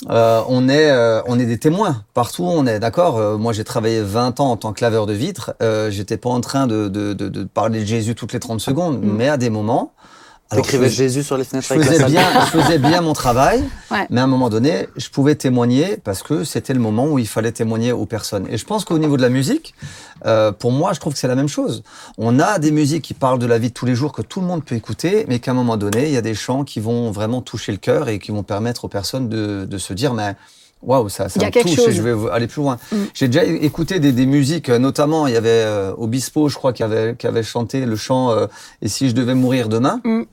Euh, 0.09 0.41
on 0.49 0.67
est 0.67 0.91
euh, 0.91 1.21
on 1.25 1.39
est 1.39 1.45
des 1.45 1.57
témoins 1.57 2.03
partout 2.13 2.43
on 2.43 2.67
est 2.67 2.79
d'accord 2.81 3.17
Euh, 3.17 3.37
moi 3.37 3.53
j'ai 3.53 3.63
travaillé 3.63 4.01
20 4.01 4.41
ans 4.41 4.51
en 4.51 4.57
tant 4.57 4.73
que 4.73 4.83
laveur 4.83 5.05
de 5.05 5.13
vitres 5.13 5.53
euh, 5.63 5.89
j'étais 5.89 6.17
pas 6.17 6.29
en 6.29 6.41
train 6.41 6.67
de, 6.67 6.89
de, 6.89 7.13
de, 7.13 7.29
de 7.29 7.43
parler 7.45 7.79
de 7.79 7.85
Jésus 7.85 8.13
toutes 8.13 8.33
les 8.33 8.41
30 8.41 8.59
secondes 8.59 8.99
Mm. 9.01 9.09
mais 9.15 9.29
à 9.29 9.37
des 9.37 9.49
moments 9.49 9.93
je- 10.53 10.87
Jésus 10.87 11.23
sur 11.23 11.37
les 11.37 11.43
fenêtres 11.43 11.67
je 11.67 11.73
avec 11.73 11.85
faisais 11.87 12.05
bien, 12.05 12.21
je 12.45 12.45
faisais 12.61 12.77
bien 12.79 13.01
mon 13.01 13.13
travail, 13.13 13.63
Ouais. 13.91 14.05
mais 14.09 14.21
à 14.21 14.23
un 14.23 14.27
moment 14.27 14.49
donné, 14.49 14.87
je 14.95 15.09
pouvais 15.09 15.35
témoigner 15.35 15.97
parce 16.03 16.21
que 16.23 16.43
c'était 16.43 16.73
le 16.73 16.79
moment 16.79 17.07
où 17.07 17.17
il 17.19 17.27
fallait 17.27 17.51
témoigner 17.51 17.91
aux 17.91 18.05
personnes. 18.05 18.45
Et 18.49 18.57
je 18.57 18.65
pense 18.65 18.85
qu'au 18.85 18.97
niveau 18.99 19.17
de 19.17 19.21
la 19.21 19.29
musique, 19.29 19.73
euh, 20.25 20.51
pour 20.51 20.71
moi, 20.71 20.93
je 20.93 20.99
trouve 20.99 21.13
que 21.13 21.19
c'est 21.19 21.27
la 21.27 21.35
même 21.35 21.47
chose. 21.49 21.83
On 22.17 22.39
a 22.39 22.59
des 22.59 22.71
musiques 22.71 23.03
qui 23.03 23.13
parlent 23.13 23.39
de 23.39 23.45
la 23.47 23.57
vie 23.57 23.69
de 23.69 23.73
tous 23.73 23.85
les 23.85 23.95
jours 23.95 24.11
que 24.13 24.21
tout 24.21 24.39
le 24.39 24.45
monde 24.47 24.63
peut 24.63 24.75
écouter, 24.75 25.25
mais 25.27 25.39
qu'à 25.39 25.51
un 25.51 25.55
moment 25.55 25.77
donné, 25.77 26.05
il 26.05 26.11
y 26.13 26.17
a 26.17 26.21
des 26.21 26.35
chants 26.35 26.63
qui 26.63 26.79
vont 26.79 27.11
vraiment 27.11 27.41
toucher 27.41 27.71
le 27.71 27.77
cœur 27.79 28.07
et 28.07 28.19
qui 28.19 28.31
vont 28.31 28.43
permettre 28.43 28.85
aux 28.85 28.89
personnes 28.89 29.29
de, 29.29 29.65
de 29.65 29.77
se 29.77 29.93
dire, 29.93 30.13
mais 30.13 30.35
waouh, 30.85 31.09
ça, 31.09 31.27
ça 31.29 31.39
y 31.39 31.43
a 31.43 31.47
me 31.47 31.51
quelque 31.51 31.67
touche 31.67 31.75
chose. 31.77 31.87
et 31.89 31.93
je 31.93 32.01
vais 32.01 32.29
aller 32.31 32.47
plus 32.47 32.61
loin. 32.61 32.77
Mm. 32.91 32.95
J'ai 33.13 33.27
déjà 33.27 33.43
écouté 33.43 33.99
des, 33.99 34.11
des 34.11 34.25
musiques, 34.25 34.69
euh, 34.69 34.77
notamment 34.79 35.27
il 35.27 35.33
y 35.33 35.37
avait 35.37 35.49
euh, 35.49 35.93
Obispo, 35.97 36.47
je 36.47 36.55
crois, 36.55 36.73
qui 36.73 36.83
avait, 36.83 37.15
qui 37.17 37.27
avait 37.27 37.43
chanté 37.43 37.85
le 37.85 37.95
chant 37.95 38.31
euh, 38.31 38.47
Et 38.81 38.87
si 38.87 39.09
je 39.09 39.15
devais 39.15 39.35
mourir 39.35 39.67
demain 39.69 39.99
Mm. 40.03 40.23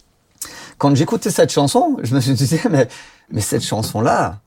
quand 0.78 0.94
j'écoutais 0.94 1.30
cette 1.30 1.50
chanson, 1.52 1.96
je 2.02 2.14
me 2.14 2.20
suis 2.20 2.34
dit, 2.34 2.60
mais, 2.70 2.88
mais 3.30 3.40
cette 3.40 3.64
chanson-là, 3.64 4.41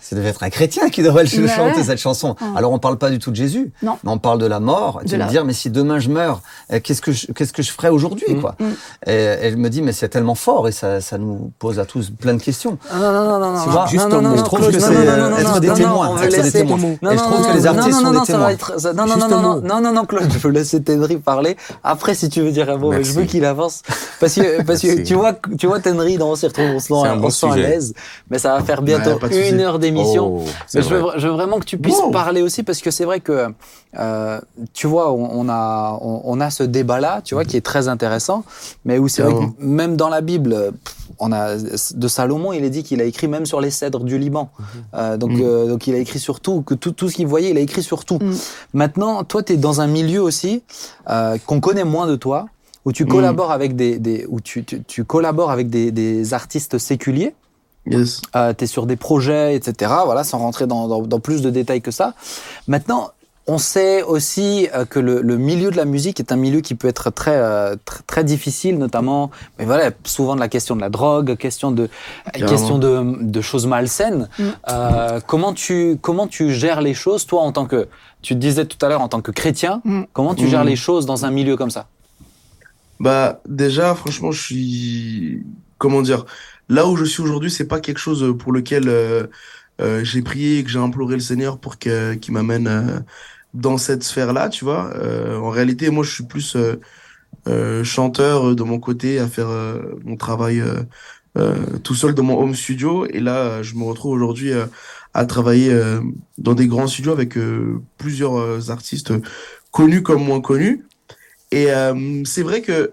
ça 0.00 0.16
devait 0.16 0.28
être 0.28 0.42
un 0.42 0.50
chrétien 0.50 0.88
qui 0.90 1.02
devrait 1.02 1.24
le 1.24 1.28
Ouais. 1.42 1.48
chanter 1.48 1.82
cette 1.84 1.98
chanson. 1.98 2.34
Ouais. 2.40 2.46
Alors 2.56 2.72
on 2.72 2.78
parle 2.78 2.98
pas 2.98 3.10
du 3.10 3.18
tout 3.18 3.30
de 3.30 3.36
Jésus, 3.36 3.70
Non. 3.82 3.96
mais 4.04 4.10
on 4.10 4.18
parle 4.18 4.38
de 4.38 4.46
la 4.46 4.60
mort. 4.60 5.00
De 5.04 5.08
tu 5.10 5.16
la- 5.16 5.26
me 5.26 5.30
dire, 5.30 5.44
mais 5.44 5.52
si 5.52 5.70
demain 5.70 5.98
je 5.98 6.08
meurs, 6.08 6.40
euh, 6.72 6.80
qu'est-ce 6.82 7.00
que 7.02 7.12
je, 7.12 7.26
qu'est-ce 7.32 7.52
que 7.52 7.62
je 7.62 7.70
ferais 7.70 7.88
aujourd'hui, 7.90 8.26
Mm. 8.34 8.40
quoi 8.40 8.54
Mm. 8.58 8.64
et, 9.10 9.50
je 9.50 9.56
me 9.56 9.68
dis, 9.70 9.82
mais 9.82 9.92
c'est 9.92 10.08
tellement 10.08 10.34
fort 10.34 10.66
et 10.68 10.72
ça, 10.72 11.00
ça 11.00 11.18
nous 11.18 11.52
pose 11.58 11.78
à 11.78 11.84
tous 11.84 12.10
plein 12.10 12.34
de 12.34 12.42
questions. 12.42 12.78
Ah, 12.90 12.98
non, 12.98 13.12
non, 13.12 13.24
non, 13.24 13.38
non, 13.38 13.52
non, 13.52 13.86
juste 13.86 14.08
non, 14.08 14.20
non, 14.22 14.30
non, 14.30 14.36
Je 14.36 14.42
trouve 14.42 14.60
Claude, 14.60 14.72
que 14.74 14.80
non, 14.80 14.86
c'est, 14.86 14.94
non, 14.94 15.00
euh, 15.00 15.16
non, 15.16 15.30
non, 15.30 15.36
être 15.36 15.54
non, 15.54 15.60
des 15.60 15.68
non, 15.68 15.74
témoins, 15.74 16.22
être 16.22 16.42
des 16.42 16.52
témoins. 16.52 16.76
Non, 16.78 16.86
Et 17.10 17.16
je 17.16 17.22
non, 17.22 17.30
trouve 17.30 17.40
non, 17.40 17.48
que 17.52 17.56
les 17.56 17.62
non, 17.62 17.68
artistes 17.68 17.88
non, 17.88 17.98
sont 18.06 18.12
non, 18.12 18.20
des 18.20 18.26
témoins. 18.26 18.48
non, 18.48 19.06
non, 19.06 19.16
non, 19.16 19.28
non, 19.28 19.60
non, 19.62 19.80
non, 19.80 19.92
non, 19.92 20.04
Claude, 20.04 20.30
je 20.32 20.38
veux 20.38 20.50
laisser 20.50 20.82
Tenry 20.82 21.16
parler. 21.18 21.56
Après, 21.84 22.14
si 22.14 22.28
tu 22.28 22.40
veux 22.42 22.50
dire 22.50 22.68
un 22.70 22.76
mot, 22.76 22.92
je 23.02 23.12
veux 23.12 23.24
qu'il 23.24 23.44
avance. 23.44 23.82
Parce 24.20 24.34
que, 24.34 24.62
parce 24.62 24.80
que 24.80 25.02
tu 25.02 25.14
vois, 25.14 25.34
tu 25.58 25.66
vois, 25.66 25.80
Tenry, 25.80 26.16
dans 26.18 26.30
on 26.30 26.36
s'y 26.36 26.46
retrouve, 26.46 26.66
on 26.74 26.78
se 26.80 26.88
sent, 27.38 27.46
à 27.50 27.56
l'aise. 27.56 27.94
Mais 28.30 28.38
ça 28.38 28.54
va 28.56 28.62
faire 28.62 28.82
bientôt 28.82 29.18
une 29.32 29.60
heure 29.60 29.77
d'émission. 29.78 30.38
Oh, 30.38 30.44
je 30.74 30.80
veux, 30.80 30.98
vrai. 31.00 31.18
je 31.18 31.26
veux 31.28 31.32
vraiment 31.34 31.58
que 31.58 31.64
tu 31.64 31.78
puisses 31.78 32.00
Wow. 32.00 32.10
parler 32.10 32.42
aussi 32.42 32.62
parce 32.62 32.80
que 32.80 32.90
c'est 32.90 33.04
vrai 33.04 33.20
que 33.20 33.46
euh, 33.98 34.40
tu 34.74 34.86
vois 34.86 35.12
on, 35.12 35.30
on 35.40 35.48
a 35.48 35.98
on, 36.02 36.20
on 36.24 36.40
a 36.40 36.50
ce 36.50 36.62
débat 36.62 37.00
là 37.00 37.20
tu 37.24 37.34
vois 37.34 37.44
qui 37.44 37.56
est 37.56 37.64
très 37.64 37.88
intéressant 37.88 38.44
mais 38.84 38.98
où 38.98 39.08
c'est 39.08 39.22
vrai 39.22 39.32
que 39.34 39.62
même 39.64 39.96
dans 39.96 40.08
la 40.08 40.20
Bible 40.20 40.72
on 41.18 41.32
a 41.32 41.56
de 41.56 42.08
Salomon 42.08 42.52
il 42.52 42.62
est 42.64 42.70
dit 42.70 42.82
qu'il 42.82 43.00
a 43.00 43.04
écrit 43.04 43.28
même 43.28 43.46
sur 43.46 43.60
les 43.60 43.70
cèdres 43.70 44.04
du 44.04 44.18
Liban 44.18 44.50
Euh, 44.94 45.16
donc 45.16 45.32
Mm. 45.32 45.42
euh, 45.42 45.66
donc 45.68 45.86
il 45.86 45.94
a 45.94 45.98
écrit 45.98 46.18
sur 46.18 46.40
tout 46.40 46.62
que 46.62 46.74
tout 46.74 46.92
tout 46.92 47.08
ce 47.08 47.14
qu'il 47.16 47.26
voyait 47.26 47.50
il 47.50 47.56
a 47.56 47.60
écrit 47.60 47.82
sur 47.82 48.04
tout 48.04 48.18
Mm. 48.20 48.34
maintenant 48.74 49.24
toi 49.24 49.42
tu 49.42 49.54
es 49.54 49.56
dans 49.56 49.80
un 49.80 49.86
milieu 49.86 50.22
aussi 50.22 50.62
euh, 51.10 51.36
qu'on 51.46 51.60
connaît 51.60 51.84
moins 51.84 52.06
de 52.06 52.16
toi 52.16 52.46
où 52.84 52.92
tu 52.92 53.04
Mm. 53.04 53.08
collabores 53.08 53.50
avec 53.52 53.74
des, 53.76 53.98
des 53.98 54.26
où 54.28 54.40
tu, 54.40 54.64
tu, 54.64 54.82
tu 54.84 55.04
collabores 55.04 55.50
avec 55.50 55.68
des, 55.70 55.90
des 55.90 56.32
artistes 56.34 56.78
séculiers 56.78 57.34
Yes. 57.90 58.20
euh, 58.36 58.52
tu 58.56 58.64
es 58.64 58.66
sur 58.66 58.86
des 58.86 58.96
projets, 58.96 59.54
etc. 59.54 59.92
Voilà, 60.04 60.24
sans 60.24 60.38
rentrer 60.38 60.66
dans, 60.66 60.88
dans, 60.88 61.02
dans 61.02 61.20
plus 61.20 61.42
de 61.42 61.50
détails 61.50 61.82
que 61.82 61.90
ça. 61.90 62.14
Maintenant, 62.66 63.12
on 63.48 63.56
sait 63.56 64.02
aussi 64.02 64.68
euh, 64.74 64.84
que 64.84 65.00
le, 65.00 65.22
le, 65.22 65.38
milieu 65.38 65.70
de 65.70 65.76
la 65.76 65.86
musique 65.86 66.20
est 66.20 66.32
un 66.32 66.36
milieu 66.36 66.60
qui 66.60 66.74
peut 66.74 66.86
être 66.86 67.10
très 67.10 67.36
euh, 67.36 67.76
très, 67.86 68.02
très, 68.06 68.24
difficile, 68.24 68.78
notamment, 68.78 69.30
mais 69.58 69.64
voilà, 69.64 69.90
souvent 70.04 70.34
de 70.34 70.40
la 70.40 70.48
question 70.48 70.76
de 70.76 70.82
la 70.82 70.90
drogue, 70.90 71.34
question 71.36 71.70
de 71.70 71.88
question 72.34 72.78
de, 72.78 73.16
de, 73.22 73.40
choses 73.40 73.66
malsaines. 73.66 74.28
Mm. 74.38 74.44
Euh, 74.68 75.20
comment 75.26 75.54
tu 75.54 75.98
comment 76.00 76.26
tu 76.26 76.52
gères 76.52 76.82
les 76.82 76.92
choses, 76.92 77.24
toi, 77.24 77.40
en 77.40 77.52
tant 77.52 77.64
que 77.64 77.88
tu 78.20 78.34
te 78.34 78.38
disais 78.38 78.66
tout 78.66 78.84
à 78.84 78.90
l'heure 78.90 79.00
en 79.00 79.08
tant 79.08 79.22
que 79.22 79.30
chrétien, 79.30 79.80
mm. 79.84 80.02
comment 80.12 80.34
tu 80.34 80.46
gères 80.46 80.64
mm. 80.64 80.68
les 80.68 80.76
choses 80.76 81.06
dans 81.06 81.24
un 81.24 81.30
milieu 81.30 81.56
comme 81.56 81.70
ça? 81.70 81.86
Bah 83.00 83.40
déjà, 83.48 83.94
franchement, 83.94 84.30
je 84.30 84.42
suis 84.42 85.42
comment 85.78 86.02
dire, 86.02 86.26
là 86.68 86.86
où 86.86 86.96
je 86.96 87.04
suis 87.04 87.22
aujourd'hui, 87.22 87.50
c'est 87.50 87.68
pas 87.68 87.80
quelque 87.80 87.98
chose 87.98 88.36
pour 88.38 88.52
lequel 88.52 88.88
euh, 88.88 89.26
euh, 89.80 90.04
j'ai 90.04 90.22
prié 90.22 90.58
et 90.58 90.64
que 90.64 90.70
j'ai 90.70 90.78
imploré 90.78 91.14
le 91.14 91.20
Seigneur 91.20 91.58
pour 91.58 91.78
que 91.78 92.14
qu'il 92.14 92.34
m'amène 92.34 92.66
euh, 92.68 93.00
dans 93.54 93.78
cette 93.78 94.02
sphère-là, 94.04 94.48
tu 94.48 94.64
vois. 94.64 94.92
Euh, 94.96 95.38
en 95.38 95.50
réalité, 95.50 95.90
moi, 95.90 96.04
je 96.04 96.10
suis 96.10 96.24
plus 96.24 96.56
euh, 96.56 96.80
euh, 97.48 97.84
chanteur 97.84 98.54
de 98.54 98.62
mon 98.62 98.78
côté, 98.78 99.18
à 99.18 99.26
faire 99.28 99.48
mon 100.04 100.16
travail 100.16 100.62
tout 101.84 101.94
seul 101.94 102.14
dans 102.14 102.24
mon 102.24 102.36
home 102.40 102.54
studio. 102.54 103.06
Et 103.06 103.20
là, 103.20 103.62
je 103.62 103.76
me 103.76 103.84
retrouve 103.84 104.12
aujourd'hui 104.12 104.50
à 105.14 105.24
travailler 105.24 105.72
dans 106.36 106.54
des 106.54 106.66
grands 106.66 106.88
studios 106.88 107.12
avec 107.12 107.38
plusieurs 107.96 108.70
artistes 108.72 109.12
connus 109.70 110.02
comme 110.02 110.24
moins 110.24 110.40
connus. 110.40 110.84
Et 111.52 111.68
c'est 112.24 112.42
vrai 112.42 112.60
que 112.60 112.92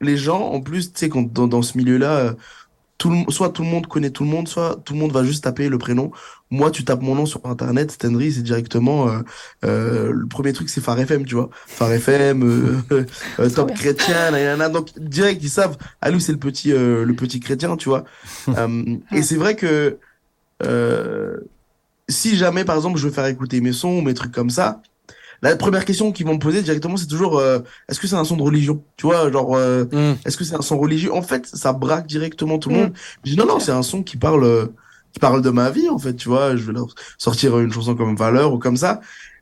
les 0.00 0.16
gens, 0.16 0.40
en 0.40 0.60
plus, 0.60 0.92
tu 0.92 0.98
sais, 0.98 1.08
dans, 1.08 1.46
dans 1.46 1.62
ce 1.62 1.78
milieu-là, 1.78 2.34
tout 2.98 3.10
le, 3.10 3.30
soit 3.30 3.50
tout 3.50 3.62
le 3.62 3.68
monde 3.68 3.86
connaît 3.86 4.10
tout 4.10 4.24
le 4.24 4.30
monde, 4.30 4.48
soit 4.48 4.80
tout 4.84 4.94
le 4.94 5.00
monde 5.00 5.12
va 5.12 5.24
juste 5.24 5.44
taper 5.44 5.68
le 5.68 5.78
prénom. 5.78 6.12
Moi, 6.50 6.70
tu 6.70 6.84
tapes 6.84 7.02
mon 7.02 7.14
nom 7.14 7.26
sur 7.26 7.44
internet, 7.44 7.90
Stenry, 7.90 8.32
c'est 8.32 8.42
directement 8.42 9.08
euh, 9.08 9.18
euh, 9.64 10.12
le 10.12 10.26
premier 10.26 10.52
truc, 10.52 10.68
c'est 10.68 10.80
Phare 10.80 11.00
FM, 11.00 11.24
tu 11.24 11.34
vois. 11.34 11.50
Phare 11.66 11.92
FM, 11.92 12.44
euh, 12.44 13.04
euh, 13.40 13.50
Top 13.50 13.74
Chrétien, 13.74 14.30
nanana. 14.30 14.68
donc 14.68 14.96
direct 14.98 15.42
ils 15.42 15.48
savent. 15.50 15.76
Ah 16.00 16.10
lui, 16.10 16.20
c'est 16.20 16.32
le 16.32 16.38
petit 16.38 16.72
euh, 16.72 17.04
le 17.04 17.14
petit 17.14 17.40
chrétien, 17.40 17.76
tu 17.76 17.88
vois. 17.88 18.04
et 19.12 19.22
c'est 19.22 19.36
vrai 19.36 19.56
que 19.56 19.98
si 22.08 22.36
jamais, 22.36 22.64
par 22.64 22.76
exemple, 22.76 22.98
je 22.98 23.06
veux 23.06 23.12
faire 23.12 23.26
écouter 23.26 23.60
mes 23.60 23.72
sons, 23.72 24.02
mes 24.02 24.14
trucs 24.14 24.32
comme 24.32 24.50
ça, 24.50 24.82
la 25.50 25.56
première 25.56 25.84
question 25.84 26.10
qu'ils 26.10 26.26
vont 26.26 26.34
me 26.34 26.38
poser 26.38 26.62
directement, 26.62 26.96
c'est 26.96 27.06
toujours 27.06 27.38
euh, 27.38 27.58
est-ce 27.88 28.00
que 28.00 28.06
c'est 28.06 28.16
un 28.16 28.24
son 28.24 28.36
de 28.36 28.42
religion? 28.42 28.82
Tu 28.96 29.06
vois, 29.06 29.30
genre 29.30 29.54
euh, 29.54 29.84
mm. 29.84 30.16
est-ce 30.24 30.36
que 30.36 30.44
c'est 30.44 30.54
un 30.54 30.62
son 30.62 30.78
religieux? 30.78 31.12
En 31.12 31.22
fait, 31.22 31.46
ça 31.46 31.72
braque 31.72 32.06
directement 32.06 32.58
tout 32.58 32.70
le 32.70 32.76
mm. 32.76 32.78
monde. 32.78 32.92
Je 33.24 33.30
dis 33.32 33.36
non, 33.36 33.46
non, 33.46 33.60
c'est 33.60 33.72
un 33.72 33.82
son 33.82 34.02
qui 34.02 34.16
parle 34.16 34.44
euh, 34.44 34.66
qui 35.12 35.20
parle 35.20 35.42
de 35.42 35.50
ma 35.50 35.70
vie 35.70 35.88
en 35.90 35.98
fait. 35.98 36.14
Tu 36.14 36.28
vois, 36.28 36.56
je 36.56 36.64
vais 36.64 36.72
leur 36.72 36.94
sortir 37.18 37.58
une 37.58 37.72
chanson 37.72 37.94
comme 37.94 38.16
Valeur 38.16 38.54
ou 38.54 38.58
comme 38.58 38.78
ça. 38.78 39.00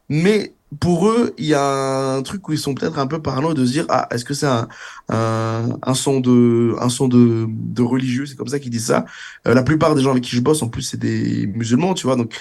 Mais 0.09 0.55
pour 0.80 1.09
eux, 1.09 1.34
il 1.38 1.44
y 1.44 1.55
a 1.55 2.14
un 2.14 2.22
truc 2.22 2.48
où 2.48 2.53
ils 2.53 2.59
sont 2.59 2.74
peut-être 2.74 2.98
un 2.98 3.07
peu 3.07 3.22
parano 3.22 3.55
de 3.55 3.64
se 3.64 3.70
dire 3.70 3.86
ah 3.88 4.09
est-ce 4.11 4.24
que 4.24 4.34
c'est 4.34 4.46
un, 4.46 4.66
un, 5.09 5.78
un 5.82 5.94
son 5.94 6.18
de 6.18 6.74
un 6.80 6.88
son 6.88 7.07
de, 7.07 7.46
de 7.48 7.82
religieux? 7.82 8.26
C'est 8.26 8.34
comme 8.34 8.48
ça 8.48 8.59
qu'ils 8.59 8.70
disent 8.70 8.86
ça. 8.86 9.05
Euh, 9.46 9.55
la 9.55 9.62
plupart 9.62 9.94
des 9.94 10.03
gens 10.03 10.11
avec 10.11 10.24
qui 10.24 10.34
je 10.34 10.40
bosse 10.40 10.62
en 10.62 10.68
plus 10.68 10.82
c'est 10.82 10.96
des 10.98 11.46
musulmans, 11.46 11.94
tu 11.94 12.09
vois, 12.09 12.16
donc 12.16 12.34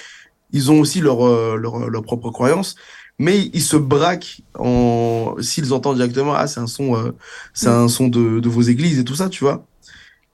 ils 0.50 0.70
ont 0.72 0.80
aussi 0.80 1.00
leur 1.00 1.18
leur, 1.56 1.88
leur 1.88 2.02
propre 2.02 2.30
croyance 2.30 2.74
mais 3.18 3.50
ils 3.52 3.62
se 3.62 3.76
braquent 3.76 4.42
en 4.58 5.36
s'ils 5.40 5.72
entendent 5.72 5.96
directement 5.96 6.34
ah 6.34 6.46
c'est 6.46 6.60
un 6.60 6.66
son 6.66 6.96
euh, 6.96 7.12
c'est 7.54 7.68
un 7.68 7.88
son 7.88 8.08
de, 8.08 8.40
de 8.40 8.48
vos 8.48 8.62
églises 8.62 8.98
et 8.98 9.04
tout 9.04 9.14
ça 9.16 9.28
tu 9.28 9.44
vois. 9.44 9.66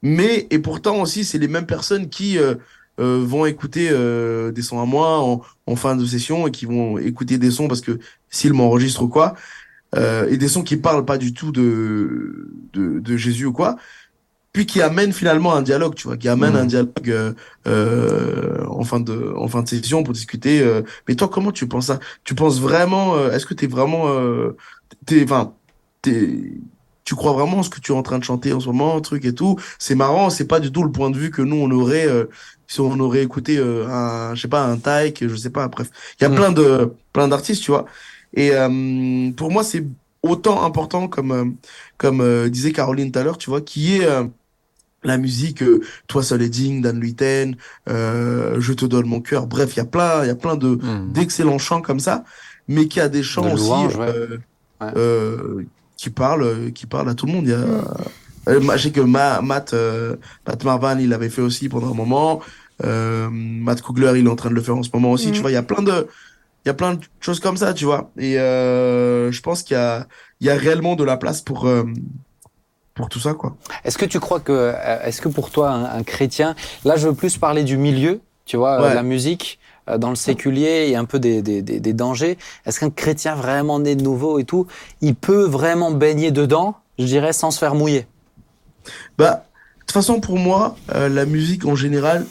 Mais 0.02 0.46
et 0.50 0.58
pourtant 0.60 1.02
aussi 1.02 1.24
c'est 1.24 1.38
les 1.38 1.48
mêmes 1.48 1.66
personnes 1.66 2.08
qui 2.08 2.38
euh, 2.38 2.54
euh, 3.00 3.22
vont 3.24 3.46
écouter 3.46 3.88
euh, 3.90 4.50
des 4.52 4.62
sons 4.62 4.80
à 4.80 4.86
moi 4.86 5.20
en, 5.20 5.42
en, 5.66 5.76
fin 5.76 5.96
de 5.96 6.04
session 6.04 6.46
et 6.48 6.50
qui 6.50 6.66
vont 6.66 6.98
écouter 6.98 7.38
des 7.38 7.50
sons 7.50 7.68
parce 7.68 7.80
que 7.80 7.98
s'ils 8.30 8.52
m'enregistrent 8.54 9.02
ou 9.04 9.08
quoi 9.08 9.34
euh, 9.94 10.28
et 10.28 10.36
des 10.36 10.48
sons 10.48 10.62
qui 10.62 10.76
parlent 10.76 11.04
pas 11.04 11.18
du 11.18 11.32
tout 11.32 11.52
de, 11.52 12.50
de, 12.74 13.00
de 13.00 13.16
Jésus 13.16 13.46
ou 13.46 13.52
quoi 13.52 13.76
puis 14.58 14.66
qui 14.66 14.82
amène 14.82 15.12
finalement 15.12 15.54
un 15.54 15.62
dialogue, 15.62 15.94
tu 15.94 16.08
vois, 16.08 16.16
qui 16.16 16.28
amène 16.28 16.54
mmh. 16.54 16.56
un 16.56 16.66
dialogue 16.66 17.10
euh, 17.10 17.32
euh, 17.68 18.66
en 18.66 18.82
fin 18.82 18.98
de 18.98 19.32
en 19.36 19.46
fin 19.46 19.62
de 19.62 19.68
session 19.68 20.02
pour 20.02 20.12
discuter. 20.12 20.60
Euh, 20.60 20.82
mais 21.06 21.14
toi, 21.14 21.28
comment 21.28 21.52
tu 21.52 21.68
penses 21.68 21.86
ça? 21.86 22.00
Tu 22.24 22.34
penses 22.34 22.60
vraiment 22.60 23.16
Est-ce 23.30 23.46
que 23.46 23.54
t'es 23.54 23.68
vraiment, 23.68 24.06
t'es, 25.06 25.22
enfin, 25.22 25.54
t'es, 26.02 26.54
tu 27.04 27.14
crois 27.14 27.34
vraiment 27.34 27.62
ce 27.62 27.70
que 27.70 27.78
tu 27.78 27.92
es 27.92 27.94
en 27.94 28.02
train 28.02 28.18
de 28.18 28.24
chanter 28.24 28.52
en 28.52 28.58
ce 28.58 28.66
moment, 28.66 29.00
truc 29.00 29.24
et 29.26 29.32
tout? 29.32 29.60
C'est 29.78 29.94
marrant, 29.94 30.28
c'est 30.28 30.48
pas 30.48 30.58
du 30.58 30.72
tout 30.72 30.82
le 30.82 30.90
point 30.90 31.10
de 31.10 31.16
vue 31.16 31.30
que 31.30 31.42
nous 31.42 31.54
on 31.54 31.70
aurait 31.70 32.08
si 32.66 32.80
on 32.80 32.98
aurait 32.98 33.22
écouté 33.22 33.58
un, 33.58 34.34
je 34.34 34.40
sais 34.42 34.48
pas, 34.48 34.64
un 34.64 34.76
Taïk, 34.78 35.28
je 35.28 35.36
sais 35.36 35.50
pas. 35.50 35.68
Bref, 35.68 35.88
il 36.18 36.24
y 36.24 36.26
a 36.26 36.30
mmh. 36.30 36.34
plein 36.34 36.50
de 36.50 36.94
plein 37.12 37.28
d'artistes, 37.28 37.62
tu 37.62 37.70
vois. 37.70 37.84
Et 38.34 38.50
pour 39.36 39.52
moi, 39.52 39.62
c'est 39.62 39.86
autant 40.24 40.64
important 40.64 41.06
comme 41.06 41.56
comme 41.96 42.48
disait 42.48 42.72
Caroline 42.72 43.12
tout 43.12 43.20
à 43.20 43.22
l'heure, 43.22 43.38
tu 43.38 43.50
vois, 43.50 43.60
qui 43.60 43.98
est 43.98 44.08
la 45.04 45.16
musique 45.16 45.62
euh, 45.62 45.80
toi 46.06 46.22
seul 46.22 46.42
est 46.42 46.48
digne 46.48 46.80
Dan 46.80 47.00
Luiten 47.00 47.56
euh, 47.88 48.56
je 48.60 48.72
te 48.72 48.84
donne 48.84 49.06
mon 49.06 49.20
cœur 49.20 49.46
bref 49.46 49.74
il 49.74 49.78
y 49.78 49.80
a 49.80 49.84
plein 49.84 50.24
il 50.24 50.26
y 50.26 50.30
a 50.30 50.34
plein 50.34 50.56
de 50.56 50.68
mmh. 50.68 51.12
d'excellents 51.12 51.58
chants 51.58 51.82
comme 51.82 52.00
ça 52.00 52.24
mais 52.66 52.88
qui 52.88 53.00
a 53.00 53.08
des 53.08 53.22
chants 53.22 53.42
de 53.42 53.50
aussi 53.50 53.64
louange, 53.64 53.94
euh, 53.98 54.38
ouais. 54.80 54.88
euh, 54.96 55.62
qui 55.96 56.10
parlent 56.10 56.72
qui 56.72 56.86
parlent 56.86 57.08
à 57.08 57.14
tout 57.14 57.26
le 57.26 57.32
monde 57.32 57.44
il 57.44 57.50
y 57.50 57.54
a 57.54 57.58
mmh. 57.58 58.72
je 58.76 58.82
sais 58.82 58.90
que 58.90 59.00
Ma, 59.00 59.40
Matt 59.40 59.74
Matt 60.46 60.64
Marvan 60.64 60.98
il 60.98 61.10
l'avait 61.10 61.30
fait 61.30 61.42
aussi 61.42 61.68
pendant 61.68 61.90
un 61.90 61.94
moment 61.94 62.40
Matt 62.82 63.82
Kugler 63.82 64.12
il 64.16 64.26
est 64.26 64.30
en 64.30 64.36
train 64.36 64.50
de 64.50 64.54
le 64.54 64.62
faire 64.62 64.76
en 64.76 64.82
ce 64.82 64.90
moment 64.92 65.12
aussi 65.12 65.28
mmh. 65.28 65.32
tu 65.32 65.40
vois 65.40 65.50
il 65.50 65.54
y 65.54 65.58
a 65.58 65.62
plein 65.62 65.82
de 65.82 66.08
il 66.64 66.68
y 66.68 66.70
a 66.70 66.74
plein 66.74 66.94
de 66.94 67.00
choses 67.20 67.38
comme 67.38 67.56
ça 67.56 67.72
tu 67.72 67.84
vois 67.84 68.10
et 68.18 68.34
je 68.34 69.40
pense 69.42 69.62
qu'il 69.62 69.76
y 69.76 69.80
a 69.80 70.08
il 70.40 70.46
y 70.48 70.50
a 70.50 70.56
réellement 70.56 70.96
de 70.96 71.04
la 71.04 71.16
place 71.16 71.40
pour 71.40 71.68
pour 72.98 73.08
tout 73.08 73.20
ça, 73.20 73.32
quoi. 73.32 73.56
Est-ce 73.84 73.96
que 73.96 74.04
tu 74.04 74.20
crois 74.20 74.40
que, 74.40 74.52
euh, 74.52 75.02
est-ce 75.04 75.22
que 75.22 75.28
pour 75.28 75.50
toi, 75.50 75.70
un, 75.70 75.84
un, 75.84 76.02
chrétien, 76.02 76.54
là, 76.84 76.96
je 76.96 77.08
veux 77.08 77.14
plus 77.14 77.38
parler 77.38 77.62
du 77.62 77.78
milieu, 77.78 78.20
tu 78.44 78.56
vois, 78.56 78.82
ouais. 78.82 78.94
la 78.94 79.04
musique, 79.04 79.60
euh, 79.88 79.98
dans 79.98 80.10
le 80.10 80.16
séculier 80.16 80.88
et 80.88 80.96
un 80.96 81.04
peu 81.04 81.18
des, 81.18 81.40
des, 81.40 81.62
des, 81.62 81.80
des 81.80 81.92
dangers. 81.92 82.36
Est-ce 82.66 82.80
qu'un 82.80 82.90
chrétien 82.90 83.36
vraiment 83.36 83.78
né 83.78 83.94
de 83.94 84.02
nouveau 84.02 84.38
et 84.38 84.44
tout, 84.44 84.66
il 85.00 85.14
peut 85.14 85.44
vraiment 85.44 85.92
baigner 85.92 86.32
dedans, 86.32 86.76
je 86.98 87.04
dirais, 87.04 87.32
sans 87.32 87.50
se 87.50 87.58
faire 87.58 87.74
mouiller? 87.74 88.06
Bah, 89.16 89.44
de 89.76 89.80
toute 89.80 89.92
façon, 89.92 90.20
pour 90.20 90.38
moi, 90.38 90.76
euh, 90.94 91.08
la 91.08 91.24
musique 91.24 91.64
en 91.66 91.76
général, 91.76 92.26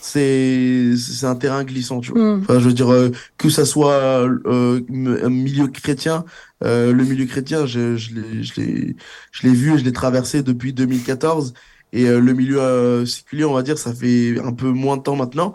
c'est 0.00 0.94
c'est 0.96 1.26
un 1.26 1.36
terrain 1.36 1.64
glissant 1.64 2.00
tu 2.00 2.12
vois. 2.12 2.36
Mm. 2.36 2.40
enfin 2.42 2.58
je 2.58 2.66
veux 2.68 2.72
dire 2.72 2.92
euh, 2.92 3.10
que 3.38 3.48
ça 3.48 3.64
soit 3.64 4.26
euh, 4.46 4.80
un 5.22 5.30
milieu 5.30 5.68
chrétien 5.68 6.24
euh, 6.64 6.92
le 6.92 7.04
milieu 7.04 7.26
chrétien 7.26 7.66
je 7.66 7.96
je 7.96 8.14
l'ai 8.14 8.42
je 8.42 8.60
l'ai 8.60 8.96
je 9.32 9.46
l'ai 9.46 9.54
vu 9.54 9.74
et 9.74 9.78
je 9.78 9.84
l'ai 9.84 9.92
traversé 9.92 10.42
depuis 10.42 10.72
2014 10.72 11.52
et 11.92 12.06
euh, 12.06 12.20
le 12.20 12.32
milieu 12.32 12.60
euh, 12.60 13.06
séculier 13.06 13.44
on 13.44 13.52
va 13.54 13.62
dire 13.62 13.78
ça 13.78 13.92
fait 13.92 14.38
un 14.40 14.52
peu 14.52 14.70
moins 14.70 14.96
de 14.96 15.02
temps 15.02 15.16
maintenant. 15.16 15.54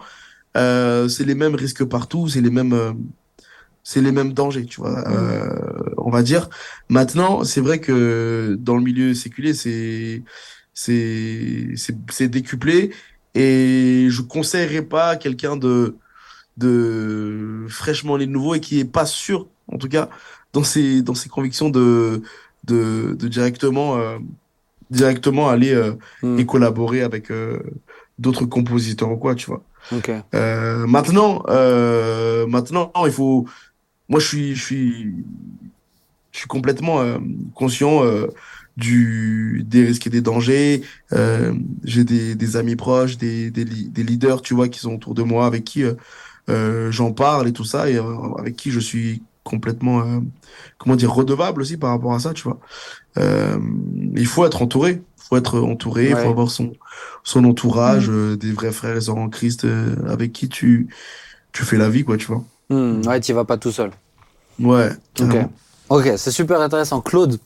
Euh, 0.58 1.08
c'est 1.10 1.26
les 1.26 1.36
mêmes 1.36 1.56
risques 1.56 1.84
partout 1.84 2.30
c'est 2.30 2.42
les 2.42 2.50
mêmes 2.50 2.96
c'est 3.84 4.02
les 4.02 4.14
mêmes 4.14 4.32
dangers 4.34 4.66
tu 4.66 4.82
vois 4.82 5.02
mm. 5.02 5.94
on 5.98 6.10
va 6.10 6.24
dire. 6.24 6.50
Maintenant 6.90 7.44
c'est 7.44 7.62
vrai 7.62 7.80
que 7.80 8.58
dans 8.60 8.76
le 8.78 8.84
milieu 8.84 9.14
séculier 9.14 9.54
c'est 9.54 10.24
c'est 10.74 11.74
c'est 12.10 12.28
décuplé 12.28 12.92
et 13.36 14.08
je 14.10 14.22
conseillerais 14.22 14.82
pas 14.82 15.10
à 15.10 15.16
quelqu'un 15.18 15.58
de, 15.58 15.96
de 16.58 17.66
fraîchement 17.70 18.18
né 18.18 18.26
de 18.26 18.32
nouveau 18.32 18.56
et 18.56 18.62
qui 18.62 18.80
est 18.80 18.86
pas 18.86 19.06
sûr, 19.06 19.48
en 19.68 19.78
tout 19.78 19.90
cas, 19.90 20.10
dans 20.54 20.64
ses, 20.64 21.02
dans 21.02 21.14
ses 21.14 21.28
convictions 21.28 21.70
de, 21.70 22.22
de, 22.64 23.14
de 23.20 23.28
directement, 23.28 23.98
euh, 23.98 24.18
directement 24.90 25.50
aller 25.50 25.74
euh, 25.74 25.94
mm. 26.24 26.40
et 26.40 26.46
collaborer 26.46 27.02
avec 27.02 27.30
euh, 27.30 27.60
d'autres 28.18 28.46
compositeurs 28.46 29.12
ou 29.12 29.18
quoi, 29.18 29.36
tu 29.36 29.48
vois. 29.48 29.64
Okay. 29.92 30.22
Maintenant, 30.88 31.44
maintenant, 32.48 32.92
il 33.06 33.12
faut. 33.12 33.46
Moi, 34.10 34.20
je 34.20 34.28
suis, 34.28 34.56
je 34.56 34.64
suis, 34.64 35.14
je 36.32 36.40
suis 36.40 36.48
complètement 36.48 37.04
conscient 37.54 38.02
du 38.78 39.64
des 39.66 39.86
risques 39.86 40.08
et 40.08 40.10
des 40.10 40.22
dangers. 40.22 40.82
Euh, 41.14 41.54
j'ai 41.84 42.04
des, 42.04 42.36
des 42.36 42.58
amis 42.58 42.76
proches, 42.76 43.18
des, 43.18 43.52
des, 43.52 43.66
des, 43.66 44.04
leaders, 44.04 44.42
tu 44.42 44.54
vois, 44.54 44.68
qui 44.68 44.80
sont 44.80 44.96
autour 44.96 45.14
de 45.14 45.24
moi, 45.24 45.46
avec 45.46 45.64
qui 45.64 45.84
euh, 45.84 45.94
euh, 46.50 46.92
j'en 46.92 47.12
parle 47.12 47.48
et 47.48 47.54
tout 47.54 47.64
ça, 47.64 47.90
et 47.90 47.98
euh, 47.98 48.04
avec 48.38 48.56
qui 48.56 48.72
je 48.72 48.80
suis 48.80 49.24
complètement, 49.44 50.02
euh, 50.02 50.20
comment 50.78 50.96
dire, 50.96 51.14
redevable 51.14 51.62
aussi 51.62 51.78
par 51.78 51.92
rapport 51.92 52.14
à 52.14 52.20
ça, 52.20 52.34
tu 52.34 52.44
vois. 52.44 52.60
Euh, 53.18 53.58
il 54.16 54.26
faut 54.26 54.46
être 54.46 54.62
entouré, 54.62 55.02
faut 55.18 55.38
être 55.38 55.60
entouré, 55.60 56.10
il 56.10 56.16
ouais. 56.16 56.24
faut 56.24 56.30
avoir 56.30 56.52
son 56.52 56.74
son 57.24 57.44
entourage, 57.46 58.10
mmh. 58.10 58.36
des 58.36 58.52
vrais 58.52 58.72
frères 58.72 58.96
et 58.96 59.02
sœurs 59.02 59.18
en 59.18 59.30
Christ 59.30 59.66
avec 60.08 60.32
qui 60.34 60.50
tu 60.50 60.88
tu 61.52 61.64
fais 61.64 61.78
la 61.78 61.90
vie, 61.90 62.04
quoi, 62.04 62.18
tu 62.18 62.28
vois. 62.28 62.44
Mmh, 62.70 63.08
ouais, 63.08 63.20
tu 63.22 63.34
vas 63.34 63.46
pas 63.46 63.58
tout 63.58 63.72
seul. 63.72 63.92
Ouais. 64.60 64.90
Ok. 65.22 65.36
Ok, 65.90 66.12
c'est 66.18 66.32
super 66.32 66.62
intéressant, 66.62 67.02
Claude. 67.02 67.40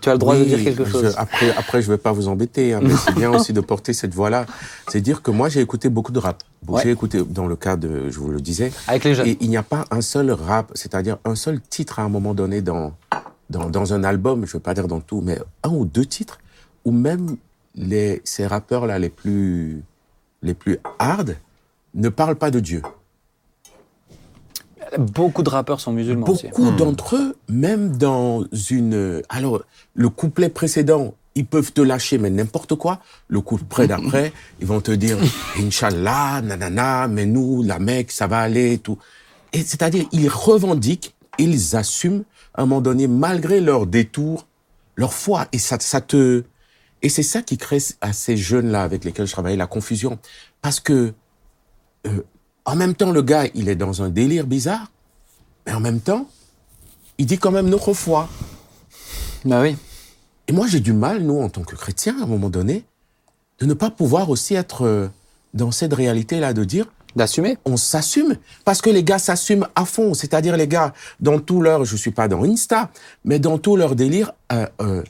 Tu 0.00 0.08
as 0.08 0.12
le 0.12 0.18
droit 0.18 0.36
de 0.36 0.44
dire 0.44 0.62
quelque 0.62 0.84
je- 0.84 0.90
chose. 0.90 1.14
après, 1.16 1.50
après, 1.56 1.82
je 1.82 1.90
vais 1.90 1.98
pas 1.98 2.12
vous 2.12 2.28
embêter, 2.28 2.72
hein, 2.74 2.80
mais 2.82 2.94
c'est 2.96 3.14
bien 3.14 3.30
aussi 3.34 3.52
de 3.52 3.60
porter 3.60 3.92
cette 3.92 4.14
voix-là. 4.14 4.46
C'est 4.88 5.00
dire 5.00 5.22
que 5.22 5.30
moi, 5.30 5.48
j'ai 5.48 5.60
écouté 5.60 5.88
beaucoup 5.88 6.12
de 6.12 6.18
rap. 6.18 6.42
Ouais. 6.66 6.82
J'ai 6.82 6.90
écouté, 6.90 7.22
dans 7.24 7.46
le 7.46 7.56
cas 7.56 7.76
de, 7.76 8.10
je 8.10 8.18
vous 8.18 8.28
le 8.30 8.40
disais, 8.40 8.72
Avec 8.86 9.04
les 9.04 9.14
jeunes. 9.14 9.26
et 9.26 9.36
il 9.40 9.48
n'y 9.50 9.56
a 9.56 9.62
pas 9.62 9.84
un 9.90 10.00
seul 10.00 10.30
rap, 10.30 10.70
c'est-à-dire 10.74 11.18
un 11.24 11.34
seul 11.34 11.60
titre 11.60 11.98
à 11.98 12.02
un 12.02 12.08
moment 12.08 12.34
donné 12.34 12.62
dans, 12.62 12.92
dans, 13.50 13.68
dans 13.70 13.92
un 13.94 14.04
album, 14.04 14.46
je 14.46 14.52
veux 14.54 14.60
pas 14.60 14.74
dire 14.74 14.86
dans 14.88 15.00
tout, 15.00 15.20
mais 15.20 15.38
un 15.64 15.70
ou 15.70 15.84
deux 15.84 16.04
titres, 16.06 16.38
où 16.84 16.90
même 16.92 17.36
les, 17.74 18.20
ces 18.24 18.46
rappeurs-là 18.46 18.98
les 18.98 19.08
plus, 19.08 19.82
les 20.42 20.54
plus 20.54 20.78
hard 20.98 21.36
ne 21.94 22.08
parlent 22.08 22.36
pas 22.36 22.50
de 22.50 22.60
Dieu. 22.60 22.82
Beaucoup 24.96 25.42
de 25.42 25.50
rappeurs 25.50 25.80
sont 25.80 25.92
musulmans. 25.92 26.26
Beaucoup 26.26 26.70
d'entre 26.70 27.16
eux, 27.16 27.36
même 27.48 27.96
dans 27.96 28.44
une... 28.70 29.22
Alors, 29.28 29.62
le 29.94 30.08
couplet 30.08 30.48
précédent, 30.48 31.14
ils 31.34 31.46
peuvent 31.46 31.72
te 31.72 31.80
lâcher, 31.80 32.18
mais 32.18 32.30
n'importe 32.30 32.74
quoi. 32.74 33.00
Le 33.28 33.40
couplet 33.40 33.86
d'après, 33.86 34.32
ils 34.60 34.66
vont 34.66 34.80
te 34.80 34.90
dire, 34.90 35.18
Inch'Allah, 35.58 36.40
nanana, 36.42 37.06
mais 37.08 37.26
nous, 37.26 37.62
la 37.62 37.78
Mecque, 37.78 38.10
ça 38.10 38.26
va 38.26 38.38
aller, 38.40 38.78
tout. 38.78 38.98
Et 39.52 39.62
c'est-à-dire, 39.62 40.06
ils 40.12 40.28
revendiquent, 40.28 41.14
ils 41.38 41.76
assument, 41.76 42.24
à 42.54 42.62
un 42.62 42.66
moment 42.66 42.80
donné, 42.80 43.06
malgré 43.06 43.60
leur 43.60 43.86
détour, 43.86 44.46
leur 44.96 45.12
foi. 45.12 45.46
Et 45.52 45.58
ça, 45.58 45.78
ça 45.80 46.00
te... 46.00 46.44
Et 47.02 47.08
c'est 47.08 47.22
ça 47.22 47.42
qui 47.42 47.56
crée 47.56 47.78
à 48.00 48.12
ces 48.12 48.36
jeunes-là 48.36 48.82
avec 48.82 49.04
lesquels 49.04 49.26
je 49.26 49.32
travaillais 49.32 49.56
la 49.56 49.68
confusion. 49.68 50.18
Parce 50.62 50.80
que, 50.80 51.12
euh, 52.06 52.22
en 52.68 52.76
même 52.76 52.94
temps, 52.94 53.10
le 53.12 53.22
gars, 53.22 53.46
il 53.54 53.70
est 53.70 53.76
dans 53.76 54.02
un 54.02 54.10
délire 54.10 54.46
bizarre, 54.46 54.92
mais 55.66 55.72
en 55.72 55.80
même 55.80 56.00
temps, 56.00 56.28
il 57.16 57.24
dit 57.24 57.38
quand 57.38 57.50
même 57.50 57.70
notre 57.70 57.94
foi. 57.94 58.28
Bah 59.46 59.62
oui. 59.62 59.74
Et 60.48 60.52
moi, 60.52 60.66
j'ai 60.66 60.80
du 60.80 60.92
mal, 60.92 61.22
nous, 61.22 61.40
en 61.40 61.48
tant 61.48 61.62
que 61.62 61.74
chrétiens, 61.76 62.20
à 62.20 62.24
un 62.24 62.26
moment 62.26 62.50
donné, 62.50 62.84
de 63.58 63.64
ne 63.64 63.72
pas 63.72 63.90
pouvoir 63.90 64.28
aussi 64.28 64.54
être 64.54 64.84
euh, 64.84 65.08
dans 65.54 65.70
cette 65.70 65.94
réalité-là, 65.94 66.52
de 66.52 66.62
dire, 66.62 66.84
D'assumer. 67.16 67.56
on 67.64 67.78
s'assume, 67.78 68.36
parce 68.66 68.82
que 68.82 68.90
les 68.90 69.02
gars 69.02 69.18
s'assument 69.18 69.66
à 69.74 69.86
fond. 69.86 70.12
C'est-à-dire, 70.12 70.54
les 70.58 70.68
gars, 70.68 70.92
dans 71.20 71.38
tout 71.38 71.62
leur, 71.62 71.86
je 71.86 71.96
suis 71.96 72.10
pas 72.10 72.28
dans 72.28 72.44
Insta, 72.44 72.90
mais 73.24 73.38
dans 73.38 73.56
tout 73.56 73.76
leur 73.76 73.94
délire, 73.94 74.32
euh, 74.52 74.66
euh, 74.82 75.02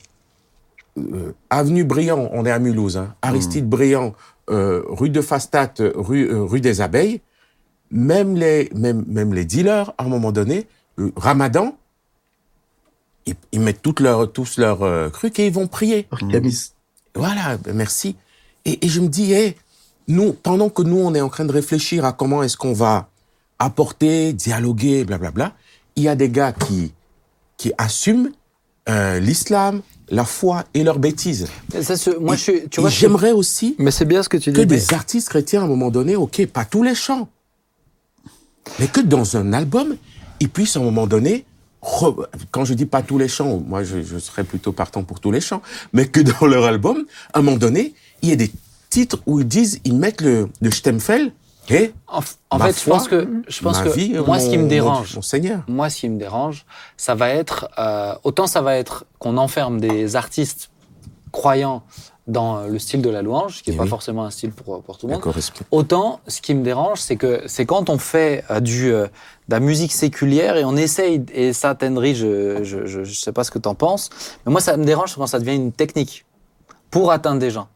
euh, 0.97 1.35
Avenue 1.49 1.83
Briand, 1.83 2.29
on 2.31 2.45
est 2.45 2.51
à 2.51 2.59
Mulhouse, 2.59 2.95
hein, 2.95 3.13
Aristide 3.21 3.67
Briand, 3.67 4.13
rue 4.47 5.09
de 5.09 5.21
Fastat, 5.21 5.73
rue, 5.93 6.33
rue 6.33 6.61
des 6.61 6.81
Abeilles, 6.81 7.21
même 7.91 8.35
les, 8.35 8.69
même, 8.75 9.03
même 9.07 9.33
les 9.33 9.45
dealers, 9.45 9.91
à 9.97 10.03
un 10.05 10.07
moment 10.07 10.31
donné, 10.31 10.67
le 10.95 11.11
Ramadan, 11.15 11.75
ils, 13.25 13.35
ils 13.51 13.59
mettent 13.59 13.81
toutes 13.81 13.99
leurs, 13.99 14.31
tous 14.31 14.57
leurs 14.57 14.83
euh, 14.83 15.09
trucs 15.09 15.39
et 15.39 15.47
ils 15.47 15.53
vont 15.53 15.67
prier. 15.67 16.07
Camis. 16.31 16.71
Voilà, 17.15 17.57
ben 17.57 17.75
merci. 17.75 18.15
Et, 18.65 18.85
et 18.85 18.89
je 18.89 18.99
me 19.01 19.07
dis, 19.07 19.31
hey, 19.33 19.55
nous, 20.07 20.33
pendant 20.33 20.69
que 20.69 20.81
nous, 20.81 20.97
on 20.99 21.13
est 21.15 21.21
en 21.21 21.29
train 21.29 21.45
de 21.45 21.51
réfléchir 21.51 22.05
à 22.05 22.13
comment 22.13 22.43
est-ce 22.43 22.57
qu'on 22.57 22.73
va 22.73 23.09
apporter, 23.59 24.33
dialoguer, 24.33 25.03
blablabla, 25.05 25.53
il 25.95 26.03
y 26.03 26.07
a 26.07 26.15
des 26.15 26.29
gars 26.29 26.53
qui, 26.53 26.93
qui 27.57 27.71
assument 27.77 28.29
euh, 28.87 29.19
l'islam, 29.19 29.81
la 30.09 30.23
foi 30.25 30.63
et 30.73 30.83
leurs 30.83 30.97
bêtises. 30.99 31.47
Ça, 31.81 31.95
moi, 32.19 32.35
Et- 32.35 32.37
je 32.37 32.51
tu 32.67 32.81
vois, 32.81 32.89
j'aimerais 32.89 33.31
aussi 33.31 33.75
Mais 33.79 33.91
c'est 33.91 34.05
bien 34.05 34.23
ce 34.23 34.29
que 34.29 34.37
tu 34.37 34.51
que 34.53 34.61
dis. 34.61 34.65
des 34.65 34.93
artistes 34.93 35.29
chrétiens, 35.29 35.61
à 35.61 35.65
un 35.65 35.67
moment 35.67 35.91
donné, 35.91 36.15
ok, 36.15 36.45
pas 36.47 36.65
tous 36.65 36.81
les 36.83 36.95
chants, 36.95 37.27
mais 38.79 38.87
que 38.87 39.01
dans 39.01 39.37
un 39.37 39.53
album, 39.53 39.95
ils 40.39 40.49
puissent, 40.49 40.75
à 40.77 40.79
un 40.79 40.83
moment 40.83 41.07
donné, 41.07 41.45
re- 41.81 42.25
quand 42.51 42.65
je 42.65 42.73
dis 42.73 42.85
pas 42.85 43.01
tous 43.01 43.17
les 43.17 43.27
chants, 43.27 43.61
moi, 43.65 43.83
je, 43.83 44.01
je 44.03 44.17
serais 44.19 44.43
plutôt 44.43 44.71
partant 44.71 45.03
pour 45.03 45.19
tous 45.19 45.31
les 45.31 45.41
chants, 45.41 45.61
mais 45.93 46.07
que 46.07 46.19
dans 46.21 46.45
leur 46.47 46.65
album, 46.65 47.05
à 47.33 47.39
un 47.39 47.41
moment 47.41 47.57
donné, 47.57 47.93
il 48.21 48.29
y 48.29 48.31
ait 48.31 48.37
des 48.37 48.51
titres 48.89 49.19
où 49.25 49.39
ils 49.39 49.47
disent, 49.47 49.79
ils 49.85 49.95
mettent 49.95 50.21
le, 50.21 50.49
le 50.61 50.71
Stemfel 50.71 51.31
et 51.71 51.93
En, 52.07 52.21
en 52.49 52.57
Ma 52.57 52.67
fait, 52.73 52.83
je 52.83 52.89
pense 52.89 53.07
que, 53.07 53.27
je 53.47 53.61
pense 53.61 53.79
que 53.79 53.89
vie, 53.89 54.13
moi, 54.25 54.39
ce 54.39 54.45
qui 54.49 54.57
mon- 54.57 54.57
me 54.57 54.61
mon- 54.63 54.67
dérange, 54.69 55.15
mon 55.15 55.21
Seigneur. 55.21 55.61
moi, 55.67 55.89
ce 55.91 55.99
qui 55.99 56.09
me 56.09 56.17
dérange, 56.17 56.65
ça 56.97 57.13
va 57.13 57.29
être, 57.29 57.69
euh, 57.77 58.13
autant 58.23 58.47
ça 58.47 58.61
va 58.61 58.75
être 58.75 59.05
qu'on 59.19 59.37
enferme 59.37 59.79
des 59.79 60.15
artistes 60.15 60.71
croyants 61.31 61.83
dans 62.29 62.61
le 62.61 62.79
style 62.79 63.01
de 63.01 63.09
la 63.09 63.21
louange, 63.21 63.61
qui 63.63 63.69
n'est 63.71 63.75
Eh 63.75 63.77
pas 63.77 63.83
oui. 63.83 63.89
forcément 63.89 64.23
un 64.23 64.29
style 64.29 64.51
pour, 64.51 64.81
pour 64.83 64.97
tout 64.97 65.07
le 65.07 65.13
monde. 65.13 65.21
Autant, 65.71 66.19
ce 66.27 66.41
qui 66.41 66.53
me 66.53 66.63
dérange, 66.63 66.99
c'est 67.01 67.15
que 67.17 67.41
c'est 67.47 67.65
quand 67.65 67.89
on 67.89 67.97
fait 67.97 68.43
euh, 68.51 68.59
du, 68.59 68.93
euh, 68.93 69.05
de 69.05 69.09
la 69.55 69.59
musique 69.59 69.91
séculière 69.91 70.55
et 70.55 70.63
on 70.63 70.77
essaye, 70.77 71.23
et 71.33 71.53
ça, 71.53 71.75
Tenry, 71.75 72.15
je, 72.15 72.63
je, 72.63 72.85
je, 72.85 73.03
je 73.03 73.19
sais 73.19 73.31
pas 73.33 73.43
ce 73.43 73.51
que 73.51 73.59
t'en 73.59 73.75
penses, 73.75 74.09
mais 74.45 74.51
moi, 74.51 74.61
ça 74.61 74.77
me 74.77 74.85
dérange 74.85 75.15
quand 75.15 75.27
ça 75.27 75.39
devient 75.39 75.55
une 75.55 75.71
technique 75.71 76.25
pour 76.91 77.11
atteindre 77.11 77.39
des 77.39 77.51
gens. 77.51 77.67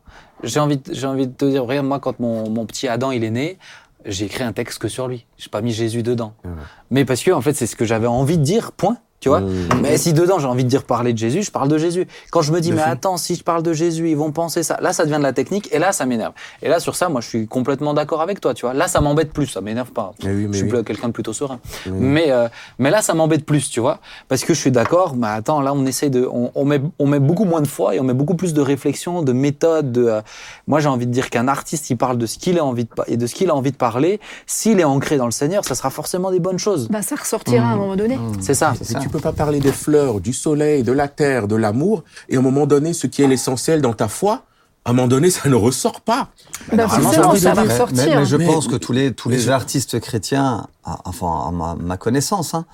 J'ai 0.43 0.59
envie, 0.59 0.77
de- 0.77 0.93
j'ai 0.93 1.07
envie 1.07 1.27
de 1.27 1.33
te 1.33 1.45
dire, 1.45 1.65
regarde, 1.65 1.85
moi, 1.87 1.99
quand 1.99 2.19
mon, 2.19 2.49
mon 2.49 2.65
petit 2.65 2.87
Adam, 2.87 3.11
il 3.11 3.23
est 3.23 3.31
né, 3.31 3.57
j'ai 4.05 4.25
écrit 4.25 4.43
un 4.43 4.51
texte 4.53 4.79
que 4.79 4.87
sur 4.89 5.07
lui. 5.07 5.25
J'ai 5.37 5.49
pas 5.49 5.61
mis 5.61 5.71
Jésus 5.71 6.03
dedans. 6.03 6.33
Ouais. 6.43 6.51
Mais 6.91 7.05
parce 7.05 7.23
que, 7.23 7.31
en 7.31 7.39
fait, 7.41 7.53
c'est 7.53 7.67
ce 7.67 7.75
que 7.77 7.85
j'avais 7.85 8.07
envie 8.07 8.37
de 8.37 8.43
dire, 8.43 8.71
point. 8.73 8.97
Tu 9.23 9.29
vois 9.29 9.39
Mmh. 9.39 9.81
Mais 9.81 9.97
si 9.97 10.11
dedans 10.11 10.37
j'ai 10.37 10.47
envie 10.47 10.65
de 10.65 10.69
dire 10.69 10.83
parler 10.83 11.13
de 11.13 11.17
Jésus, 11.17 11.43
je 11.43 11.51
parle 11.51 11.69
de 11.69 11.77
Jésus. 11.77 12.07
Quand 12.29 12.41
je 12.41 12.51
me 12.51 12.59
dis, 12.59 12.73
mais 12.73 12.81
attends, 12.81 13.15
si 13.15 13.35
je 13.35 13.43
parle 13.43 13.63
de 13.63 13.71
Jésus, 13.71 14.09
ils 14.09 14.17
vont 14.17 14.33
penser 14.33 14.63
ça. 14.63 14.77
Là, 14.81 14.91
ça 14.91 15.05
devient 15.05 15.17
de 15.17 15.23
la 15.23 15.31
technique 15.31 15.69
et 15.71 15.79
là, 15.79 15.93
ça 15.93 16.05
m'énerve. 16.05 16.33
Et 16.61 16.67
là, 16.67 16.81
sur 16.81 16.95
ça, 16.97 17.07
moi, 17.07 17.21
je 17.21 17.29
suis 17.29 17.47
complètement 17.47 17.93
d'accord 17.93 18.21
avec 18.21 18.41
toi, 18.41 18.53
tu 18.53 18.65
vois. 18.65 18.73
Là, 18.73 18.89
ça 18.89 18.99
m'embête 18.99 19.31
plus, 19.31 19.47
ça 19.47 19.61
m'énerve 19.61 19.91
pas. 19.91 20.13
Mais 20.25 20.33
oui, 20.33 20.47
je 20.51 20.57
suis 20.57 20.71
oui. 20.71 20.83
quelqu'un 20.83 21.07
de 21.07 21.13
plutôt 21.13 21.31
serein. 21.31 21.59
Oui. 21.85 21.93
Mais, 21.95 22.31
euh, 22.31 22.49
mais 22.79 22.89
là, 22.89 23.01
ça 23.01 23.13
m'embête 23.13 23.45
plus, 23.45 23.69
tu 23.69 23.79
vois. 23.79 23.99
Parce 24.27 24.43
que 24.43 24.53
je 24.53 24.59
suis 24.59 24.71
d'accord, 24.71 25.15
mais 25.15 25.27
attends, 25.27 25.61
là, 25.61 25.73
on 25.73 25.85
essaye 25.85 26.09
de. 26.09 26.27
On, 26.29 26.51
on 26.53 26.65
met, 26.65 26.81
on 26.99 27.07
met 27.07 27.19
beaucoup 27.19 27.45
moins 27.45 27.61
de 27.61 27.67
foi 27.67 27.95
et 27.95 28.01
on 28.01 28.03
met 28.03 28.13
beaucoup 28.13 28.35
plus 28.35 28.53
de 28.53 28.61
réflexion, 28.61 29.21
de 29.21 29.31
méthode. 29.31 29.93
De, 29.93 30.05
euh, 30.05 30.21
moi, 30.67 30.81
j'ai 30.81 30.89
envie 30.89 31.07
de 31.07 31.11
dire 31.11 31.29
qu'un 31.29 31.47
artiste, 31.47 31.89
il 31.89 31.97
parle 31.97 32.17
de 32.17 32.25
ce 32.25 32.37
qu'il 32.37 32.59
a 32.59 32.65
envie 32.65 32.83
de, 32.85 32.89
et 33.07 33.15
de 33.15 33.25
ce 33.25 33.35
qu'il 33.35 33.49
a 33.49 33.55
envie 33.55 33.71
de 33.71 33.77
parler. 33.77 34.19
S'il 34.47 34.79
est 34.79 34.83
ancré 34.83 35.17
dans 35.17 35.25
le 35.25 35.31
Seigneur, 35.31 35.63
ça 35.63 35.75
sera 35.75 35.89
forcément 35.89 36.31
des 36.31 36.39
bonnes 36.39 36.59
choses. 36.59 36.89
Bah, 36.89 37.01
ça 37.01 37.15
ressortira 37.15 37.67
à 37.67 37.71
un 37.71 37.77
moment 37.77 37.95
donné. 37.95 38.19
C'est 38.41 38.53
ça. 38.53 38.73
Peux 39.13 39.19
pas 39.19 39.31
parler 39.31 39.59
des 39.59 39.71
fleurs, 39.71 40.19
du 40.21 40.33
soleil, 40.33 40.81
de 40.81 40.91
la 40.91 41.07
terre, 41.07 41.47
de 41.47 41.55
l'amour, 41.55 42.03
et 42.29 42.35
à 42.35 42.39
un 42.39 42.41
moment 42.41 42.65
donné, 42.65 42.93
ce 42.93 43.05
qui 43.05 43.21
est 43.21 43.27
l'essentiel 43.27 43.79
dans 43.79 43.93
ta 43.93 44.07
foi, 44.07 44.41
à 44.85 44.89
un 44.89 44.93
moment 44.93 45.07
donné, 45.07 45.29
ça 45.29 45.47
ne 45.49 45.53
ressort 45.55 46.01
pas. 46.01 46.29
Bah, 46.73 46.87
forcément, 46.87 47.35
ça 47.35 47.53
va 47.53 47.61
ressortir. 47.61 47.95
mais- 48.07 48.15
mais 48.15 48.25
je 48.25 48.35
Mais- 48.37 48.45
pense 48.47 48.67
que 48.67 48.75
tous 48.75 48.91
les, 48.91 49.13
tous 49.13 49.29
les 49.29 49.37
je- 49.37 49.51
artistes 49.51 49.99
chrétiens, 49.99 50.65
à- 50.83 50.97
enfin 51.05 51.45
à 51.47 51.51
ma, 51.51 51.75
ma 51.75 51.95
connaissance, 51.97 52.55
hein, 52.55 52.65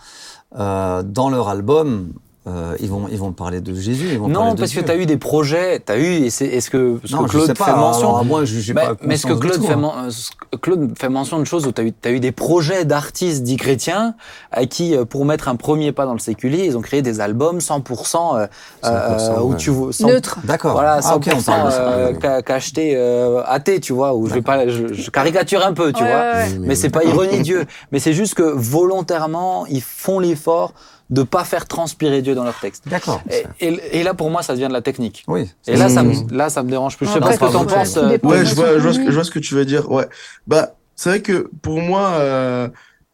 euh, 0.57 1.03
dans 1.03 1.29
leur 1.29 1.49
album, 1.49 2.13
euh, 2.49 2.75
ils, 2.79 2.89
vont, 2.89 3.07
ils 3.11 3.17
vont 3.17 3.31
parler 3.31 3.61
de 3.61 3.73
Jésus. 3.73 4.07
Ils 4.13 4.19
vont 4.19 4.27
Non, 4.27 4.39
parler 4.39 4.53
de 4.55 4.59
parce 4.59 4.73
que 4.73 4.79
tu 4.81 4.91
as 4.91 4.95
eu 4.97 5.05
des 5.05 5.17
projets, 5.17 5.79
tu 5.85 5.91
as 5.91 5.97
eu, 5.99 6.25
est-ce 6.25 6.69
que, 6.69 6.99
Non, 7.11 7.23
que 7.23 7.27
je 7.27 7.31
Claude 7.31 7.45
sais 7.47 7.53
pas, 7.53 7.65
fait 7.65 7.71
mention. 7.75 8.09
alors, 8.09 8.25
moi, 8.25 8.45
je 8.45 8.59
j'ai 8.59 8.73
mais, 8.73 8.81
pas 8.85 8.95
mais 9.01 9.17
ce 9.17 9.27
que 9.27 9.33
Claude 9.33 9.53
tout, 9.55 9.63
fait, 9.63 9.73
hein. 9.73 9.91
euh, 10.07 10.57
Claude 10.61 10.97
fait 10.99 11.09
mention 11.09 11.39
de 11.39 11.43
choses 11.45 11.67
où 11.67 11.71
tu 11.71 11.81
as 11.81 11.83
eu, 11.85 11.91
t'as 11.93 12.11
eu 12.11 12.19
des 12.19 12.31
projets 12.31 12.85
d'artistes 12.85 13.43
dits 13.43 13.57
chrétiens 13.57 14.15
à 14.51 14.65
qui, 14.65 14.95
euh, 14.95 15.05
pour 15.05 15.25
mettre 15.25 15.47
un 15.47 15.55
premier 15.55 15.91
pas 15.91 16.05
dans 16.05 16.13
le 16.13 16.19
séculier, 16.19 16.65
ils 16.65 16.77
ont 16.77 16.81
créé 16.81 17.01
des 17.01 17.19
albums 17.21 17.59
100%, 17.59 18.37
euh, 18.37 18.47
100%, 18.83 18.87
euh, 18.91 19.39
où 19.41 19.51
ouais. 19.51 19.57
tu 19.57 19.69
vois, 19.69 19.93
100 19.93 20.07
Neutre. 20.07 20.39
D'accord. 20.43 20.73
Voilà, 20.73 20.99
100% 21.01 21.05
Ah, 21.05 21.15
ok, 21.17 21.29
on 21.37 21.41
parle 21.43 21.65
de 21.67 21.71
ça. 21.71 21.81
euh, 21.89 22.41
qu'acheté 22.41 22.93
euh, 22.95 23.41
athée, 23.45 23.79
tu 23.79 23.93
vois, 23.93 24.15
où 24.15 24.27
je 24.27 24.33
vais 24.33 24.41
pas, 24.41 24.67
je, 24.67 24.93
je 24.93 25.09
caricature 25.11 25.65
un 25.65 25.73
peu, 25.73 25.91
tu 25.93 26.03
Ouais, 26.03 26.09
vois. 26.09 26.19
ouais, 26.19 26.33
ouais. 26.33 26.47
Oui, 26.59 26.65
Mais 26.67 26.75
c'est 26.75 26.89
pas 26.89 27.03
ironie 27.03 27.41
Dieu. 27.41 27.65
Mais 27.91 27.99
c'est 27.99 28.13
juste 28.13 28.33
que 28.33 28.43
volontairement, 28.43 29.65
ils 29.67 29.81
font 29.81 30.19
l'effort 30.19 30.73
de 31.09 31.23
pas 31.23 31.43
faire 31.43 31.65
transpirer 31.67 32.21
Dieu 32.21 32.35
dans 32.35 32.43
leur 32.43 32.59
texte. 32.59 32.87
D'accord. 32.87 33.21
Et, 33.31 33.43
et- 33.67 33.99
et 33.99 34.03
là, 34.03 34.13
pour 34.13 34.29
moi, 34.29 34.43
ça 34.43 34.53
devient 34.53 34.67
de 34.67 34.73
la 34.73 34.81
technique. 34.83 35.23
Oui. 35.27 35.49
Et 35.67 35.75
là, 35.75 35.89
ça, 35.89 36.03
Mmh. 36.03 36.25
me, 36.29 36.37
là, 36.37 36.49
ça 36.51 36.61
me 36.61 36.69
dérange 36.69 36.97
plus. 36.97 37.07
Je 37.07 37.13
sais 37.13 37.19
pas 37.19 37.33
ce 37.33 37.39
que 37.39 37.51
t'en 37.51 37.65
penses. 37.65 37.97
euh, 37.97 38.17
Ouais, 38.23 38.45
je 38.45 38.53
vois, 38.53 38.77
je 38.77 38.83
vois, 38.83 38.93
ce 38.93 38.99
que, 38.99 39.05
de 39.05 39.09
je 39.09 39.15
vois 39.15 39.23
ce 39.23 39.31
que 39.31 39.39
tu 39.39 39.55
veux 39.55 39.65
dire. 39.65 39.89
Ouais. 39.91 40.07
Bah, 40.45 40.75
c'est 40.95 41.09
vrai 41.09 41.21
que 41.21 41.49
pour 41.63 41.81
moi, 41.81 42.09
euh, 42.19 42.67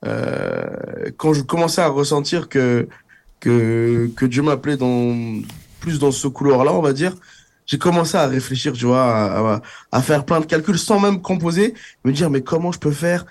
euh, 0.06 0.66
quand 1.18 1.34
je 1.34 1.41
commençais 1.41 1.82
à 1.82 1.88
ressentir 1.88 2.50
que, 2.50 2.88
que, 3.39 4.10
que 4.16 4.26
Dieu 4.26 4.41
m'appelait 4.41 4.78
dans, 4.78 5.16
plus 5.80 6.00
dans 6.00 6.12
ce 6.12 6.28
couloir-là, 6.28 6.74
on 6.74 6.82
va 6.82 6.93
dire, 6.93 7.14
j'ai 7.66 7.78
commencé 7.78 8.18
à 8.18 8.28
réfléchir, 8.28 8.74
tu 8.74 8.86
vois, 8.86 9.04
à, 9.04 9.54
à, 9.56 9.62
à 9.91 10.02
faire 10.02 10.26
plein 10.26 10.39
de 10.39 10.46
calculs 10.46 10.78
sans 10.78 11.00
même 11.00 11.22
composer, 11.22 11.74
me 12.04 12.12
dire, 12.12 12.30
mais 12.30 12.41
comment 12.41 12.72
je 12.72 12.80
peux 12.80 12.91
faire? 12.91 13.26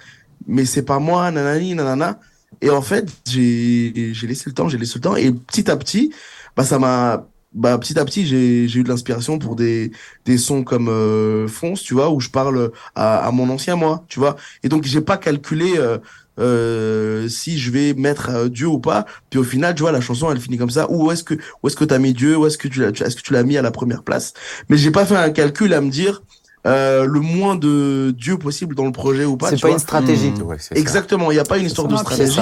Mais 0.47 0.65
c'est 0.65 0.83
pas 0.83 0.99
moi, 0.99 1.31
nanani, 1.31 1.75
nanana. 1.75 2.19
Et 2.61 2.71
en 2.71 2.83
fait, 2.83 3.09
j'ai, 3.27 3.93
laissé 4.23 4.45
le 4.47 4.53
temps, 4.53 4.69
j'ai 4.69 4.79
laissé 4.79 4.95
le 4.97 5.01
temps, 5.01 5.17
et 5.17 5.33
petit 5.33 5.71
à 5.71 5.77
petit, 5.77 6.13
bah, 6.57 6.65
ça 6.65 6.79
m'a, 6.79 7.27
bah, 7.53 7.79
petit 7.79 7.99
à 7.99 8.05
petit, 8.05 8.27
j'ai, 8.27 8.65
eu 8.65 8.83
de 8.83 8.89
l'inspiration 8.89 9.39
pour 9.39 9.57
des, 9.57 9.93
des 10.25 10.39
sons 10.39 10.65
comme 10.65 10.89
euh, 10.89 11.49
Fonce, 11.49 11.83
tu 11.83 11.95
vois, 11.95 12.11
où 12.11 12.21
je 12.21 12.31
parle 12.31 12.71
à, 12.95 13.27
à 13.27 13.31
mon 13.31 13.49
ancien 13.51 13.77
moi, 13.77 14.05
tu 14.09 14.19
vois. 14.19 14.37
Et 14.63 14.69
donc, 14.69 14.85
j'ai 14.85 15.01
pas 15.01 15.17
calculé 15.19 15.75
euh, 15.77 15.99
euh, 16.41 17.29
si 17.29 17.59
je 17.59 17.71
vais 17.71 17.95
mettre 17.95 18.31
euh, 18.31 18.49
Dieu 18.49 18.67
ou 18.67 18.79
pas. 18.79 19.07
Puis 19.31 19.39
au 19.39 19.45
final, 19.45 19.75
tu 19.75 19.83
vois, 19.83 19.93
la 19.93 20.01
chanson, 20.01 20.31
elle 20.33 20.41
finit 20.41 20.59
comme 20.59 20.71
ça. 20.71 20.91
Où 20.91 21.11
est-ce 21.11 21.25
que 21.25 21.35
où 21.35 21.69
est-ce 21.69 21.77
que 21.77 21.85
t'as 21.85 21.99
mis 21.99 22.13
Dieu? 22.13 22.37
Où 22.37 22.47
est-ce 22.47 22.59
que 22.59 22.69
tu 22.69 22.81
l'as 22.81 22.89
est-ce 22.89 23.17
que 23.17 23.23
tu 23.23 23.33
l'as 23.33 23.45
mis 23.45 23.57
à 23.57 23.63
la 23.63 23.71
première 23.71 24.03
place? 24.03 24.35
Mais 24.69 24.77
j'ai 24.77 24.91
pas 24.91 25.07
fait 25.07 25.17
un 25.17 25.31
calcul 25.31 25.73
à 25.73 25.81
me 25.81 25.91
dire 25.91 26.23
euh, 26.67 27.05
le 27.05 27.21
moins 27.21 27.57
de 27.57 28.15
Dieu 28.17 28.39
possible 28.39 28.75
dans 28.75 28.87
le 28.87 28.93
projet 28.93 29.25
ou 29.25 29.37
pas. 29.37 29.51
C'est 29.51 29.61
pas 29.61 29.69
vois. 29.69 29.77
une 29.77 29.79
stratégie. 29.79 30.33
Ouais, 30.43 30.59
ça. 30.59 30.75
Exactement. 30.75 31.31
Il 31.31 31.37
y 31.37 31.41
a 31.41 31.45
pas 31.45 31.59
une 31.59 31.67
histoire 31.67 31.89
de 31.89 31.97
stratégie. 31.97 32.41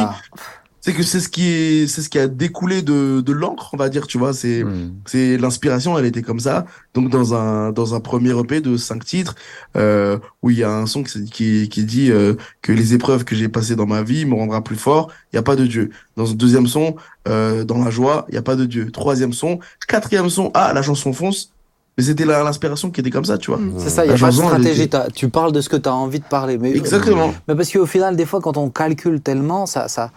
c'est 0.80 0.92
que 0.94 1.02
c'est 1.02 1.20
ce 1.20 1.28
qui 1.28 1.48
est, 1.48 1.86
c'est 1.86 2.02
ce 2.02 2.08
qui 2.08 2.18
a 2.18 2.26
découlé 2.26 2.82
de, 2.82 3.20
de 3.20 3.32
l'encre, 3.32 3.70
on 3.72 3.76
va 3.76 3.88
dire, 3.88 4.06
tu 4.06 4.18
vois. 4.18 4.32
C'est, 4.32 4.64
Hmm. 4.64 4.92
c'est 5.06 5.36
l'inspiration, 5.38 5.98
elle 5.98 6.06
était 6.06 6.22
comme 6.22 6.40
ça. 6.40 6.66
Donc 6.94 7.08
dans 7.08 7.34
un 7.34 7.72
dans 7.72 7.94
un 7.94 8.00
premier 8.00 8.30
EP 8.38 8.60
de 8.60 8.76
cinq 8.76 9.04
titres, 9.04 9.34
euh, 9.76 10.18
où 10.42 10.50
il 10.50 10.58
y 10.58 10.64
a 10.64 10.70
un 10.72 10.86
son 10.86 11.02
qui 11.02 11.24
qui, 11.24 11.68
qui 11.68 11.84
dit 11.84 12.10
euh, 12.10 12.34
que 12.62 12.72
les 12.72 12.94
épreuves 12.94 13.24
que 13.24 13.34
j'ai 13.36 13.48
passées 13.48 13.76
dans 13.76 13.86
ma 13.86 14.02
vie 14.02 14.24
me 14.24 14.34
rendra 14.34 14.62
plus 14.62 14.76
fort. 14.76 15.10
Il 15.32 15.36
y 15.36 15.38
a 15.38 15.42
pas 15.42 15.56
de 15.56 15.66
Dieu. 15.66 15.90
Dans 16.16 16.30
un 16.30 16.34
deuxième 16.34 16.66
son, 16.66 16.96
euh, 17.28 17.64
dans 17.64 17.82
la 17.82 17.90
joie, 17.90 18.26
il 18.28 18.34
y 18.34 18.38
a 18.38 18.42
pas 18.42 18.56
de 18.56 18.66
Dieu. 18.66 18.90
Troisième 18.92 19.32
son, 19.32 19.58
quatrième 19.88 20.30
son, 20.30 20.50
ah 20.54 20.72
la 20.72 20.82
chanson 20.82 21.12
fonce. 21.12 21.52
Mais 21.98 22.04
c'était 22.04 22.24
la- 22.24 22.42
l'inspiration 22.42 22.90
qui 22.90 23.00
était 23.00 23.10
comme 23.10 23.24
ça, 23.26 23.36
tu 23.38 23.50
vois. 23.50 23.60
Mm. 23.60 23.74
C'est 23.78 23.90
ça, 23.90 24.04
il 24.04 24.08
n'y 24.08 24.14
a 24.14 24.18
pas 24.18 24.28
de 24.30 24.32
stratégie. 24.34 24.88
Tu 25.14 25.28
parles 25.28 25.52
de 25.52 25.60
ce 25.60 25.68
que 25.68 25.76
tu 25.76 25.88
as 25.88 25.94
envie 25.94 26.20
de 26.20 26.24
parler. 26.24 26.56
Mais, 26.58 26.70
Exactement. 26.74 27.34
Mais 27.48 27.54
parce 27.54 27.70
qu'au 27.70 27.86
final, 27.86 28.16
des 28.16 28.24
fois, 28.26 28.40
quand 28.40 28.56
on 28.56 28.70
calcule 28.70 29.20
tellement, 29.20 29.66
ça, 29.66 29.88
ça, 29.88 30.10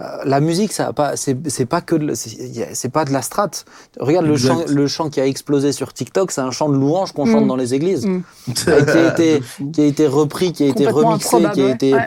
euh, 0.00 0.04
la 0.26 0.40
musique, 0.40 0.72
ça 0.72 0.88
a 0.88 0.92
pas, 0.92 1.16
c'est, 1.16 1.36
c'est 1.48 1.64
pas 1.64 1.80
que, 1.80 1.96
c'est, 2.14 2.88
pas 2.90 3.04
de 3.06 3.12
la 3.12 3.22
strate. 3.22 3.64
Regarde 3.98 4.26
le 4.26 4.36
chant, 4.36 4.62
le 4.68 4.86
chant 4.86 5.08
qui 5.10 5.20
a 5.20 5.26
explosé 5.26 5.72
sur 5.72 5.92
TikTok, 5.94 6.32
c'est 6.32 6.40
un 6.42 6.50
chant 6.50 6.68
de 6.68 6.76
louange 6.76 7.12
qu'on 7.12 7.24
Mm. 7.26 7.32
chante 7.32 7.46
dans 7.46 7.56
les 7.56 7.72
églises, 7.72 8.04
Mm. 8.06 8.20
qui, 8.54 8.70
a 8.70 9.08
été, 9.12 9.42
qui 9.72 9.80
a 9.80 9.84
été 9.84 10.06
repris, 10.06 10.52
qui 10.52 10.64
a 10.64 10.66
été 10.66 10.86
remixé, 10.86 11.38
qui 11.54 11.60
a 11.62 11.64
ouais. 11.64 11.70
été. 11.72 11.94
Ouais. 11.94 12.04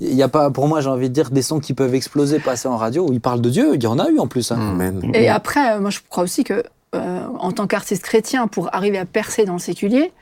Il 0.00 0.14
y 0.14 0.22
a 0.22 0.28
pas, 0.28 0.50
pour 0.50 0.66
moi, 0.68 0.80
j'ai 0.80 0.88
envie 0.90 1.08
de 1.08 1.14
dire 1.14 1.30
des 1.30 1.42
sons 1.42 1.58
qui 1.60 1.72
peuvent 1.74 1.94
exploser, 1.94 2.38
passer 2.38 2.68
en 2.68 2.76
radio 2.76 3.06
où 3.08 3.12
ils 3.12 3.20
parlent 3.20 3.40
de 3.40 3.50
Dieu. 3.50 3.74
Il 3.74 3.82
y 3.82 3.86
en 3.86 3.98
a 3.98 4.08
eu 4.10 4.18
en 4.18 4.26
plus. 4.26 4.50
hein. 4.52 4.58
Amen. 4.60 5.10
Et 5.14 5.28
après, 5.28 5.78
moi, 5.80 5.90
je 5.90 6.00
crois 6.08 6.24
aussi 6.24 6.44
que, 6.44 6.62
euh, 6.96 7.20
en 7.38 7.52
tant 7.52 7.66
qu'artiste 7.66 8.02
chrétien, 8.02 8.46
pour 8.48 8.74
arriver 8.74 8.98
à 8.98 9.04
percer 9.04 9.44
dans 9.44 9.54
le 9.54 9.58
séculier, 9.58 10.12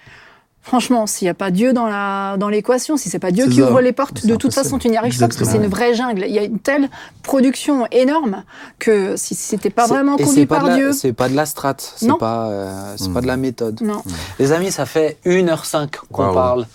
franchement, 0.63 1.07
s'il 1.07 1.27
n'y 1.27 1.31
a 1.31 1.35
pas 1.35 1.51
Dieu 1.51 1.73
dans 1.75 1.87
la 1.87 2.37
dans 2.39 2.49
l'équation, 2.49 2.97
si 2.97 3.11
c'est 3.11 3.19
pas 3.19 3.31
Dieu 3.31 3.47
qui 3.49 3.57
ça. 3.61 3.69
ouvre 3.69 3.81
les 3.81 3.93
portes, 3.93 4.25
de 4.27 4.35
toute 4.37 4.55
façon, 4.55 4.79
tu 4.79 4.89
n'y 4.89 4.97
arrives 4.97 5.19
pas 5.19 5.27
parce 5.29 5.39
que 5.39 5.45
c'est 5.45 5.59
une 5.59 5.67
vraie 5.69 5.95
jungle. 5.95 6.25
Il 6.27 6.33
y 6.35 6.39
a 6.39 6.43
une 6.45 6.59
telle 6.59 6.89
production 7.23 7.87
énorme 7.93 8.45
que 8.79 9.17
si 9.17 9.35
c'était 9.35 9.71
pas 9.71 9.87
vraiment 9.87 10.17
conduit 10.17 10.33
c'est 10.35 10.47
pas 10.47 10.57
par 10.57 10.65
de 10.65 10.69
la- 10.71 10.77
Dieu, 10.77 10.93
C'est 10.93 11.13
pas 11.13 11.29
de 11.29 11.35
la 11.37 11.47
strate, 11.47 11.93
c'est 11.97 12.09
pas, 12.19 12.47
euh, 12.49 12.95
c'est 12.97 13.13
pas 13.13 13.21
de 13.21 13.27
la 13.27 13.37
méthode. 13.37 13.81
non. 13.83 14.03
Les 14.39 14.53
amis, 14.53 14.71
ça 14.73 14.87
fait 14.87 15.19
1h05 15.27 15.89
qu'on 16.11 16.33
parle. 16.33 16.67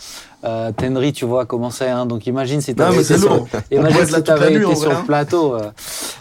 Euh, 0.46 0.72
Tenry, 0.72 1.12
tu 1.12 1.26
vois 1.26 1.46
comment 1.46 1.70
c'est, 1.70 1.90
hein, 1.90 2.06
donc 2.06 2.26
imagine 2.26 2.62
si 2.62 2.72
avais 2.72 2.92
mais 2.92 2.96
été, 3.04 3.04
c'est 3.04 3.18
sur, 3.18 3.46
imagine 3.72 4.06
si 4.06 4.24
t'avais 4.24 4.54
été 4.54 4.64
en 4.64 4.74
sur 4.74 4.90
le 4.90 4.96
hein. 4.96 5.04
plateau. 5.06 5.56
euh. 5.56 5.70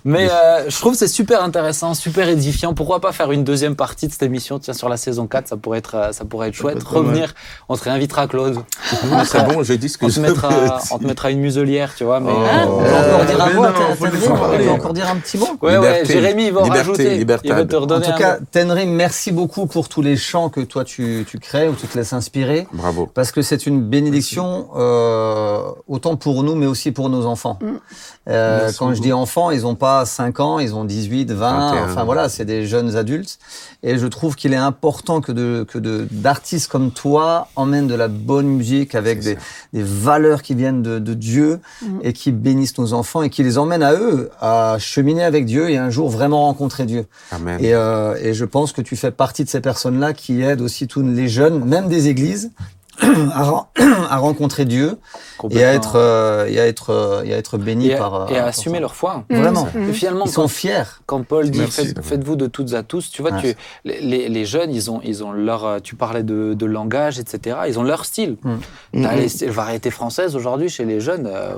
Mais 0.09 0.31
euh, 0.31 0.71
je 0.71 0.77
trouve 0.79 0.93
que 0.93 0.99
c'est 0.99 1.07
super 1.07 1.43
intéressant, 1.43 1.93
super 1.93 2.29
édifiant. 2.31 2.73
Pourquoi 2.73 3.01
pas 3.01 3.13
faire 3.13 3.31
une 3.31 3.45
deuxième 3.45 3.77
partie 3.77 4.07
de 4.07 4.13
cette 4.13 4.23
émission? 4.23 4.59
Tiens, 4.59 4.73
sur 4.73 4.89
la 4.89 4.97
saison 4.97 5.27
4, 5.27 5.49
ça 5.49 5.57
pourrait 5.59 5.79
être, 5.81 5.95
euh, 5.97 6.13
ça 6.13 6.25
pourrait 6.25 6.49
être 6.49 6.55
Ça 6.55 6.63
chouette. 6.63 6.77
être 6.79 6.93
mal. 6.95 7.03
Revenir, 7.05 7.35
on 7.69 7.77
te 7.77 7.85
réinvitera, 7.85 8.27
Claude. 8.27 8.59
C'est 9.27 9.45
bon, 9.47 9.63
je 9.63 9.75
dis 9.75 9.91
ce 9.91 9.99
que 9.99 10.07
On 10.07 10.09
je 10.09 10.15
te, 10.15 10.21
mettra, 10.21 10.81
on 10.93 10.99
te 10.99 11.05
mettra 11.05 11.31
une 11.31 11.41
muselière, 11.41 11.95
tu 11.95 12.05
vois. 12.05 12.21
Mais, 12.21 12.33
Oh. 12.33 12.43
Ah, 12.47 12.67
on 12.67 12.79
peut 12.79 12.85
Euh, 12.89 13.05
encore 13.11 13.25
dire 13.27 13.41
un 13.45 13.49
dit, 13.51 14.29
on 14.29 14.57
peut 14.65 14.71
encore 14.71 14.93
dire 14.95 15.09
un 15.11 15.17
petit 15.17 15.37
mot? 15.37 15.47
Ouais, 15.61 15.77
ouais, 15.77 15.89
Liberté. 16.03 16.13
Jérémy, 16.15 16.47
il 16.47 16.53
va 16.53 16.61
en 16.61 16.65
Liberté, 16.65 16.81
rajouter. 16.81 17.17
Il 17.45 17.53
va 17.53 17.65
te 17.67 17.77
En 17.77 17.81
redonner 17.81 18.07
tout 18.07 18.13
un 18.13 18.17
cas. 18.17 18.39
Tenry, 18.51 18.87
merci 18.87 19.31
beaucoup 19.31 19.67
pour 19.67 19.89
tous 19.91 20.01
les 20.03 20.17
chants 20.17 20.49
que 20.49 20.61
toi 20.61 20.85
tu, 20.85 21.27
tu 21.29 21.39
crées 21.39 21.69
ou 21.69 21.75
tu 21.75 21.87
te 21.87 21.99
laisses 21.99 22.15
inspirer. 22.15 22.67
Bravo. 22.73 23.11
Parce 23.13 23.31
que 23.31 23.43
c'est 23.43 23.67
une 23.67 23.83
bénédiction 23.83 24.69
euh, 24.77 25.61
autant 25.87 26.17
pour 26.17 26.43
nous, 26.43 26.55
mais 26.55 26.67
aussi 26.67 26.93
pour 26.93 27.11
nos 27.11 27.27
enfants. 27.27 27.59
Mm. 27.61 27.67
Euh, 28.29 28.71
quand 28.79 28.95
je 28.95 29.01
dis 29.01 29.13
enfants, 29.13 29.51
ils 29.51 29.63
n'ont 29.63 29.75
pas 29.75 30.05
5 30.05 30.41
ans, 30.41 30.59
ils 30.59 30.75
ont 30.75 30.85
18, 30.85 31.33
20, 31.33 31.71
21. 31.71 31.85
enfin 31.85 32.05
voilà, 32.05 32.29
c'est 32.29 32.45
des 32.45 32.67
jeunes 32.67 32.97
adultes. 32.97 33.39
Et 33.83 33.99
je 33.99 34.07
trouve 34.07 34.35
qu'il 34.37 34.53
est 34.53 34.57
important 34.57 35.21
que 35.21 35.33
de 35.33 35.65
que 35.69 35.79
de 35.79 36.07
d'artistes 36.11 36.71
comme 36.71 36.91
toi 36.91 37.49
emmènent 37.57 37.87
de 37.87 37.95
la 37.95 38.09
bonne 38.09 38.47
musique 38.47 38.95
avec 38.95 39.21
des, 39.21 39.39
des 39.73 39.83
valeurs 39.83 40.43
qui 40.43 40.55
viennent 40.55 40.83
de, 40.83 40.99
de 40.99 41.15
Dieu 41.15 41.61
Mm. 41.83 41.99
et 42.03 42.13
qui 42.13 42.33
bénissent 42.33 42.77
nos 42.79 42.93
enfants 42.93 43.23
et 43.23 43.31
qui 43.31 43.43
les 43.43 43.59
emmènent 43.59 43.83
à 43.83 43.95
eux 43.95 44.31
à 44.41 44.77
cheminer 44.79 45.23
avec 45.23 45.45
Dieu 45.47 45.71
et 45.71 45.77
un 45.77 45.91
jour 45.91 46.09
vraiment 46.09 46.43
rencontrer 46.43 46.87
Dieu. 46.87 47.07
Amen. 47.31 47.59
Et, 47.63 47.75
euh, 47.75 48.17
et 48.21 48.35
je 48.35 48.45
pense 48.45 48.73
que 48.73 48.81
tu 48.81 48.97
fais 48.97 49.11
partie 49.11 49.45
de 49.45 49.49
ces 49.49 49.61
personnes-là 49.61 50.13
qui 50.13 50.43
aident 50.43 50.61
aussi 50.61 50.87
tous 50.89 51.03
les 51.03 51.29
jeunes, 51.29 51.65
même 51.65 51.89
des 51.89 52.09
églises, 52.09 52.51
à, 53.01 53.43
ren- 53.45 53.67
à 54.11 54.17
rencontrer 54.19 54.65
Dieu 54.65 54.99
et 55.51 55.65
à 55.65 55.73
être, 55.75 55.97
euh, 55.97 56.47
et 56.49 56.59
à 56.61 56.67
être, 56.67 56.91
euh, 56.91 57.23
et 57.25 57.33
à 57.33 57.37
être 57.37 57.59
et 57.59 57.95
à, 57.95 57.99
par. 57.99 58.15
euh, 58.15 58.27
et 58.29 58.37
à 58.37 58.41
par 58.41 58.49
assumer 58.49 58.77
ça. 58.77 58.81
leur 58.81 58.95
foi. 58.95 59.25
Vraiment. 59.31 59.69
Mm. 59.75 59.91
Et 59.91 59.93
finalement, 59.93 60.25
Ils 60.27 60.31
sont 60.33 60.49
fiers. 60.49 60.83
quand 61.07 61.23
Paul 61.25 61.51
dit 61.51 61.59
Merci. 61.61 61.87
faites- 61.89 62.05
faites-vous 62.05 62.37
de 62.37 62.47
toutes 62.47 62.75
à 62.75 62.83
tous, 62.83 63.11
tu 63.11 63.23
vois, 63.23 63.33
Ouais. 63.33 63.41
tu, 63.41 63.55
les, 63.85 64.29
les- 64.29 64.45
jeunes, 64.45 64.75
ils 64.75 64.91
ont, 64.91 65.01
ils 65.05 65.23
ont 65.25 65.33
leur. 65.33 65.65
euh, 65.65 65.79
Tu 65.83 65.95
parlais 65.95 66.23
de, 66.23 66.55
de 66.55 66.67
langage, 66.67 67.19
etc. 67.19 67.57
Ils 67.69 67.79
ont 67.79 67.83
leur 67.85 68.05
style. 68.05 68.37
Mm, 68.43 69.03
T'as 69.03 69.13
mm. 69.15 69.17
les 69.19 69.29
styles- 69.29 69.51
variétés 69.51 69.91
françaises 69.91 70.35
aujourd'hui 70.37 70.69
chez 70.69 70.85
les 70.85 71.01
jeunes. 71.01 71.27
euh, 71.33 71.55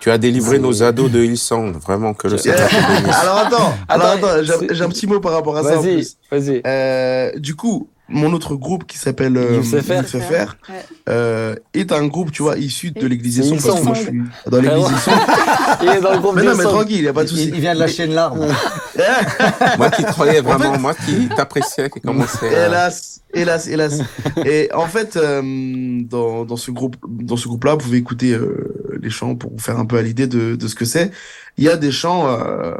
Tu 0.00 0.10
as 0.10 0.18
délivré 0.18 0.58
nos 0.58 0.82
ados 0.82 1.10
de 1.10 1.22
Hillsong. 1.22 1.76
Vraiment 1.80 2.14
que 2.14 2.26
le 2.28 2.38
Seigneur 2.38 2.68
te 2.68 2.74
bénisse. 2.74 3.16
Alors 3.22 3.36
attends, 3.38 3.72
alors 3.88 4.06
Attends, 4.08 4.42
j'ai 4.42 4.74
j'ai 4.74 4.82
un 4.84 4.88
petit 4.88 5.06
mot 5.06 5.20
par 5.20 5.32
rapport 5.32 5.56
à 5.56 5.62
ça 5.62 5.78
en 5.78 5.82
Vas-y, 5.82 6.06
vas-y. 6.30 6.62
Euh, 6.66 7.32
du 7.38 7.54
coup, 7.54 7.88
mon 8.10 8.32
autre 8.32 8.56
groupe 8.56 8.86
qui 8.86 8.98
s'appelle 8.98 9.36
euh, 9.36 9.62
euh, 11.08 11.54
est 11.74 11.92
un 11.92 12.06
groupe, 12.06 12.32
tu 12.32 12.42
vois, 12.42 12.58
issu 12.58 12.90
de 12.90 13.06
l'église 13.06 13.40
C'est 13.40 13.48
Hillsong, 13.48 13.62
parce 13.62 13.80
que 13.80 13.84
moi 13.84 13.94
je 13.94 14.00
suis 14.00 14.22
dans 14.50 14.60
l'église 14.60 14.84
Frérot. 14.84 14.90
Hillsong. 14.90 15.78
Il 15.82 15.88
est 15.88 16.00
dans 16.00 16.12
le 16.12 16.18
groupe 16.18 16.34
Mais 16.36 16.42
non, 16.42 16.56
mais 16.56 16.64
tranquille, 16.64 16.96
il 16.96 17.02
n'y 17.02 17.08
a 17.08 17.12
pas 17.12 17.22
de 17.22 17.28
souci. 17.28 17.50
il 17.54 17.60
vient 17.60 17.74
de 17.74 17.78
lâcher 17.80 18.04
une 18.04 18.14
larme. 18.14 18.40
moi 19.78 19.90
qui 19.90 20.02
croyais 20.04 20.40
vraiment, 20.40 20.78
moi 20.78 20.94
qui 20.94 21.28
t'appréciais, 21.34 21.88
qui 21.88 22.00
commençait 22.00 22.54
à... 22.54 22.66
Hélas, 22.66 23.20
hélas, 23.32 23.66
hélas. 23.68 24.00
Et 24.44 24.68
en 24.74 24.86
fait, 24.86 25.16
euh, 25.16 25.40
dans, 26.02 26.44
dans 26.44 26.56
ce 26.56 26.70
groupe, 26.70 26.96
dans 27.08 27.36
ce 27.36 27.48
groupe-là, 27.48 27.74
vous 27.74 27.78
pouvez 27.78 27.98
écouter 27.98 28.32
euh, 28.32 28.98
les 29.00 29.10
chants 29.10 29.36
pour 29.36 29.52
vous 29.52 29.58
faire 29.58 29.78
un 29.78 29.86
peu 29.86 29.96
à 29.96 30.02
l'idée 30.02 30.26
de, 30.26 30.56
de 30.56 30.68
ce 30.68 30.74
que 30.74 30.84
c'est. 30.84 31.10
Il 31.56 31.64
y 31.64 31.68
a 31.68 31.76
des 31.76 31.92
chants 31.92 32.26
euh, 32.26 32.74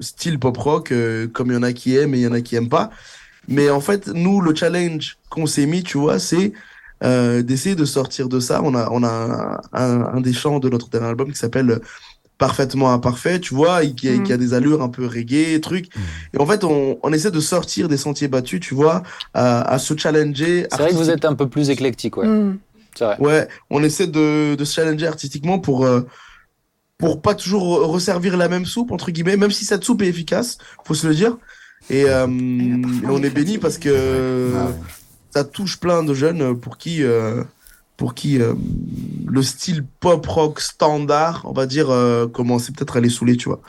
style 0.00 0.38
pop 0.38 0.56
rock, 0.56 0.92
euh, 0.92 1.26
comme 1.28 1.50
il 1.50 1.54
y 1.54 1.56
en 1.56 1.62
a 1.62 1.72
qui 1.72 1.96
aiment 1.96 2.14
et 2.14 2.18
il 2.18 2.22
y 2.22 2.26
en 2.26 2.32
a 2.32 2.40
qui 2.40 2.56
aiment 2.56 2.68
pas. 2.68 2.90
Mais 3.48 3.70
en 3.70 3.80
fait, 3.80 4.08
nous, 4.08 4.40
le 4.40 4.54
challenge 4.54 5.18
qu'on 5.30 5.46
s'est 5.46 5.66
mis, 5.66 5.82
tu 5.82 5.98
vois, 5.98 6.18
c'est 6.18 6.52
euh, 7.04 7.42
d'essayer 7.42 7.74
de 7.74 7.84
sortir 7.84 8.28
de 8.28 8.40
ça. 8.40 8.60
On 8.62 8.74
a, 8.74 8.88
on 8.90 9.02
a 9.04 9.60
un, 9.72 10.00
un 10.16 10.20
des 10.20 10.32
chants 10.32 10.58
de 10.58 10.68
notre 10.68 10.88
dernier 10.88 11.08
album 11.08 11.30
qui 11.32 11.38
s'appelle 11.38 11.80
Parfaitement 12.38 12.92
imparfait, 12.92 13.40
tu 13.40 13.54
vois, 13.54 13.82
et 13.82 13.94
qui, 13.94 14.10
a- 14.10 14.18
qui 14.18 14.30
a 14.30 14.36
des 14.36 14.52
allures 14.52 14.82
un 14.82 14.90
peu 14.90 15.06
reggae, 15.06 15.58
trucs. 15.58 15.86
Et 16.34 16.38
en 16.38 16.44
fait, 16.44 16.64
on, 16.64 16.98
on 17.02 17.12
essaie 17.14 17.30
de 17.30 17.40
sortir 17.40 17.88
des 17.88 17.96
sentiers 17.96 18.28
battus, 18.28 18.60
tu 18.60 18.74
vois, 18.74 19.02
à, 19.32 19.62
à 19.62 19.78
se 19.78 19.96
challenger. 19.96 20.66
C'est 20.70 20.76
vrai 20.76 20.90
que 20.90 20.96
vous 20.96 21.08
êtes 21.08 21.24
un 21.24 21.34
peu 21.34 21.48
plus 21.48 21.70
éclectique, 21.70 22.18
ouais. 22.18 22.26
Mm. 22.28 22.58
C'est 22.94 23.04
vrai. 23.06 23.16
Ouais, 23.20 23.48
on 23.70 23.82
essaie 23.82 24.06
de, 24.06 24.54
de 24.54 24.64
se 24.66 24.74
challenger 24.74 25.06
artistiquement 25.06 25.58
pour, 25.58 25.86
euh, 25.86 26.02
pour 26.98 27.20
pas 27.22 27.34
toujours 27.34 27.62
re- 27.80 27.84
resservir 27.86 28.36
la 28.36 28.48
même 28.48 28.66
soupe, 28.66 28.90
entre 28.92 29.10
guillemets, 29.10 29.36
même 29.36 29.50
si 29.50 29.64
cette 29.64 29.84
soupe 29.84 30.02
est 30.02 30.08
efficace, 30.08 30.58
faut 30.84 30.94
se 30.94 31.06
le 31.06 31.14
dire. 31.14 31.36
Et, 31.90 32.04
euh, 32.06 32.26
et 32.26 33.06
on 33.08 33.22
est 33.22 33.30
béni 33.30 33.58
parce 33.58 33.78
que 33.78 34.52
Ah 34.56 34.64
ouais. 34.66 34.72
ça 35.30 35.44
touche 35.44 35.78
plein 35.78 36.02
de 36.02 36.14
jeunes 36.14 36.56
pour 36.58 36.78
qui, 36.78 37.02
euh, 37.04 37.42
pour 37.96 38.12
qui 38.14 38.40
euh, 38.42 38.54
le 39.26 39.42
style 39.42 39.84
pop 40.00 40.26
rock 40.26 40.60
standard, 40.60 41.42
on 41.44 41.52
va 41.52 41.66
dire, 41.66 41.86
euh, 41.90 42.26
commençait 42.26 42.72
peut-être 42.72 42.96
à 42.96 43.00
les 43.00 43.08
saouler, 43.08 43.36
tu 43.36 43.48
vois. 43.48 43.60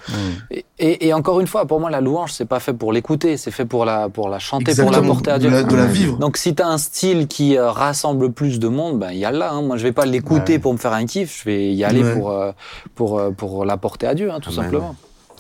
Et, 0.51 0.66
et- 0.80 1.08
et 1.08 1.14
encore 1.14 1.39
une 1.39 1.47
fois, 1.47 1.66
pour 1.68 1.80
moi, 1.80 1.89
la 1.91 2.01
louange, 2.01 2.34
c'est 2.34 2.45
pas 2.45 2.60
fait 2.60 2.74
pour 2.74 2.91
l'écouter, 2.91 3.38
c'est 3.38 3.51
fait 3.51 3.66
pour 3.66 3.86
la, 3.86 4.10
pour 4.10 4.30
la 4.30 4.39
chanter, 4.39 4.74
pour 4.76 4.91
la 4.91 5.01
porter 5.01 5.32
à 5.32 5.36
de 5.38 5.41
Dieu. 5.47 5.49
la, 5.51 5.64
de 5.64 5.76
la 5.76 5.86
vivre. 5.86 6.18
Donc, 6.18 6.38
si 6.38 6.53
tu 6.55 6.62
as 6.64 6.68
un 6.68 6.78
style 6.78 7.28
qui 7.28 7.55
euh, 7.58 7.70
rassemble 7.72 8.32
plus 8.34 8.60
de 8.60 8.68
monde, 8.68 8.99
ben, 8.99 9.12
il 9.12 9.18
y 9.20 9.26
a 9.26 9.32
là. 9.32 9.51
Hein. 9.53 9.62
Moi, 9.62 9.78
je 9.78 9.84
vais 9.84 9.91
pas 9.93 10.05
l'écouter 10.05 10.53
Ouais. 10.53 10.60
pour 10.60 10.74
me 10.74 10.78
faire 10.78 10.93
un 10.93 11.05
kiff, 11.05 11.39
je 11.39 11.45
vais 11.45 11.72
y 11.74 11.84
aller 11.84 12.03
Ouais. 12.03 12.14
pour, 12.16 12.32
euh, 12.32 12.51
pour, 12.95 13.20
euh, 13.20 13.32
pour 13.32 13.64
la 13.64 13.78
porter 13.78 14.08
à 14.08 14.16
Dieu, 14.16 14.32
hein, 14.32 14.39
tout 14.41 14.49
Amen. 14.49 14.64
simplement. 14.64 14.95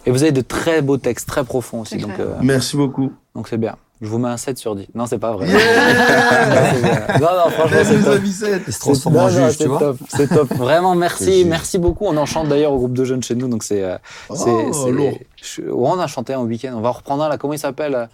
Et 0.07 0.11
vous 0.11 0.23
avez 0.23 0.31
de 0.31 0.41
très 0.41 0.81
beaux 0.81 0.97
textes, 0.97 1.27
très 1.27 1.43
profonds 1.43 1.81
aussi, 1.81 1.97
donc 1.97 2.11
euh, 2.19 2.33
Merci 2.41 2.77
beaucoup. 2.77 3.11
donc 3.35 3.47
c'est 3.47 3.57
bien. 3.57 3.75
Je 3.99 4.07
vous 4.07 4.19
mets 4.19 4.29
un 4.29 4.37
7 4.37 4.57
sur 4.59 4.75
10. 4.75 4.87
Non, 4.93 5.07
c'est 5.07 5.17
pas 5.17 5.31
vrai. 5.33 5.47
Yeah 5.51 7.19
Non, 7.19 7.27
non, 7.45 7.49
franchement, 7.49 7.79
c'est 7.83 8.03
top. 8.03 8.19
Il 8.23 8.73
se 8.73 8.79
transforme 8.79 9.17
en 9.17 9.19
Non, 9.21 9.25
non, 9.25 9.29
juge, 9.47 9.57
c'est 9.57 9.63
tu 9.63 9.69
vois. 9.69 9.79
top, 9.79 9.97
c'est 10.07 10.27
top. 10.27 10.53
Vraiment, 10.53 10.93
merci, 10.95 11.45
merci 11.45 11.77
beaucoup. 11.79 12.05
On 12.05 12.15
en 12.17 12.25
chante 12.27 12.47
d'ailleurs 12.47 12.73
au 12.73 12.77
groupe 12.77 12.93
de 12.93 13.03
jeunes 13.05 13.23
chez 13.23 13.33
nous, 13.35 13.47
donc 13.47 13.63
c'est, 13.63 13.83
euh, 13.83 13.97
c'est, 14.33 14.49
Oh, 14.49 14.71
c'est- 14.71 14.91
lourd. 14.91 15.17
je- 15.41 15.61
on 15.71 15.99
a 15.99 16.05
chanté 16.07 16.33
un 16.33 16.41
week-end. 16.41 16.73
On 16.75 16.81
va 16.81 16.89
en 16.89 16.93
reprendre 16.93 17.23
un 17.23 17.29
là. 17.29 17.37
Comment 17.37 17.53
il 17.53 17.59
s'appelle? 17.59 17.95
euh, 17.95 18.05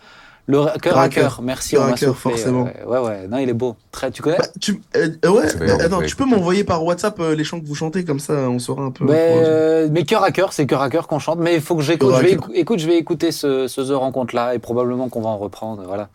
Le 0.46 0.58
cœur 0.66 0.74
Cœur 0.82 0.98
à 0.98 1.08
cœur. 1.08 1.40
Merci, 1.42 1.76
Cœur 1.76 1.86
à 1.86 1.94
cœur, 1.94 2.18
forcément. 2.18 2.68
euh, 2.68 2.86
Ouais, 2.86 3.00
ouais. 3.00 3.28
Non, 3.30 3.38
il 3.38 3.48
est 3.48 3.54
beau. 3.54 3.78
Très. 3.94 4.12
Tu 4.12 4.22
connais? 4.22 4.36
Bah, 4.38 4.46
tu, 4.60 4.82
euh, 4.98 5.08
ouais, 5.30 5.46
euh, 5.62 5.78
attends, 5.86 6.02
tu 6.02 6.18
peux 6.18 6.26
m'envoyer 6.26 6.66
par 6.66 6.84
WhatsApp 6.84 7.18
euh, 7.22 7.34
les 7.34 7.46
chants 7.46 7.62
que 7.62 7.66
vous 7.66 7.76
chantez, 7.76 8.04
comme 8.04 8.20
ça 8.20 8.34
on 8.34 8.60
saura 8.60 8.84
un 8.84 8.92
peu. 8.92 9.06
Pour- 9.06 9.16
euh, 9.16 9.88
mais 9.90 10.04
cœur 10.04 10.22
à 10.24 10.32
cœur, 10.32 10.52
c'est 10.52 10.66
cœur 10.66 10.82
à 10.82 10.90
cœur 10.90 11.08
qu'on 11.08 11.20
chante. 11.20 11.40
Mais 11.40 11.56
il 11.56 11.62
faut 11.62 11.78
que 11.78 11.82
j'écoute. 11.82 12.14
Je 12.18 12.22
vais, 12.22 12.38
écoute, 12.56 12.80
je 12.80 12.88
vais 12.88 12.98
écouter 12.98 13.32
ce, 13.32 13.68
ce 13.70 13.80
The 13.82 13.94
Rencontre 13.96 14.36
là 14.36 14.54
et 14.54 14.60
probablement 14.60 15.08
qu'on 15.08 15.22
va 15.22 15.30
en 15.30 15.38
reprendre. 15.38 15.84
Voilà. 15.88 16.10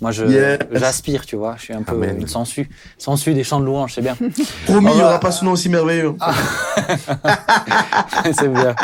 Moi, 0.00 0.10
Yes. 0.12 0.58
j'aspire, 0.72 1.26
tu 1.26 1.36
vois. 1.36 1.54
Je 1.58 1.62
suis 1.62 1.74
un 1.74 1.82
peu 1.82 1.94
Amen. 1.94 2.16
une 2.20 2.26
sensu, 2.28 2.68
sensu 2.98 3.34
des 3.34 3.44
chants 3.44 3.60
de 3.60 3.64
louange, 3.64 3.94
c'est 3.94 4.00
bien. 4.02 4.16
Promis, 4.66 4.90
il 4.90 4.94
n'y 4.94 5.00
va- 5.00 5.06
aura 5.10 5.20
pas 5.20 5.30
ce 5.30 5.44
nom 5.44 5.52
aussi 5.52 5.68
merveilleux. 5.68 6.14
c'est 8.36 8.48
bien. 8.48 8.74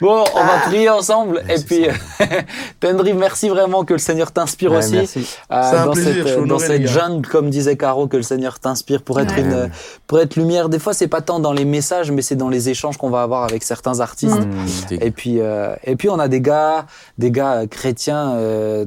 Bon, 0.00 0.24
on 0.34 0.44
va 0.44 0.58
prier 0.66 0.88
ensemble. 0.88 1.42
Et 1.48 1.60
puis, 1.62 1.86
Tendry, 2.80 3.12
merci 3.12 3.48
vraiment 3.48 3.84
que 3.84 3.92
le 3.94 3.98
Seigneur 3.98 4.32
t'inspire 4.42 4.72
Ouais, 4.72 4.78
aussi. 4.78 4.96
Euh, 4.96 5.02
un 5.50 5.86
dans 5.86 5.92
plaisir, 5.92 6.26
cette, 6.26 6.44
dans 6.46 6.58
jungle, 6.86 7.26
comme 7.28 7.50
disait 7.50 7.76
Caro, 7.76 8.06
que 8.08 8.16
le 8.16 8.22
Seigneur 8.22 8.58
t'inspire 8.58 9.02
pour 9.02 9.20
être 9.20 9.34
Ouais. 9.34 9.40
une, 9.42 9.70
pour 10.06 10.18
être 10.20 10.36
lumière. 10.36 10.68
Des 10.68 10.78
fois, 10.78 10.94
c'est 10.94 11.08
pas 11.08 11.20
tant 11.20 11.40
dans 11.40 11.52
les 11.52 11.64
messages, 11.64 12.10
mais 12.10 12.22
c'est 12.22 12.36
dans 12.36 12.48
les 12.48 12.68
échanges 12.68 12.96
qu'on 12.96 13.10
va 13.10 13.22
avoir 13.22 13.44
avec 13.44 13.62
certains 13.62 14.00
artistes. 14.00 14.40
Mm. 14.40 14.94
Et 15.00 15.10
puis, 15.10 15.40
euh, 15.40 15.74
et 15.84 15.96
puis, 15.96 16.08
on 16.08 16.18
a 16.18 16.28
des 16.28 16.40
gars, 16.40 16.86
des 17.18 17.30
gars 17.30 17.52
euh, 17.62 17.66
chrétiens 17.66 18.32
euh, 18.36 18.84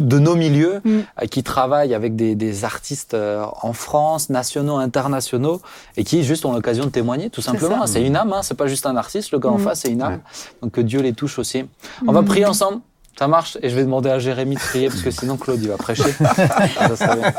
de 0.00 0.18
nos 0.20 0.36
milieux 0.36 0.80
Mm. 0.84 1.00
euh, 1.22 1.26
qui 1.26 1.42
travaillent 1.42 1.94
avec 1.94 2.14
des, 2.16 2.34
des 2.36 2.64
artistes 2.64 3.14
euh, 3.14 3.44
en 3.62 3.72
France, 3.72 4.30
nationaux, 4.30 4.76
internationaux, 4.76 5.60
et 5.96 6.04
qui 6.04 6.22
juste 6.22 6.44
ont 6.46 6.52
l'occasion 6.52 6.84
de 6.84 6.90
témoigner, 6.90 7.28
tout 7.28 7.42
simplement. 7.42 7.86
C'est 7.86 8.02
une 8.02 8.16
âme, 8.16 8.32
hein, 8.32 8.42
c'est 8.42 8.56
pas 8.56 8.68
juste 8.68 8.86
un 8.86 8.96
artiste. 8.96 9.32
Le 9.32 9.38
gars 9.40 9.50
en 9.50 9.58
Mm. 9.58 9.62
face, 9.64 9.80
c'est 9.80 9.90
une 9.90 10.02
âme. 10.02 10.12
Ouais. 10.14 10.20
Donc 10.62 10.72
que 10.72 10.80
Dieu 10.80 11.00
les 11.02 11.12
touche 11.12 11.38
aussi. 11.38 11.64
On 12.06 12.12
va 12.12 12.22
Mm. 12.22 12.26
prier 12.26 12.46
ensemble. 12.46 12.80
Ça 13.18 13.28
marche 13.28 13.58
et 13.62 13.68
je 13.68 13.76
vais 13.76 13.82
demander 13.82 14.10
à 14.10 14.18
Jérémy 14.18 14.54
de 14.54 14.60
prier 14.60 14.88
parce 14.88 15.02
que 15.02 15.10
sinon 15.10 15.36
Claude 15.36 15.60
il 15.62 15.68
va 15.68 15.76
prêcher. 15.76 16.12
Ça 16.18 16.96
serait 16.96 17.16
bien. 17.16 17.32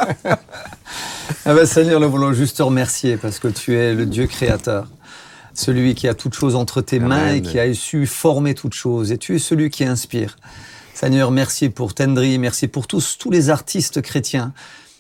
Ah 1.46 1.54
ben, 1.54 1.66
Seigneur, 1.66 2.00
nous 2.00 2.10
voulons 2.10 2.32
juste 2.32 2.58
te 2.58 2.64
remercier 2.64 3.18
parce 3.18 3.40
que 3.40 3.48
tu 3.48 3.76
es 3.76 3.94
le 3.94 4.06
Dieu 4.06 4.28
créateur, 4.28 4.88
celui 5.54 5.96
qui 5.96 6.08
a 6.08 6.14
toutes 6.14 6.36
choses 6.36 6.56
entre 6.56 6.82
tes 6.82 6.98
Amen. 6.98 7.10
mains 7.10 7.34
et 7.34 7.42
qui 7.42 7.60
a 7.60 7.74
su 7.74 8.06
former 8.06 8.54
toutes 8.54 8.74
choses. 8.74 9.12
Et 9.12 9.18
tu 9.18 9.36
es 9.36 9.40
celui 9.40 9.70
qui 9.70 9.84
inspire. 9.84 10.38
Seigneur, 10.94 11.32
merci 11.32 11.70
pour 11.70 11.94
Tendry, 11.94 12.38
merci 12.38 12.68
pour 12.68 12.88
tous, 12.88 13.18
tous 13.18 13.32
les 13.32 13.50
artistes 13.50 14.02
chrétiens, 14.02 14.54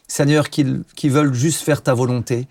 Seigneur, 0.07 0.49
qui, 0.49 0.65
qui 0.95 1.07
veulent 1.07 1.33
juste 1.33 1.61
faire 1.61 1.81
ta 1.81 1.93
volonté. 1.93 2.47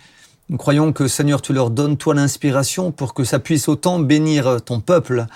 Nous 0.49 0.57
croyons 0.57 0.93
que, 0.93 1.09
Seigneur, 1.09 1.43
tu 1.43 1.53
leur 1.53 1.71
donnes, 1.71 1.97
toi, 1.97 2.15
l'inspiration 2.15 2.93
pour 2.93 3.15
que 3.15 3.25
ça 3.25 3.41
puisse 3.41 3.69
autant 3.69 3.99
bénir 3.99 4.63
ton 4.65 4.81
peuple, 4.81 5.27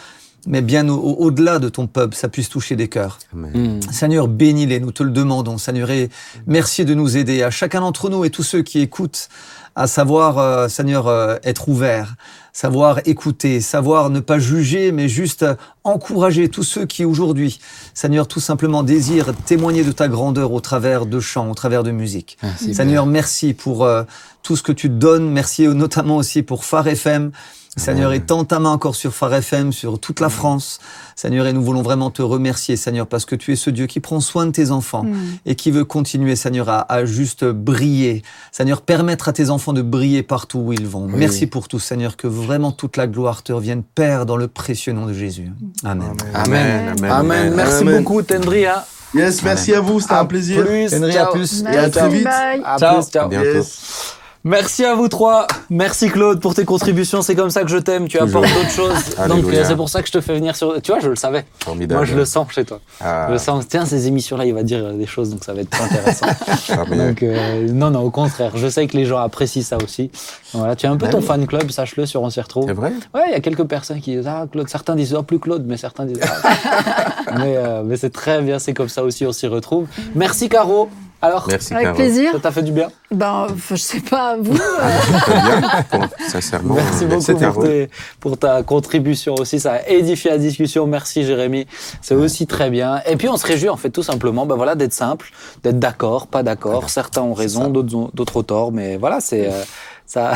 mais 0.46 0.62
bien 0.62 0.88
au- 0.88 0.94
au- 0.96 1.16
au-delà 1.26 1.58
de 1.58 1.68
ton 1.68 1.86
peuple, 1.86 2.14
ça 2.16 2.28
puisse 2.28 2.48
toucher 2.48 2.76
des 2.76 2.88
cœurs. 2.88 3.18
Amen. 3.32 3.80
Seigneur, 3.90 4.28
bénis-les, 4.28 4.80
nous 4.80 4.92
te 4.92 5.02
le 5.02 5.10
demandons. 5.10 5.58
Seigneur, 5.58 5.90
et 5.90 6.08
merci 6.46 6.84
de 6.84 6.94
nous 6.94 7.16
aider, 7.16 7.42
à 7.42 7.50
chacun 7.50 7.80
d'entre 7.80 8.08
nous 8.10 8.24
et 8.24 8.30
tous 8.30 8.42
ceux 8.42 8.62
qui 8.62 8.80
écoutent, 8.80 9.28
à 9.74 9.86
savoir, 9.86 10.38
euh, 10.38 10.68
Seigneur, 10.68 11.06
euh, 11.06 11.36
être 11.44 11.68
ouvert, 11.68 12.14
savoir 12.54 13.00
écouter, 13.04 13.60
savoir 13.60 14.08
ne 14.08 14.20
pas 14.20 14.38
juger, 14.38 14.90
mais 14.90 15.06
juste 15.08 15.42
euh, 15.42 15.54
encourager 15.84 16.48
tous 16.48 16.62
ceux 16.62 16.86
qui 16.86 17.04
aujourd'hui, 17.04 17.58
Seigneur, 17.92 18.26
tout 18.26 18.40
simplement 18.40 18.82
désirent 18.82 19.34
témoigner 19.44 19.84
de 19.84 19.92
ta 19.92 20.08
grandeur 20.08 20.52
au 20.52 20.60
travers 20.60 21.04
de 21.04 21.20
chants, 21.20 21.50
au 21.50 21.54
travers 21.54 21.82
de 21.82 21.90
musique. 21.90 22.38
Merci. 22.42 22.74
Seigneur, 22.74 23.04
merci 23.04 23.52
pour 23.52 23.84
euh, 23.84 24.04
tout 24.42 24.56
ce 24.56 24.62
que 24.62 24.72
tu 24.72 24.88
donnes. 24.88 25.28
Merci 25.30 25.68
notamment 25.68 26.16
aussi 26.16 26.42
pour 26.42 26.64
Phare 26.64 26.86
FM. 26.88 27.30
Seigneur, 27.76 28.08
Amen. 28.08 28.20
étends 28.22 28.44
ta 28.44 28.58
main 28.58 28.70
encore 28.70 28.96
sur 28.96 29.12
Phare 29.14 29.34
FM, 29.34 29.70
sur 29.72 29.98
toute 29.98 30.20
la 30.20 30.28
France. 30.30 30.78
Seigneur, 31.14 31.46
et 31.46 31.52
nous 31.52 31.62
voulons 31.62 31.82
vraiment 31.82 32.10
te 32.10 32.22
remercier, 32.22 32.76
Seigneur, 32.76 33.06
parce 33.06 33.24
que 33.26 33.34
tu 33.34 33.52
es 33.52 33.56
ce 33.56 33.68
Dieu 33.70 33.86
qui 33.86 34.00
prend 34.00 34.20
soin 34.20 34.46
de 34.46 34.50
tes 34.52 34.70
enfants 34.70 35.04
Mm. 35.04 35.14
et 35.46 35.54
qui 35.56 35.70
veut 35.70 35.84
continuer, 35.84 36.36
Seigneur, 36.36 36.68
à, 36.70 36.90
à 36.92 37.04
juste 37.04 37.44
briller. 37.44 38.22
Seigneur, 38.50 38.80
permettre 38.82 39.28
à 39.28 39.32
tes 39.32 39.50
enfants 39.50 39.72
de 39.74 39.82
briller 39.82 40.22
partout 40.22 40.58
où 40.58 40.72
ils 40.72 40.86
vont. 40.86 41.04
Oui. 41.06 41.12
Merci 41.16 41.46
pour 41.46 41.68
tout, 41.68 41.78
Seigneur, 41.78 42.16
que 42.16 42.26
vraiment 42.26 42.72
toute 42.72 42.96
la 42.96 43.06
gloire 43.06 43.42
te 43.42 43.52
revienne, 43.52 43.82
Père, 43.82 44.24
dans 44.26 44.36
le 44.38 44.48
précieux 44.48 44.92
nom 44.94 45.06
de 45.06 45.12
Jésus. 45.12 45.50
Amen. 45.84 46.12
Amen. 46.34 46.94
Amen. 46.98 47.10
Amen. 47.10 47.54
Merci 47.54 47.82
Amen. 47.82 47.98
beaucoup 47.98 48.22
Tendry. 48.22 48.66
Hein. 48.66 48.82
Yes, 49.14 49.42
merci 49.42 49.72
à 49.74 49.80
vous, 49.80 50.00
c'était 50.00 50.14
un 50.14 50.24
plaisir. 50.26 50.64
Plus, 50.64 50.92
Henry, 50.94 51.12
ciao. 51.12 51.28
à 51.28 51.32
plus. 51.32 51.62
Et 51.62 51.76
à 51.76 51.88
très 51.90 52.08
vite. 52.08 52.24
Bye. 52.24 52.62
À 52.64 52.78
Ciao. 52.78 53.00
plus, 53.00 53.10
ciao. 53.10 54.25
Merci 54.48 54.84
à 54.84 54.94
vous 54.94 55.08
trois. 55.08 55.48
Merci 55.70 56.08
Claude 56.08 56.38
pour 56.40 56.54
tes 56.54 56.64
contributions. 56.64 57.20
C'est 57.20 57.34
comme 57.34 57.50
ça 57.50 57.62
que 57.62 57.68
je 57.68 57.78
t'aime. 57.78 58.06
Tu 58.06 58.16
apportes 58.16 58.46
d'autres 58.46 58.70
choses. 58.70 58.94
Donc 59.16 59.30
Alléluia. 59.40 59.58
euh, 59.58 59.64
c'est 59.66 59.74
pour 59.74 59.88
ça 59.88 60.02
que 60.02 60.06
je 60.06 60.12
te 60.12 60.20
fais 60.20 60.34
venir 60.34 60.54
sur. 60.54 60.80
Tu 60.80 60.92
vois, 60.92 61.00
je 61.00 61.08
le 61.08 61.16
savais. 61.16 61.44
Formidable. 61.64 61.98
Moi, 61.98 62.04
je 62.04 62.14
le 62.14 62.24
sens 62.24 62.46
chez 62.52 62.64
toi. 62.64 62.78
Ah, 63.00 63.24
Je 63.26 63.32
le 63.32 63.38
sens. 63.38 63.66
Tiens, 63.66 63.84
ces 63.86 64.06
émissions-là, 64.06 64.44
il 64.46 64.54
va 64.54 64.62
dire 64.62 64.84
euh, 64.84 64.92
des 64.92 65.06
choses, 65.06 65.30
donc 65.30 65.42
ça 65.42 65.52
va 65.52 65.62
être 65.62 65.82
intéressant. 65.82 66.26
donc 66.96 67.24
euh, 67.24 67.66
non, 67.72 67.90
non, 67.90 68.02
au 68.02 68.10
contraire. 68.10 68.52
Je 68.54 68.68
sais 68.68 68.86
que 68.86 68.96
les 68.96 69.04
gens 69.04 69.18
apprécient 69.18 69.62
ça 69.64 69.78
aussi. 69.82 70.12
Voilà, 70.52 70.76
tu 70.76 70.86
as 70.86 70.92
un 70.92 70.96
peu 70.96 71.06
Ah 71.08 71.10
ton 71.10 71.18
oui. 71.18 71.24
fan 71.24 71.44
club, 71.44 71.68
sache-le, 71.72 72.06
sur 72.06 72.22
On 72.22 72.30
s'y 72.30 72.40
retrouve. 72.40 72.66
C'est 72.68 72.72
vrai 72.72 72.92
Ouais, 73.14 73.22
il 73.26 73.32
y 73.32 73.34
a 73.34 73.40
quelques 73.40 73.64
personnes 73.64 74.00
qui 74.00 74.14
disent 74.14 74.28
ah 74.28 74.46
Claude. 74.52 74.68
Certains 74.68 74.94
disent 74.94 75.12
oh 75.18 75.24
plus 75.24 75.40
Claude, 75.40 75.64
mais 75.66 75.76
certains 75.76 76.04
disent. 76.04 76.20
Ah. 76.22 77.34
mais 77.40 77.56
euh, 77.56 77.82
mais 77.84 77.96
c'est 77.96 78.10
très 78.10 78.40
bien. 78.42 78.60
C'est 78.60 78.74
comme 78.74 78.88
ça 78.88 79.02
aussi, 79.02 79.26
on 79.26 79.32
s'y 79.32 79.48
retrouve. 79.48 79.88
Merci 80.14 80.48
Caro. 80.48 80.88
Alors, 81.26 81.46
Merci, 81.48 81.74
Avec 81.74 81.94
plaisir. 81.94 82.32
ça 82.32 82.38
t'a 82.38 82.50
fait 82.52 82.62
du 82.62 82.72
bien. 82.72 82.88
Ben, 83.10 83.46
enfin, 83.50 83.74
je 83.76 83.82
sais 83.82 84.00
pas, 84.00 84.36
vous. 84.38 84.54
euh, 84.56 85.18
Très 85.20 85.40
bien, 85.40 85.60
pour- 85.90 86.04
sincèrement. 86.28 86.74
Merci 86.74 87.04
beaucoup 87.06 87.52
pour, 87.52 87.64
tes- 87.64 87.90
pour 88.20 88.38
ta 88.38 88.62
contribution 88.62 89.34
aussi. 89.34 89.58
Ça 89.60 89.74
a 89.74 89.88
édifié 89.88 90.30
la 90.30 90.38
discussion. 90.38 90.86
Merci 90.86 91.24
Jérémy. 91.24 91.66
C'est 92.02 92.14
aussi 92.14 92.46
très 92.46 92.70
bien. 92.70 93.00
Et 93.06 93.16
puis 93.16 93.28
on 93.28 93.36
se 93.36 93.46
réjouit 93.46 93.68
en 93.68 93.76
fait 93.76 93.90
tout 93.90 94.02
simplement 94.02 94.46
ben 94.46 94.54
voilà, 94.56 94.74
d'être 94.74 94.92
simple, 94.92 95.30
d'être 95.62 95.78
d'accord, 95.78 96.26
pas 96.26 96.42
d'accord. 96.42 96.90
Certains 96.90 97.22
ont 97.22 97.34
raison, 97.34 97.68
d'autres 97.68 97.94
ont, 97.96 98.10
d'autres 98.14 98.36
ont 98.38 98.42
tort. 98.42 98.72
Mais 98.72 98.96
voilà, 98.96 99.20
c'est... 99.20 99.46
euh, 99.48 99.62
ça, 100.06 100.34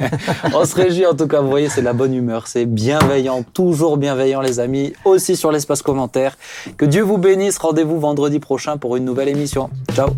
on 0.54 0.64
se 0.64 0.74
réjouit 0.74 1.06
en 1.06 1.14
tout 1.14 1.26
cas. 1.26 1.40
Vous 1.40 1.50
voyez, 1.50 1.68
c'est 1.68 1.80
de 1.80 1.86
la 1.86 1.92
bonne 1.92 2.14
humeur, 2.14 2.46
c'est 2.46 2.66
bienveillant, 2.66 3.42
toujours 3.42 3.96
bienveillant, 3.96 4.40
les 4.40 4.60
amis. 4.60 4.92
Aussi 5.04 5.36
sur 5.36 5.52
l'espace 5.52 5.82
commentaire. 5.82 6.36
Que 6.76 6.84
Dieu 6.84 7.02
vous 7.02 7.18
bénisse. 7.18 7.58
Rendez-vous 7.58 7.98
vendredi 7.98 8.38
prochain 8.38 8.76
pour 8.76 8.96
une 8.96 9.04
nouvelle 9.04 9.28
émission. 9.28 9.70
Ciao. 9.94 10.08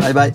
Bye 0.00 0.12
bye. 0.12 0.32